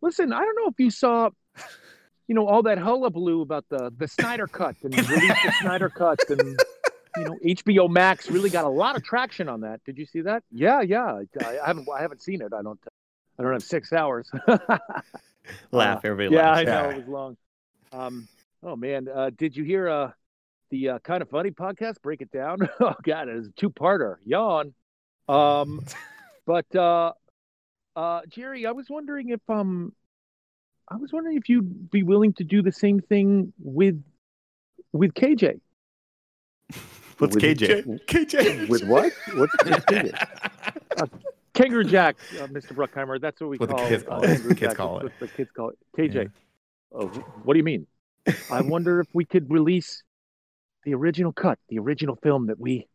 Listen, 0.00 0.32
I 0.32 0.40
don't 0.40 0.56
know 0.56 0.68
if 0.68 0.80
you 0.80 0.90
saw, 0.90 1.28
you 2.26 2.34
know, 2.34 2.48
all 2.48 2.62
that 2.62 2.78
hullabaloo 2.78 3.42
about 3.42 3.66
the 3.68 3.92
the 3.98 4.08
Snyder 4.08 4.46
Cut 4.46 4.74
and 4.82 4.94
release 4.96 5.36
the 5.44 5.52
Snyder 5.60 5.90
Cut 5.90 6.18
and 6.30 6.58
you 7.18 7.24
know 7.24 7.36
HBO 7.44 7.90
Max 7.90 8.30
really 8.30 8.48
got 8.48 8.64
a 8.64 8.70
lot 8.70 8.96
of 8.96 9.04
traction 9.04 9.46
on 9.50 9.60
that. 9.60 9.84
Did 9.84 9.98
you 9.98 10.06
see 10.06 10.22
that? 10.22 10.44
Yeah, 10.50 10.80
yeah. 10.80 11.20
I, 11.44 11.58
I 11.58 11.66
haven't 11.66 11.86
I 11.94 12.00
haven't 12.00 12.22
seen 12.22 12.40
it. 12.40 12.54
I 12.54 12.62
don't 12.62 12.80
I 13.38 13.42
don't 13.42 13.52
have 13.52 13.62
six 13.62 13.92
hours. 13.92 14.30
Laugh. 15.72 16.02
Everybody 16.06 16.34
yeah, 16.34 16.52
laughs. 16.52 16.58
I 16.60 16.64
know 16.64 16.70
Yeah. 16.72 16.90
it 16.90 16.96
was 16.96 17.06
long. 17.06 17.36
Um, 17.92 18.28
oh 18.62 18.76
man, 18.76 19.08
uh, 19.14 19.28
did 19.36 19.54
you 19.54 19.62
hear 19.62 19.90
uh 19.90 20.12
the 20.70 20.90
uh, 20.90 20.98
kind 21.00 21.22
of 21.22 21.30
funny 21.30 21.50
podcast? 21.50 22.00
Break 22.02 22.20
it 22.20 22.30
down. 22.30 22.58
oh 22.80 22.94
god, 23.02 23.28
it's 23.28 23.48
a 23.48 23.52
two-parter. 23.52 24.16
Yawn. 24.24 24.74
Um, 25.28 25.84
but 26.46 26.74
uh, 26.74 27.12
uh, 27.96 28.20
Jerry, 28.28 28.66
I 28.66 28.72
was 28.72 28.86
wondering 28.88 29.30
if 29.30 29.40
um, 29.48 29.92
I 30.88 30.96
was 30.96 31.12
wondering 31.12 31.36
if 31.36 31.48
you'd 31.48 31.90
be 31.90 32.02
willing 32.02 32.32
to 32.34 32.44
do 32.44 32.62
the 32.62 32.72
same 32.72 33.00
thing 33.00 33.52
with 33.58 34.02
with 34.92 35.14
KJ. 35.14 35.60
What's 37.18 37.36
With 37.36 37.44
KJ? 37.44 38.04
KJ. 38.06 38.68
With 38.68 38.84
what? 38.84 39.12
What's, 39.34 39.54
what's 39.64 39.84
KJ? 39.84 40.26
Uh, 41.00 41.06
Kangaroo 41.52 41.84
Jack, 41.84 42.16
uh, 42.40 42.46
Mr. 42.48 42.72
Bruckheimer. 42.72 43.20
That's 43.20 43.40
what 43.40 43.50
we 43.50 43.56
What 43.56 43.68
the 43.68 43.74
call, 43.76 43.88
kids 43.88 44.04
uh, 44.04 44.06
call 44.08 44.22
it. 44.24 44.26
Kangaroo 44.26 44.54
Kids 44.54 44.74
call 44.74 44.98
it. 44.98 45.02
what 45.04 45.12
the 45.20 45.28
kids 45.28 45.50
call 45.52 45.70
it. 45.70 45.78
KJ. 45.96 46.30
Oh, 46.92 47.06
what 47.44 47.54
do 47.54 47.58
you 47.58 47.64
mean? 47.64 47.86
I 48.50 48.62
wonder 48.62 49.00
if 49.00 49.08
we 49.12 49.24
could 49.24 49.50
release 49.50 50.02
the 50.84 50.94
original 50.94 51.32
cut, 51.32 51.58
the 51.68 51.78
original 51.78 52.16
film 52.16 52.46
that 52.46 52.58
we 52.58 52.86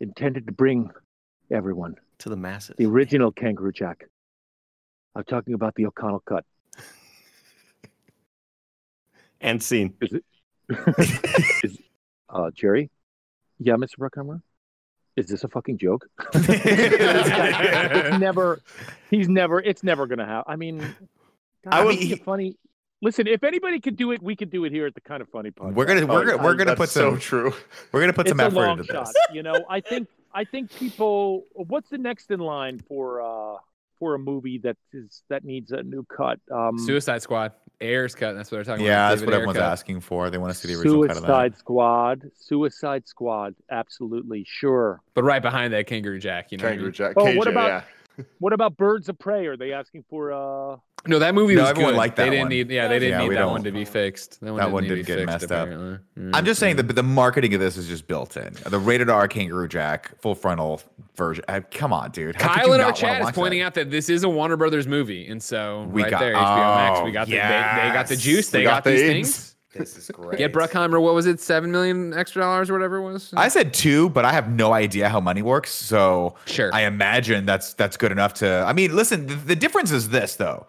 intended 0.00 0.46
to 0.46 0.52
bring 0.52 0.90
everyone. 1.50 1.96
To 2.20 2.28
the 2.28 2.36
masses. 2.36 2.74
The 2.78 2.86
original 2.86 3.30
Kangaroo 3.30 3.72
Jack. 3.72 4.04
I'm 5.14 5.24
talking 5.24 5.54
about 5.54 5.74
the 5.74 5.86
O'Connell 5.86 6.20
cut. 6.20 6.44
And 9.40 9.62
scene. 9.62 9.94
Is, 10.00 10.14
it, 10.14 10.24
is, 11.62 11.78
uh, 12.28 12.50
Jerry? 12.52 12.90
Yeah, 13.60 13.74
Mr. 13.74 13.96
Bruckheimer? 14.00 14.42
Is 15.14 15.28
this 15.28 15.44
a 15.44 15.48
fucking 15.48 15.78
joke? 15.78 16.08
It's 16.34 18.18
never, 18.18 18.60
he's 19.10 19.28
never, 19.28 19.60
it's 19.60 19.84
never 19.84 20.08
going 20.08 20.18
to 20.18 20.26
happen. 20.26 20.52
I 20.52 20.56
mean, 20.56 20.78
God, 20.78 20.92
I 21.72 21.84
mean, 21.84 22.00
mean, 22.00 22.08
he- 22.08 22.14
funny. 22.16 22.56
Listen, 23.00 23.26
if 23.28 23.44
anybody 23.44 23.78
could 23.80 23.96
do 23.96 24.10
it, 24.12 24.20
we 24.22 24.34
could 24.34 24.50
do 24.50 24.64
it 24.64 24.72
here 24.72 24.86
at 24.86 24.94
the 24.94 25.00
Kind 25.00 25.22
of 25.22 25.28
Funny 25.28 25.50
podcast. 25.52 25.74
We're 25.74 25.84
gonna 25.84 26.06
we're 26.06 26.24
gonna 26.24 26.42
we're 26.42 26.54
gonna 26.54 26.70
that's 26.74 26.78
put 26.78 26.88
so 26.88 27.10
some 27.12 27.20
true. 27.20 27.54
we're 27.92 28.00
gonna 28.00 28.12
put 28.12 28.26
it's 28.26 28.30
some 28.32 28.40
a 28.40 28.44
effort 28.44 28.54
long 28.56 28.78
into 28.80 28.92
shot. 28.92 29.06
this. 29.06 29.14
You 29.32 29.42
know, 29.44 29.64
I 29.70 29.80
think 29.80 30.08
I 30.34 30.44
think 30.44 30.74
people. 30.74 31.44
What's 31.52 31.88
the 31.90 31.98
next 31.98 32.30
in 32.30 32.40
line 32.40 32.80
for 32.88 33.22
uh 33.22 33.58
for 34.00 34.14
a 34.14 34.18
movie 34.18 34.58
that 34.58 34.76
is 34.92 35.22
that 35.28 35.44
needs 35.44 35.70
a 35.70 35.82
new 35.82 36.04
cut? 36.04 36.40
Um, 36.52 36.76
Suicide 36.78 37.22
Squad, 37.22 37.52
Ayer's 37.80 38.16
cut. 38.16 38.32
That's 38.34 38.50
what 38.50 38.56
they're 38.56 38.64
talking 38.64 38.84
Yeah, 38.84 38.92
about. 38.92 39.02
Yeah, 39.04 39.08
that's 39.10 39.20
David 39.20 39.26
what 39.26 39.32
Ayer 39.34 39.36
everyone's 39.42 39.58
cut. 39.58 39.72
asking 39.72 40.00
for. 40.00 40.30
They 40.30 40.38
want 40.38 40.52
to 40.52 40.58
see 40.58 40.66
the 40.74 40.80
original 40.80 41.02
cut 41.06 41.16
of 41.16 41.22
that. 41.22 41.26
Suicide 41.28 41.56
Squad. 41.56 42.30
Suicide 42.36 43.06
Squad. 43.08 43.54
Absolutely 43.70 44.44
sure. 44.46 45.00
But 45.14 45.22
right 45.22 45.40
behind 45.42 45.72
that, 45.72 45.86
Kangaroo 45.86 46.18
Jack. 46.18 46.50
You 46.50 46.58
know, 46.58 46.68
Kangaroo? 46.68 46.90
Jack. 46.90 47.14
Oh, 47.16 47.24
KJ, 47.26 47.36
what 47.38 47.46
about- 47.48 47.68
yeah. 47.68 47.82
What 48.40 48.52
about 48.52 48.76
Birds 48.76 49.08
of 49.08 49.16
Prey? 49.20 49.46
Are 49.46 49.56
they 49.56 49.72
asking 49.72 50.04
for 50.10 50.32
uh? 50.32 50.76
No, 51.06 51.18
that 51.20 51.34
movie 51.34 51.54
No, 51.54 51.62
was 51.62 51.70
everyone 51.70 51.92
good. 51.92 51.98
liked 51.98 52.16
they 52.16 52.24
that 52.24 52.30
didn't 52.30 52.40
one. 52.44 52.48
need. 52.50 52.70
Yeah, 52.70 52.88
they 52.88 52.98
didn't 52.98 53.20
Yeah, 53.20 53.26
need 53.26 53.34
that 53.36 53.40
don't- 53.40 53.52
one 53.52 53.62
to 53.64 53.70
be 53.72 53.84
fixed. 53.84 54.40
That 54.40 54.46
one, 54.52 54.56
That 54.56 54.70
one 54.72 54.82
need 54.82 54.88
to 54.90 54.94
didn't 54.96 55.06
get 55.06 55.16
fixed, 55.18 55.26
messed 55.32 55.52
up. 55.52 55.68
apparently. 55.68 55.98
I'm 56.34 56.44
just 56.44 56.60
saying 56.60 56.76
Mm-hmm. 56.76 56.86
that 56.88 56.92
the 56.94 57.02
marketing 57.02 57.54
of 57.54 57.60
this 57.60 57.76
is 57.76 57.86
just 57.88 58.06
built 58.08 58.36
in. 58.36 58.54
The 58.66 58.78
rated 58.78 59.08
R 59.08 59.28
Kangaroo 59.28 59.68
Jack 59.68 60.10
full 60.20 60.34
frontal 60.34 60.82
version. 61.16 61.44
Come 61.70 61.92
on, 61.92 62.10
dude. 62.10 62.36
How 62.36 62.54
Kyle 62.54 62.72
in 62.72 62.80
our 62.80 62.92
chat 62.92 63.22
is 63.22 63.30
pointing 63.30 63.60
that? 63.60 63.66
out 63.66 63.74
that 63.74 63.90
this 63.90 64.10
is 64.10 64.24
a 64.24 64.28
Warner 64.28 64.56
Brothers 64.56 64.86
movie, 64.86 65.26
and 65.28 65.42
so 65.42 65.88
We 65.90 66.02
right 66.02 66.10
got- 66.10 66.20
there, 66.20 66.34
HBO 66.34 66.74
Max. 66.76 67.00
We 67.04 67.10
oh, 67.10 67.12
got 67.12 67.26
the 67.26 67.32
they, 67.32 67.38
they 67.38 67.92
got 67.94 68.06
the 68.08 68.16
juice. 68.16 68.50
They 68.50 68.62
got, 68.64 68.84
got 68.84 68.90
these 68.90 69.00
ins. 69.00 69.36
things. 69.36 69.54
This 69.74 69.96
is 69.96 70.10
great. 70.10 70.38
Get 70.38 70.52
Bruckheimer. 70.52 71.00
What 71.00 71.14
was 71.14 71.26
it? 71.26 71.40
Seven 71.40 71.70
million 71.70 72.12
extra 72.12 72.42
dollars 72.42 72.68
or 72.70 72.72
whatever 72.72 72.96
it 72.96 73.02
was. 73.02 73.32
I 73.36 73.48
said 73.48 73.72
two, 73.72 74.08
but 74.08 74.24
I 74.24 74.32
have 74.32 74.50
no 74.50 74.72
idea 74.72 75.08
how 75.08 75.20
money 75.20 75.42
works. 75.42 75.70
So 75.70 76.34
Sure. 76.46 76.70
I 76.74 76.82
imagine 76.82 77.46
that's 77.46 77.74
that's 77.74 77.96
good 77.96 78.10
enough 78.10 78.34
to. 78.34 78.64
I 78.66 78.72
mean, 78.72 78.96
listen. 78.96 79.26
The, 79.26 79.34
the 79.36 79.54
difference 79.56 79.92
is 79.92 80.08
this 80.08 80.36
though, 80.36 80.66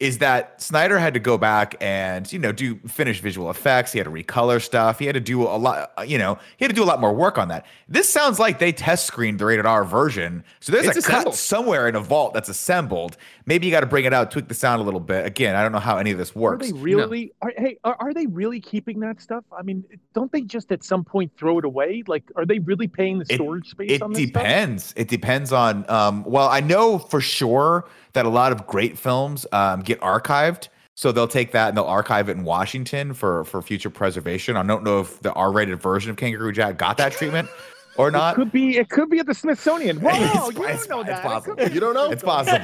is 0.00 0.18
that 0.18 0.60
Snyder 0.60 0.98
had 0.98 1.12
to 1.14 1.20
go 1.20 1.36
back 1.38 1.76
and 1.80 2.30
you 2.32 2.38
know 2.38 2.52
do 2.52 2.76
finish 2.88 3.20
visual 3.20 3.50
effects. 3.50 3.92
He 3.92 3.98
had 3.98 4.06
to 4.06 4.10
recolor 4.10 4.60
stuff. 4.60 4.98
He 4.98 5.04
had 5.06 5.14
to 5.14 5.20
do 5.20 5.42
a 5.42 5.56
lot. 5.58 5.92
You 6.08 6.16
know, 6.18 6.38
he 6.56 6.64
had 6.64 6.70
to 6.70 6.74
do 6.74 6.82
a 6.82 6.86
lot 6.88 7.00
more 7.00 7.12
work 7.14 7.36
on 7.38 7.48
that. 7.48 7.66
This 7.86 8.08
sounds 8.08 8.38
like 8.38 8.58
they 8.58 8.72
test 8.72 9.06
screened 9.06 9.38
the 9.38 9.44
rated 9.44 9.66
R 9.66 9.84
version. 9.84 10.42
So 10.60 10.72
there's 10.72 10.86
It's 10.86 10.96
a 10.96 10.98
assembled. 11.00 11.24
cut 11.26 11.34
somewhere 11.34 11.86
in 11.86 11.94
a 11.94 12.00
vault 12.00 12.32
that's 12.34 12.48
assembled. 12.48 13.16
Maybe 13.46 13.66
you 13.66 13.72
got 13.72 13.80
to 13.80 13.86
bring 13.86 14.04
it 14.06 14.12
out, 14.14 14.30
tweak 14.30 14.48
the 14.48 14.54
sound 14.54 14.80
a 14.80 14.84
little 14.84 15.00
bit. 15.00 15.26
Again, 15.26 15.54
I 15.54 15.62
don't 15.62 15.72
know 15.72 15.78
how 15.78 15.98
any 15.98 16.10
of 16.12 16.18
this 16.18 16.34
works. 16.34 16.70
Are 16.70 16.72
works. 16.72 16.78
they 16.78 16.82
really? 16.82 17.32
Are, 17.42 17.52
hey, 17.58 17.78
are, 17.84 17.96
are 18.00 18.14
they 18.14 18.26
really 18.26 18.60
keeping 18.60 19.00
that 19.00 19.20
stuff? 19.20 19.44
I 19.56 19.62
mean, 19.62 19.84
don't 20.14 20.32
they 20.32 20.40
just 20.42 20.72
at 20.72 20.82
some 20.82 21.04
point 21.04 21.32
throw 21.36 21.58
it 21.58 21.64
away? 21.66 22.02
Like, 22.06 22.24
are 22.36 22.46
they 22.46 22.58
really 22.60 22.88
paying 22.88 23.18
the 23.18 23.26
It- 23.28 23.34
storage 23.34 23.68
space 23.70 23.90
It 23.90 24.02
on 24.02 24.12
this 24.12 24.22
stuff? 24.28 24.42
depends. 24.42 24.94
It 24.96 25.08
depends 25.08 25.52
on. 25.52 25.84
Um, 25.90 26.24
well, 26.24 26.48
I 26.48 26.60
know 26.60 26.98
for 26.98 27.20
sure 27.20 27.86
that 28.12 28.24
a 28.26 28.28
lot 28.28 28.50
of 28.50 28.66
great 28.66 28.98
films 28.98 29.46
um, 29.52 29.82
get 29.94 30.00
archived. 30.00 30.68
So 30.94 31.12
they'll 31.12 31.28
take 31.28 31.52
that 31.52 31.68
and 31.68 31.76
they'll 31.76 31.84
archive 31.84 32.28
it 32.28 32.36
in 32.36 32.44
Washington 32.44 33.14
for 33.14 33.44
for 33.44 33.62
future 33.62 33.88
preservation. 33.90 34.56
I 34.56 34.62
don't 34.64 34.84
know 34.84 35.00
if 35.00 35.20
the 35.20 35.32
R-rated 35.32 35.80
version 35.80 36.10
of 36.10 36.16
Kangaroo 36.16 36.52
Jack 36.52 36.76
got 36.76 36.98
that 36.98 37.12
treatment 37.12 37.48
or 37.96 38.10
not. 38.10 38.34
Could 38.34 38.52
be. 38.52 38.76
It 38.76 38.90
could 38.90 39.08
be 39.08 39.18
at 39.18 39.24
the 39.26 39.32
Smithsonian. 39.34 39.98
Whoa, 40.00 40.10
It's- 40.14 40.34
you 40.54 40.64
it's- 40.64 40.86
don't 40.86 41.06
know 41.06 41.12
it's 41.12 41.22
that. 41.22 41.24
It 41.24 41.28
possible. 41.28 41.56
could 41.56 41.68
be- 41.68 41.74
You 41.74 41.80
don't 41.80 41.94
know? 41.94 42.10
It's 42.10 42.22
possible. 42.22 42.58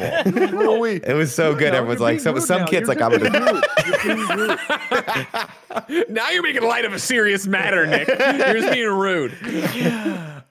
Who 0.48 0.70
are 0.74 0.78
we? 0.78 0.96
It 0.96 1.14
was 1.14 1.34
so 1.34 1.54
good. 1.54 1.72
No, 1.72 1.78
Everyone's 1.78 2.00
you're 2.00 2.08
like, 2.08 2.12
being 2.16 2.24
some 2.24 2.40
some 2.40 2.60
now. 2.62 2.66
kids 2.66 2.88
You're 2.88 2.96
like 2.96 3.02
I'm 3.02 3.18
gonna. 3.22 3.52
rude. 3.52 3.64
You're 3.86 4.16
being 4.16 4.28
rude. 4.38 6.08
now 6.10 6.28
you're 6.30 6.42
making 6.42 6.62
light 6.62 6.84
of 6.84 6.92
a 6.92 6.98
serious 6.98 7.46
matter, 7.46 7.86
Nick. 7.86 8.08
You're 8.08 8.60
just 8.60 8.72
being 8.72 8.88
rude. 8.88 9.32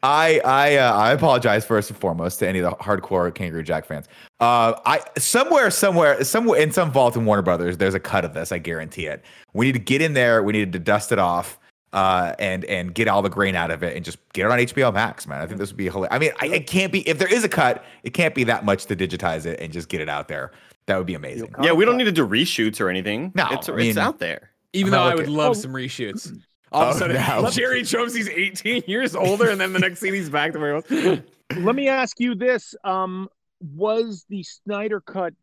I 0.05 0.39
I 0.45 0.75
uh, 0.77 0.93
I 0.93 1.11
apologize 1.13 1.65
first 1.65 1.89
and 1.89 1.99
foremost 1.99 2.39
to 2.39 2.47
any 2.47 2.59
of 2.59 2.69
the 2.69 2.75
hardcore 2.83 3.33
Kangaroo 3.33 3.63
Jack 3.63 3.85
fans. 3.85 4.07
Uh, 4.39 4.73
I 4.85 5.01
somewhere 5.17 5.71
somewhere 5.71 6.23
somewhere 6.23 6.59
in 6.59 6.71
some 6.71 6.91
vault 6.91 7.15
in 7.15 7.25
Warner 7.25 7.41
Brothers, 7.41 7.77
there's 7.77 7.93
a 7.95 7.99
cut 7.99 8.23
of 8.25 8.33
this. 8.33 8.51
I 8.51 8.59
guarantee 8.59 9.07
it. 9.07 9.23
We 9.53 9.65
need 9.65 9.73
to 9.73 9.79
get 9.79 10.01
in 10.01 10.13
there. 10.13 10.43
We 10.43 10.53
need 10.53 10.71
to 10.73 10.79
dust 10.79 11.11
it 11.11 11.19
off. 11.19 11.59
uh, 11.93 12.35
and 12.39 12.65
and 12.65 12.93
get 12.93 13.07
all 13.07 13.21
the 13.21 13.29
grain 13.29 13.55
out 13.55 13.71
of 13.71 13.81
it 13.81 13.95
and 13.95 14.03
just 14.03 14.17
get 14.33 14.45
it 14.45 14.51
on 14.51 14.59
HBO 14.59 14.93
Max, 14.93 15.25
man. 15.27 15.41
I 15.41 15.47
think 15.47 15.59
this 15.59 15.69
would 15.71 15.77
be 15.77 15.85
hilarious. 15.85 16.09
I 16.13 16.19
mean, 16.19 16.31
I, 16.41 16.47
it 16.47 16.67
can't 16.67 16.91
be 16.91 17.07
if 17.07 17.17
there 17.19 17.33
is 17.33 17.43
a 17.45 17.49
cut, 17.49 17.85
it 18.03 18.09
can't 18.13 18.35
be 18.35 18.43
that 18.45 18.65
much 18.65 18.85
to 18.87 18.95
digitize 18.97 19.45
it 19.45 19.59
and 19.61 19.71
just 19.71 19.87
get 19.87 20.01
it 20.01 20.09
out 20.09 20.27
there. 20.27 20.51
That 20.87 20.97
would 20.97 21.07
be 21.07 21.13
amazing. 21.15 21.55
Yeah, 21.63 21.71
we 21.71 21.85
don't 21.85 21.95
need 21.97 22.03
to 22.03 22.11
do 22.11 22.27
reshoots 22.27 22.79
or 22.81 22.89
anything. 22.89 23.31
No, 23.33 23.47
it's, 23.51 23.69
I 23.69 23.73
it's 23.73 23.79
mean- 23.81 23.97
out 23.97 24.19
there. 24.19 24.51
Even 24.73 24.93
I'm 24.93 24.99
though 24.99 25.03
I 25.05 25.09
would 25.15 25.19
looking- 25.19 25.35
love 25.35 25.51
Oh. 25.51 25.53
some 25.53 25.71
reshoots. 25.73 26.37
All 26.75 26.81
of 26.83 26.87
a 26.89 26.91
Oh, 26.95 26.99
sudden, 26.99 27.15
no. 27.43 27.49
Jerry 27.51 27.83
shows 27.83 28.13
he's 28.13 28.29
18 28.29 28.83
years 28.87 29.15
older, 29.15 29.49
and 29.49 29.59
then 29.59 29.73
the 29.73 29.79
next 29.79 29.99
scene 29.99 30.13
he's 30.13 30.29
back 30.29 30.53
to 30.53 30.59
where 30.59 30.81
he 30.81 30.95
was. 31.09 31.19
Let 31.57 31.75
me 31.75 31.87
ask 31.87 32.19
you 32.19 32.35
this: 32.35 32.75
um, 32.83 33.29
Was 33.61 34.25
the 34.29 34.43
Snyder 34.43 34.99
cut 35.01 35.33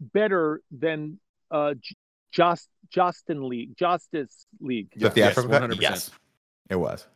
better 0.00 0.60
than 0.70 1.18
uh, 1.50 1.74
Just 2.32 2.68
Justin 2.90 3.48
League, 3.48 3.76
Justice 3.76 4.46
League, 4.60 4.88
The 4.96 5.10
theatrical 5.10 5.50
cut? 5.50 5.62
100%. 5.62 5.80
Yes, 5.80 6.10
it 6.70 6.76
was 6.76 7.06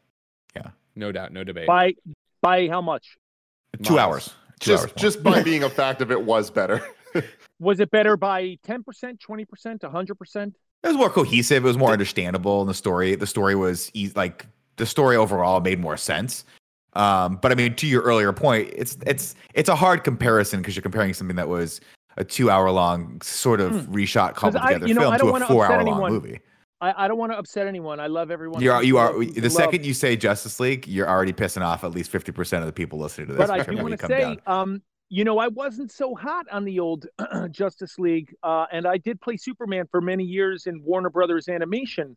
Yeah, 0.55 0.71
No 0.97 1.13
doubt, 1.13 1.33
no 1.33 1.45
debate. 1.45 1.67
by 1.67 1.95
by 2.41 2.69
how 2.69 2.81
much? 2.81 3.17
two 3.83 3.95
Miles. 3.95 3.99
hours. 4.01 4.35
Two 4.61 4.71
Just 4.73 4.83
hours 4.85 4.93
just 4.97 5.23
by 5.23 5.43
being 5.43 5.65
a 5.65 5.71
fact 5.71 6.03
of 6.03 6.11
it 6.13 6.23
was 6.23 6.51
better. 6.51 6.81
Was 7.61 7.79
it 7.79 7.91
better 7.91 8.17
by 8.17 8.57
ten 8.65 8.83
percent, 8.83 9.21
twenty 9.21 9.45
percent, 9.45 9.83
hundred 9.85 10.15
percent? 10.17 10.57
It 10.85 10.89
was 10.89 10.97
more 10.97 11.11
cohesive. 11.11 11.65
It 11.65 11.67
was 11.67 11.79
more 11.79 11.93
understandable, 11.93 12.61
and 12.61 12.69
the 12.69 12.75
story 12.75 13.15
the 13.15 13.27
story 13.27 13.55
was 13.55 13.91
like 14.17 14.47
the 14.77 14.87
story 14.87 15.17
overall 15.17 15.61
made 15.61 15.79
more 15.81 15.97
sense. 15.97 16.45
Um, 16.95 17.39
but 17.41 17.53
I 17.53 17.55
mean, 17.55 17.75
to 17.77 17.87
your 17.87 18.03
earlier 18.03 18.33
point, 18.33 18.71
it's 18.75 18.97
it's 19.07 19.35
it's 19.55 19.69
a 19.69 19.77
hard 19.77 20.05
comparison 20.05 20.61
because 20.61 20.75
you're 20.77 20.83
comparing 20.83 21.15
something 21.15 21.37
that 21.37 21.49
was 21.49 21.81
a 22.17 22.25
two 22.25 22.51
hour 22.51 22.71
long 22.71 23.21
sort 23.23 23.61
of 23.61 23.73
reshot 23.87 24.35
cobbled 24.35 24.61
Hmm. 24.61 24.67
I- 24.67 24.73
together 24.75 24.89
you 24.89 24.95
know, 24.95 25.17
film 25.17 25.39
to 25.39 25.45
a 25.45 25.47
four 25.47 25.65
upset 25.65 25.79
hour 25.79 25.85
long 25.85 26.13
movie. 26.13 26.41
I, 26.81 27.05
I 27.05 27.09
don't 27.09 27.17
want 27.17 27.31
to 27.31 27.39
upset 27.39 27.69
anyone. 27.69 28.01
I 28.01 28.09
love 28.09 28.33
everyone. 28.33 28.61
You 28.61 28.73
are 28.73 28.83
you 28.83 28.99
are 28.99 29.13
the 29.25 29.41
love- 29.41 29.53
second 29.53 29.87
you 29.87 29.95
say 29.95 30.17
Justice 30.17 30.59
League, 30.59 30.89
you're 30.89 31.09
already 31.09 31.33
pissing 31.33 31.63
off 31.63 31.85
at 31.85 31.93
least 31.93 32.11
fifty 32.11 32.33
percent 32.33 32.61
of 32.63 32.67
the 32.67 32.73
people 32.73 32.99
listening 32.99 33.29
to 33.29 33.35
this. 33.35 33.47
But 33.49 33.51
I 33.51 33.63
do 33.63 33.77
want 33.81 33.99
to 34.01 34.07
say, 34.09 34.37
um, 34.49 34.83
you 35.13 35.25
know, 35.25 35.39
I 35.39 35.49
wasn't 35.49 35.93
so 35.93 36.15
hot 36.15 36.47
on 36.51 36.65
the 36.65 36.81
old 36.81 37.07
Justice 37.51 37.99
League, 37.99 38.35
uh, 38.43 38.65
and 38.73 38.87
I 38.87 38.97
did 38.97 39.21
play 39.21 39.37
Superman 39.37 39.87
for 39.91 40.01
many 40.01 40.25
years 40.25 40.67
in 40.67 40.83
Warner 40.83 41.11
Brothers 41.11 41.51
animation. 41.51 42.17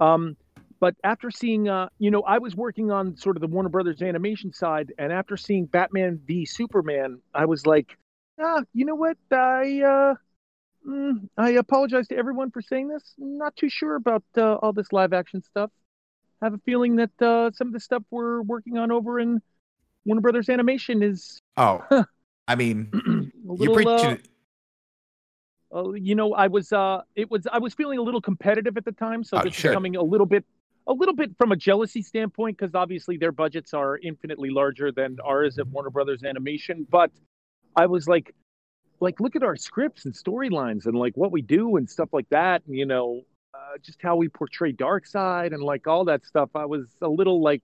Um, 0.00 0.36
but 0.80 0.96
after 1.04 1.30
seeing, 1.30 1.68
uh, 1.68 1.88
you 2.00 2.10
know, 2.10 2.22
I 2.22 2.38
was 2.38 2.56
working 2.56 2.90
on 2.90 3.16
sort 3.16 3.36
of 3.36 3.42
the 3.42 3.46
Warner 3.46 3.68
Brothers 3.68 4.02
animation 4.02 4.52
side, 4.52 4.92
and 4.98 5.12
after 5.12 5.36
seeing 5.36 5.66
Batman 5.66 6.20
v 6.26 6.44
Superman, 6.44 7.20
I 7.32 7.44
was 7.44 7.64
like, 7.64 7.96
ah, 8.40 8.62
you 8.74 8.86
know 8.86 8.96
what? 8.96 9.18
I 9.30 9.80
uh, 9.80 10.14
mm, 10.84 11.28
I 11.38 11.50
apologize 11.50 12.08
to 12.08 12.16
everyone 12.16 12.50
for 12.50 12.60
saying 12.60 12.88
this. 12.88 13.14
Not 13.18 13.54
too 13.54 13.68
sure 13.68 13.94
about 13.94 14.24
uh, 14.36 14.54
all 14.54 14.72
this 14.72 14.92
live 14.92 15.12
action 15.12 15.44
stuff. 15.44 15.70
I 16.40 16.46
have 16.46 16.54
a 16.54 16.60
feeling 16.64 16.96
that 16.96 17.22
uh, 17.22 17.52
some 17.52 17.68
of 17.68 17.72
the 17.72 17.78
stuff 17.78 18.02
we're 18.10 18.42
working 18.42 18.78
on 18.78 18.90
over 18.90 19.20
in 19.20 19.40
Warner 20.04 20.22
Brothers 20.22 20.48
Animation 20.48 21.04
is 21.04 21.40
Oh, 21.56 21.84
I 22.48 22.54
mean, 22.56 22.90
you're 23.58 23.74
little, 23.74 23.88
uh, 23.88 24.16
uh, 25.74 25.92
you 25.92 26.14
know, 26.14 26.34
I 26.34 26.48
was, 26.48 26.72
uh, 26.72 27.02
it 27.14 27.30
was, 27.30 27.46
I 27.50 27.58
was 27.58 27.74
feeling 27.74 27.98
a 27.98 28.02
little 28.02 28.20
competitive 28.20 28.76
at 28.76 28.84
the 28.84 28.92
time, 28.92 29.24
so 29.24 29.38
Oh, 29.38 29.42
this 29.42 29.54
sure. 29.54 29.70
is 29.70 29.74
coming 29.74 29.96
a 29.96 30.02
little 30.02 30.26
bit, 30.26 30.44
a 30.86 30.92
little 30.92 31.14
bit 31.14 31.36
from 31.38 31.52
a 31.52 31.56
jealousy 31.56 32.02
standpoint, 32.02 32.58
because 32.58 32.74
obviously 32.74 33.16
their 33.16 33.32
budgets 33.32 33.72
are 33.72 33.98
infinitely 33.98 34.50
larger 34.50 34.92
than 34.92 35.16
ours 35.24 35.58
at 35.58 35.66
Warner 35.68 35.90
Brothers 35.90 36.24
Animation. 36.24 36.86
But 36.90 37.10
I 37.76 37.86
was 37.86 38.08
like, 38.08 38.34
like, 39.00 39.20
look 39.20 39.34
at 39.36 39.42
our 39.42 39.56
scripts 39.56 40.04
and 40.04 40.14
storylines 40.14 40.86
and 40.86 40.94
like 40.94 41.16
what 41.16 41.32
we 41.32 41.42
do 41.42 41.76
and 41.76 41.88
stuff 41.88 42.10
like 42.12 42.28
that, 42.30 42.62
and 42.66 42.76
you 42.76 42.86
know, 42.86 43.22
uh, 43.54 43.78
just 43.82 44.00
how 44.02 44.16
we 44.16 44.28
portray 44.28 44.72
Darkseid 44.72 45.54
and 45.54 45.62
like 45.62 45.86
all 45.86 46.04
that 46.06 46.24
stuff. 46.24 46.50
I 46.54 46.66
was 46.66 46.86
a 47.00 47.08
little 47.08 47.42
like, 47.42 47.62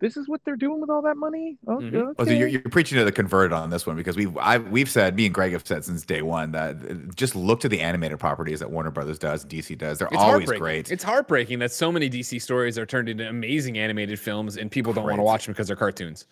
this 0.00 0.16
is 0.16 0.28
what 0.28 0.40
they're 0.44 0.56
doing 0.56 0.80
with 0.80 0.90
all 0.90 1.02
that 1.02 1.16
money. 1.16 1.56
Okay, 1.68 1.84
Mhm. 1.90 2.14
Well, 2.18 2.26
so 2.26 2.32
you're, 2.32 2.48
you're 2.48 2.60
preaching 2.62 2.98
to 2.98 3.04
the 3.04 3.12
converted 3.12 3.52
on 3.52 3.70
this 3.70 3.86
one 3.86 3.96
because 3.96 4.16
we've 4.16 4.36
I, 4.38 4.58
we've 4.58 4.88
said 4.90 5.14
me 5.14 5.26
and 5.26 5.34
Greg 5.34 5.52
have 5.52 5.66
said 5.66 5.84
since 5.84 6.04
day 6.04 6.22
one 6.22 6.52
that 6.52 6.76
uh, 6.76 6.94
just 7.14 7.36
look 7.36 7.60
to 7.60 7.68
the 7.68 7.80
animated 7.80 8.18
properties 8.18 8.60
that 8.60 8.70
Warner 8.70 8.90
Brothers 8.90 9.18
does, 9.18 9.44
DC 9.44 9.76
does. 9.78 9.98
They're 9.98 10.08
It's 10.08 10.16
always 10.16 10.32
heartbreaking. 10.48 10.60
great. 10.62 10.90
It's 10.90 11.04
heartbreaking 11.04 11.58
that 11.60 11.70
so 11.72 11.92
many 11.92 12.08
DC 12.10 12.40
stories 12.42 12.78
are 12.78 12.86
turned 12.86 13.08
into 13.08 13.28
amazing 13.28 13.78
animated 13.78 14.18
films, 14.18 14.56
and 14.56 14.70
people 14.70 14.92
don't 14.92 15.04
want 15.04 15.18
to 15.18 15.22
watch 15.22 15.46
them 15.46 15.52
because 15.52 15.66
they're 15.68 15.76
cartoons, 15.76 16.26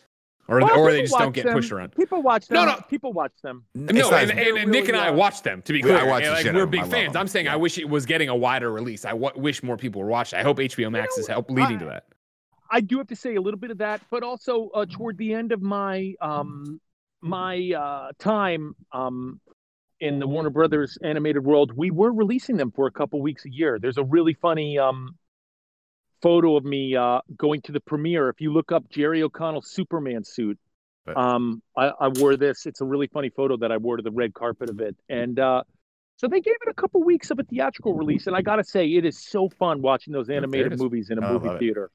or 0.48 0.60
Well, 0.60 0.78
or 0.80 0.90
they 0.90 1.02
just 1.02 1.18
don't 1.18 1.32
get 1.34 1.44
them. 1.44 1.52
pushed 1.54 1.70
around. 1.70 1.94
People 1.94 2.22
watch 2.22 2.48
them. 2.48 2.54
No, 2.56 2.64
no. 2.64 2.80
People 2.88 3.12
watch 3.12 3.32
them. 3.42 3.64
It's 3.74 3.92
No, 3.92 4.08
not 4.10 4.22
and, 4.22 4.30
and, 4.32 4.38
They're 4.56 4.66
Nick 4.66 4.88
and 4.88 4.96
I 4.96 5.06
really, 5.08 5.16
uh, 5.16 5.30
them. 5.42 5.60
To 5.62 5.72
be 5.74 5.80
Yeah, 5.80 5.84
I 5.96 5.98
clear, 5.98 6.06
watched 6.10 6.24
And, 6.24 6.30
the 6.32 6.36
like, 6.36 6.42
shit 6.46 6.54
we're 6.54 6.66
big. 6.66 6.80
I 6.80 6.88
fans. 6.88 7.12
them. 7.12 7.20
I'm 7.20 7.28
saying 7.28 7.48
I 7.48 7.56
wish 7.56 7.76
it 7.76 7.88
was 7.88 8.06
getting 8.06 8.30
a 8.30 8.36
wider 8.36 8.72
release. 8.72 9.04
I 9.04 9.10
w- 9.10 9.30
wish 9.36 9.62
more 9.62 9.76
people 9.76 10.00
were 10.00 10.08
watching. 10.08 10.38
I 10.38 10.42
hope 10.42 10.58
HBO 10.58 10.90
Max 10.90 11.16
know, 11.18 11.20
is 11.20 11.26
help 11.28 11.50
leading 11.50 11.76
I- 11.76 11.80
to 11.80 11.84
that. 11.86 12.04
I 12.70 12.80
do 12.80 12.98
have 12.98 13.08
to 13.08 13.16
say 13.16 13.34
a 13.34 13.40
little 13.40 13.58
bit 13.60 13.70
of 13.70 13.78
that, 13.78 14.02
but 14.10 14.22
also 14.22 14.68
uh, 14.74 14.86
toward 14.88 15.16
the 15.18 15.34
end 15.34 15.52
of 15.52 15.62
my 15.62 16.14
um, 16.20 16.80
my 17.20 17.70
uh, 17.76 18.12
time 18.18 18.74
um, 18.92 19.40
in 20.00 20.18
the 20.18 20.26
Warner 20.26 20.50
Brothers 20.50 20.98
animated 21.02 21.44
world, 21.44 21.72
we 21.74 21.90
were 21.90 22.12
releasing 22.12 22.56
them 22.56 22.70
for 22.70 22.86
a 22.86 22.92
couple 22.92 23.20
weeks 23.20 23.44
a 23.44 23.50
year. 23.50 23.78
There's 23.80 23.98
a 23.98 24.04
really 24.04 24.34
funny 24.34 24.78
um, 24.78 25.16
photo 26.22 26.56
of 26.56 26.64
me 26.64 26.94
uh, 26.94 27.20
going 27.36 27.62
to 27.62 27.72
the 27.72 27.80
premiere. 27.80 28.28
If 28.28 28.40
you 28.40 28.52
look 28.52 28.70
up 28.70 28.88
Jerry 28.90 29.22
O'Connell 29.22 29.62
Superman 29.62 30.24
suit, 30.24 30.58
um, 31.16 31.62
I, 31.76 31.90
I 32.00 32.08
wore 32.08 32.36
this. 32.36 32.66
It's 32.66 32.80
a 32.80 32.84
really 32.84 33.06
funny 33.06 33.30
photo 33.30 33.56
that 33.58 33.72
I 33.72 33.78
wore 33.78 33.96
to 33.96 34.02
the 34.02 34.10
red 34.10 34.34
carpet 34.34 34.68
of 34.70 34.80
it, 34.80 34.94
and 35.08 35.38
uh, 35.40 35.62
so 36.16 36.28
they 36.28 36.40
gave 36.40 36.54
it 36.66 36.68
a 36.68 36.74
couple 36.74 37.02
weeks 37.02 37.30
of 37.30 37.38
a 37.38 37.44
theatrical 37.44 37.94
release. 37.94 38.26
And 38.26 38.36
I 38.36 38.42
gotta 38.42 38.64
say, 38.64 38.86
it 38.88 39.04
is 39.04 39.18
so 39.18 39.48
fun 39.48 39.80
watching 39.80 40.12
those 40.12 40.28
animated 40.28 40.78
movies 40.78 41.10
in 41.10 41.18
a 41.18 41.26
Oh, 41.26 41.32
movie 41.38 41.58
theater. 41.58 41.84
it. 41.84 41.90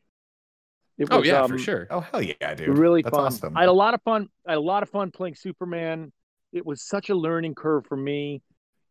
Theater. 0.98 1.14
It 1.14 1.18
Oh 1.18 1.24
yeah, 1.24 1.41
um, 1.41 1.50
for 1.50 1.58
sure. 1.58 1.88
oh 1.89 2.02
hell 2.02 2.22
yeah, 2.22 2.54
dude! 2.56 2.78
really 2.78 3.02
That's 3.02 3.16
fun. 3.16 3.26
awesome. 3.26 3.58
I 3.58 3.62
had 3.62 3.70
a 3.70 3.74
lot 3.74 3.94
of 3.94 4.02
fun. 4.04 4.30
I 4.48 4.52
had 4.52 4.58
a 4.58 4.62
lot 4.62 4.84
of 4.84 4.89
fun 4.89 5.12
playing 5.12 5.36
Superman. 5.36 6.12
It 6.52 6.66
was 6.66 6.82
such 6.82 7.10
a 7.10 7.16
learning 7.16 7.56
curve 7.56 7.86
for 7.88 7.98
me. 7.98 8.41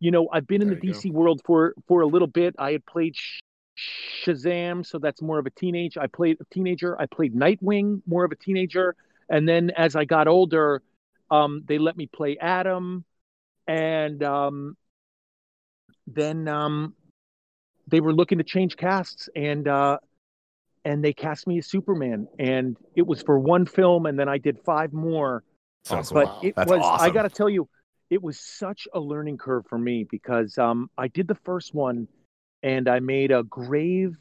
You 0.00 0.10
know, 0.10 0.28
I've 0.32 0.46
been 0.46 0.62
in 0.62 0.68
There 0.68 0.78
the 0.80 0.86
you 0.88 0.92
go. 0.94 0.98
DC 0.98 1.12
world 1.12 1.40
for 1.44 1.74
for 1.86 2.00
a 2.00 2.06
little 2.06 2.26
bit. 2.28 2.54
I 2.58 2.72
had 2.72 2.84
played 2.86 3.14
Sh- 3.16 3.40
Shazam, 4.24 4.84
so 4.84 4.98
that's 4.98 5.22
more 5.22 5.38
of 5.38 5.46
a 5.46 5.50
teenage. 5.50 5.96
I 5.96 6.06
played 6.08 6.38
a 6.40 6.44
teenager. 6.52 7.00
I 7.00 7.06
played 7.06 7.34
Nightwing, 7.34 8.02
more 8.06 8.24
of 8.24 8.32
a 8.32 8.36
teenager. 8.36 8.96
And 9.28 9.48
then 9.48 9.70
as 9.70 9.94
I 9.96 10.04
got 10.04 10.26
older, 10.28 10.82
um, 11.30 11.62
they 11.66 11.78
let 11.78 11.96
me 11.96 12.06
play 12.06 12.36
Adam, 12.38 13.04
and 13.66 14.22
um, 14.24 14.76
then 16.06 16.48
um, 16.48 16.94
they 17.86 18.00
were 18.00 18.12
looking 18.12 18.38
to 18.38 18.44
change 18.44 18.76
casts, 18.76 19.28
and 19.34 19.66
uh, 19.68 19.98
and 20.84 21.04
they 21.04 21.12
cast 21.12 21.46
me 21.46 21.58
as 21.58 21.66
Superman, 21.66 22.26
and 22.38 22.76
it 22.96 23.06
was 23.06 23.22
for 23.22 23.38
one 23.38 23.66
film, 23.66 24.06
and 24.06 24.18
then 24.18 24.28
I 24.28 24.38
did 24.38 24.58
five 24.64 24.92
more. 24.92 25.44
So 25.84 25.96
Awesome. 25.98 26.14
cool. 26.16 26.24
But 26.40 26.44
it 26.44 26.54
That's 26.56 26.70
was 26.70 27.00
I 27.00 27.10
got 27.10 27.22
to 27.22 27.28
tell 27.30 27.48
you, 27.48 27.68
it 28.10 28.22
was 28.22 28.38
such 28.38 28.86
a 28.92 29.00
learning 29.00 29.38
curve 29.38 29.64
for 29.68 29.78
me 29.78 30.04
because 30.10 30.58
um, 30.58 30.90
I 30.98 31.08
did 31.08 31.28
the 31.28 31.34
first 31.44 31.74
one, 31.74 32.08
and 32.62 32.88
I 32.88 33.00
made 33.00 33.30
a 33.32 33.42
grave 33.44 34.16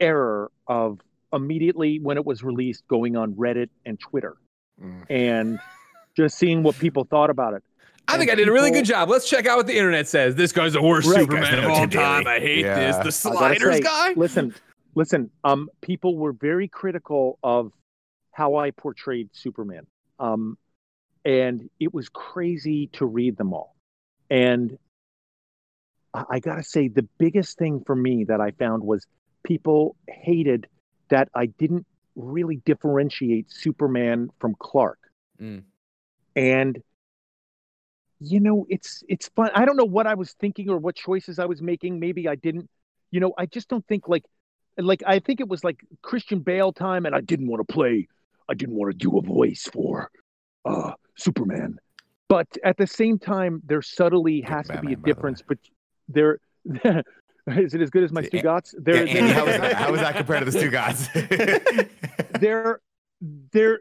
error 0.00 0.50
of 0.66 1.00
immediately 1.32 1.98
when 2.00 2.16
it 2.16 2.24
was 2.24 2.42
released 2.44 2.86
going 2.88 3.16
on 3.16 3.32
Reddit 3.34 3.68
and 3.84 3.98
Twitter 3.98 4.36
Mm. 4.82 5.04
and 5.08 5.58
just 6.16 6.36
seeing 6.36 6.64
what 6.64 6.76
people 6.80 7.04
thought 7.04 7.30
about 7.30 7.54
it. 7.54 7.62
I 8.08 8.18
think 8.18 8.28
I 8.30 8.34
did 8.34 8.48
a 8.48 8.52
really 8.52 8.70
people- 8.70 8.80
good 8.82 8.86
job. 8.88 9.08
Let's 9.08 9.28
check 9.30 9.46
out 9.46 9.56
what 9.56 9.68
the 9.68 9.76
internet 9.76 10.08
says. 10.08 10.34
This 10.34 10.50
guy's 10.52 10.72
the 10.72 10.82
worst 10.82 11.08
Right. 11.08 11.20
Superman 11.20 11.60
of 11.60 11.70
all 11.70 11.76
Tim 11.80 11.90
time. 11.90 12.26
I 12.26 12.40
hate 12.40 12.64
Yeah. 12.64 12.74
this. 12.92 12.96
The 13.04 13.12
sliders 13.12 13.76
say, 13.76 13.80
guy. 13.80 14.12
Listen, 14.16 14.52
listen. 14.94 15.30
Um, 15.42 15.68
people 15.80 16.16
were 16.16 16.32
very 16.32 16.68
critical 16.68 17.38
of 17.42 17.72
how 18.32 18.56
I 18.56 18.70
portrayed 18.70 19.30
Superman. 19.32 19.86
Um, 20.18 20.58
and 21.24 21.70
it 21.80 21.94
was 21.94 22.08
crazy 22.08 22.88
to 22.94 23.06
read 23.06 23.36
them 23.36 23.52
all. 23.54 23.76
And 24.30 24.76
I, 26.12 26.24
I 26.30 26.38
gotta 26.40 26.62
say, 26.62 26.88
the 26.88 27.06
biggest 27.18 27.58
thing 27.58 27.82
for 27.86 27.96
me 27.96 28.24
that 28.24 28.40
I 28.40 28.50
found 28.52 28.82
was 28.82 29.06
people 29.44 29.96
hated 30.08 30.66
that 31.10 31.28
I 31.34 31.46
didn't 31.46 31.86
really 32.16 32.56
differentiate 32.64 33.50
Superman 33.50 34.30
from 34.40 34.54
Clark. 34.58 34.98
Mm. 35.40 35.62
And 36.36 36.82
you 38.20 38.40
know, 38.40 38.66
it's 38.68 39.02
it's 39.08 39.28
fun. 39.28 39.50
I 39.54 39.64
don't 39.64 39.76
know 39.76 39.84
what 39.84 40.06
I 40.06 40.14
was 40.14 40.32
thinking 40.32 40.70
or 40.70 40.78
what 40.78 40.96
choices 40.96 41.38
I 41.38 41.46
was 41.46 41.60
making. 41.60 42.00
Maybe 42.00 42.28
I 42.28 42.36
didn't. 42.36 42.70
You 43.10 43.20
know, 43.20 43.32
I 43.36 43.46
just 43.46 43.68
don't 43.68 43.86
think 43.86 44.08
like 44.08 44.24
like 44.78 45.02
I 45.06 45.18
think 45.18 45.40
it 45.40 45.48
was 45.48 45.64
like 45.64 45.80
Christian 46.02 46.40
Bale 46.40 46.72
time, 46.72 47.06
and 47.06 47.14
I 47.14 47.20
didn't 47.20 47.46
want 47.48 47.66
to 47.66 47.72
play. 47.72 48.08
I 48.48 48.54
didn't 48.54 48.74
want 48.74 48.92
to 48.92 48.96
do 48.98 49.16
a 49.18 49.22
voice 49.22 49.68
for 49.72 50.10
uh 50.64 50.92
Superman. 51.16 51.78
But 52.28 52.48
at 52.64 52.76
the 52.76 52.86
same 52.86 53.18
time, 53.18 53.62
there 53.66 53.82
subtly 53.82 54.40
has 54.42 54.66
to 54.68 54.72
be 54.72 54.76
a 54.78 54.80
Batman, 54.80 54.94
by 54.94 54.94
the 54.94 55.00
way. 55.02 55.12
difference. 55.12 55.42
But 55.46 55.58
there. 56.08 56.38
Is 57.46 57.74
it 57.74 57.82
as 57.82 57.90
good 57.90 58.02
as 58.02 58.10
my 58.10 58.22
Yeah, 58.22 58.40
Stugotz? 58.40 58.72
Yeah, 58.72 58.80
There, 58.84 59.06
Andy, 59.06 59.20
how, 59.34 59.44
was 59.44 59.56
that, 59.58 59.72
how 59.74 59.92
was 59.92 60.00
that 60.00 60.16
compared 60.16 60.46
to 60.46 60.50
the 60.50 60.58
two 60.58 60.70
gods? 60.70 61.10
there 62.40 62.80
there 63.52 63.80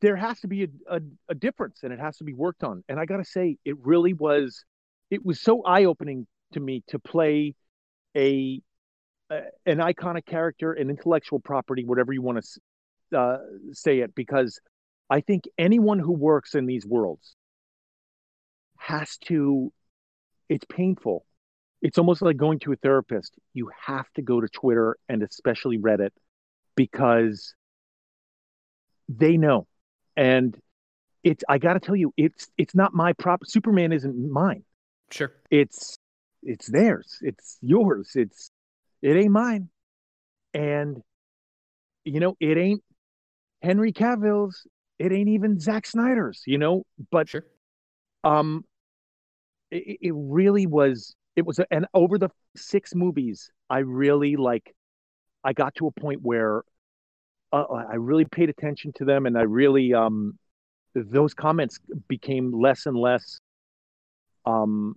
there 0.00 0.16
has 0.16 0.40
to 0.40 0.48
be 0.48 0.64
a, 0.64 0.68
a, 0.88 1.00
a 1.28 1.34
difference 1.34 1.80
and 1.82 1.92
it 1.92 1.98
has 2.00 2.16
to 2.18 2.24
be 2.24 2.34
worked 2.34 2.62
on 2.64 2.84
and 2.88 2.98
i 3.00 3.04
gotta 3.06 3.24
say 3.24 3.56
it 3.64 3.76
really 3.78 4.12
was 4.12 4.64
it 5.10 5.24
was 5.24 5.40
so 5.40 5.62
eye-opening 5.62 6.26
to 6.52 6.60
me 6.60 6.82
to 6.88 6.98
play 6.98 7.54
a 8.16 8.60
uh, 9.30 9.40
an 9.66 9.78
iconic 9.78 10.26
character, 10.26 10.72
an 10.72 10.90
intellectual 10.90 11.40
property, 11.40 11.84
whatever 11.84 12.12
you 12.12 12.22
want 12.22 12.44
to 13.10 13.18
uh, 13.18 13.38
say 13.72 14.00
it, 14.00 14.14
because 14.14 14.60
I 15.08 15.20
think 15.20 15.44
anyone 15.58 15.98
who 15.98 16.12
works 16.12 16.54
in 16.54 16.66
these 16.66 16.86
worlds 16.86 17.36
has 18.76 19.16
to. 19.26 19.72
It's 20.48 20.66
painful. 20.66 21.24
It's 21.80 21.96
almost 21.98 22.20
like 22.22 22.36
going 22.36 22.58
to 22.60 22.72
a 22.72 22.76
therapist. 22.76 23.34
You 23.54 23.70
have 23.86 24.06
to 24.16 24.22
go 24.22 24.40
to 24.40 24.48
Twitter 24.48 24.96
and 25.08 25.22
especially 25.22 25.78
Reddit 25.78 26.10
because 26.76 27.54
they 29.08 29.36
know, 29.36 29.66
and 30.16 30.56
it's. 31.22 31.44
I 31.48 31.58
got 31.58 31.74
to 31.74 31.80
tell 31.80 31.96
you, 31.96 32.12
it's 32.16 32.48
it's 32.58 32.74
not 32.74 32.92
my 32.94 33.12
prop. 33.14 33.46
Superman 33.46 33.92
isn't 33.92 34.30
mine. 34.30 34.64
Sure. 35.10 35.32
It's 35.50 35.96
it's 36.42 36.66
theirs. 36.66 37.18
It's 37.22 37.58
yours. 37.62 38.12
It's 38.14 38.50
it 39.04 39.16
ain't 39.16 39.30
mine. 39.30 39.68
And 40.54 41.02
you 42.04 42.20
know, 42.20 42.36
it 42.40 42.56
ain't 42.56 42.82
Henry 43.62 43.92
Cavill's. 43.92 44.66
It 44.98 45.12
ain't 45.12 45.28
even 45.28 45.60
Zack 45.60 45.86
Snyder's. 45.86 46.42
You 46.46 46.58
know, 46.58 46.84
but 47.10 47.28
Sure. 47.28 47.44
um, 48.24 48.64
it, 49.70 49.98
it 50.00 50.12
really 50.14 50.66
was. 50.66 51.14
It 51.36 51.44
was, 51.44 51.58
a, 51.58 51.66
and 51.70 51.86
over 51.94 52.16
the 52.16 52.30
six 52.56 52.94
movies, 52.94 53.50
I 53.68 53.78
really 53.78 54.36
like. 54.36 54.74
I 55.42 55.52
got 55.52 55.74
to 55.76 55.88
a 55.88 55.90
point 55.90 56.20
where 56.22 56.62
uh, 57.52 57.64
I 57.64 57.96
really 57.96 58.24
paid 58.24 58.48
attention 58.48 58.92
to 58.96 59.04
them, 59.04 59.26
and 59.26 59.36
I 59.36 59.42
really 59.42 59.92
um, 59.92 60.38
those 60.94 61.34
comments 61.34 61.78
became 62.08 62.52
less 62.58 62.86
and 62.86 62.96
less 62.96 63.38
um 64.46 64.96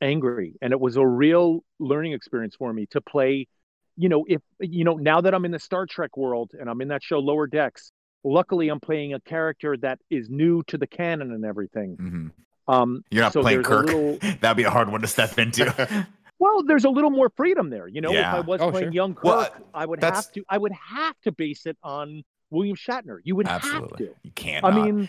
angry 0.00 0.54
and 0.60 0.72
it 0.72 0.80
was 0.80 0.96
a 0.96 1.06
real 1.06 1.64
learning 1.78 2.12
experience 2.12 2.54
for 2.54 2.72
me 2.72 2.86
to 2.86 3.00
play 3.00 3.46
you 3.96 4.08
know 4.08 4.24
if 4.28 4.42
you 4.60 4.84
know 4.84 4.94
now 4.96 5.20
that 5.20 5.34
i'm 5.34 5.44
in 5.44 5.50
the 5.50 5.58
star 5.58 5.86
trek 5.86 6.16
world 6.16 6.50
and 6.58 6.68
i'm 6.68 6.80
in 6.82 6.88
that 6.88 7.02
show 7.02 7.18
lower 7.18 7.46
decks 7.46 7.92
luckily 8.24 8.68
i'm 8.68 8.80
playing 8.80 9.14
a 9.14 9.20
character 9.20 9.76
that 9.76 9.98
is 10.10 10.28
new 10.28 10.62
to 10.64 10.76
the 10.76 10.86
canon 10.86 11.32
and 11.32 11.44
everything 11.46 11.96
Mhm. 11.96 12.30
um 12.74 13.02
You're 13.10 13.22
not 13.22 13.32
so 13.32 13.40
playing 13.40 13.62
Kirk. 13.62 13.86
little- 13.86 14.18
That'd 14.40 14.56
be 14.58 14.64
a 14.64 14.70
hard 14.70 14.90
one 14.90 15.00
to 15.00 15.06
step 15.06 15.38
into. 15.38 16.06
well 16.38 16.62
there's 16.62 16.84
a 16.84 16.90
little 16.90 17.10
more 17.10 17.30
freedom 17.34 17.70
there 17.70 17.88
you 17.88 18.02
know 18.02 18.12
if 18.12 18.24
i 18.26 18.40
was 18.40 18.60
Oh, 18.60 18.70
playing 18.70 18.86
sure. 18.88 18.92
young 18.92 19.14
kirk 19.14 19.24
Well, 19.24 19.50
i 19.72 19.86
would 19.86 20.00
that's- 20.00 20.26
have 20.26 20.32
to 20.34 20.44
i 20.50 20.58
would 20.58 20.72
have 20.72 21.14
to 21.22 21.32
base 21.32 21.64
it 21.64 21.78
on 21.82 22.22
william 22.50 22.76
shatner 22.76 23.18
you 23.24 23.34
would 23.36 23.48
have 23.48 23.62
to 23.62 24.10
You 24.22 24.30
can't. 24.34 24.62
I 24.64 24.70
mean, 24.72 25.08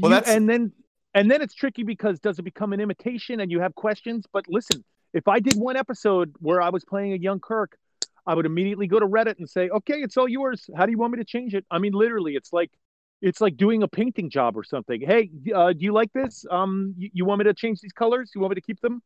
Well, 0.00 0.10
you- 0.10 0.16
that's- 0.16 0.36
and 0.36 0.46
then 0.48 0.72
and 1.18 1.28
then 1.28 1.42
it's 1.42 1.52
tricky 1.52 1.82
because 1.82 2.20
does 2.20 2.38
it 2.38 2.42
become 2.42 2.72
an 2.72 2.78
imitation 2.78 3.40
and 3.40 3.50
you 3.50 3.58
have 3.58 3.74
questions? 3.74 4.24
But 4.32 4.44
listen, 4.48 4.84
if 5.12 5.26
I 5.26 5.40
did 5.40 5.56
one 5.56 5.76
episode 5.76 6.32
where 6.38 6.62
I 6.62 6.68
was 6.68 6.84
playing 6.84 7.12
a 7.12 7.16
young 7.16 7.40
Kirk, 7.40 7.76
I 8.24 8.34
would 8.34 8.46
immediately 8.46 8.86
go 8.86 9.00
to 9.00 9.06
Reddit 9.06 9.38
and 9.38 9.50
say, 9.50 9.68
"Okay, 9.68 10.00
it's 10.00 10.16
all 10.16 10.28
yours. 10.28 10.70
How 10.76 10.86
do 10.86 10.92
you 10.92 10.98
want 10.98 11.14
me 11.14 11.18
to 11.18 11.24
change 11.24 11.54
it?" 11.56 11.66
I 11.72 11.78
mean, 11.80 11.92
literally, 11.92 12.36
it's 12.36 12.52
like 12.52 12.70
it's 13.20 13.40
like 13.40 13.56
doing 13.56 13.82
a 13.82 13.88
painting 13.88 14.30
job 14.30 14.56
or 14.56 14.62
something. 14.62 15.00
Hey, 15.00 15.28
uh, 15.52 15.72
do 15.72 15.84
you 15.84 15.92
like 15.92 16.12
this? 16.12 16.46
Um, 16.52 16.94
you, 16.96 17.10
you 17.12 17.24
want 17.24 17.40
me 17.40 17.46
to 17.46 17.54
change 17.54 17.80
these 17.80 17.92
colors? 17.92 18.30
You 18.32 18.40
want 18.40 18.52
me 18.52 18.54
to 18.54 18.60
keep 18.60 18.80
them? 18.80 19.02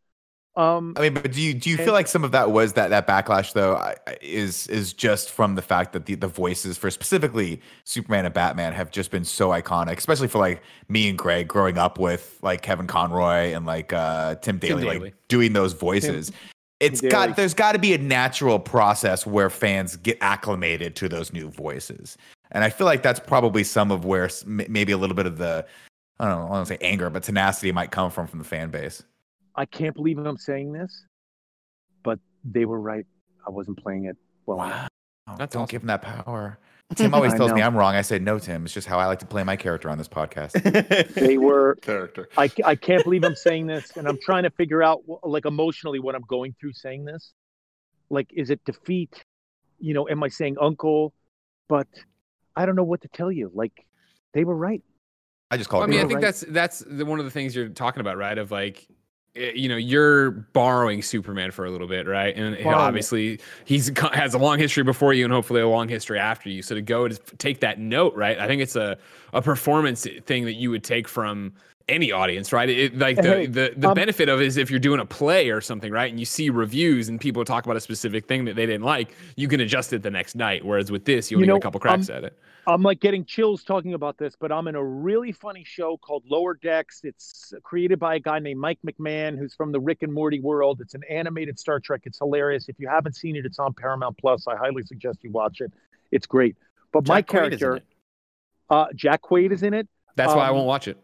Um, 0.55 0.93
I 0.99 1.01
mean, 1.01 1.15
but 1.15 1.33
do 1.33 1.41
you 1.41 1.55
do 1.55 1.71
you 1.71 1.77
And- 1.77 1.85
feel 1.87 1.95
like 1.95 2.07
some 2.07 2.25
of 2.25 2.33
that 2.33 2.51
was 2.51 2.75
that 2.75 2.91
that 2.91 3.07
backlash 3.07 3.55
though 3.55 3.75
I- 3.77 3.97
I- 4.07 4.19
is 4.21 4.67
is 4.67 4.93
just 4.93 5.31
from 5.31 5.55
the 5.55 5.63
fact 5.63 5.95
that 5.95 6.05
the 6.05 6.15
the 6.15 6.27
voices 6.29 6.77
for 6.77 6.91
specifically 6.91 7.61
Superman 7.85 8.27
and 8.27 8.35
Batman 8.35 8.75
have 8.75 8.91
just 8.91 9.11
been 9.11 9.25
so 9.25 9.49
iconic, 9.49 9.97
especially 9.97 10.29
for 10.29 10.39
like 10.39 10.63
me 10.89 11.09
and 11.09 11.17
Greg 11.17 11.49
growing 11.49 11.79
up 11.79 11.99
with 11.99 12.39
like 12.43 12.61
Kevin 12.61 12.87
Conroy 12.87 13.55
and 13.55 13.65
like 13.65 13.95
uh 13.95 14.35
Tim 14.37 14.59
Daly, 14.59 14.83
Daly. 14.85 14.99
like 14.99 15.15
doing 15.29 15.55
those 15.55 15.73
voices. 15.73 16.31
It's 16.81 17.01
Daly. 17.01 17.11
got 17.11 17.37
there's 17.37 17.55
got 17.55 17.73
to 17.73 17.79
be 17.79 17.95
a 17.95 17.99
natural 17.99 18.59
process 18.59 19.25
where 19.27 19.49
fans 19.49 19.97
get 19.97 20.19
acclimated 20.21 20.97
to 20.97 21.09
those 21.09 21.33
new 21.33 21.49
voices, 21.49 22.19
and 22.51 22.63
I 22.63 22.69
feel 22.69 22.87
like 22.87 23.03
that's 23.03 23.21
probably 23.21 23.65
some 23.65 23.91
of 23.91 24.05
where 24.05 24.29
maybe 24.45 24.93
a 24.93 24.99
little 24.99 25.17
bit 25.17 25.25
of 25.27 25.39
the 25.39 25.65
I 26.21 26.25
don't 26.29 26.33
know, 26.33 26.37
I 26.37 26.41
don't 26.43 26.51
want 26.51 26.67
to 26.69 26.75
say 26.75 26.79
anger, 26.83 27.09
but 27.09 27.23
tenacity 27.23 27.73
might 27.73 27.91
come 27.91 28.11
from 28.11 28.27
from 28.27 28.39
the 28.39 28.45
fan 28.45 28.69
base. 28.71 29.03
I 29.55 29.67
can't 29.67 29.95
believe 29.95 30.19
I'm 30.19 30.37
saying 30.37 30.73
this, 30.73 31.05
but 32.03 32.19
they 32.45 32.65
were 32.65 32.81
right. 32.81 33.07
I 33.47 33.51
wasn't 33.51 33.79
playing 33.79 34.07
it 34.07 34.17
well 34.47 34.63
enough. 34.63 34.89
Wow. 35.27 35.37
That's 35.37 35.53
Don't 35.53 35.63
awesome. 35.63 35.73
give 35.73 35.83
him 35.83 35.89
that 35.89 36.03
power. 36.03 36.59
Tim 36.95 37.15
always 37.15 37.33
tells 37.35 37.53
me. 37.53 37.63
I'm 37.63 37.77
wrong. 37.77 37.95
I 37.95 38.03
say 38.03 38.19
no, 38.19 38.39
Tim. 38.39 38.65
It's 38.65 38.75
just 38.75 38.87
how 38.87 38.99
I 38.99 39.07
like 39.07 39.21
to 39.21 39.27
play 39.27 39.45
my 39.45 39.57
character 39.57 39.89
on 39.89 39.99
this 39.99 40.09
podcast. 40.09 40.53
They 41.15 41.39
were 41.39 41.77
Character. 41.77 42.29
I, 42.37 42.51
I 42.65 42.75
can't 42.75 43.03
believe 43.05 43.25
I'm 43.25 43.35
saying 43.35 43.67
this, 43.67 43.97
and 43.97 44.07
I'm 44.07 44.19
trying 44.21 44.43
to 44.43 44.51
figure 44.51 44.83
out, 44.83 45.03
like, 45.23 45.47
emotionally 45.47 46.01
what 46.01 46.15
I'm 46.15 46.25
going 46.29 46.55
through 46.61 46.73
saying 46.75 47.05
this. 47.05 47.33
Like, 48.11 48.29
is 48.35 48.51
it 48.51 48.63
defeat? 48.65 49.25
You 49.79 49.95
know, 49.95 50.09
am 50.09 50.23
I 50.23 50.29
saying 50.29 50.57
uncle? 50.61 51.15
But 51.69 51.89
I 52.57 52.67
don't 52.67 52.77
know 52.77 52.85
what 52.85 53.01
to 53.03 53.09
tell 53.09 53.33
you. 53.33 53.51
Like, 53.55 53.87
they 54.35 54.45
were 54.45 54.57
right. 54.57 54.83
I 55.51 55.57
just 55.57 55.71
call 55.71 55.81
Well, 55.81 55.89
I 55.89 55.91
mean, 55.91 56.01
I 56.01 56.03
think 56.03 56.15
right. 56.15 56.23
that's 56.23 56.41
that's 56.49 56.79
the, 56.81 57.05
one 57.05 57.19
of 57.19 57.25
the 57.25 57.31
things 57.31 57.55
you're 57.55 57.69
talking 57.69 58.01
about, 58.01 58.17
right? 58.17 58.37
Of 58.37 58.51
like, 58.51 58.87
Eh, 59.35 59.53
you 59.55 59.69
know, 59.69 59.77
you're 59.77 60.31
borrowing 60.31 61.01
Superman 61.01 61.51
for 61.53 61.65
a 61.65 61.71
little 61.71 61.87
bit, 61.89 62.07
right? 62.07 62.37
And 62.37 62.55
he- 62.55 62.63
Borrowing 62.65 62.81
it. 62.81 62.83
obviously, 62.83 63.41
he's 63.65 63.91
has 64.13 64.35
a 64.35 64.39
long 64.39 64.59
history 64.59 64.83
before 64.83 65.15
you, 65.15 65.25
and 65.25 65.33
hopefully 65.33 65.61
a 65.63 65.69
long 65.69 65.89
history 65.89 66.19
after 66.19 66.51
you. 66.51 66.61
So 66.63 66.75
to 66.75 66.83
go 66.83 67.09
to 67.09 67.17
take 67.39 67.61
that 67.61 67.79
note, 67.79 68.15
right? 68.15 68.39
I 68.39 68.47
think 68.47 68.61
it's 68.61 68.77
a 68.77 68.99
a 69.33 69.41
performance 69.41 70.07
thing 70.27 70.45
that 70.45 70.55
you 70.55 70.71
would 70.71 70.85
take 70.85 71.09
from 71.09 71.53
any 71.93 72.11
audience, 72.11 72.53
right? 72.53 72.69
It, 72.69 72.99
like 72.99 73.17
the 73.17 73.47
the, 73.47 73.75
the 73.77 73.89
um, 73.89 73.95
benefit 73.95 74.29
of 74.29 74.41
it 74.41 74.47
is 74.47 74.57
if 74.57 74.71
you're 74.71 74.81
doing 74.81 75.01
a 75.01 75.05
play 75.05 75.51
or 75.51 75.61
something, 75.61 75.93
right? 75.93 76.11
And 76.11 76.19
you 76.19 76.27
see 76.27 76.51
reviews 76.51 77.09
and 77.09 77.21
people 77.21 77.45
talk 77.45 77.65
about 77.65 77.77
a 77.77 77.81
specific 77.81 78.27
thing 78.27 78.45
that 78.47 78.57
they 78.57 78.67
didn't 78.67 78.83
like, 78.85 79.15
you 79.37 79.49
can 79.49 79.61
adjust 79.61 79.93
it 79.93 80.03
the 80.03 80.11
next 80.11 80.35
night. 80.35 80.65
Whereas 80.65 80.91
with 80.91 81.05
this, 81.05 81.31
you 81.31 81.39
You 81.39 81.45
only 81.45 81.49
know, 81.49 81.55
get 81.55 81.59
a 81.59 81.63
couple 81.63 81.81
cracks 81.81 82.09
um, 82.11 82.17
at 82.17 82.25
it. 82.25 82.39
I'm 82.67 82.83
like 82.83 83.01
getting 83.01 83.25
chills 83.25 83.65
talking 83.65 83.95
about 83.95 84.19
this, 84.19 84.37
but 84.39 84.53
I'm 84.53 84.69
in 84.69 84.77
a 84.77 84.85
really 84.85 85.33
funny 85.33 85.65
show 85.65 85.97
called 85.97 86.23
Lower 86.29 86.55
Decks. 86.55 87.01
It's 87.03 87.53
created 87.65 87.99
by 87.99 88.15
a 88.15 88.21
guy 88.21 88.39
named 88.39 88.61
Mike 88.61 88.79
McMahan, 88.87 89.37
who's 89.37 89.55
from 89.55 89.73
the 89.73 89.81
Rick 89.81 90.03
and 90.03 90.13
Morty 90.13 90.39
world. 90.39 90.81
It's 90.81 90.95
an 90.95 91.03
animated 91.11 91.59
Star 91.59 91.81
Trek. 91.81 92.03
It's 92.05 92.19
hilarious. 92.19 92.69
If 92.69 92.79
you 92.79 92.89
haven't 92.89 93.17
seen 93.17 93.35
it, 93.35 93.45
it's 93.45 93.59
on 93.59 93.75
Paramount 93.75 94.17
Plus. 94.17 94.47
I 94.47 94.57
highly 94.57 94.83
suggest 94.85 95.19
you 95.23 95.33
watch 95.33 95.61
it. 95.61 95.73
It's 96.13 96.27
great. 96.27 96.57
But 96.93 97.09
my 97.09 97.21
Jack 97.21 97.27
Quaid 97.27 97.47
is 97.49 97.53
in 97.55 97.59
character, 97.59 97.77
it. 97.77 97.85
uh, 98.71 98.87
Jack 98.95 99.23
Quaid 99.23 99.51
is 99.51 99.63
in 99.65 99.75
it. 99.75 99.89
That's 100.15 100.35
why 100.35 100.47
I 100.47 100.51
um, 100.51 100.57
won't 100.57 100.69
watch 100.69 100.87
it. 100.87 100.99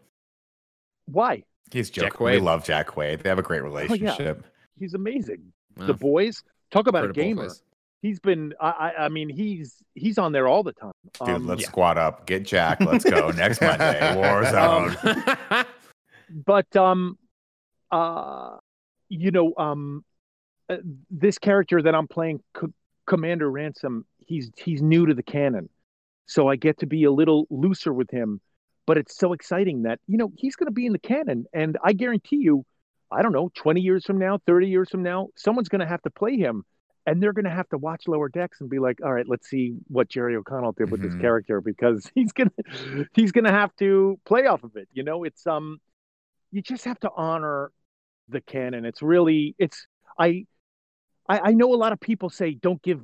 Why? 1.11 1.43
He's 1.71 1.89
Jack 1.89 2.13
joking. 2.13 2.25
We 2.25 2.39
love 2.39 2.63
Jack 2.63 2.87
Quaid. 2.89 3.21
They 3.23 3.29
have 3.29 3.39
a 3.39 3.43
great 3.43 3.63
relationship. 3.63 4.45
He's 4.79 4.93
amazing. 4.93 5.51
Well, 5.77 5.87
The 5.87 5.93
boys. 5.93 6.43
Talk 6.71 6.87
about 6.87 7.03
a 7.03 7.07
heard 7.07 7.17
it 7.17 7.21
gamer. 7.21 7.43
ways. 7.43 7.61
He's 8.01 8.19
been. 8.19 8.53
I, 8.61 8.69
I. 8.69 9.05
I 9.05 9.09
mean, 9.09 9.27
he's 9.29 9.75
he's 9.95 10.17
on 10.17 10.31
there 10.31 10.47
all 10.47 10.63
the 10.63 10.71
time. 10.73 10.93
Dude, 11.25 11.35
Um, 11.35 11.47
let's 11.47 11.61
yeah. 11.61 11.67
squat 11.67 11.97
up. 11.97 12.25
Get 12.25 12.43
Jack. 12.45 12.79
Let's 12.81 13.03
go. 13.03 13.29
Next 13.35 13.59
Monday. 13.61 13.99
Warzone. 13.99 15.51
Um, 15.51 15.65
but 16.45 16.73
um 16.75 17.17
uh 17.91 18.57
you 19.09 19.31
know 19.31 19.51
um 19.57 20.05
uh, 20.69 20.77
this 21.09 21.39
character 21.39 21.81
that 21.81 21.95
i'm 21.95 22.07
playing 22.07 22.39
Co- 22.53 22.71
commander 23.07 23.49
ransom 23.49 24.05
he's 24.27 24.51
he's 24.55 24.79
new 24.79 25.07
to 25.07 25.15
the 25.15 25.23
canon 25.23 25.69
so 26.27 26.47
i 26.47 26.55
get 26.55 26.77
to 26.79 26.85
be 26.85 27.05
a 27.05 27.11
little 27.11 27.47
looser 27.49 27.91
with 27.91 28.11
him 28.11 28.39
but 28.89 28.97
it's 28.97 29.15
so 29.15 29.33
exciting 29.33 29.83
that 29.83 29.99
you 30.07 30.17
know 30.17 30.31
he's 30.35 30.55
going 30.55 30.65
to 30.65 30.71
be 30.71 30.87
in 30.87 30.93
the 30.93 30.97
canon 31.11 31.45
and 31.53 31.77
i 31.83 31.93
guarantee 31.93 32.37
you 32.37 32.65
i 33.11 33.21
don't 33.21 33.33
know 33.33 33.51
20 33.53 33.79
years 33.81 34.03
from 34.03 34.17
now 34.17 34.39
30 34.47 34.67
years 34.67 34.89
from 34.89 35.03
now 35.03 35.27
someone's 35.35 35.69
going 35.69 35.81
to 35.81 35.85
have 35.87 36.01
to 36.01 36.09
play 36.09 36.35
him. 36.37 36.63
And 37.05 37.23
they're 37.23 37.33
going 37.33 37.45
to 37.45 37.51
have 37.51 37.69
to 37.69 37.77
watch 37.77 38.03
lower 38.07 38.29
decks 38.29 38.61
and 38.61 38.69
be 38.69 38.79
like 38.79 38.97
all 39.03 39.13
right 39.13 39.27
let's 39.27 39.47
see 39.47 39.75
what 39.87 40.09
jerry 40.09 40.35
o'connell 40.35 40.71
did 40.71 40.89
with 40.91 41.01
Mhm. 41.01 41.03
this 41.03 41.15
character 41.21 41.61
because 41.61 42.09
he's 42.15 42.31
going 42.31 42.49
to 42.49 43.05
he's 43.13 43.31
going 43.31 43.45
to 43.45 43.51
have 43.51 43.75
to 43.75 44.19
play 44.25 44.47
off 44.47 44.63
of 44.63 44.75
it 44.75 44.87
you 44.91 45.03
know? 45.03 45.23
It's 45.23 45.45
um 45.45 45.79
you 46.51 46.63
just 46.63 46.85
have 46.85 46.99
to 47.01 47.11
honor 47.15 47.71
the 48.27 48.41
canon 48.41 48.85
it's 48.85 49.03
really 49.03 49.55
it's 49.59 49.85
i 50.17 50.45
i, 51.27 51.37
I 51.49 51.51
know 51.53 51.73
a 51.75 51.79
lot 51.83 51.93
of 51.93 51.99
people 51.99 52.31
say 52.31 52.55
don't 52.67 52.81
give 52.81 53.01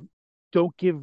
don't 0.52 0.76
give 0.76 1.00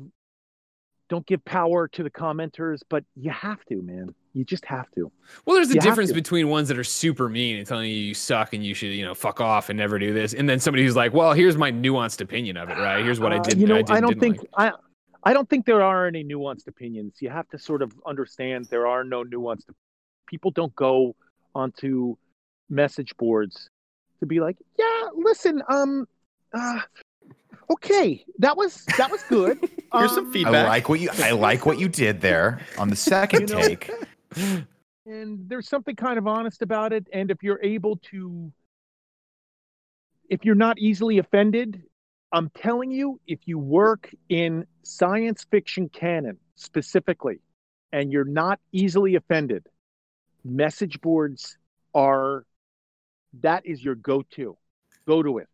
don't 1.10 1.26
give 1.26 1.44
power 1.46 1.88
to 1.96 2.04
the 2.04 2.12
commenters 2.12 2.80
but 2.90 3.06
you 3.16 3.32
have 3.32 3.64
to 3.70 3.82
man 3.82 4.14
you 4.34 4.44
just 4.44 4.66
have 4.66 4.90
to 4.96 5.12
Well, 5.46 5.56
there's 5.56 5.70
a 5.70 5.76
You 5.76 5.82
difference 5.82 6.12
between 6.12 6.50
ones 6.50 6.68
that 6.70 6.78
are 6.78 6.84
super 6.84 7.30
mean 7.30 7.58
and 7.58 7.68
telling 7.68 7.90
you 7.90 7.96
you 7.96 8.14
suck 8.14 8.54
and 8.54 8.66
you 8.66 8.74
should, 8.74 8.88
you 8.92 9.06
know, 9.06 9.14
fuck 9.14 9.40
off 9.42 9.70
and 9.70 9.78
never 9.78 10.00
do 10.00 10.12
this, 10.14 10.34
and 10.34 10.50
then 10.50 10.60
somebody 10.60 10.84
who's 10.84 10.96
like, 10.96 11.14
"Well, 11.14 11.34
here's 11.34 11.56
my 11.58 11.72
nuanced 11.72 12.20
opinion 12.22 12.58
of 12.58 12.70
it. 12.70 12.78
Right? 12.78 13.04
Here's 13.04 13.20
what 13.20 13.32
I 13.34 13.38
Uh, 13.38 13.44
did. 13.44 13.60
you 13.60 13.68
know 13.68 13.76
I, 13.76 13.82
did, 13.84 13.92
i 13.96 14.00
don't 14.00 14.20
think 14.20 14.38
like." 14.58 14.72
i 14.74 15.30
i 15.30 15.34
don't 15.34 15.48
think 15.50 15.66
there 15.66 15.82
are 15.82 16.06
any 16.08 16.24
nuanced 16.24 16.68
opinions 16.68 17.22
you 17.22 17.30
have 17.30 17.48
to 17.50 17.58
sort 17.60 17.82
of 17.82 17.94
understand 18.06 18.66
there 18.66 18.88
are 18.88 19.04
no 19.04 19.24
nuanced 19.24 19.66
people 20.28 20.52
don't 20.52 20.76
go 20.76 21.16
onto 21.56 22.16
message 22.70 23.16
boards 23.18 23.70
to 24.20 24.26
be 24.26 24.40
like 24.40 24.58
yeah 24.80 25.02
listen 25.16 25.62
um 25.70 26.08
uh 26.54 26.80
okay 27.70 28.26
that 28.40 28.56
was 28.58 28.84
that 28.98 29.10
was 29.12 29.22
good 29.24 29.58
Here's 29.94 30.10
Um, 30.12 30.16
some 30.16 30.30
I 30.30 30.34
feedback. 30.34 30.68
like 30.68 30.90
what 30.90 31.00
you 31.00 31.10
I 31.20 31.32
like 31.32 31.66
what 31.68 31.80
you 31.80 31.88
did 31.88 32.20
there 32.20 32.60
on 32.80 32.90
the 32.90 32.96
second 32.96 33.50
You 33.50 33.56
know- 33.56 33.62
take. 33.62 33.90
and 35.06 35.50
there's 35.50 35.68
something 35.68 35.96
kind 35.96 36.18
of 36.18 36.28
honest 36.28 36.62
about 36.62 36.94
it 36.94 37.08
and 37.14 37.32
if 37.32 37.44
you're 37.44 37.62
able 37.62 37.98
to 37.98 38.52
if 40.30 40.46
you're 40.46 40.56
not 40.56 40.80
easily 40.80 41.18
offended 41.18 41.84
I'm 42.34 42.50
telling 42.50 42.90
you, 42.90 43.22
if 43.28 43.48
you 43.48 43.60
work 43.60 44.10
in 44.28 44.66
science 44.82 45.46
fiction 45.52 45.88
canon 45.88 46.38
specifically, 46.56 47.40
and 47.92 48.12
you're 48.12 48.26
not 48.26 48.60
easily 48.72 49.14
offended, 49.14 49.68
message 50.44 51.00
boards 51.00 51.60
are 51.94 52.44
that 53.42 53.68
is 53.68 53.86
your 53.86 53.94
go-to. 53.94 54.58
Go 55.08 55.22
to 55.22 55.38
it. 55.38 55.48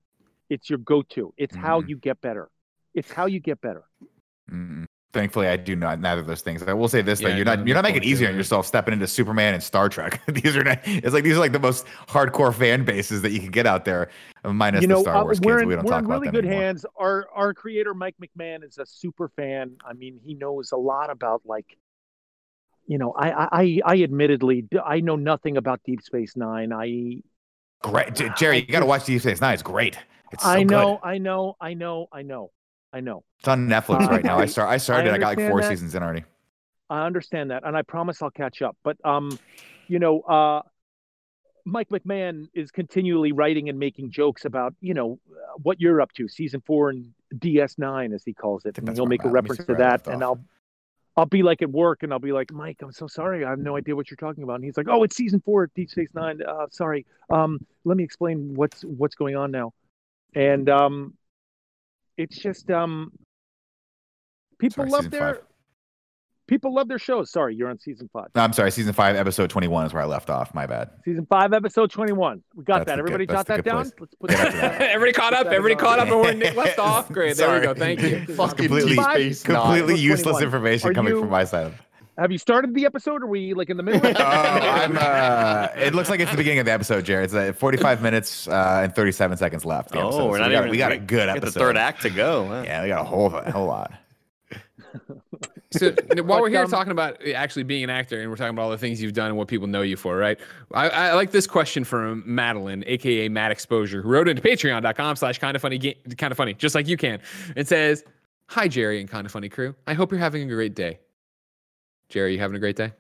It's 0.50 0.70
your 0.70 0.80
go-to. 0.80 1.34
It's 1.36 1.54
how 1.54 1.82
Mhm. 1.82 1.90
you 1.90 1.98
get 1.98 2.22
better. 2.22 2.50
It's 2.94 3.12
how 3.12 3.26
you 3.26 3.42
get 3.42 3.60
better. 3.60 3.84
Mm-mm. 4.50 4.86
Thankfully, 5.12 5.48
I 5.48 5.58
do 5.58 5.76
not 5.76 6.00
neither 6.00 6.22
of 6.22 6.28
those 6.28 6.42
things. 6.42 6.62
I 6.62 6.74
will 6.74 6.88
say 6.88 7.02
this 7.02 7.20
though: 7.20 7.30
you're 7.30 7.44
not 7.46 7.66
you're 7.66 7.76
not 7.76 7.84
making 7.84 8.04
it 8.04 8.06
easier 8.06 8.30
on 8.30 8.36
yourself 8.36 8.68
stepping 8.68 8.94
into 8.94 9.08
Superman 9.08 9.56
and 9.56 9.64
Star 9.64 9.90
Trek. 9.90 10.22
these 10.28 10.56
are 10.56 10.64
not. 10.64 10.80
It's 10.86 11.14
like 11.14 11.24
these 11.24 11.36
are 11.36 11.40
like 11.40 11.52
the 11.52 11.60
most 11.60 11.88
hardcore 12.08 12.54
fan 12.54 12.86
bases 12.86 13.24
that 13.24 13.32
you 13.32 13.40
can 13.40 13.50
get 13.50 13.66
out 13.66 13.86
there, 13.86 14.10
minus 14.44 14.82
you 14.84 14.88
know, 14.88 14.98
the 14.98 15.02
Star 15.02 15.16
uh, 15.16 15.24
Wars 15.24 15.42
we're 15.42 15.56
kids. 15.56 15.64
in, 15.64 15.68
We 15.70 15.76
don't 15.76 15.86
we're 15.86 15.92
talk 15.92 16.00
in 16.02 16.06
about 16.06 16.22
really 16.22 16.32
good 16.32 16.46
anymore. 16.46 16.62
hands. 16.64 16.86
Our 16.96 17.28
our 17.34 17.54
creator 17.56 17.96
Mike 17.96 18.16
McMahan 18.22 18.64
is 18.64 18.78
a 18.78 18.86
super 18.86 19.30
fan. 19.30 19.78
I 19.84 19.94
mean, 19.94 20.20
he 20.24 20.36
knows 20.36 20.72
a 20.74 20.78
lot 20.78 21.10
about 21.10 21.42
like, 21.44 21.76
you 22.86 23.00
know, 23.00 23.12
I 23.14 23.32
I 23.32 23.48
I, 23.52 23.82
I 23.86 24.04
admittedly 24.04 24.68
I 24.86 25.00
know 25.00 25.16
nothing 25.16 25.58
about 25.58 25.82
Deep 25.86 26.04
Space 26.04 26.36
Nine. 26.36 26.72
I 26.72 27.24
Great, 27.82 28.14
J- 28.14 28.30
Jerry. 28.38 28.58
You 28.60 28.68
got 28.68 28.82
to 28.82 28.86
watch 28.86 29.06
Deep 29.06 29.22
Space 29.22 29.42
Nine. 29.42 29.54
It's 29.54 29.64
great. 29.64 29.98
It's 30.32 30.44
so 30.44 30.50
I 30.50 30.64
know, 30.64 31.00
Good. 31.02 31.08
I 31.08 31.18
know, 31.18 31.56
I 31.60 31.74
know, 31.74 32.08
I 32.12 32.22
know, 32.22 32.52
I 32.92 33.02
know. 33.02 33.24
It's 33.40 33.48
on 33.48 33.68
Netflix 33.68 34.08
right 34.08 34.24
now. 34.24 34.40
I 34.40 34.46
start. 34.46 34.70
I 34.70 34.78
started. 34.78 35.14
I, 35.14 35.18
got 35.18 35.38
like 35.38 35.50
four 35.50 35.62
that. 35.62 35.70
seasons 35.70 35.96
in 35.96 36.04
already. 36.04 36.24
I 36.90 37.06
understand 37.06 37.52
that, 37.52 37.64
and 37.66 37.78
I 37.78 37.84
promise 37.84 38.22
I'll 38.22 38.32
catch 38.32 38.62
up. 38.62 38.76
But 38.84 38.98
um, 39.06 39.38
you 39.88 40.00
know, 40.00 40.22
uh, 40.22 40.62
Mike 41.66 41.90
McMahan 41.90 42.48
is 42.54 42.72
continually 42.72 43.32
writing 43.32 43.70
and 43.70 43.78
making 43.78 44.12
jokes 44.12 44.46
about 44.46 44.74
you 44.82 44.94
know 44.94 45.20
uh, 45.32 45.54
what 45.62 45.80
you're 45.80 46.02
up 46.02 46.12
to, 46.14 46.28
season 46.28 46.62
four 46.66 46.90
and 46.90 47.12
DS9 47.36 48.14
as 48.14 48.24
he 48.24 48.34
calls 48.34 48.66
it, 48.66 48.78
and 48.78 48.90
he'll 48.96 49.06
make 49.06 49.24
a 49.24 49.28
at. 49.28 49.34
Let 49.34 49.44
me 49.44 49.50
reference 49.50 49.68
to 49.68 49.76
that, 49.76 50.08
and 50.08 50.24
off. 50.24 50.38
I'll. 50.38 50.46
I'll 51.18 51.26
be 51.26 51.44
like 51.44 51.62
at 51.62 51.70
work 51.70 52.04
and 52.04 52.14
I'll 52.14 52.20
be 52.20 52.32
like, 52.32 52.50
Mike, 52.54 52.78
I'm 52.82 52.94
so 52.94 53.06
sorry. 53.06 53.44
I 53.44 53.50
have 53.50 53.60
no 53.60 53.76
idea 53.76 53.94
what 53.94 54.10
you're 54.10 54.16
talking 54.16 54.42
about. 54.42 54.54
And 54.54 54.64
he's 54.64 54.78
like, 54.78 54.88
Oh, 54.90 55.04
it's 55.04 55.18
season 55.18 55.42
four 55.42 55.64
of 55.64 55.74
Deep 55.74 55.90
Space 55.90 56.08
Nine. 56.14 56.40
Uh, 56.42 56.68
sorry. 56.72 57.06
Um, 57.30 57.60
let 57.84 57.98
me 57.98 58.06
explain 58.06 58.54
what's 58.56 58.84
what's 58.84 59.16
going 59.16 59.36
on 59.36 59.52
now. 59.52 59.74
And 60.34 60.70
um, 60.70 61.16
it's 62.20 62.38
just 62.38 62.70
um, 62.70 63.12
people 64.60 64.84
Sorry, 64.88 64.90
love 64.92 65.10
their 65.12 65.36
five. 65.36 65.44
people 66.48 66.74
love 66.74 66.88
their 66.88 67.00
shows. 67.00 67.32
Sorry, 67.32 67.56
you're 67.56 67.70
on 67.70 67.80
season 67.80 68.10
five. 68.12 68.28
No, 68.36 68.42
I'm 68.42 68.54
sorry. 68.54 68.72
Season 68.72 68.92
five, 68.94 69.16
episode 69.16 69.50
21 69.50 69.86
is 69.86 69.94
where 69.94 70.04
I 70.04 70.06
left 70.06 70.30
off. 70.30 70.54
My 70.54 70.66
bad. 70.68 70.90
Season 71.06 71.26
five, 71.30 71.54
episode 71.54 71.90
twenty-one. 71.92 72.44
We 72.56 72.64
got 72.66 72.86
That's 72.86 72.88
that. 72.88 72.96
the 72.98 73.02
good- 73.04 73.14
Everybody 73.14 73.26
jot 73.28 73.46
that 73.48 73.64
down. 73.64 73.84
place. 73.84 73.94
Let's 74.00 74.16
put 74.16 74.30
that. 74.32 74.52
that. 74.80 74.82
everybody 74.82 75.14
caught 75.14 75.34
up. 75.34 75.48
Everybody 75.48 75.76
caught 75.76 76.00
up 76.00 76.10
and 76.10 76.20
where 76.20 76.34
Nick 76.34 76.56
left 76.64 76.78
off. 76.78 77.10
Great. 77.12 77.38
There 77.38 77.60
we 77.60 77.66
go. 77.66 77.74
Thank 77.74 78.02
you. 78.02 78.26
Completely- 78.36 78.96
Deep 78.96 79.44
Completely 79.44 79.96
useless 79.96 80.38
21. 80.38 80.44
information 80.44 80.90
Are 80.90 80.94
coming 80.94 81.14
you- 81.14 81.20
from 81.22 81.30
my 81.30 81.46
side. 81.46 81.74
Have 82.20 82.32
you 82.32 82.38
started 82.38 82.74
the 82.74 82.86
episode? 82.86 83.22
Or 83.22 83.26
are 83.26 83.30
we 83.30 83.54
like 83.54 83.70
in 83.70 83.78
the 83.78 83.84
middle? 83.84 84.06
it? 84.06 84.18
Oh, 84.20 84.24
I'm, 84.24 84.98
uh, 84.98 85.68
it 85.78 85.94
looks 85.96 86.10
like 86.10 86.20
it's 86.20 86.32
the 86.32 86.38
beginning 86.38 86.60
of 86.60 86.66
the 86.66 86.72
episode, 86.72 87.06
Jared. 87.06 87.26
It's 87.26 87.34
uh, 87.34 87.54
45 87.54 88.02
minutes 88.02 88.48
uh, 88.48 88.82
and 88.84 88.94
37 88.94 89.38
seconds 89.38 89.66
left. 89.66 89.92
the 89.92 90.00
episode. 90.00 90.20
Oh, 90.22 90.28
we're 90.28 90.38
So 90.38 90.42
not 90.44 90.50
we 90.50 90.54
got, 90.54 90.60
even. 90.62 90.72
we 90.72 90.78
got 90.78 90.92
a 90.92 90.98
good 90.98 91.20
we 91.22 91.26
got 91.26 91.38
episode. 91.38 91.54
the 91.54 91.60
third 91.60 91.78
act 91.78 92.02
to 92.04 92.10
go. 92.10 92.48
huh? 92.48 92.64
Yeah, 92.66 92.84
we 92.84 92.90
got 92.90 93.02
a 93.02 93.06
whole, 93.06 93.34
a 93.34 93.52
whole 93.52 93.68
lot. 93.68 93.94
So 95.72 95.94
while 96.24 96.42
we're 96.42 96.50
here 96.50 96.64
um, 96.64 96.70
talking 96.72 96.90
about 96.92 97.24
actually 97.28 97.62
being 97.62 97.84
an 97.84 97.92
actor, 97.92 98.20
and 98.20 98.28
we're 98.32 98.38
talking 98.38 98.56
about 98.56 98.64
all 98.64 98.72
the 98.72 98.78
things 98.80 99.04
you've 99.04 99.14
done 99.14 99.28
and 99.28 99.38
what 99.38 99.48
people 99.48 99.68
know 99.68 99.84
you 99.84 99.98
for, 99.98 100.18
right? 100.18 100.40
I, 100.74 100.90
I 100.90 101.14
like 101.14 101.30
this 101.30 101.46
question 101.46 101.84
from 101.84 102.24
Madeline, 102.26 102.84
aka 102.88 103.30
Matt 103.30 103.52
Exposure, 103.52 104.02
who 104.02 104.10
wrote 104.10 104.28
into 104.28 104.42
patreon.com 104.42 105.16
slash 105.18 105.38
kind 105.38 105.56
of 105.56 105.62
funny 105.62 105.78
kind 106.18 106.32
of 106.32 106.38
funny, 106.38 106.56
just 106.56 106.74
like 106.74 106.88
you 106.88 106.98
can. 106.98 107.20
It 107.56 107.68
says, 107.68 108.04
Hi 108.48 108.68
Jerry 108.68 109.00
and 109.00 109.08
kind 109.08 109.28
of 109.28 109.32
funny 109.32 109.48
crew. 109.48 109.76
I 109.86 109.94
hope 109.94 110.12
you're 110.12 110.20
having 110.20 110.42
a 110.42 110.52
great 110.52 110.74
day. 110.74 110.98
Jerry, 112.10 112.34
you 112.34 112.40
having 112.40 112.56
a 112.56 112.60
great 112.60 112.76
day? 112.76 112.94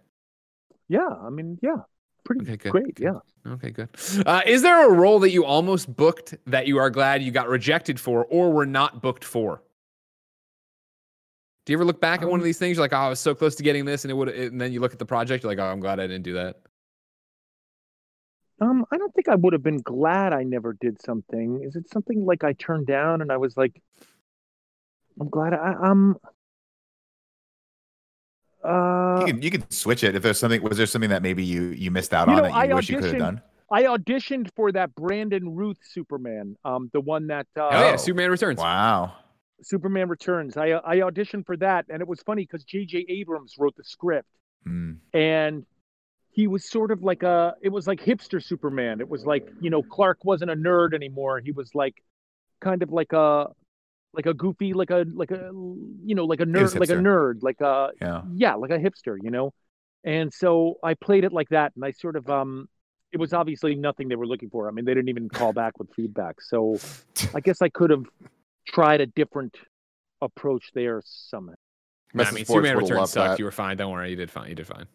yeah, 0.88 1.07
I 1.07 1.30
mean, 1.30 1.60
yeah, 1.61 1.77
pretty 2.26 2.48
Okay, 2.48 2.57
good. 2.57 2.72
great. 2.72 2.99
Yeah. 2.99 3.19
Okay, 3.48 3.72
good. 3.72 3.90
Uh, 4.26 4.41
is 4.45 4.61
there 4.61 4.90
a 4.90 4.94
role 4.94 5.19
that 5.19 5.31
you 5.31 5.45
almost 5.45 5.94
booked 5.95 6.36
that 6.48 6.68
you 6.68 6.77
are 6.77 6.90
glad 6.90 7.23
you 7.23 7.31
got 7.31 7.48
rejected 7.49 7.99
for 7.99 8.26
or 8.26 8.52
were 8.52 8.65
not 8.65 9.02
booked 9.02 9.23
for? 9.26 9.64
Do 11.65 11.73
you 11.73 11.77
ever 11.77 11.86
look 11.86 12.02
back 12.02 12.22
at 12.22 12.30
one 12.30 12.40
of 12.40 12.44
Um, 12.44 12.44
these 12.44 12.57
things? 12.57 12.77
You're 12.77 12.84
like, 12.84 12.94
oh, 12.94 12.98
I 12.98 13.10
was 13.10 13.19
so 13.19 13.36
close 13.36 13.56
to 13.56 13.64
getting 13.64 13.86
this, 13.86 14.03
and 14.03 14.11
it 14.11 14.15
would, 14.15 14.30
and 14.30 14.60
then 14.60 14.72
you 14.73 14.80
look 14.81 14.94
at 14.94 14.99
the 14.99 15.06
project, 15.06 15.44
you're 15.44 15.52
like, 15.52 15.60
oh, 15.60 15.72
I'm 15.72 15.80
glad 15.80 15.99
I 15.99 16.07
didn't 16.07 16.23
do 16.23 16.34
that. 16.34 16.61
Um, 18.61 18.86
I 18.91 18.98
don't 18.98 19.14
think 19.14 19.30
I 19.30 19.36
would 19.36 19.53
have 19.53 19.64
been 19.64 19.81
glad 19.81 20.34
I 20.34 20.44
never 20.44 20.73
did 20.73 21.02
something. 21.02 21.61
Is 21.64 21.76
it 21.76 21.90
something 21.90 22.26
like 22.26 22.44
I 22.44 22.53
turned 22.53 22.88
down 22.88 23.22
and 23.22 23.31
I 23.31 23.38
was 23.38 23.56
like, 23.56 23.81
I'm 25.19 25.30
glad 25.30 25.53
I, 25.53 25.73
I'm. 25.81 26.15
Uh, 28.64 29.23
You 29.26 29.34
can, 29.34 29.41
you 29.41 29.52
can 29.52 29.69
switch 29.72 30.03
it 30.03 30.15
if 30.15 30.23
there's 30.23 30.40
something. 30.40 30.61
Was 30.61 30.77
there 30.77 30.86
something 30.86 31.10
that 31.10 31.22
maybe 31.22 31.44
you 31.44 31.68
you 31.69 31.91
missed 31.91 32.14
out 32.14 32.27
You 32.27 32.34
on 32.34 32.38
know, 32.38 32.44
that 32.44 32.68
you 32.68 32.72
I 32.72 32.73
wish 32.76 32.90
you 32.90 32.95
could 32.98 33.06
have 33.06 33.14
auditioned- 33.15 33.19
done? 33.19 33.41
I 33.72 33.84
auditioned 33.84 34.49
for 34.56 34.72
that 34.72 34.95
Brandon 34.95 35.56
Routh 35.56 35.77
Superman, 35.84 36.56
um, 36.65 36.90
the 36.91 36.99
one 37.02 37.27
that 37.27 37.45
uh, 37.56 37.69
Oh, 37.72 37.80
yeah. 37.91 37.95
Superman 37.98 38.31
Returns. 38.31 38.57
Wow. 38.57 39.14
Superman 39.61 40.10
Returns. 40.10 40.57
I 40.57 40.72
I 40.84 40.98
auditioned 40.98 41.45
for 41.45 41.56
that, 41.57 41.86
and 41.90 42.02
it 42.02 42.07
was 42.07 42.22
funny 42.22 42.44
because 42.44 42.64
J.J. 42.64 43.06
Abrams 43.10 43.56
wrote 43.60 43.76
the 43.76 43.84
script, 43.84 44.27
Mm. 44.68 44.98
and 45.14 45.65
he 46.31 46.48
was 46.48 46.68
sort 46.69 46.91
of 46.91 47.03
like 47.03 47.23
a. 47.23 47.56
It 47.61 47.69
was 47.69 47.86
like 47.88 47.99
hipster 48.02 48.41
Superman. 48.44 48.99
It 49.02 49.07
was 49.10 49.26
like 49.26 49.48
you 49.61 49.69
know 49.69 49.84
Clark 49.84 50.26
wasn't 50.26 50.49
a 50.52 50.56
nerd 50.56 50.94
anymore. 50.94 51.40
He 51.40 51.52
was 51.52 51.76
like 51.76 51.95
kind 52.61 52.81
of 52.84 52.91
like 52.91 53.14
a 53.14 53.48
like 54.14 54.26
a 54.26 54.34
goofy 54.34 54.73
like 54.73 54.90
a 54.90 55.06
like 55.14 55.31
a 55.31 55.52
you 56.03 56.15
know 56.15 56.26
like 56.26 56.40
a 56.41 56.45
nerd 56.45 56.77
like 56.80 56.90
a 56.90 56.94
nerd 56.94 57.40
like 57.41 57.61
a 57.61 57.90
Yeah. 58.02 58.22
yeah 58.34 58.56
like 58.56 58.72
a 58.72 58.77
hipster 58.80 59.18
you 59.22 59.30
know 59.31 59.53
and 60.03 60.34
so 60.34 60.76
i 60.84 60.94
played 60.95 61.23
it 61.23 61.31
like 61.31 61.49
that 61.49 61.72
and 61.76 61.86
i 61.86 61.91
sort 61.91 62.15
of 62.15 62.30
um 62.30 62.68
it 63.11 63.18
was 63.19 63.34
obviously 63.34 63.76
nothing 63.76 64.07
they 64.07 64.15
were 64.15 64.26
looking 64.27 64.49
for 64.49 64.68
i 64.68 64.72
mean 64.72 64.86
they 64.86 64.94
didn't 64.94 65.10
even 65.10 65.30
call 65.30 65.53
back 65.53 65.77
with 65.77 65.94
feedback 65.95 66.41
so 66.41 66.77
i 67.36 67.40
guess 67.40 67.61
i 67.61 67.69
could 67.69 67.90
have 67.91 68.06
tried 68.68 68.99
a 69.02 69.06
different 69.06 69.56
approach 70.22 70.72
there 70.73 71.02
somehow 71.06 71.53
Nah, 72.11 72.23
I 72.23 72.26
mean, 72.31 72.34
boards 72.38 72.48
Superman 72.48 72.76
would've 72.77 72.90
Returns 72.90 73.11
sucked. 73.11 73.30
that. 73.34 73.40
You 73.40 73.45
were 73.45 73.52
fine. 73.52 73.77
Don't 73.77 73.91
worry. 73.91 74.10
You 74.10 74.15
did 74.15 74.31
fine. 74.31 74.49
You 74.49 74.56
did 74.56 74.65
fine. 74.65 74.88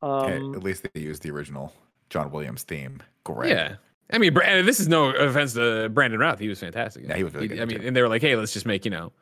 Hey, 0.00 0.08
um 0.38 0.54
at 0.54 0.62
least 0.62 0.86
they 0.94 1.00
used 1.00 1.22
the 1.22 1.30
original 1.30 1.74
John 2.08 2.30
Williams 2.30 2.62
theme. 2.62 3.02
Great. 3.24 3.50
Yeah. 3.50 3.76
I 4.10 4.18
mean, 4.18 4.34
Bra- 4.34 4.62
this 4.62 4.80
is 4.80 4.88
no 4.88 5.10
offense 5.10 5.54
to 5.54 5.88
Brandon 5.88 6.20
Routh. 6.20 6.38
He 6.38 6.48
was 6.48 6.60
fantastic. 6.60 7.04
Yeah, 7.08 7.16
he 7.16 7.24
was 7.24 7.32
really 7.34 7.48
good 7.48 7.60
I 7.60 7.64
mean, 7.64 7.80
too. 7.80 7.86
and 7.86 7.96
they 7.96 8.02
were 8.02 8.08
like, 8.08 8.22
hey, 8.22 8.36
let's 8.36 8.52
just 8.52 8.66
make, 8.66 8.84
you 8.84 8.90
know, 8.90 9.12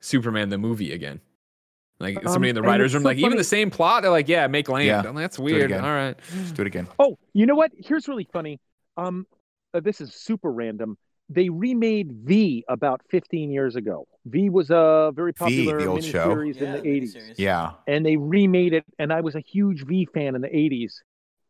Superman 0.00 0.48
the 0.48 0.58
movie 0.58 0.92
again. 0.92 1.20
Like 2.00 2.16
Um, 2.18 2.32
somebody 2.32 2.48
in 2.48 2.54
the 2.56 2.62
writer's 2.62 2.94
room, 2.94 3.04
so 3.04 3.08
like 3.10 3.18
even 3.18 3.36
the 3.36 3.44
same 3.44 3.70
plot, 3.70 4.02
they're 4.02 4.10
like, 4.10 4.28
yeah, 4.28 4.46
make 4.48 4.68
land. 4.68 4.86
Yeah, 4.86 4.98
I'm 5.00 5.14
like, 5.14 5.22
that's 5.22 5.38
weird. 5.38 5.66
again. 5.70 5.84
All 5.84 5.90
right. 5.92 6.16
Just 6.42 6.54
do 6.56 6.62
it 6.62 6.66
again. 6.66 6.88
oh 6.98 7.16
you 7.32 7.46
know 7.46 7.54
what 7.54 7.70
here's 7.78 8.08
really 8.08 8.28
funny 8.32 8.58
um 8.96 9.26
uh, 9.74 9.80
this 9.80 10.00
is 10.02 10.12
super 10.14 10.50
random 10.52 10.98
they 11.30 11.48
remade 11.48 12.12
v 12.12 12.62
about 12.68 13.00
15 13.10 13.50
years 13.50 13.74
ago 13.76 14.06
v 14.26 14.50
was 14.50 14.68
a 14.70 15.12
very 15.14 15.32
V, 15.32 15.36
popular 15.38 15.80
the 15.80 15.86
old 15.86 16.04
show? 16.04 16.34
miniseries 16.34 16.56
in 16.58 16.72
the 16.72 16.78
80s 16.80 17.34
Yeah. 17.38 17.70
and 17.86 18.04
they 18.04 18.16
remade 18.16 18.74
it 18.74 18.84
and 18.98 19.10
i 19.12 19.20
was 19.22 19.34
a 19.34 19.40
huge 19.40 19.86
v 19.86 20.06
fan 20.12 20.34
in 20.34 20.42
the 20.42 20.48
80s 20.48 20.96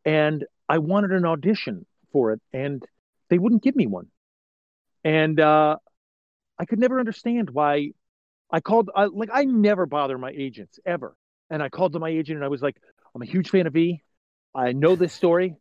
and 0.05 0.45
i 0.69 0.77
wanted 0.77 1.11
an 1.11 1.25
audition 1.25 1.85
for 2.13 2.31
it 2.31 2.41
and 2.53 2.81
they 3.29 3.37
wouldn't 3.37 3.63
give 3.63 3.75
me 3.75 3.87
one. 3.87 4.07
And 5.03 5.39
uh 5.39 5.77
i 6.57 6.65
could 6.65 6.79
never 6.79 6.99
understand 6.99 7.49
why 7.49 7.91
i 8.51 8.61
called 8.61 8.89
I, 8.95 9.05
like 9.05 9.29
i 9.33 9.43
never 9.43 9.85
bother 9.85 10.17
my 10.17 10.31
agents 10.31 10.79
ever. 10.85 11.15
And 11.49 11.61
i 11.61 11.67
called 11.67 11.93
to 11.93 11.99
my 11.99 12.09
agent 12.09 12.37
and 12.37 12.45
i 12.45 12.47
was 12.47 12.61
like 12.61 12.77
i'm 13.13 13.21
a 13.21 13.25
huge 13.25 13.49
fan 13.49 13.67
of 13.67 13.73
v. 13.73 14.01
I 14.55 14.71
know 14.71 14.95
this 14.95 15.13
story. 15.13 15.55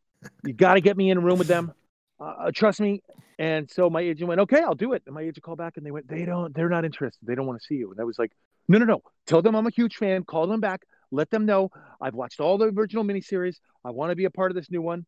You 0.44 0.52
got 0.52 0.74
to 0.74 0.80
get 0.80 0.96
me 0.96 1.10
in 1.10 1.16
a 1.18 1.20
room 1.20 1.38
with 1.38 1.48
them. 1.48 1.72
Uh, 2.20 2.50
trust 2.54 2.78
me. 2.80 3.02
And 3.38 3.68
so 3.70 3.90
my 3.90 4.02
agent 4.02 4.28
went 4.28 4.40
okay 4.42 4.60
i'll 4.60 4.76
do 4.76 4.92
it. 4.92 5.02
And 5.06 5.14
my 5.14 5.22
agent 5.22 5.42
called 5.42 5.58
back 5.58 5.76
and 5.76 5.84
they 5.84 5.90
went 5.90 6.06
they 6.08 6.24
don't 6.24 6.54
they're 6.54 6.68
not 6.68 6.84
interested. 6.84 7.26
They 7.26 7.34
don't 7.34 7.46
want 7.46 7.60
to 7.60 7.66
see 7.66 7.76
you. 7.76 7.90
And 7.90 8.00
i 8.00 8.04
was 8.04 8.18
like 8.18 8.32
no 8.68 8.78
no 8.78 8.84
no. 8.84 9.02
Tell 9.26 9.42
them 9.42 9.56
i'm 9.56 9.66
a 9.66 9.70
huge 9.70 9.96
fan. 9.96 10.22
Call 10.24 10.46
them 10.46 10.60
back. 10.60 10.82
Let 11.10 11.30
them 11.30 11.44
know. 11.46 11.70
I've 12.00 12.14
watched 12.14 12.40
all 12.40 12.58
the 12.58 12.66
original 12.66 13.04
miniseries. 13.04 13.56
I 13.84 13.90
want 13.90 14.10
to 14.10 14.16
be 14.16 14.24
a 14.24 14.30
part 14.30 14.50
of 14.50 14.54
this 14.54 14.70
new 14.70 14.82
one. 14.82 15.04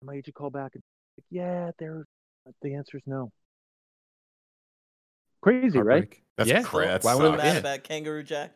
And 0.00 0.06
my 0.06 0.14
agent 0.14 0.34
called 0.34 0.52
back 0.52 0.72
and 0.74 0.82
like, 1.16 1.24
yeah, 1.30 1.70
they're 1.78 2.04
the 2.62 2.74
answer 2.74 2.96
is 2.96 3.02
no. 3.06 3.30
Crazy, 5.40 5.78
right? 5.78 6.12
That's 6.36 6.50
yeah. 6.50 6.62
cra- 6.62 6.86
that 6.86 7.04
Why 7.04 7.14
would 7.14 7.32
sucks. 7.32 7.36
mad 7.42 7.52
yeah. 7.52 7.58
about 7.58 7.84
Kangaroo 7.84 8.22
Jack. 8.22 8.52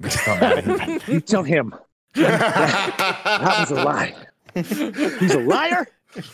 We 0.00 0.08
just 0.08 0.24
don't 0.24 0.66
know. 0.66 0.98
You 1.08 1.20
tell 1.20 1.42
him 1.42 1.74
that 2.14 3.56
was 3.60 3.70
a 3.70 3.82
lie. 3.82 4.14
He's 4.54 5.34
a 5.34 5.40
liar. 5.40 5.86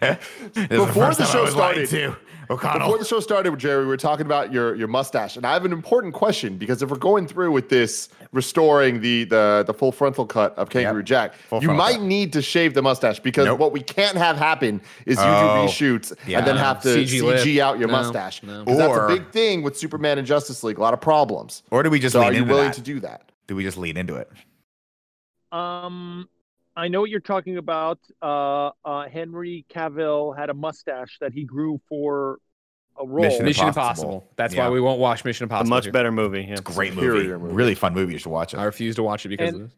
This 0.00 0.18
is 0.54 0.68
Before 0.68 1.06
first 1.06 1.18
the 1.18 1.26
show 1.26 1.46
started- 1.46 1.88
to. 1.90 2.16
Before 2.48 2.96
the 2.96 3.04
show 3.04 3.18
started, 3.18 3.58
Jerry, 3.58 3.80
we 3.82 3.88
were 3.88 3.96
talking 3.96 4.24
about 4.24 4.52
your 4.52 4.76
your 4.76 4.86
mustache, 4.86 5.36
and 5.36 5.44
I 5.44 5.52
have 5.54 5.64
an 5.64 5.72
important 5.72 6.14
question 6.14 6.58
because 6.58 6.80
if 6.80 6.90
we're 6.90 6.96
going 6.96 7.26
through 7.26 7.50
with 7.50 7.70
this 7.70 8.08
restoring 8.32 9.00
the 9.00 9.24
the 9.24 9.64
the 9.66 9.74
full 9.74 9.90
frontal 9.90 10.26
cut 10.26 10.56
of 10.56 10.70
Kangaroo 10.70 10.98
Yep. 10.98 11.06
Jack, 11.06 11.34
Full 11.48 11.60
you 11.60 11.72
might 11.72 11.94
cut. 11.94 12.02
need 12.02 12.32
to 12.34 12.42
shave 12.42 12.74
the 12.74 12.82
mustache 12.82 13.18
because 13.18 13.46
Nope. 13.46 13.58
what 13.58 13.72
we 13.72 13.80
can't 13.80 14.16
have 14.16 14.36
happen 14.36 14.80
is 15.06 15.16
you 15.18 15.24
Oh, 15.24 15.66
do 15.66 15.72
reshoots 15.72 16.12
yeah. 16.24 16.38
and 16.38 16.46
then 16.46 16.56
have 16.56 16.80
to 16.82 16.88
CG. 16.90 17.20
CG 17.20 17.58
out 17.60 17.80
your 17.80 17.88
No, 17.88 17.94
mustache. 17.94 18.44
no. 18.44 18.64
'Cause 18.64 18.76
that's 18.78 18.96
a 18.96 19.06
big 19.08 19.30
thing 19.32 19.62
with 19.64 19.76
Superman 19.76 20.18
and 20.18 20.26
Justice 20.26 20.62
League. 20.62 20.78
A 20.78 20.80
lot 20.82 20.94
of 20.94 21.00
problems. 21.00 21.64
or 21.72 21.82
do 21.82 21.90
we 21.90 21.98
just 21.98 22.12
So 22.12 22.20
lean 22.20 22.28
are 22.28 22.32
you 22.32 22.42
into 22.42 22.52
willing 22.54 22.68
that? 22.68 22.74
to 22.74 22.80
do 22.80 23.00
that? 23.00 23.22
do 23.48 23.56
we 23.56 23.64
just 23.64 23.76
lean 23.78 23.96
into 23.96 24.14
it? 24.14 24.30
Um, 25.50 26.28
I 26.76 26.88
know 26.88 27.00
what 27.00 27.10
you're 27.10 27.20
talking 27.20 27.56
about. 27.56 27.98
Uh, 28.20 28.70
uh, 28.84 29.08
Henry 29.08 29.64
Cavill 29.70 30.36
had 30.36 30.50
a 30.50 30.54
mustache 30.54 31.16
that 31.20 31.32
he 31.32 31.44
grew 31.44 31.80
for 31.88 32.38
a 32.98 33.06
role. 33.06 33.24
Mission 33.24 33.44
Mission 33.44 33.68
Impossible. 33.68 34.08
Impossible. 34.12 34.32
That's 34.36 34.54
Yeah. 34.54 34.64
why 34.66 34.70
we 34.74 34.80
won't 34.80 35.00
watch 35.00 35.24
Mission 35.24 35.44
Impossible. 35.44 35.72
A 35.72 35.76
much 35.76 35.84
here. 35.84 35.92
better 35.92 36.12
movie. 36.12 36.42
Yeah. 36.42 36.52
It's 36.52 36.60
a 36.60 36.64
great 36.64 36.94
movie. 36.94 37.28
Movie. 37.28 37.54
Really 37.54 37.74
fun 37.74 37.94
movie. 37.94 38.12
You 38.12 38.18
should 38.18 38.30
watch 38.30 38.52
it. 38.54 38.58
I 38.58 38.64
refuse 38.64 38.94
to 38.96 39.02
watch 39.02 39.24
it 39.24 39.30
because 39.30 39.54
And- 39.54 39.62
of 39.62 39.68
this. 39.68 39.76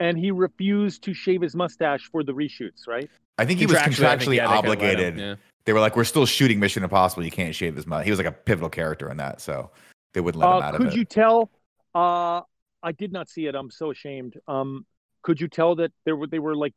and 0.00 0.18
he 0.18 0.30
refused 0.30 1.02
to 1.04 1.14
shave 1.14 1.42
his 1.42 1.54
mustache 1.54 2.08
for 2.10 2.24
the 2.24 2.32
reshoots, 2.32 2.88
right? 2.88 3.08
I 3.38 3.44
think 3.44 3.58
he 3.60 3.66
was 3.66 3.76
I 3.76 3.84
think, 3.84 3.96
contractually 3.96 4.36
yeah, 4.36 4.48
they 4.48 4.56
could've 4.62 4.64
him, 4.64 4.88
obligated. 4.88 5.18
Yeah. 5.18 5.34
They 5.64 5.72
were 5.72 5.80
like, 5.80 5.94
"We're 5.96 6.04
still 6.04 6.26
shooting 6.26 6.58
Mission 6.58 6.82
Impossible. 6.82 7.24
You 7.24 7.30
can't 7.30 7.54
shave 7.54 7.76
his 7.76 7.86
mustache." 7.86 8.04
He 8.06 8.10
was 8.10 8.18
like 8.18 8.26
a 8.26 8.32
pivotal 8.32 8.68
character 8.70 9.10
in 9.10 9.16
that, 9.18 9.40
so 9.40 9.70
they 10.14 10.20
wouldn't 10.20 10.40
let 10.42 10.48
him 10.48 10.52
Uh, 10.54 10.60
out 10.66 10.74
of 10.74 10.80
it. 10.80 10.84
Could 10.84 10.94
you 10.94 11.04
tell? 11.04 11.50
Uh, 11.94 12.42
I 12.82 12.92
did 12.92 13.12
not 13.12 13.28
see 13.28 13.46
it. 13.46 13.54
I'm 13.54 13.70
so 13.70 13.90
ashamed. 13.90 14.38
Um, 14.48 14.86
could 15.22 15.40
you 15.40 15.48
tell 15.48 15.74
that 15.76 15.92
there 16.04 16.16
were 16.16 16.26
they 16.26 16.38
were 16.38 16.54
like 16.54 16.74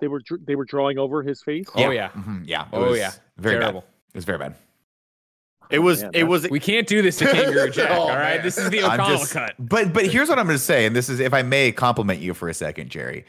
they 0.00 0.08
were 0.08 0.20
they 0.44 0.54
were 0.56 0.64
drawing 0.64 0.98
over 0.98 1.22
his 1.22 1.42
face? 1.42 1.66
Oh 1.74 1.90
yeah. 1.90 2.08
Mm-hmm. 2.10 2.42
Yeah. 2.44 2.62
It 2.64 2.68
Oh 2.72 2.90
was 2.90 2.98
yeah. 2.98 3.12
Very 3.38 3.58
Terrible. 3.60 3.80
bad. 3.82 3.88
It 4.14 4.16
was 4.16 4.24
very 4.24 4.38
bad. 4.38 4.54
It 5.70 5.78
was. 5.78 6.02
Man, 6.02 6.10
it 6.12 6.24
was. 6.24 6.48
We 6.50 6.60
can't 6.60 6.86
do 6.86 7.00
this 7.00 7.16
to 7.18 7.24
Kangaroo 7.32 7.70
Jack. 7.70 7.90
Oh, 7.92 8.02
all 8.02 8.08
right. 8.10 8.36
man. 8.36 8.42
This 8.42 8.58
is 8.58 8.68
the 8.68 8.82
I'm 8.82 9.00
O'Connell 9.00 9.18
just- 9.20 9.32
cut. 9.32 9.54
But 9.58 9.92
but 9.94 10.06
here's 10.06 10.28
what 10.28 10.38
I'm 10.38 10.46
going 10.46 10.58
to 10.58 10.62
say, 10.62 10.84
and 10.84 10.94
this 10.94 11.08
is 11.08 11.18
if 11.20 11.32
I 11.32 11.42
may 11.42 11.72
compliment 11.72 12.20
you 12.20 12.34
for 12.34 12.48
a 12.48 12.54
second, 12.54 12.90
Jerry. 12.90 13.24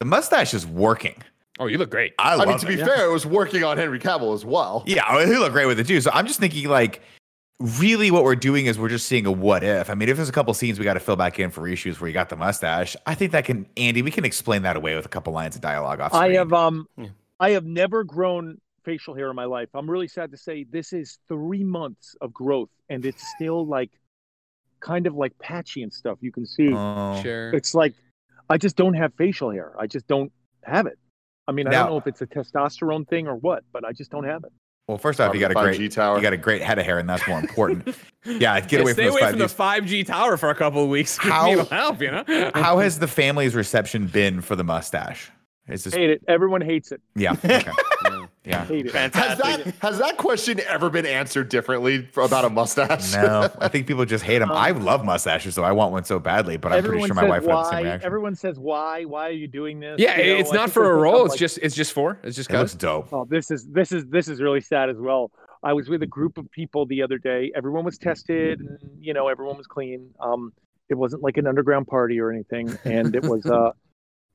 The 0.00 0.06
mustache 0.06 0.54
is 0.54 0.64
working. 0.64 1.20
Oh, 1.58 1.66
you 1.66 1.76
look 1.76 1.90
great. 1.90 2.12
I 2.20 2.32
I 2.32 2.34
love 2.36 2.46
mean, 2.48 2.58
to 2.58 2.66
be 2.66 2.74
it. 2.74 2.86
fair, 2.86 3.04
it 3.04 3.12
was 3.12 3.26
working 3.26 3.64
on 3.64 3.76
Henry 3.78 3.98
Cavill 3.98 4.32
as 4.32 4.44
well. 4.44 4.84
Yeah, 4.86 5.04
I 5.04 5.18
mean, 5.24 5.32
he 5.32 5.38
looked 5.38 5.52
great 5.54 5.66
with 5.66 5.80
it 5.80 5.88
too. 5.88 6.00
So 6.00 6.10
I'm 6.14 6.26
just 6.26 6.38
thinking 6.38 6.68
like. 6.68 7.02
Really, 7.60 8.12
what 8.12 8.22
we're 8.22 8.36
doing 8.36 8.66
is 8.66 8.78
we're 8.78 8.88
just 8.88 9.06
seeing 9.08 9.26
a 9.26 9.32
what 9.32 9.64
if. 9.64 9.90
I 9.90 9.94
mean, 9.94 10.08
if 10.08 10.16
there's 10.16 10.28
a 10.28 10.32
couple 10.32 10.54
scenes 10.54 10.78
we 10.78 10.84
got 10.84 10.94
to 10.94 11.00
fill 11.00 11.16
back 11.16 11.40
in 11.40 11.50
for 11.50 11.60
reshoots 11.60 12.00
where 12.00 12.06
you 12.06 12.14
got 12.14 12.28
the 12.28 12.36
mustache, 12.36 12.94
I 13.04 13.16
think 13.16 13.32
that 13.32 13.44
can, 13.44 13.66
Andy, 13.76 14.00
we 14.02 14.12
can 14.12 14.24
explain 14.24 14.62
that 14.62 14.76
away 14.76 14.94
with 14.94 15.06
a 15.06 15.08
couple 15.08 15.32
lines 15.32 15.56
of 15.56 15.60
dialogue 15.62 15.98
off. 16.00 16.14
I 16.14 16.34
have 16.34 16.52
um, 16.52 16.86
Yeah. 16.96 17.08
I 17.40 17.50
have 17.50 17.64
never 17.64 18.04
grown 18.04 18.60
facial 18.84 19.14
hair 19.14 19.28
in 19.28 19.34
my 19.34 19.44
life. 19.44 19.68
I'm 19.74 19.90
really 19.90 20.06
sad 20.06 20.30
to 20.30 20.36
say 20.36 20.66
this 20.70 20.92
is 20.92 21.18
three 21.26 21.64
months 21.64 22.14
of 22.20 22.32
growth, 22.32 22.70
and 22.88 23.04
it's 23.04 23.26
still 23.34 23.66
like 23.66 23.90
kind 24.78 25.08
of 25.08 25.16
like 25.16 25.36
patchy 25.40 25.82
and 25.82 25.92
stuff. 25.92 26.18
You 26.20 26.30
can 26.30 26.46
see 26.46 26.72
Oh. 26.72 27.20
Sure. 27.22 27.50
it's 27.50 27.74
like 27.74 27.94
I 28.48 28.56
just 28.56 28.76
don't 28.76 28.94
have 28.94 29.12
facial 29.14 29.50
hair. 29.50 29.74
I 29.76 29.88
just 29.88 30.06
don't 30.06 30.30
have 30.62 30.86
it. 30.86 30.98
I 31.48 31.52
mean, 31.52 31.66
I 31.66 31.72
don't 31.72 31.90
know 31.90 31.96
if 31.98 32.06
it's 32.06 32.22
a 32.22 32.26
testosterone 32.26 33.08
thing 33.08 33.26
or 33.26 33.34
what, 33.34 33.64
but 33.72 33.84
I 33.84 33.92
just 33.92 34.10
don't 34.12 34.24
have 34.24 34.44
it. 34.44 34.52
Well, 34.88 34.96
first 34.98 35.20
off, 35.20 35.34
you 35.34 35.40
got 35.40 35.50
a 35.50 35.54
great 35.54 35.78
5G 35.78 35.92
tower. 35.92 36.16
you 36.16 36.22
got 36.22 36.32
a 36.32 36.36
great 36.38 36.62
head 36.62 36.78
of 36.78 36.84
hair, 36.86 36.98
and 36.98 37.06
that's 37.08 37.26
more 37.28 37.38
important. 37.38 37.86
yeah, 38.24 38.58
get 38.60 38.72
Yeah, 38.72 38.78
away 38.80 38.92
stay 38.94 39.02
from 39.04 39.12
away 39.12 39.20
five 39.20 39.30
from 39.30 39.38
the 39.40 39.46
5G 39.94 40.06
tower 40.06 40.36
for 40.38 40.48
a 40.48 40.54
couple 40.54 40.82
of 40.82 40.88
weeks. 40.88 41.16
How- 41.20 41.44
Maybe 41.54 41.64
help, 41.68 42.00
you 42.00 42.10
know? 42.10 42.24
How 42.54 42.78
has 42.78 42.98
the 42.98 43.06
family's 43.06 43.54
reception 43.54 44.06
been 44.06 44.40
for 44.40 44.56
the 44.56 44.64
mustache? 44.64 45.30
Is 45.68 45.84
this 45.84 45.92
Hate 45.94 46.08
it. 46.08 46.22
Everyone 46.26 46.62
hates 46.62 46.90
it. 46.92 47.02
yeah? 47.14 47.32
Okay. 47.44 47.70
Yeah. 48.48 48.64
Hate 48.64 48.86
it. 48.86 48.92
Has 48.92 49.38
that 49.38 49.74
has 49.80 49.98
that 49.98 50.16
question 50.16 50.60
ever 50.66 50.90
been 50.90 51.06
answered 51.06 51.48
differently 51.48 52.02
for, 52.06 52.22
about 52.22 52.44
a 52.44 52.50
mustache? 52.50 53.12
No, 53.12 53.50
I 53.58 53.68
think 53.68 53.86
people 53.86 54.04
just 54.04 54.24
hate 54.24 54.38
them. 54.38 54.50
I 54.50 54.70
love 54.70 55.04
mustaches, 55.04 55.54
so 55.54 55.62
I 55.62 55.72
want 55.72 55.92
one 55.92 56.04
so 56.04 56.18
badly, 56.18 56.56
but 56.56 56.72
I'm 56.72 56.82
pretty 56.84 57.06
sure 57.06 57.14
my 57.14 57.24
wife 57.24 57.42
would 57.42 57.50
have 57.50 57.64
the 57.64 57.70
same 57.70 57.84
reaction. 57.84 58.06
Everyone 58.06 58.34
says 58.34 58.58
why. 58.58 59.04
Why 59.04 59.28
are 59.28 59.32
you 59.32 59.48
doing 59.48 59.80
this? 59.80 59.96
Yeah, 59.98 60.18
You 60.18 60.34
know, 60.34 60.40
it's 60.40 60.52
not 60.52 60.70
for 60.70 60.90
a 60.90 60.96
role. 60.96 61.24
It's 61.24 61.32
like- 61.32 61.38
just 61.38 61.58
it's 61.58 61.74
just 61.74 61.92
for. 61.92 62.18
It's 62.22 62.36
just 62.36 62.50
it 62.50 62.56
looks 62.56 62.74
dope. 62.74 63.12
Oh, 63.12 63.24
this 63.24 63.50
is 63.50 63.66
this 63.66 63.92
is 63.92 64.06
this 64.06 64.28
is 64.28 64.40
really 64.40 64.60
sad 64.60 64.88
as 64.88 64.96
well. 64.98 65.30
I 65.62 65.72
was 65.72 65.88
with 65.88 66.02
a 66.02 66.06
group 66.06 66.38
of 66.38 66.50
people 66.50 66.86
the 66.86 67.02
other 67.02 67.18
day. 67.18 67.52
Everyone 67.56 67.84
was 67.84 67.98
tested, 67.98 68.60
and 68.60 68.78
you 69.00 69.12
know 69.12 69.28
everyone 69.28 69.56
was 69.56 69.66
clean. 69.66 70.10
Um, 70.20 70.52
it 70.88 70.94
wasn't 70.94 71.22
like 71.22 71.36
an 71.36 71.46
underground 71.46 71.86
party 71.86 72.20
or 72.20 72.30
anything, 72.30 72.76
and 72.84 73.14
it 73.14 73.24
was 73.24 73.44
uh, 73.50 73.72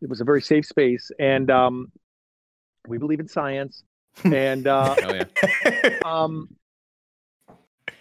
it 0.02 0.10
was 0.10 0.22
a 0.22 0.23
very 0.23 0.41
safe 0.41 0.65
space. 0.65 1.11
And 1.19 1.49
um, 1.49 1.91
we 2.88 2.98
believe 2.98 3.19
in 3.19 3.27
science. 3.27 3.84
And 4.23 4.68
uh, 4.68 4.95
Oh 5.03 5.14
yeah. 5.14 5.99
um, 6.06 6.49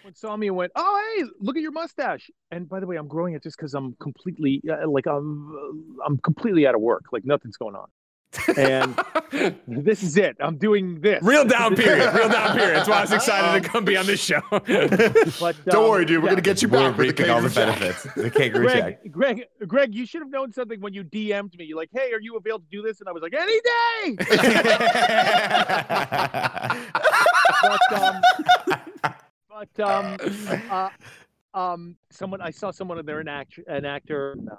someone 0.02 0.14
saw 0.14 0.36
me 0.36 0.48
and 0.48 0.56
went, 0.56 0.72
"Oh, 0.76 1.14
hey, 1.16 1.24
look 1.40 1.56
at 1.56 1.62
your 1.62 1.72
mustache!" 1.72 2.30
And 2.50 2.68
by 2.68 2.80
the 2.80 2.86
way, 2.86 2.96
I'm 2.96 3.08
growing 3.08 3.34
it 3.34 3.42
just 3.42 3.56
because 3.56 3.74
I'm 3.74 3.94
completely 4.00 4.62
uh, 4.70 4.88
like 4.88 5.06
I'm 5.06 5.96
I'm 6.04 6.18
completely 6.18 6.66
out 6.66 6.74
of 6.74 6.80
work. 6.80 7.06
Like 7.12 7.24
nothing's 7.24 7.56
going 7.56 7.76
on. 7.76 7.88
And 8.56 8.98
this 9.66 10.02
is 10.02 10.16
it. 10.16 10.36
I'm 10.40 10.56
doing 10.56 11.00
this. 11.00 11.22
Real 11.22 11.44
down 11.44 11.76
period. 11.76 12.14
Real 12.14 12.28
down 12.28 12.56
period. 12.56 12.76
That's 12.76 12.88
why 12.88 12.98
I 12.98 13.00
was 13.02 13.12
excited 13.12 13.62
to 13.62 13.68
come 13.68 13.84
be 13.84 13.96
on 13.96 14.06
this 14.06 14.22
show. 14.22 14.40
But 14.50 14.66
Don't 15.66 15.84
um, 15.84 15.90
worry, 15.90 16.04
dude. 16.04 16.22
We're 16.22 16.28
yeah. 16.28 16.32
gonna 16.32 16.42
get 16.42 16.62
you 16.62 16.68
We're 16.68 16.90
back 16.90 16.98
with 16.98 17.16
the 17.16 17.32
all 17.32 17.42
the 17.42 17.50
benefits. 17.50 18.02
The 18.14 18.30
kangaroo 18.30 18.68
jack. 18.68 19.00
Greg, 19.10 19.36
Greg, 19.36 19.68
Greg, 19.68 19.94
you 19.94 20.06
should 20.06 20.22
have 20.22 20.30
known 20.30 20.52
something 20.52 20.80
when 20.80 20.94
you 20.94 21.04
DM'd 21.04 21.56
me. 21.58 21.64
You're 21.64 21.76
like, 21.76 21.90
"Hey, 21.92 22.12
are 22.12 22.20
you 22.20 22.36
available 22.36 22.64
to 22.64 22.76
do 22.76 22.82
this?" 22.82 23.00
And 23.00 23.08
I 23.08 23.12
was 23.12 23.22
like, 23.22 23.34
"Any 23.34 23.60
day." 23.60 24.16
but 27.62 27.92
um, 27.92 28.22
but 29.48 29.80
um, 29.80 30.16
uh, 30.70 30.90
um, 31.58 31.96
someone 32.10 32.40
I 32.40 32.50
saw 32.50 32.70
someone 32.70 32.98
in 32.98 33.06
there, 33.06 33.20
an 33.20 33.28
actor, 33.28 33.62
an 33.66 33.84
actor. 33.84 34.36
Uh, 34.50 34.56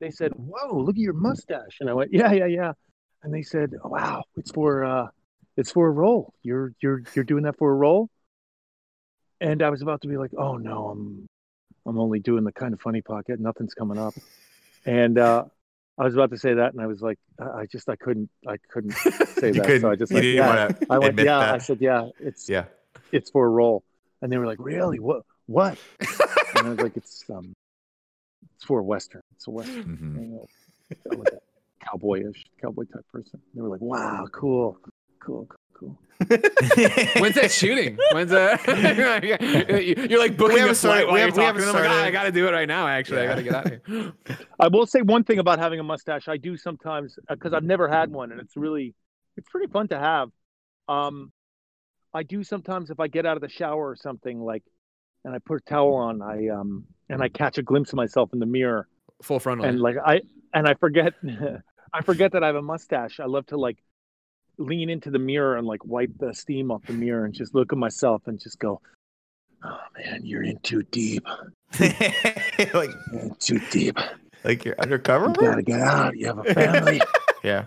they 0.00 0.10
said, 0.10 0.32
"Whoa, 0.32 0.78
look 0.78 0.96
at 0.96 1.00
your 1.00 1.14
mustache," 1.14 1.78
and 1.80 1.88
I 1.88 1.94
went, 1.94 2.12
"Yeah, 2.12 2.32
yeah, 2.32 2.46
yeah." 2.46 2.72
And 3.22 3.32
they 3.34 3.42
said, 3.42 3.72
oh, 3.82 3.88
"Wow, 3.88 4.24
it's 4.36 4.50
for 4.50 4.84
uh, 4.84 5.08
it's 5.56 5.70
for 5.72 5.88
a 5.88 5.90
role. 5.90 6.32
You're 6.42 6.72
you're 6.80 7.02
you're 7.14 7.24
doing 7.24 7.44
that 7.44 7.56
for 7.58 7.70
a 7.70 7.74
role." 7.74 8.08
And 9.40 9.62
I 9.62 9.70
was 9.70 9.82
about 9.82 10.02
to 10.02 10.08
be 10.08 10.16
like, 10.16 10.32
"Oh 10.36 10.56
no, 10.56 10.88
I'm 10.88 11.26
I'm 11.86 11.98
only 11.98 12.20
doing 12.20 12.44
the 12.44 12.52
kind 12.52 12.72
of 12.72 12.80
funny 12.80 13.02
pocket. 13.02 13.40
Nothing's 13.40 13.74
coming 13.74 13.98
up." 13.98 14.14
And 14.84 15.18
uh, 15.18 15.44
I 15.98 16.04
was 16.04 16.14
about 16.14 16.30
to 16.30 16.38
say 16.38 16.54
that, 16.54 16.72
and 16.72 16.80
I 16.80 16.86
was 16.86 17.00
like, 17.02 17.18
I 17.40 17.60
I 17.60 17.66
just 17.66 17.88
I 17.88 17.96
couldn't 17.96 18.30
I 18.46 18.56
couldn't 18.70 18.92
say 18.94 19.50
that. 19.50 19.64
couldn't. 19.64 19.80
So 19.80 19.90
I 19.90 19.96
just 19.96 20.12
like, 20.12 20.22
yeah. 20.24 20.68
I 20.90 20.98
went, 20.98 21.18
yeah. 21.18 21.38
that. 21.38 21.54
I 21.54 21.58
said, 21.58 21.78
yeah. 21.80 22.08
It's 22.20 22.48
yeah. 22.48 22.64
it's 23.12 23.30
for 23.30 23.46
a 23.46 23.48
role, 23.48 23.82
and 24.20 24.30
they 24.30 24.38
were 24.38 24.46
like, 24.46 24.58
really? 24.60 24.98
What? 24.98 25.22
What? 25.46 25.78
and 26.56 26.66
I 26.66 26.70
was 26.70 26.78
like, 26.80 26.96
it's 26.96 27.24
um, 27.30 27.54
it's 28.56 28.64
for 28.64 28.80
a 28.80 28.84
western. 28.84 29.22
It's 29.34 29.46
a 29.46 29.50
western. 29.50 30.46
Mhm. 31.06 31.36
You 31.94 31.98
know, 32.00 32.04
I'm 32.04 32.22
like 32.22 32.30
a 32.32 32.32
cowboyish, 32.32 32.42
cowboy 32.62 32.84
type 32.84 33.04
person. 33.12 33.40
They 33.54 33.62
were 33.62 33.68
like, 33.68 33.80
wow, 33.80 34.26
cool, 34.32 34.78
cool, 35.20 35.46
cool, 35.46 35.48
cool. 35.74 35.98
When's 37.20 37.34
that 37.34 37.50
shooting? 37.52 37.98
When's 38.12 38.30
that? 38.30 38.60
You're 40.10 40.18
like 40.18 40.36
booking 40.36 40.58
haven't 40.58 40.72
a 40.72 40.74
flight 40.74 41.06
while 41.06 41.14
we 41.14 41.20
you're 41.20 41.28
haven't- 41.30 41.56
we 41.56 41.62
talking. 41.62 41.62
haven't 41.62 41.68
I'm 41.68 41.74
like, 41.74 41.84
"Ah, 41.90 41.92
started." 41.92 42.06
I 42.06 42.10
got 42.10 42.22
to 42.24 42.32
do 42.32 42.48
it 42.48 42.52
right 42.52 42.68
now. 42.68 42.86
Actually, 42.88 43.20
I 43.22 43.26
got 43.26 43.34
to 43.36 43.42
get 43.42 43.54
out 43.54 43.66
of 43.66 43.80
here. 43.86 44.12
I 44.58 44.68
will 44.68 44.86
say 44.86 45.02
one 45.02 45.24
thing 45.24 45.38
about 45.38 45.58
having 45.58 45.78
a 45.80 45.82
mustache. 45.82 46.28
I 46.28 46.36
do 46.38 46.56
sometimes 46.56 47.18
because 47.28 47.52
I've 47.52 47.64
never 47.64 47.88
had 47.88 48.10
one, 48.10 48.32
and 48.32 48.40
it's 48.40 48.56
really, 48.56 48.94
it's 49.36 49.48
pretty 49.50 49.70
fun 49.70 49.88
to 49.88 49.98
have. 49.98 50.30
Um, 50.88 51.32
I 52.14 52.22
do 52.22 52.42
sometimes 52.42 52.88
if 52.90 52.98
I 52.98 53.08
get 53.08 53.26
out 53.26 53.36
of 53.36 53.42
the 53.42 53.48
shower 53.50 53.86
or 53.90 53.96
something 53.96 54.40
like, 54.40 54.62
and 55.24 55.34
I 55.34 55.38
put 55.38 55.60
a 55.60 55.64
towel 55.68 55.94
on, 55.96 56.22
I 56.22 56.48
um, 56.48 56.84
and 57.10 57.22
I 57.22 57.28
catch 57.28 57.58
a 57.58 57.62
glimpse 57.62 57.90
of 57.90 57.96
myself 57.96 58.30
in 58.32 58.38
the 58.38 58.46
mirror, 58.46 58.88
Full 59.22 59.38
frontal. 59.40 59.66
and 59.66 59.80
like 59.80 59.96
I 60.02 60.22
and 60.54 60.66
I 60.66 60.74
forget, 60.74 61.12
I 61.96 62.02
forget 62.02 62.32
that 62.32 62.44
I 62.44 62.48
have 62.48 62.56
a 62.56 62.62
mustache. 62.62 63.20
I 63.20 63.24
love 63.24 63.46
to 63.46 63.56
like 63.56 63.78
lean 64.58 64.90
into 64.90 65.10
the 65.10 65.18
mirror 65.18 65.56
and 65.56 65.66
like 65.66 65.82
wipe 65.86 66.10
the 66.18 66.34
steam 66.34 66.70
off 66.70 66.84
the 66.86 66.92
mirror 66.92 67.24
and 67.24 67.32
just 67.32 67.54
look 67.54 67.72
at 67.72 67.78
myself 67.78 68.26
and 68.26 68.38
just 68.38 68.58
go, 68.58 68.82
oh 69.64 69.78
man, 69.96 70.20
you're 70.22 70.42
in 70.42 70.58
too 70.58 70.82
deep, 70.82 71.26
like, 71.80 72.90
in 73.14 73.34
too 73.38 73.60
deep. 73.70 73.98
like 74.44 74.62
you're 74.66 74.78
undercover. 74.78 75.28
You 75.28 75.34
gotta 75.34 75.62
get 75.62 75.80
out. 75.80 76.16
You 76.18 76.26
have 76.26 76.38
a 76.46 76.54
family. 76.54 77.00
Yeah. 77.44 77.66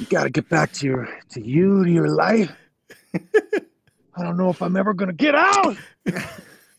you 0.00 0.06
got 0.06 0.24
to 0.24 0.30
get 0.30 0.48
back 0.48 0.72
to 0.72 0.86
your 0.86 1.08
to 1.30 1.40
you 1.40 1.84
to 1.84 1.90
your 1.90 2.08
life 2.08 2.50
i 3.14 4.22
don't 4.22 4.36
know 4.36 4.50
if 4.50 4.60
i'm 4.60 4.74
ever 4.74 4.92
gonna 4.94 5.12
get 5.12 5.36
out 5.36 5.76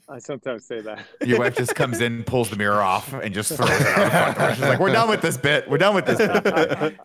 i 0.09 0.19
sometimes 0.19 0.65
say 0.65 0.81
that 0.81 1.05
Your 1.25 1.39
wife 1.39 1.55
just 1.57 1.75
comes 1.75 2.01
in, 2.01 2.23
pulls 2.23 2.49
the 2.49 2.55
mirror 2.55 2.81
off, 2.81 3.13
and 3.13 3.33
just 3.33 3.53
throws 3.53 3.69
it 3.69 3.85
out 3.87 4.05
the 4.05 4.11
front 4.11 4.37
door. 4.37 4.49
She's 4.51 4.61
like, 4.61 4.79
"We're 4.79 4.91
done 4.91 5.09
with 5.09 5.21
this 5.21 5.37
bit. 5.37 5.69
We're 5.69 5.77
done 5.77 5.95
with 5.95 6.05
this 6.05 6.17
bit." 6.17 6.97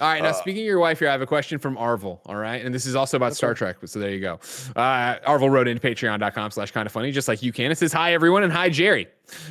All 0.00 0.08
right, 0.08 0.22
now 0.22 0.32
speaking 0.32 0.62
of 0.62 0.66
your 0.66 0.80
wife 0.80 0.98
here, 0.98 1.08
I 1.08 1.12
have 1.12 1.22
a 1.22 1.26
question 1.26 1.58
from 1.58 1.76
Arvel. 1.76 2.18
All 2.26 2.34
right, 2.34 2.64
and 2.64 2.74
this 2.74 2.86
is 2.86 2.96
also 2.96 3.16
about 3.16 3.36
Star 3.36 3.54
Trek. 3.54 3.76
So 3.84 3.98
there 4.00 4.10
you 4.10 4.20
go. 4.20 4.34
Uh, 4.74 5.16
Arvel 5.28 5.48
wrote 5.50 5.68
into 5.68 5.80
Patreon.com/slash 5.86 6.72
Kind 6.72 6.86
of 6.86 6.92
Funny, 6.92 7.12
just 7.12 7.28
like 7.28 7.42
you 7.42 7.52
can. 7.52 7.70
It 7.70 7.78
says, 7.78 7.92
"Hi 7.92 8.14
everyone, 8.14 8.42
and 8.42 8.52
hi 8.52 8.68
Jerry. 8.68 9.06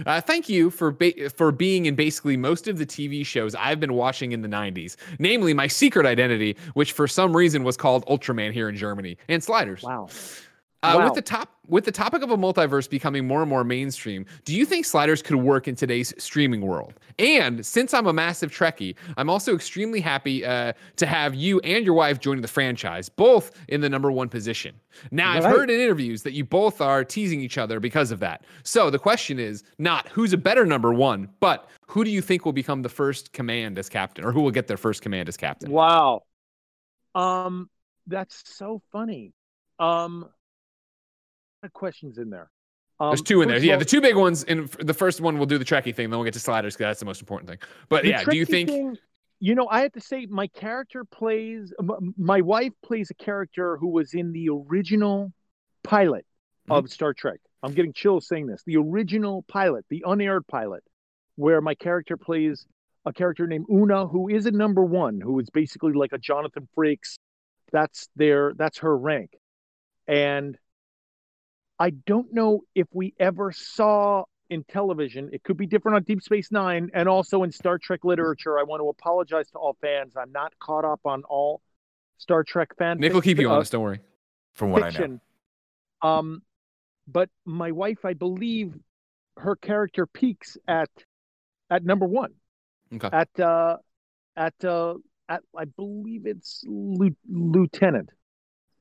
Uh, 0.05 0.19
thank 0.19 0.49
you 0.49 0.69
for 0.71 0.91
ba- 0.91 1.29
for 1.29 1.51
being 1.51 1.85
in 1.85 1.95
basically 1.95 2.35
most 2.37 2.67
of 2.67 2.77
the 2.77 2.85
TV 2.85 3.25
shows 3.25 3.55
I've 3.55 3.79
been 3.79 3.93
watching 3.93 4.31
in 4.33 4.41
the 4.41 4.49
'90s, 4.49 4.95
namely 5.19 5.53
My 5.53 5.67
Secret 5.67 6.05
Identity, 6.05 6.57
which 6.73 6.91
for 6.91 7.07
some 7.07 7.35
reason 7.35 7.63
was 7.63 7.77
called 7.77 8.05
Ultraman 8.07 8.51
here 8.51 8.67
in 8.67 8.75
Germany, 8.75 9.17
and 9.29 9.41
Sliders. 9.43 9.83
Wow. 9.83 10.09
Uh, 10.83 10.95
Wow. 10.97 11.05
With 11.05 11.13
the 11.13 11.21
top 11.21 11.49
with 11.67 11.85
the 11.85 11.91
topic 11.91 12.21
of 12.21 12.31
a 12.31 12.37
multiverse 12.37 12.89
becoming 12.89 13.27
more 13.27 13.41
and 13.41 13.49
more 13.49 13.63
mainstream, 13.63 14.25
do 14.45 14.55
you 14.55 14.65
think 14.65 14.83
sliders 14.85 15.21
could 15.21 15.35
work 15.37 15.67
in 15.67 15.75
today's 15.75 16.13
streaming 16.17 16.61
world? 16.61 16.95
And 17.19 17.63
since 17.65 17.93
I'm 17.93 18.07
a 18.07 18.13
massive 18.13 18.51
Trekkie, 18.51 18.95
I'm 19.15 19.29
also 19.29 19.55
extremely 19.55 20.01
happy 20.01 20.43
uh, 20.43 20.73
to 20.97 21.05
have 21.05 21.33
you 21.35 21.59
and 21.59 21.85
your 21.85 21.93
wife 21.93 22.19
joining 22.19 22.41
the 22.41 22.47
franchise, 22.47 23.09
both 23.09 23.51
in 23.69 23.79
the 23.79 23.89
number 23.89 24.11
one 24.11 24.27
position. 24.27 24.75
Now, 25.11 25.31
I've 25.31 25.45
heard 25.45 25.69
in 25.69 25.79
interviews 25.79 26.23
that 26.23 26.33
you 26.33 26.43
both 26.43 26.81
are 26.81 27.05
teasing 27.05 27.39
each 27.41 27.57
other 27.57 27.79
because 27.79 28.11
of 28.11 28.19
that. 28.19 28.43
So 28.63 28.89
the 28.89 28.99
question 28.99 29.39
is 29.39 29.63
not 29.77 30.07
who's 30.09 30.33
a 30.33 30.37
better 30.37 30.65
number 30.65 30.91
one, 30.91 31.29
but 31.39 31.69
who 31.87 32.03
do 32.03 32.09
you 32.09 32.21
think 32.21 32.43
will 32.43 32.53
become 32.53 32.81
the 32.81 32.89
first 32.89 33.33
command 33.33 33.77
as 33.77 33.87
captain, 33.87 34.25
or 34.25 34.31
who 34.31 34.41
will 34.41 34.51
get 34.51 34.67
their 34.67 34.77
first 34.77 35.01
command 35.03 35.29
as 35.29 35.37
captain? 35.37 35.71
Wow. 35.71 36.23
Um, 37.13 37.69
that's 38.07 38.43
so 38.45 38.81
funny. 38.91 39.33
Um, 39.79 40.27
what 41.61 41.73
questions 41.73 42.17
in 42.17 42.29
there? 42.29 42.49
Um, 42.99 43.09
There's 43.11 43.21
two 43.21 43.41
in 43.41 43.47
there. 43.47 43.57
Yeah, 43.57 43.73
all, 43.73 43.79
the 43.79 43.85
two 43.85 44.01
big 44.01 44.15
ones. 44.15 44.43
And 44.43 44.67
the 44.69 44.93
first 44.93 45.21
one, 45.21 45.37
we'll 45.37 45.47
do 45.47 45.57
the 45.57 45.65
Trekkie 45.65 45.95
thing. 45.95 46.09
Then 46.09 46.19
we'll 46.19 46.23
get 46.23 46.33
to 46.33 46.39
sliders 46.39 46.75
because 46.75 46.89
that's 46.89 46.99
the 46.99 47.05
most 47.05 47.21
important 47.21 47.49
thing. 47.49 47.59
But 47.89 48.05
yeah, 48.05 48.23
do 48.23 48.35
you 48.35 48.45
think? 48.45 48.69
thing- 48.69 48.97
you 49.43 49.55
know, 49.55 49.67
I 49.71 49.81
have 49.81 49.91
to 49.93 50.01
say, 50.01 50.27
my 50.27 50.45
character 50.47 51.03
plays. 51.03 51.73
My 52.15 52.41
wife 52.41 52.73
plays 52.83 53.09
a 53.09 53.15
character 53.15 53.75
who 53.77 53.87
was 53.87 54.13
in 54.13 54.31
the 54.33 54.49
original 54.49 55.31
pilot 55.83 56.25
Mm-hmm. 56.69 56.85
of 56.85 56.91
Star 56.91 57.11
Trek. 57.11 57.39
I'm 57.63 57.73
getting 57.73 57.91
chills 57.91 58.27
saying 58.27 58.45
this. 58.45 58.61
The 58.67 58.77
original 58.77 59.41
pilot, 59.47 59.83
the 59.89 60.03
unaired 60.05 60.45
pilot, 60.45 60.83
where 61.37 61.59
my 61.59 61.73
character 61.73 62.17
plays 62.17 62.67
a 63.03 63.11
character 63.11 63.47
named 63.47 63.65
Una, 63.67 64.05
who 64.05 64.29
is 64.29 64.45
a 64.45 64.51
number 64.51 64.83
one, 64.85 65.19
who 65.19 65.39
is 65.39 65.49
basically 65.49 65.93
like 65.93 66.13
a 66.13 66.19
Jonathan 66.19 66.67
Frakes. 66.77 67.17
That's 67.71 68.09
their. 68.15 68.53
That's 68.55 68.77
her 68.77 68.95
rank, 68.95 69.31
and 70.07 70.55
I 71.81 71.89
don't 71.89 72.31
know 72.31 72.61
if 72.75 72.85
we 72.93 73.15
ever 73.19 73.51
saw 73.51 74.25
in 74.51 74.63
television. 74.65 75.31
It 75.33 75.41
could 75.41 75.57
be 75.57 75.65
different 75.65 75.95
on 75.95 76.03
Deep 76.03 76.21
Space 76.21 76.51
Nine 76.51 76.91
and 76.93 77.09
also 77.09 77.41
in 77.41 77.51
Star 77.51 77.79
Trek 77.79 78.01
literature. 78.03 78.59
I 78.59 78.63
want 78.63 78.81
to 78.81 78.89
apologize 78.89 79.49
to 79.53 79.57
all 79.57 79.75
fans. 79.81 80.13
I'm 80.15 80.31
not 80.31 80.53
caught 80.59 80.85
up 80.85 80.99
on 81.05 81.23
all 81.23 81.59
Star 82.19 82.43
Trek 82.43 82.77
fan. 82.77 82.99
Nick 82.99 83.13
will 83.13 83.21
keep 83.21 83.39
you 83.39 83.49
uh, 83.49 83.55
honest. 83.55 83.71
Don't 83.71 83.81
worry. 83.81 83.99
From 84.53 84.69
what 84.69 84.83
I 84.83 84.89
know. 84.89 84.91
fiction. 84.91 85.21
Um, 86.03 86.43
but 87.07 87.29
my 87.45 87.71
wife, 87.71 88.05
I 88.05 88.13
believe, 88.13 88.75
her 89.37 89.55
character 89.55 90.05
peaks 90.05 90.59
at 90.67 90.89
at 91.71 91.83
number 91.83 92.05
one. 92.05 92.33
Okay. 92.93 93.09
At 93.11 93.39
uh, 93.39 93.77
at 94.35 94.53
uh, 94.63 94.93
at 95.27 95.41
I 95.57 95.65
believe 95.65 96.27
it's 96.27 96.63
lieu- 96.67 97.15
lieutenant 97.27 98.11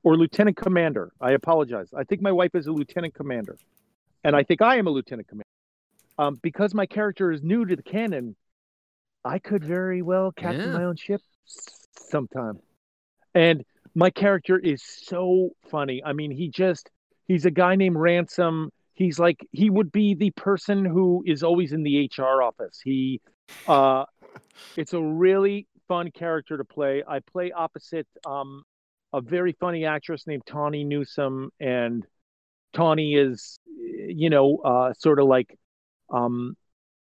or 0.02 0.16
lieutenant 0.16 0.56
commander. 0.56 1.12
I 1.20 1.32
apologize. 1.32 1.88
I 1.96 2.04
think 2.04 2.22
my 2.22 2.32
wife 2.32 2.54
is 2.54 2.66
a 2.66 2.72
lieutenant 2.72 3.14
commander, 3.14 3.56
and 4.24 4.34
I 4.34 4.42
think 4.42 4.62
I 4.62 4.76
am 4.76 4.86
a 4.86 4.90
lieutenant 4.90 5.28
commander. 5.28 5.44
Um, 6.18 6.38
because 6.42 6.74
my 6.74 6.86
character 6.86 7.32
is 7.32 7.42
new 7.42 7.64
to 7.64 7.76
the 7.76 7.82
canon, 7.82 8.36
I 9.24 9.38
could 9.38 9.64
very 9.64 10.02
well 10.02 10.32
captain 10.32 10.66
Yeah. 10.66 10.78
my 10.78 10.84
own 10.84 10.96
ship 10.96 11.20
sometime. 11.44 12.58
And 13.34 13.64
my 13.94 14.10
character 14.10 14.58
is 14.58 14.82
so 14.82 15.50
funny. 15.70 16.02
I 16.04 16.12
mean, 16.12 16.30
he 16.30 16.48
just 16.48 16.90
he's 17.26 17.44
a 17.46 17.50
guy 17.50 17.76
named 17.76 17.96
Ransom. 17.96 18.70
He's 18.94 19.18
like 19.18 19.46
he 19.52 19.70
would 19.70 19.90
be 19.92 20.14
the 20.14 20.30
person 20.32 20.84
who 20.84 21.22
is 21.26 21.42
always 21.42 21.72
in 21.72 21.82
the 21.82 22.10
HR 22.16 22.42
office. 22.42 22.80
He 22.82 23.20
uh 23.66 24.04
it's 24.76 24.92
a 24.92 25.02
really 25.02 25.66
fun 25.88 26.10
character 26.10 26.56
to 26.58 26.64
play. 26.64 27.02
I 27.06 27.20
play 27.20 27.50
opposite 27.52 28.06
um 28.26 28.62
a 29.12 29.20
very 29.20 29.52
funny 29.58 29.84
actress 29.84 30.26
named 30.26 30.42
Tawny 30.46 30.84
Newsome 30.84 31.50
and 31.60 32.06
Tawny 32.72 33.14
is 33.16 33.58
you 33.66 34.30
know 34.30 34.58
uh 34.64 34.92
sort 34.94 35.18
of 35.18 35.26
like 35.26 35.58
um 36.12 36.56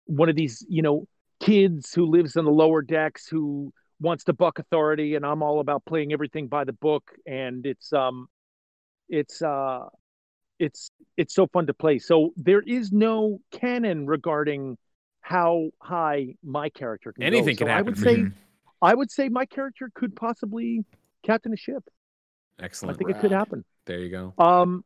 one 0.07 0.29
of 0.29 0.37
these, 0.37 0.65
you 0.69 0.83
know, 0.83 1.07
kids 1.41 1.93
who 1.93 2.07
lives 2.07 2.37
in 2.37 2.45
the 2.45 2.51
lower 2.51 2.81
decks 2.81 3.27
who 3.27 3.73
wants 4.01 4.25
to 4.25 4.33
buck 4.33 4.59
authority 4.61 5.17
and 5.17 5.27
I'm 5.27 5.43
all 5.43 5.59
about 5.59 5.85
playing 5.85 6.13
everything 6.13 6.47
by 6.47 6.65
the 6.65 6.73
book 6.73 7.11
and 7.27 7.67
it's 7.67 7.93
um 7.93 8.29
it's 9.09 9.43
uh 9.43 9.81
it's 10.59 10.91
it's 11.17 11.35
so 11.35 11.47
fun 11.49 11.67
to 11.67 11.75
play. 11.75 11.99
So 11.99 12.33
there 12.37 12.63
is 12.63 12.93
no 12.93 13.41
canon 13.51 14.07
regarding 14.07 14.79
how 15.23 15.71
high 15.83 16.35
my 16.45 16.69
character 16.69 17.13
can 17.13 17.25
Anything 17.25 17.57
go. 17.57 17.65
can 17.65 17.67
so 17.67 17.73
I 17.73 17.77
happen 17.79 17.87
would 17.87 17.99
for 17.99 18.05
say 18.05 18.17
Mhm. 18.19 18.33
I 18.83 18.95
would 18.95 19.11
say 19.11 19.29
my 19.29 19.47
character 19.47 19.91
could 19.95 20.15
possibly 20.15 20.85
captain 21.25 21.53
a 21.53 21.57
ship. 21.57 21.83
I 22.61 22.65
Excellent. 22.65 22.99
think 22.99 23.11
it 23.11 23.21
could 23.21 23.33
happen. 23.33 23.65
There 23.87 23.99
you 23.99 24.09
go. 24.11 24.35
Um, 24.39 24.85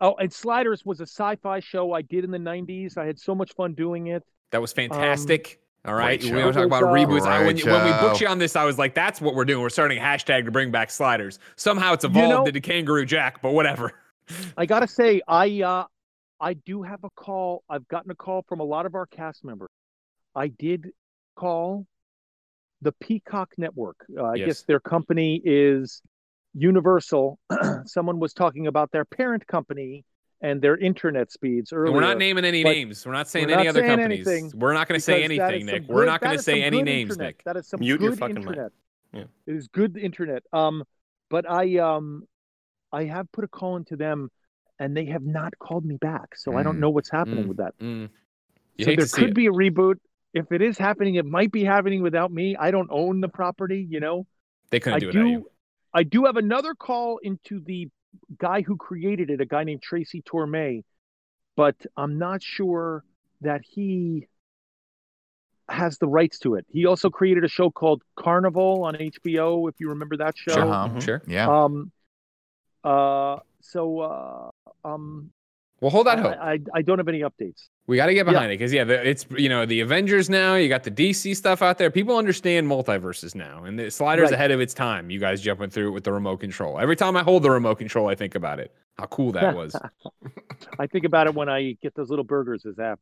oh, 0.00 0.14
and 0.16 0.32
Sliders 0.32 0.84
was 0.84 1.00
a 1.00 1.04
sci-fi 1.06 1.60
show 1.60 1.92
I 1.92 2.02
did 2.02 2.24
in 2.24 2.30
the 2.30 2.38
'90s. 2.38 2.98
I 2.98 3.06
had 3.06 3.18
so 3.18 3.34
much 3.34 3.52
fun 3.54 3.74
doing 3.74 4.08
it. 4.08 4.22
That 4.50 4.60
was 4.60 4.72
fantastic. 4.72 5.60
All 5.86 5.94
right. 5.94 6.20
We 6.22 6.28
show. 6.28 6.34
don't 6.38 6.52
talk 6.52 6.66
about 6.66 6.82
Great 6.82 7.06
reboots. 7.06 7.22
I, 7.22 7.38
when, 7.46 7.56
when 7.56 7.84
we 7.86 7.90
booked 8.00 8.20
you 8.20 8.26
on 8.26 8.38
this, 8.38 8.54
I 8.54 8.64
was 8.64 8.76
like, 8.76 8.94
that's 8.94 9.18
what 9.20 9.34
we're 9.34 9.46
doing. 9.46 9.62
We're 9.62 9.70
starting 9.70 9.96
a 9.96 10.00
hashtag 10.02 10.44
to 10.44 10.50
bring 10.50 10.70
back 10.70 10.90
sliders. 10.90 11.38
Somehow 11.56 11.94
it's 11.94 12.04
You 12.04 12.10
evolved 12.10 12.28
know- 12.30 12.44
into 12.44 12.60
Kangaroo 12.60 13.06
Jack, 13.06 13.40
but 13.40 13.52
whatever. 13.52 13.92
I 14.58 14.66
gotta 14.66 14.86
say, 14.88 15.22
I 15.28 15.62
uh, 15.62 15.84
I 16.40 16.54
do 16.54 16.82
have 16.82 17.04
a 17.04 17.10
call. 17.10 17.62
I've 17.70 17.86
gotten 17.88 18.10
a 18.10 18.14
call 18.14 18.42
from 18.48 18.60
a 18.60 18.64
lot 18.64 18.84
of 18.84 18.94
our 18.94 19.06
cast 19.06 19.44
members. 19.44 19.70
I 20.34 20.48
did 20.48 20.90
call 21.36 21.86
the 22.82 22.92
Peacock 22.92 23.52
Network. 23.56 24.04
Uh, 24.16 24.22
I 24.24 24.34
Yes. 24.34 24.46
guess 24.46 24.62
their 24.62 24.80
company 24.80 25.40
is 25.44 26.02
Universal. 26.54 27.38
Someone 27.86 28.18
was 28.18 28.32
talking 28.34 28.66
about 28.66 28.90
their 28.92 29.04
parent 29.04 29.46
company 29.46 30.04
and 30.42 30.60
their 30.62 30.76
internet 30.76 31.30
speeds 31.30 31.72
earlier. 31.72 31.86
And 31.86 31.94
we're 31.94 32.00
not 32.00 32.18
naming 32.18 32.44
any 32.44 32.64
names. 32.64 33.04
We're 33.06 33.12
not 33.12 33.28
saying 33.28 33.46
we're 33.48 33.54
any 33.54 33.64
not 33.64 33.70
other 33.70 33.80
saying 33.80 33.90
companies. 33.98 34.26
anything 34.26 34.52
We're 34.58 34.74
not 34.74 34.88
going 34.88 34.98
to 34.98 35.04
say 35.04 35.22
anything, 35.22 35.54
is 35.62 35.66
some 35.66 35.66
Nick. 35.66 35.88
We're 35.88 36.06
not 36.06 36.20
going 36.20 36.36
to 36.36 36.42
say 36.42 36.62
any 36.62 36.82
names, 36.82 37.12
internet. 37.12 37.28
Nick. 37.36 37.44
That 37.44 37.56
is 37.56 37.68
some 37.68 37.80
Mute 37.80 38.00
your 38.00 38.10
good 38.10 38.18
fucking 38.18 38.36
mic. 38.36 38.46
internet. 38.46 38.72
Yeah. 39.12 39.24
It 39.46 39.54
is 39.54 39.68
good 39.68 39.96
internet. 39.96 40.42
Um, 40.52 40.84
but 41.28 41.48
I 41.50 41.76
um, 41.78 42.24
I 42.92 43.04
have 43.04 43.30
put 43.32 43.44
a 43.44 43.48
call 43.48 43.76
into 43.76 43.96
them, 43.96 44.30
and 44.78 44.96
they 44.96 45.04
have 45.06 45.22
not 45.22 45.56
called 45.58 45.84
me 45.84 45.96
back. 45.96 46.36
So 46.36 46.56
I 46.56 46.62
don't 46.62 46.76
Mm. 46.76 46.80
know 46.80 46.90
what's 46.90 47.10
happening 47.10 47.44
Mm. 47.44 47.48
with 47.48 47.56
that. 47.58 47.78
Mm. 47.78 48.08
So 48.80 48.86
there 48.86 48.96
to 48.96 49.06
see 49.06 49.20
could 49.20 49.30
it. 49.30 49.34
be 49.34 49.46
a 49.46 49.52
reboot. 49.52 49.96
If 50.32 50.52
it 50.52 50.62
is 50.62 50.78
happening, 50.78 51.16
it 51.16 51.26
might 51.26 51.50
be 51.52 51.64
happening 51.64 52.02
without 52.02 52.32
me. 52.32 52.56
I 52.56 52.70
don't 52.70 52.88
own 52.90 53.20
the 53.20 53.28
property, 53.28 53.86
you 53.90 54.00
know. 54.00 54.26
They 54.70 54.78
couldn't 54.80 54.96
I 54.96 54.98
do 55.00 55.08
it 55.10 55.14
without 55.14 55.24
do. 55.42 55.50
You. 55.94 56.00
I 56.00 56.02
do 56.02 56.24
have 56.24 56.36
another 56.36 56.74
call 56.74 57.18
into 57.18 57.60
the 57.60 57.88
guy 58.38 58.62
who 58.62 58.76
created 58.76 59.30
it, 59.30 59.40
a 59.40 59.46
guy 59.46 59.64
named 59.64 59.82
Tracy 59.82 60.22
Torme, 60.22 60.82
but 61.56 61.76
I'm 61.96 62.18
not 62.18 62.42
sure 62.42 63.04
that 63.40 63.62
he 63.62 64.26
has 65.68 65.98
the 65.98 66.08
rights 66.08 66.38
to 66.40 66.56
it. 66.56 66.66
He 66.68 66.86
also 66.86 67.10
created 67.10 67.44
a 67.44 67.48
show 67.48 67.70
called 67.70 68.02
Carnival 68.16 68.82
on 68.84 68.94
HBO, 68.94 69.68
if 69.68 69.76
you 69.78 69.90
remember 69.90 70.16
that 70.16 70.36
show. 70.36 70.54
Sure. 70.54 70.64
Uh-huh. 70.64 70.88
Mhm. 70.88 71.04
Sure. 71.04 71.22
Yeah. 71.26 71.64
Um. 71.64 71.92
Uh. 72.82 73.38
So. 73.60 74.00
Uh. 74.00 74.50
Um. 74.84 75.32
Well, 75.80 75.90
hold 75.90 76.08
I, 76.08 76.12
on 76.12 76.18
hope. 76.18 76.36
I 76.40 76.58
I 76.74 76.82
don't 76.82 76.98
have 76.98 77.08
any 77.08 77.20
updates. 77.20 77.68
We 77.86 77.96
got 77.96 78.06
to 78.06 78.14
get 78.14 78.26
Yeah. 78.26 78.32
behind 78.32 78.52
it 78.52 78.58
because 78.58 78.72
yeah, 78.72 78.84
the, 78.84 79.08
it's 79.08 79.24
you 79.36 79.48
know 79.48 79.64
the 79.64 79.80
Avengers 79.80 80.28
now. 80.28 80.54
You 80.56 80.68
got 80.68 80.82
the 80.84 80.90
DC 80.90 81.34
stuff 81.34 81.62
out 81.62 81.78
there. 81.78 81.90
People 81.90 82.16
understand 82.18 82.66
multiverses 82.68 83.34
now, 83.34 83.64
and 83.64 83.78
the 83.78 83.90
slider's 83.90 84.24
Right. 84.24 84.34
ahead 84.34 84.50
of 84.50 84.60
its 84.60 84.74
time. 84.74 85.10
You 85.10 85.18
guys 85.18 85.40
jumping 85.40 85.70
through 85.70 85.88
it 85.88 85.90
with 85.92 86.04
the 86.04 86.12
remote 86.12 86.38
control. 86.40 86.78
Every 86.78 86.96
time 86.96 87.16
I 87.16 87.22
hold 87.22 87.42
the 87.42 87.50
remote 87.50 87.76
control, 87.78 88.08
I 88.08 88.14
think 88.14 88.34
about 88.34 88.60
it. 88.60 88.74
How 88.98 89.06
cool 89.06 89.32
that 89.32 89.54
was. 89.56 89.74
I 90.78 90.86
think 90.86 91.04
about 91.06 91.26
it 91.26 91.34
when 91.34 91.48
I 91.48 91.76
get 91.82 91.94
those 91.94 92.10
little 92.10 92.24
burgers 92.24 92.66
as 92.66 92.76
apps. 92.76 92.98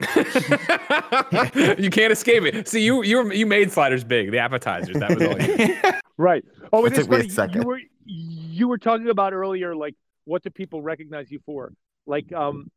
you 1.78 1.90
can't 1.90 2.12
escape 2.12 2.42
it. 2.44 2.66
See, 2.68 2.82
you 2.82 3.02
you 3.02 3.30
you 3.32 3.46
made 3.46 3.70
sliders 3.70 4.02
big. 4.04 4.30
The 4.30 4.38
appetizers. 4.38 4.96
That 4.96 5.14
was 5.16 5.26
all. 5.26 5.40
You. 5.40 6.00
Right. 6.16 6.44
Oh, 6.72 6.84
It 6.86 6.92
it 6.94 6.98
is 6.98 7.06
a 7.06 7.10
funny. 7.10 7.28
Second. 7.28 7.62
You 7.62 7.68
were 7.68 7.80
you 8.06 8.68
were 8.68 8.78
talking 8.78 9.08
about 9.10 9.32
earlier, 9.32 9.74
like 9.76 9.94
what 10.24 10.42
do 10.42 10.50
people 10.50 10.82
recognize 10.82 11.30
you 11.30 11.40
for? 11.46 11.72
Like, 12.06 12.32
um, 12.32 12.70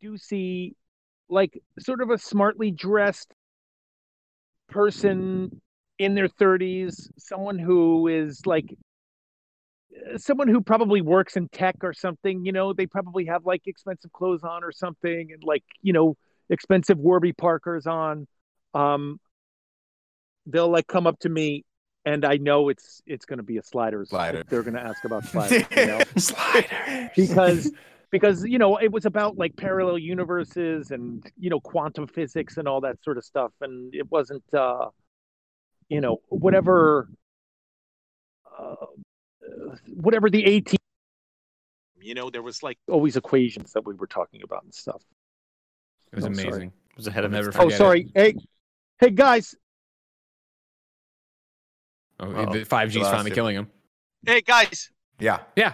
do 0.00 0.16
see 0.18 0.74
like 1.28 1.62
sort 1.78 2.02
of 2.02 2.10
a 2.10 2.18
smartly 2.18 2.70
dressed 2.70 3.32
person 4.68 5.60
in 5.98 6.14
their 6.14 6.28
thirties, 6.28 7.10
someone 7.18 7.58
who 7.58 8.08
is 8.08 8.44
like 8.46 8.74
uh, 9.94 10.18
someone 10.18 10.48
who 10.48 10.60
probably 10.60 11.00
works 11.00 11.36
in 11.36 11.48
tech 11.48 11.76
or 11.82 11.92
something. 11.92 12.44
You 12.44 12.52
know, 12.52 12.72
they 12.72 12.86
probably 12.86 13.26
have 13.26 13.46
like 13.46 13.62
expensive 13.66 14.12
clothes 14.12 14.42
on 14.42 14.64
or 14.64 14.72
something, 14.72 15.32
and 15.32 15.42
like 15.44 15.64
you 15.80 15.92
know 15.92 16.16
expensive 16.50 16.98
Warby 16.98 17.32
Parkers 17.32 17.86
on. 17.86 18.26
Um, 18.74 19.20
they'll 20.46 20.70
like 20.70 20.86
come 20.86 21.06
up 21.06 21.18
to 21.20 21.28
me, 21.28 21.64
and 22.04 22.24
I 22.24 22.36
know 22.36 22.68
it's 22.68 23.02
it's 23.06 23.24
going 23.24 23.38
to 23.38 23.44
be 23.44 23.58
a 23.58 23.62
sliders. 23.62 24.10
Slider. 24.10 24.44
They're 24.48 24.62
going 24.62 24.74
to 24.74 24.82
ask 24.82 25.04
about 25.04 25.24
sliders. 25.26 25.64
you 25.76 25.86
know? 25.86 26.00
Slider. 26.16 27.10
because 27.16 27.70
because 28.12 28.44
you 28.44 28.58
know 28.58 28.76
it 28.76 28.92
was 28.92 29.04
about 29.06 29.36
like 29.36 29.56
parallel 29.56 29.98
universes 29.98 30.90
and 30.92 31.28
you 31.38 31.50
know 31.50 31.58
quantum 31.58 32.06
physics 32.06 32.56
and 32.58 32.68
all 32.68 32.80
that 32.80 33.02
sort 33.02 33.18
of 33.18 33.24
stuff 33.24 33.50
and 33.62 33.92
it 33.94 34.08
wasn't 34.12 34.44
uh 34.54 34.88
you 35.88 36.00
know 36.00 36.18
whatever 36.28 37.08
uh, 38.58 38.74
whatever 39.94 40.30
the 40.30 40.44
18 40.44 40.76
you 42.00 42.14
know 42.14 42.30
there 42.30 42.42
was 42.42 42.62
like 42.62 42.78
always 42.88 43.16
equations 43.16 43.72
that 43.72 43.84
we 43.86 43.94
were 43.94 44.06
talking 44.06 44.42
about 44.44 44.62
and 44.62 44.72
stuff 44.74 45.02
It 46.12 46.16
was 46.16 46.24
I'm 46.26 46.34
sorry. 46.34 46.48
amazing. 46.48 46.68
It 46.90 46.96
was 46.96 47.06
ahead 47.06 47.24
of 47.24 47.32
I'll 47.32 47.38
never 47.40 47.48
oh 47.48 47.52
Forget 47.62 47.72
it. 47.72 47.76
sorry 47.78 48.10
hey 48.14 48.34
hey 49.00 49.10
guys 49.10 49.54
Oh, 52.20 52.30
Uh-oh. 52.30 52.52
the 52.52 52.60
5G's 52.64 52.98
finally 53.08 53.30
you. 53.30 53.34
killing 53.34 53.56
him. 53.56 53.68
Hey 54.24 54.42
guys, 54.42 54.90
Yeah. 55.18 55.40
Yeah. 55.56 55.72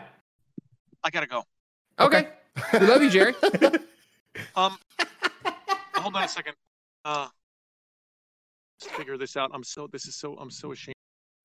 I 1.05 1.11
gotta 1.11 1.27
go. 1.27 1.43
Okay. 2.01 2.29
we 2.73 2.79
love 2.81 3.03
you, 3.03 3.11
Jerry. 3.11 3.35
Um, 4.55 4.79
hold 5.97 6.15
on 6.15 6.23
a 6.23 6.29
second. 6.29 6.55
Uh, 7.05 7.27
let's 8.81 8.95
figure 8.97 9.17
this 9.19 9.37
out. 9.37 9.51
I'm 9.53 9.65
so. 9.65 9.89
This 9.91 10.07
is 10.07 10.15
so. 10.15 10.37
I'm 10.37 10.51
so 10.51 10.71
ashamed. 10.71 10.95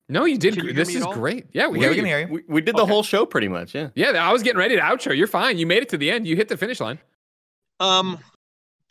No, 0.08 0.26
you 0.26 0.38
did. 0.38 0.54
You 0.54 0.72
this 0.72 0.94
is 0.94 1.04
great. 1.06 1.46
Yeah, 1.52 1.66
we 1.66 1.78
Yeah, 1.80 1.86
hear 1.86 1.90
we 1.90 1.96
can 1.96 2.04
hear 2.04 2.20
you. 2.20 2.26
We, 2.28 2.42
we 2.46 2.60
did 2.60 2.76
the 2.76 2.82
Okay. 2.82 2.92
whole 2.92 3.02
show 3.02 3.26
pretty 3.26 3.48
much. 3.48 3.74
Yeah. 3.74 3.88
Yeah, 3.96 4.10
I 4.10 4.32
was 4.32 4.44
getting 4.44 4.58
ready 4.58 4.76
to 4.76 4.80
outro. 4.82 5.16
You're 5.16 5.26
fine. 5.26 5.58
You 5.58 5.66
made 5.66 5.82
it 5.82 5.88
to 5.88 5.98
the 5.98 6.08
end. 6.08 6.24
You 6.28 6.36
hit 6.36 6.46
the 6.48 6.56
finish 6.56 6.78
line. 6.78 6.98
Um, 7.80 8.18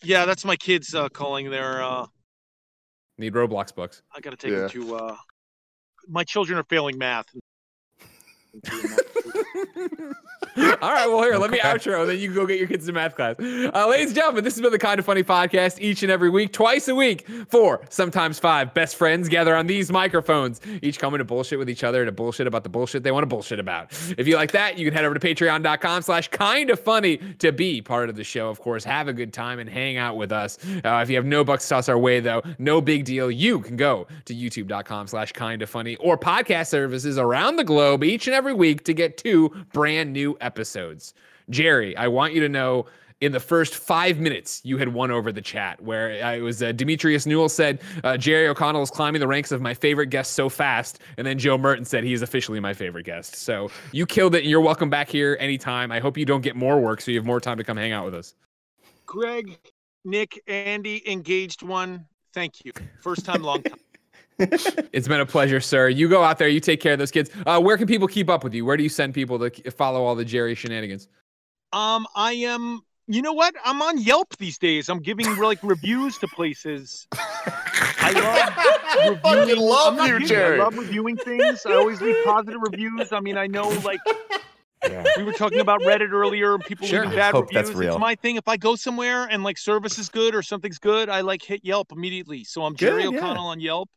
yeah, 0.01 0.25
that's 0.25 0.43
my 0.43 0.57
kids 0.57 0.93
uh, 0.93 1.07
calling. 1.07 1.49
Their. 1.49 1.81
Uh, 1.81 2.07
Need 3.17 3.33
Roblox 3.35 3.73
books. 3.73 4.01
I 4.13 4.19
gotta 4.19 4.35
take 4.35 4.51
Yeah. 4.51 4.59
them 4.61 4.69
to. 4.71 4.95
Uh, 4.95 5.15
my 6.09 6.25
children 6.25 6.59
are 6.59 6.65
failing 6.65 6.97
math. 6.97 7.27
All 10.55 10.91
right, 10.91 11.07
well, 11.07 11.23
here, 11.23 11.37
let 11.37 11.49
me 11.49 11.57
outro, 11.59 12.05
then 12.05 12.19
you 12.19 12.27
can 12.27 12.35
go 12.35 12.45
get 12.45 12.59
your 12.59 12.67
kids 12.67 12.85
to 12.85 12.91
math 12.91 13.15
class. 13.15 13.35
Uh, 13.39 13.87
ladies 13.87 14.07
and 14.07 14.15
gentlemen, 14.15 14.43
this 14.43 14.53
has 14.53 14.61
been 14.61 14.71
the 14.71 14.77
Kind 14.77 14.99
of 14.99 15.05
Funny 15.05 15.23
podcast 15.23 15.79
each 15.79 16.03
and 16.03 16.11
every 16.11 16.29
week, 16.29 16.53
twice 16.53 16.87
a 16.87 16.93
week. 16.93 17.27
Four, 17.47 17.81
sometimes 17.89 18.37
five 18.37 18.73
best 18.73 18.95
friends 18.95 19.29
gather 19.29 19.55
on 19.55 19.65
these 19.65 19.91
microphones, 19.91 20.61
each 20.83 20.99
coming 20.99 21.17
to 21.19 21.23
bullshit 21.23 21.57
with 21.57 21.69
each 21.69 21.83
other 21.83 22.05
to 22.05 22.11
bullshit 22.11 22.45
about 22.45 22.63
the 22.63 22.69
bullshit 22.69 23.01
they 23.01 23.11
want 23.11 23.23
to 23.23 23.27
bullshit 23.27 23.59
about. 23.59 23.91
If 24.17 24.27
you 24.27 24.35
like 24.35 24.51
that, 24.51 24.77
you 24.77 24.85
can 24.85 24.93
head 24.93 25.05
over 25.05 25.15
to 25.17 25.19
patreon.com 25.19 26.03
slash 26.03 26.27
kind 26.27 26.69
of 26.69 26.79
funny 26.79 27.17
to 27.39 27.51
be 27.51 27.81
part 27.81 28.09
of 28.09 28.15
the 28.15 28.23
show, 28.23 28.49
of 28.49 28.59
course. 28.59 28.83
Have 28.83 29.07
a 29.07 29.13
good 29.13 29.33
time 29.33 29.57
and 29.57 29.69
hang 29.69 29.97
out 29.97 30.17
with 30.17 30.31
us. 30.31 30.59
Uh, 30.85 30.99
if 31.01 31.09
you 31.09 31.15
have 31.15 31.25
no 31.25 31.43
bucks 31.43 31.63
to 31.63 31.69
toss 31.69 31.89
our 31.89 31.97
way, 31.97 32.19
though, 32.19 32.43
no 32.59 32.81
big 32.81 33.05
deal. 33.05 33.31
You 33.31 33.59
can 33.61 33.77
go 33.77 34.05
to 34.25 34.35
youtube.com 34.35 35.07
slash 35.07 35.31
kind 35.31 35.61
of 35.63 35.69
funny 35.69 35.95
or 35.95 36.17
podcast 36.17 36.67
services 36.67 37.17
around 37.17 37.55
the 37.55 37.63
globe 37.63 38.03
each 38.03 38.27
and 38.27 38.35
every 38.35 38.42
week 38.51 38.83
to 38.83 38.93
get 38.93 39.17
two 39.17 39.49
brand 39.71 40.11
new 40.11 40.35
episodes. 40.41 41.13
Jerry, 41.49 41.95
I 41.95 42.07
want 42.09 42.33
you 42.33 42.41
to 42.41 42.49
know 42.49 42.87
in 43.23 43.31
the 43.31 43.39
first 43.39 43.75
five 43.75 44.19
minutes, 44.19 44.59
you 44.65 44.77
had 44.77 44.89
won 44.89 45.09
over 45.09 45.31
the 45.31 45.41
chat. 45.41 45.81
Where 45.81 46.11
it 46.11 46.41
was 46.41 46.61
uh, 46.61 46.73
Demetrius 46.73 47.25
Newell 47.25 47.47
said, 47.47 47.79
uh, 48.03 48.17
Jerry 48.17 48.49
O'Connell 48.49 48.81
is 48.81 48.91
climbing 48.91 49.21
the 49.21 49.27
ranks 49.27 49.53
of 49.53 49.61
my 49.61 49.73
favorite 49.73 50.07
guest 50.07 50.33
so 50.33 50.49
fast. 50.49 50.99
And 51.17 51.25
then 51.25 51.39
Joe 51.39 51.57
Merton 51.57 51.85
said 51.85 52.03
he 52.03 52.11
is 52.11 52.21
officially 52.21 52.59
my 52.59 52.73
favorite 52.73 53.05
guest. 53.05 53.37
So 53.37 53.71
you 53.93 54.05
killed 54.05 54.35
it, 54.35 54.39
and 54.39 54.49
you're 54.49 54.59
welcome 54.59 54.89
back 54.89 55.07
here 55.07 55.37
anytime. 55.39 55.89
I 55.89 56.01
hope 56.01 56.17
you 56.17 56.25
don't 56.25 56.41
get 56.41 56.57
more 56.57 56.81
work 56.81 56.99
so 56.99 57.11
you 57.11 57.17
have 57.17 57.25
more 57.25 57.39
time 57.39 57.57
to 57.57 57.63
come 57.63 57.77
hang 57.77 57.93
out 57.93 58.03
with 58.03 58.15
us. 58.15 58.35
Greg, 59.05 59.57
Nick, 60.03 60.41
Andy, 60.47 61.09
engaged 61.09 61.63
one. 61.63 62.05
Thank 62.33 62.65
you. 62.65 62.73
First 63.01 63.23
time, 63.23 63.41
long 63.41 63.63
time. 63.63 63.79
It's 64.39 65.07
been 65.07 65.19
a 65.21 65.25
pleasure, 65.25 65.59
sir. 65.61 65.89
You 65.89 66.07
go 66.09 66.23
out 66.23 66.37
there, 66.37 66.47
you 66.47 66.59
take 66.59 66.79
care 66.81 66.93
of 66.93 66.99
those 66.99 67.11
kids. 67.11 67.29
Uh, 67.45 67.59
where 67.59 67.77
can 67.77 67.87
people 67.87 68.07
keep 68.07 68.29
up 68.29 68.43
with 68.43 68.53
you? 68.53 68.65
Where 68.65 68.77
do 68.77 68.83
you 68.83 68.89
send 68.89 69.13
people 69.13 69.37
to 69.39 69.71
follow 69.71 70.03
all 70.03 70.15
the 70.15 70.25
Jerry 70.25 70.55
shenanigans? 70.55 71.07
Um, 71.71 72.05
I 72.15 72.33
am. 72.33 72.81
You 73.07 73.21
know 73.21 73.33
what? 73.33 73.53
I'm 73.65 73.81
on 73.81 73.97
Yelp 73.99 74.37
these 74.37 74.57
days. 74.57 74.87
I'm 74.87 74.99
giving 75.01 75.35
like 75.37 75.59
reviews 75.61 76.17
to 76.19 76.27
places. 76.29 77.05
I 77.11 78.11
love 78.15 79.23
reviewing- 79.45 79.59
love 79.59 79.99
I'm 79.99 80.07
you, 80.07 80.13
kidding. 80.13 80.27
Jerry. 80.27 80.59
I 80.59 80.63
love 80.63 80.77
reviewing 80.77 81.17
things. 81.17 81.65
I 81.65 81.73
always 81.73 82.01
leave 82.01 82.15
positive 82.23 82.61
reviews. 82.61 83.11
I 83.11 83.19
mean, 83.19 83.37
I 83.37 83.47
know 83.47 83.67
like 83.83 83.99
Yeah. 84.87 85.03
we 85.17 85.23
were 85.23 85.33
talking 85.33 85.59
about 85.59 85.81
Reddit 85.81 86.11
earlier 86.11 86.53
and 86.55 86.63
people 86.63 86.87
Sure. 86.87 87.01
leaving 87.03 87.17
bad 87.17 87.33
hope 87.33 87.45
reviews. 87.47 87.67
that's 87.67 87.77
real. 87.77 87.93
It's 87.95 87.99
my 87.99 88.15
thing. 88.15 88.37
If 88.37 88.47
I 88.47 88.55
go 88.57 88.75
somewhere 88.77 89.25
and 89.29 89.43
like 89.43 89.57
service 89.57 89.99
is 89.99 90.07
good 90.09 90.33
or 90.33 90.41
something's 90.41 90.79
good, 90.79 91.09
I 91.09 91.21
like 91.21 91.41
hit 91.41 91.61
Yelp 91.65 91.91
immediately. 91.91 92.43
So 92.45 92.63
I'm 92.63 92.75
Jerry 92.75 93.03
Good, 93.03 93.13
yeah. 93.13 93.19
O'Connell 93.19 93.47
on 93.47 93.59
Yelp. 93.59 93.89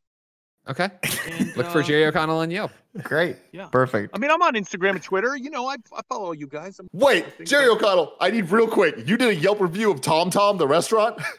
Okay. 0.68 0.90
And, 1.38 1.56
Look 1.56 1.66
for 1.68 1.78
uh, 1.80 1.82
Jerry 1.84 2.06
O'Connell 2.06 2.38
on 2.38 2.50
Yelp. 2.50 2.72
Great. 3.02 3.36
Yeah. 3.52 3.66
Perfect. 3.66 4.14
I 4.14 4.18
mean, 4.18 4.30
I'm 4.32 4.42
on 4.42 4.54
Instagram 4.54 4.90
and 4.92 5.02
Twitter. 5.02 5.36
You 5.36 5.50
know, 5.50 5.66
I, 5.68 5.76
I 5.94 6.00
follow 6.08 6.32
you 6.32 6.46
guys. 6.48 6.80
I'm- 6.80 6.88
Wait, 6.92 7.24
Jerry 7.44 7.68
like- 7.68 7.82
O'Connell, 7.82 8.14
I 8.20 8.30
need 8.30 8.50
real 8.50 8.66
quick. 8.66 8.96
You 9.06 9.16
did 9.16 9.28
a 9.28 9.34
Yelp 9.34 9.60
review 9.60 9.90
of 9.92 10.00
Tom 10.00 10.30
Tom, 10.30 10.58
the 10.58 10.66
restaurant? 10.66 11.20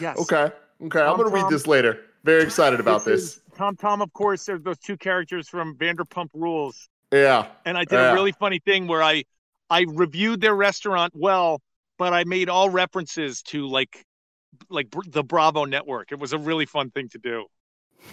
Yes. 0.00 0.18
okay. 0.18 0.50
Okay. 0.82 1.00
I'm 1.00 1.16
going 1.16 1.28
to 1.30 1.34
read 1.34 1.48
this 1.48 1.66
later. 1.66 2.00
Very 2.24 2.42
excited 2.42 2.80
about 2.80 3.04
this. 3.04 3.20
is 3.22 3.40
Tom 3.56 3.76
Tom, 3.76 4.02
of 4.02 4.12
course, 4.12 4.44
there's 4.44 4.62
those 4.62 4.78
two 4.78 4.96
characters 4.96 5.48
from 5.48 5.76
Vanderpump 5.76 6.28
Rules. 6.34 6.88
Yeah. 7.12 7.46
And 7.64 7.78
I 7.78 7.84
did 7.84 7.92
Yeah. 7.92 8.10
a 8.10 8.14
really 8.14 8.32
funny 8.32 8.58
thing 8.58 8.86
where 8.88 9.02
I 9.02 9.24
I 9.70 9.86
reviewed 9.88 10.40
their 10.40 10.54
restaurant 10.54 11.12
well, 11.14 11.60
but 11.98 12.12
I 12.12 12.24
made 12.24 12.48
all 12.48 12.68
references 12.68 13.42
to 13.42 13.66
like 13.68 14.04
like 14.70 14.90
br- 14.90 15.00
the 15.06 15.22
Bravo 15.22 15.64
network. 15.64 16.12
It 16.12 16.18
was 16.18 16.32
a 16.32 16.38
really 16.38 16.66
fun 16.66 16.90
thing 16.90 17.08
to 17.10 17.18
do. 17.18 17.46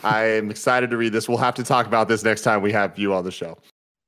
I 0.04 0.24
am 0.24 0.50
excited 0.50 0.90
to 0.90 0.98
read 0.98 1.14
this. 1.14 1.28
We'll 1.28 1.38
have 1.38 1.56
to 1.56 1.64
talk 1.64 1.86
about 1.86 2.08
this 2.08 2.24
next 2.24 2.42
time 2.42 2.62
we 2.62 2.72
have 2.72 2.98
you 2.98 3.14
on 3.14 3.24
the 3.24 3.32
show. 3.32 3.58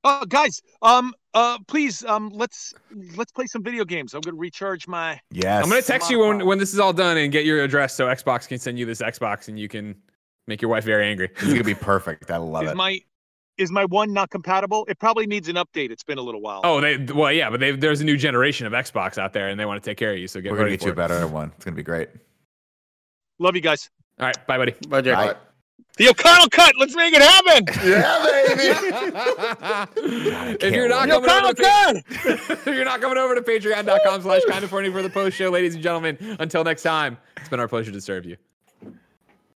Uh 0.04 0.24
guys, 0.24 0.62
um 0.82 1.12
uh 1.34 1.58
please 1.66 2.04
um 2.04 2.30
let's 2.32 2.72
let's 3.16 3.32
play 3.32 3.46
some 3.46 3.62
video 3.62 3.84
games. 3.84 4.14
I'm 4.14 4.20
going 4.20 4.34
to 4.34 4.40
recharge 4.40 4.86
my 4.86 5.18
Yes. 5.30 5.64
I'm 5.64 5.68
gonna 5.68 5.82
text 5.82 6.10
you 6.10 6.20
when, 6.20 6.46
when 6.46 6.58
this 6.58 6.72
is 6.72 6.78
all 6.78 6.92
done 6.92 7.16
and 7.16 7.32
get 7.32 7.44
your 7.44 7.62
address 7.62 7.94
so 7.94 8.06
Xbox 8.06 8.46
can 8.46 8.58
send 8.58 8.78
you 8.78 8.86
this 8.86 9.02
Xbox 9.02 9.48
and 9.48 9.58
you 9.58 9.68
can 9.68 9.96
make 10.46 10.62
your 10.62 10.70
wife 10.70 10.84
very 10.84 11.06
angry. 11.06 11.28
It's 11.34 11.44
gonna 11.44 11.64
be 11.64 11.74
perfect. 11.74 12.30
I 12.30 12.36
love 12.36 12.64
Is 12.64 12.70
it. 12.70 12.76
my 12.76 13.00
is 13.58 13.72
my 13.72 13.84
one 13.86 14.12
not 14.12 14.30
compatible? 14.30 14.84
It 14.88 14.98
probably 14.98 15.26
needs 15.26 15.48
an 15.48 15.56
update. 15.56 15.90
It's 15.90 16.04
been 16.04 16.18
a 16.18 16.22
little 16.22 16.40
while. 16.40 16.60
Oh, 16.62 16.80
they 16.80 16.98
well, 16.98 17.32
yeah, 17.32 17.50
but 17.50 17.60
they, 17.60 17.72
there's 17.72 18.00
a 18.00 18.04
new 18.04 18.16
generation 18.16 18.66
of 18.66 18.72
Xbox 18.72 19.18
out 19.18 19.32
there 19.32 19.48
and 19.48 19.58
they 19.58 19.64
want 19.64 19.82
to 19.82 19.90
take 19.90 19.98
care 19.98 20.12
of 20.12 20.18
you. 20.18 20.28
So 20.28 20.40
get 20.40 20.52
We're 20.52 20.58
gonna 20.58 20.70
get 20.70 20.80
for 20.80 20.86
you 20.86 20.92
a 20.92 20.96
better 20.96 21.26
one. 21.26 21.52
It's 21.56 21.64
gonna 21.64 21.76
be 21.76 21.82
great. 21.82 22.10
Love 23.38 23.54
you 23.54 23.60
guys. 23.60 23.90
All 24.18 24.26
right, 24.26 24.46
bye, 24.46 24.56
buddy. 24.56 24.74
Bye, 24.88 25.02
Jerry. 25.02 25.16
Bye. 25.16 25.36
The 25.98 26.10
O'Connell 26.10 26.48
cut. 26.50 26.74
Let's 26.78 26.94
make 26.94 27.14
it 27.14 27.22
happen. 27.22 27.66
Yeah, 27.82 28.24
baby. 28.46 28.64
if 30.66 30.74
you're 30.74 30.88
not 30.88 31.08
wait. 31.08 31.24
coming 31.24 31.30
over 31.30 31.54
to 31.54 31.62
cut. 31.62 31.96
if 32.50 32.66
you're 32.66 32.84
not 32.84 33.00
coming 33.00 33.16
over 33.16 33.34
to 33.34 33.40
patreon.com 33.40 34.22
slash 34.22 34.42
Kinda 34.46 34.68
Funny 34.68 34.90
for 34.90 35.02
the 35.02 35.08
post 35.08 35.36
show, 35.36 35.50
ladies 35.50 35.74
and 35.74 35.82
gentlemen, 35.82 36.36
until 36.38 36.64
next 36.64 36.82
time, 36.82 37.16
it's 37.38 37.48
been 37.48 37.60
our 37.60 37.68
pleasure 37.68 37.92
to 37.92 38.00
serve 38.00 38.26
you. 38.26 38.36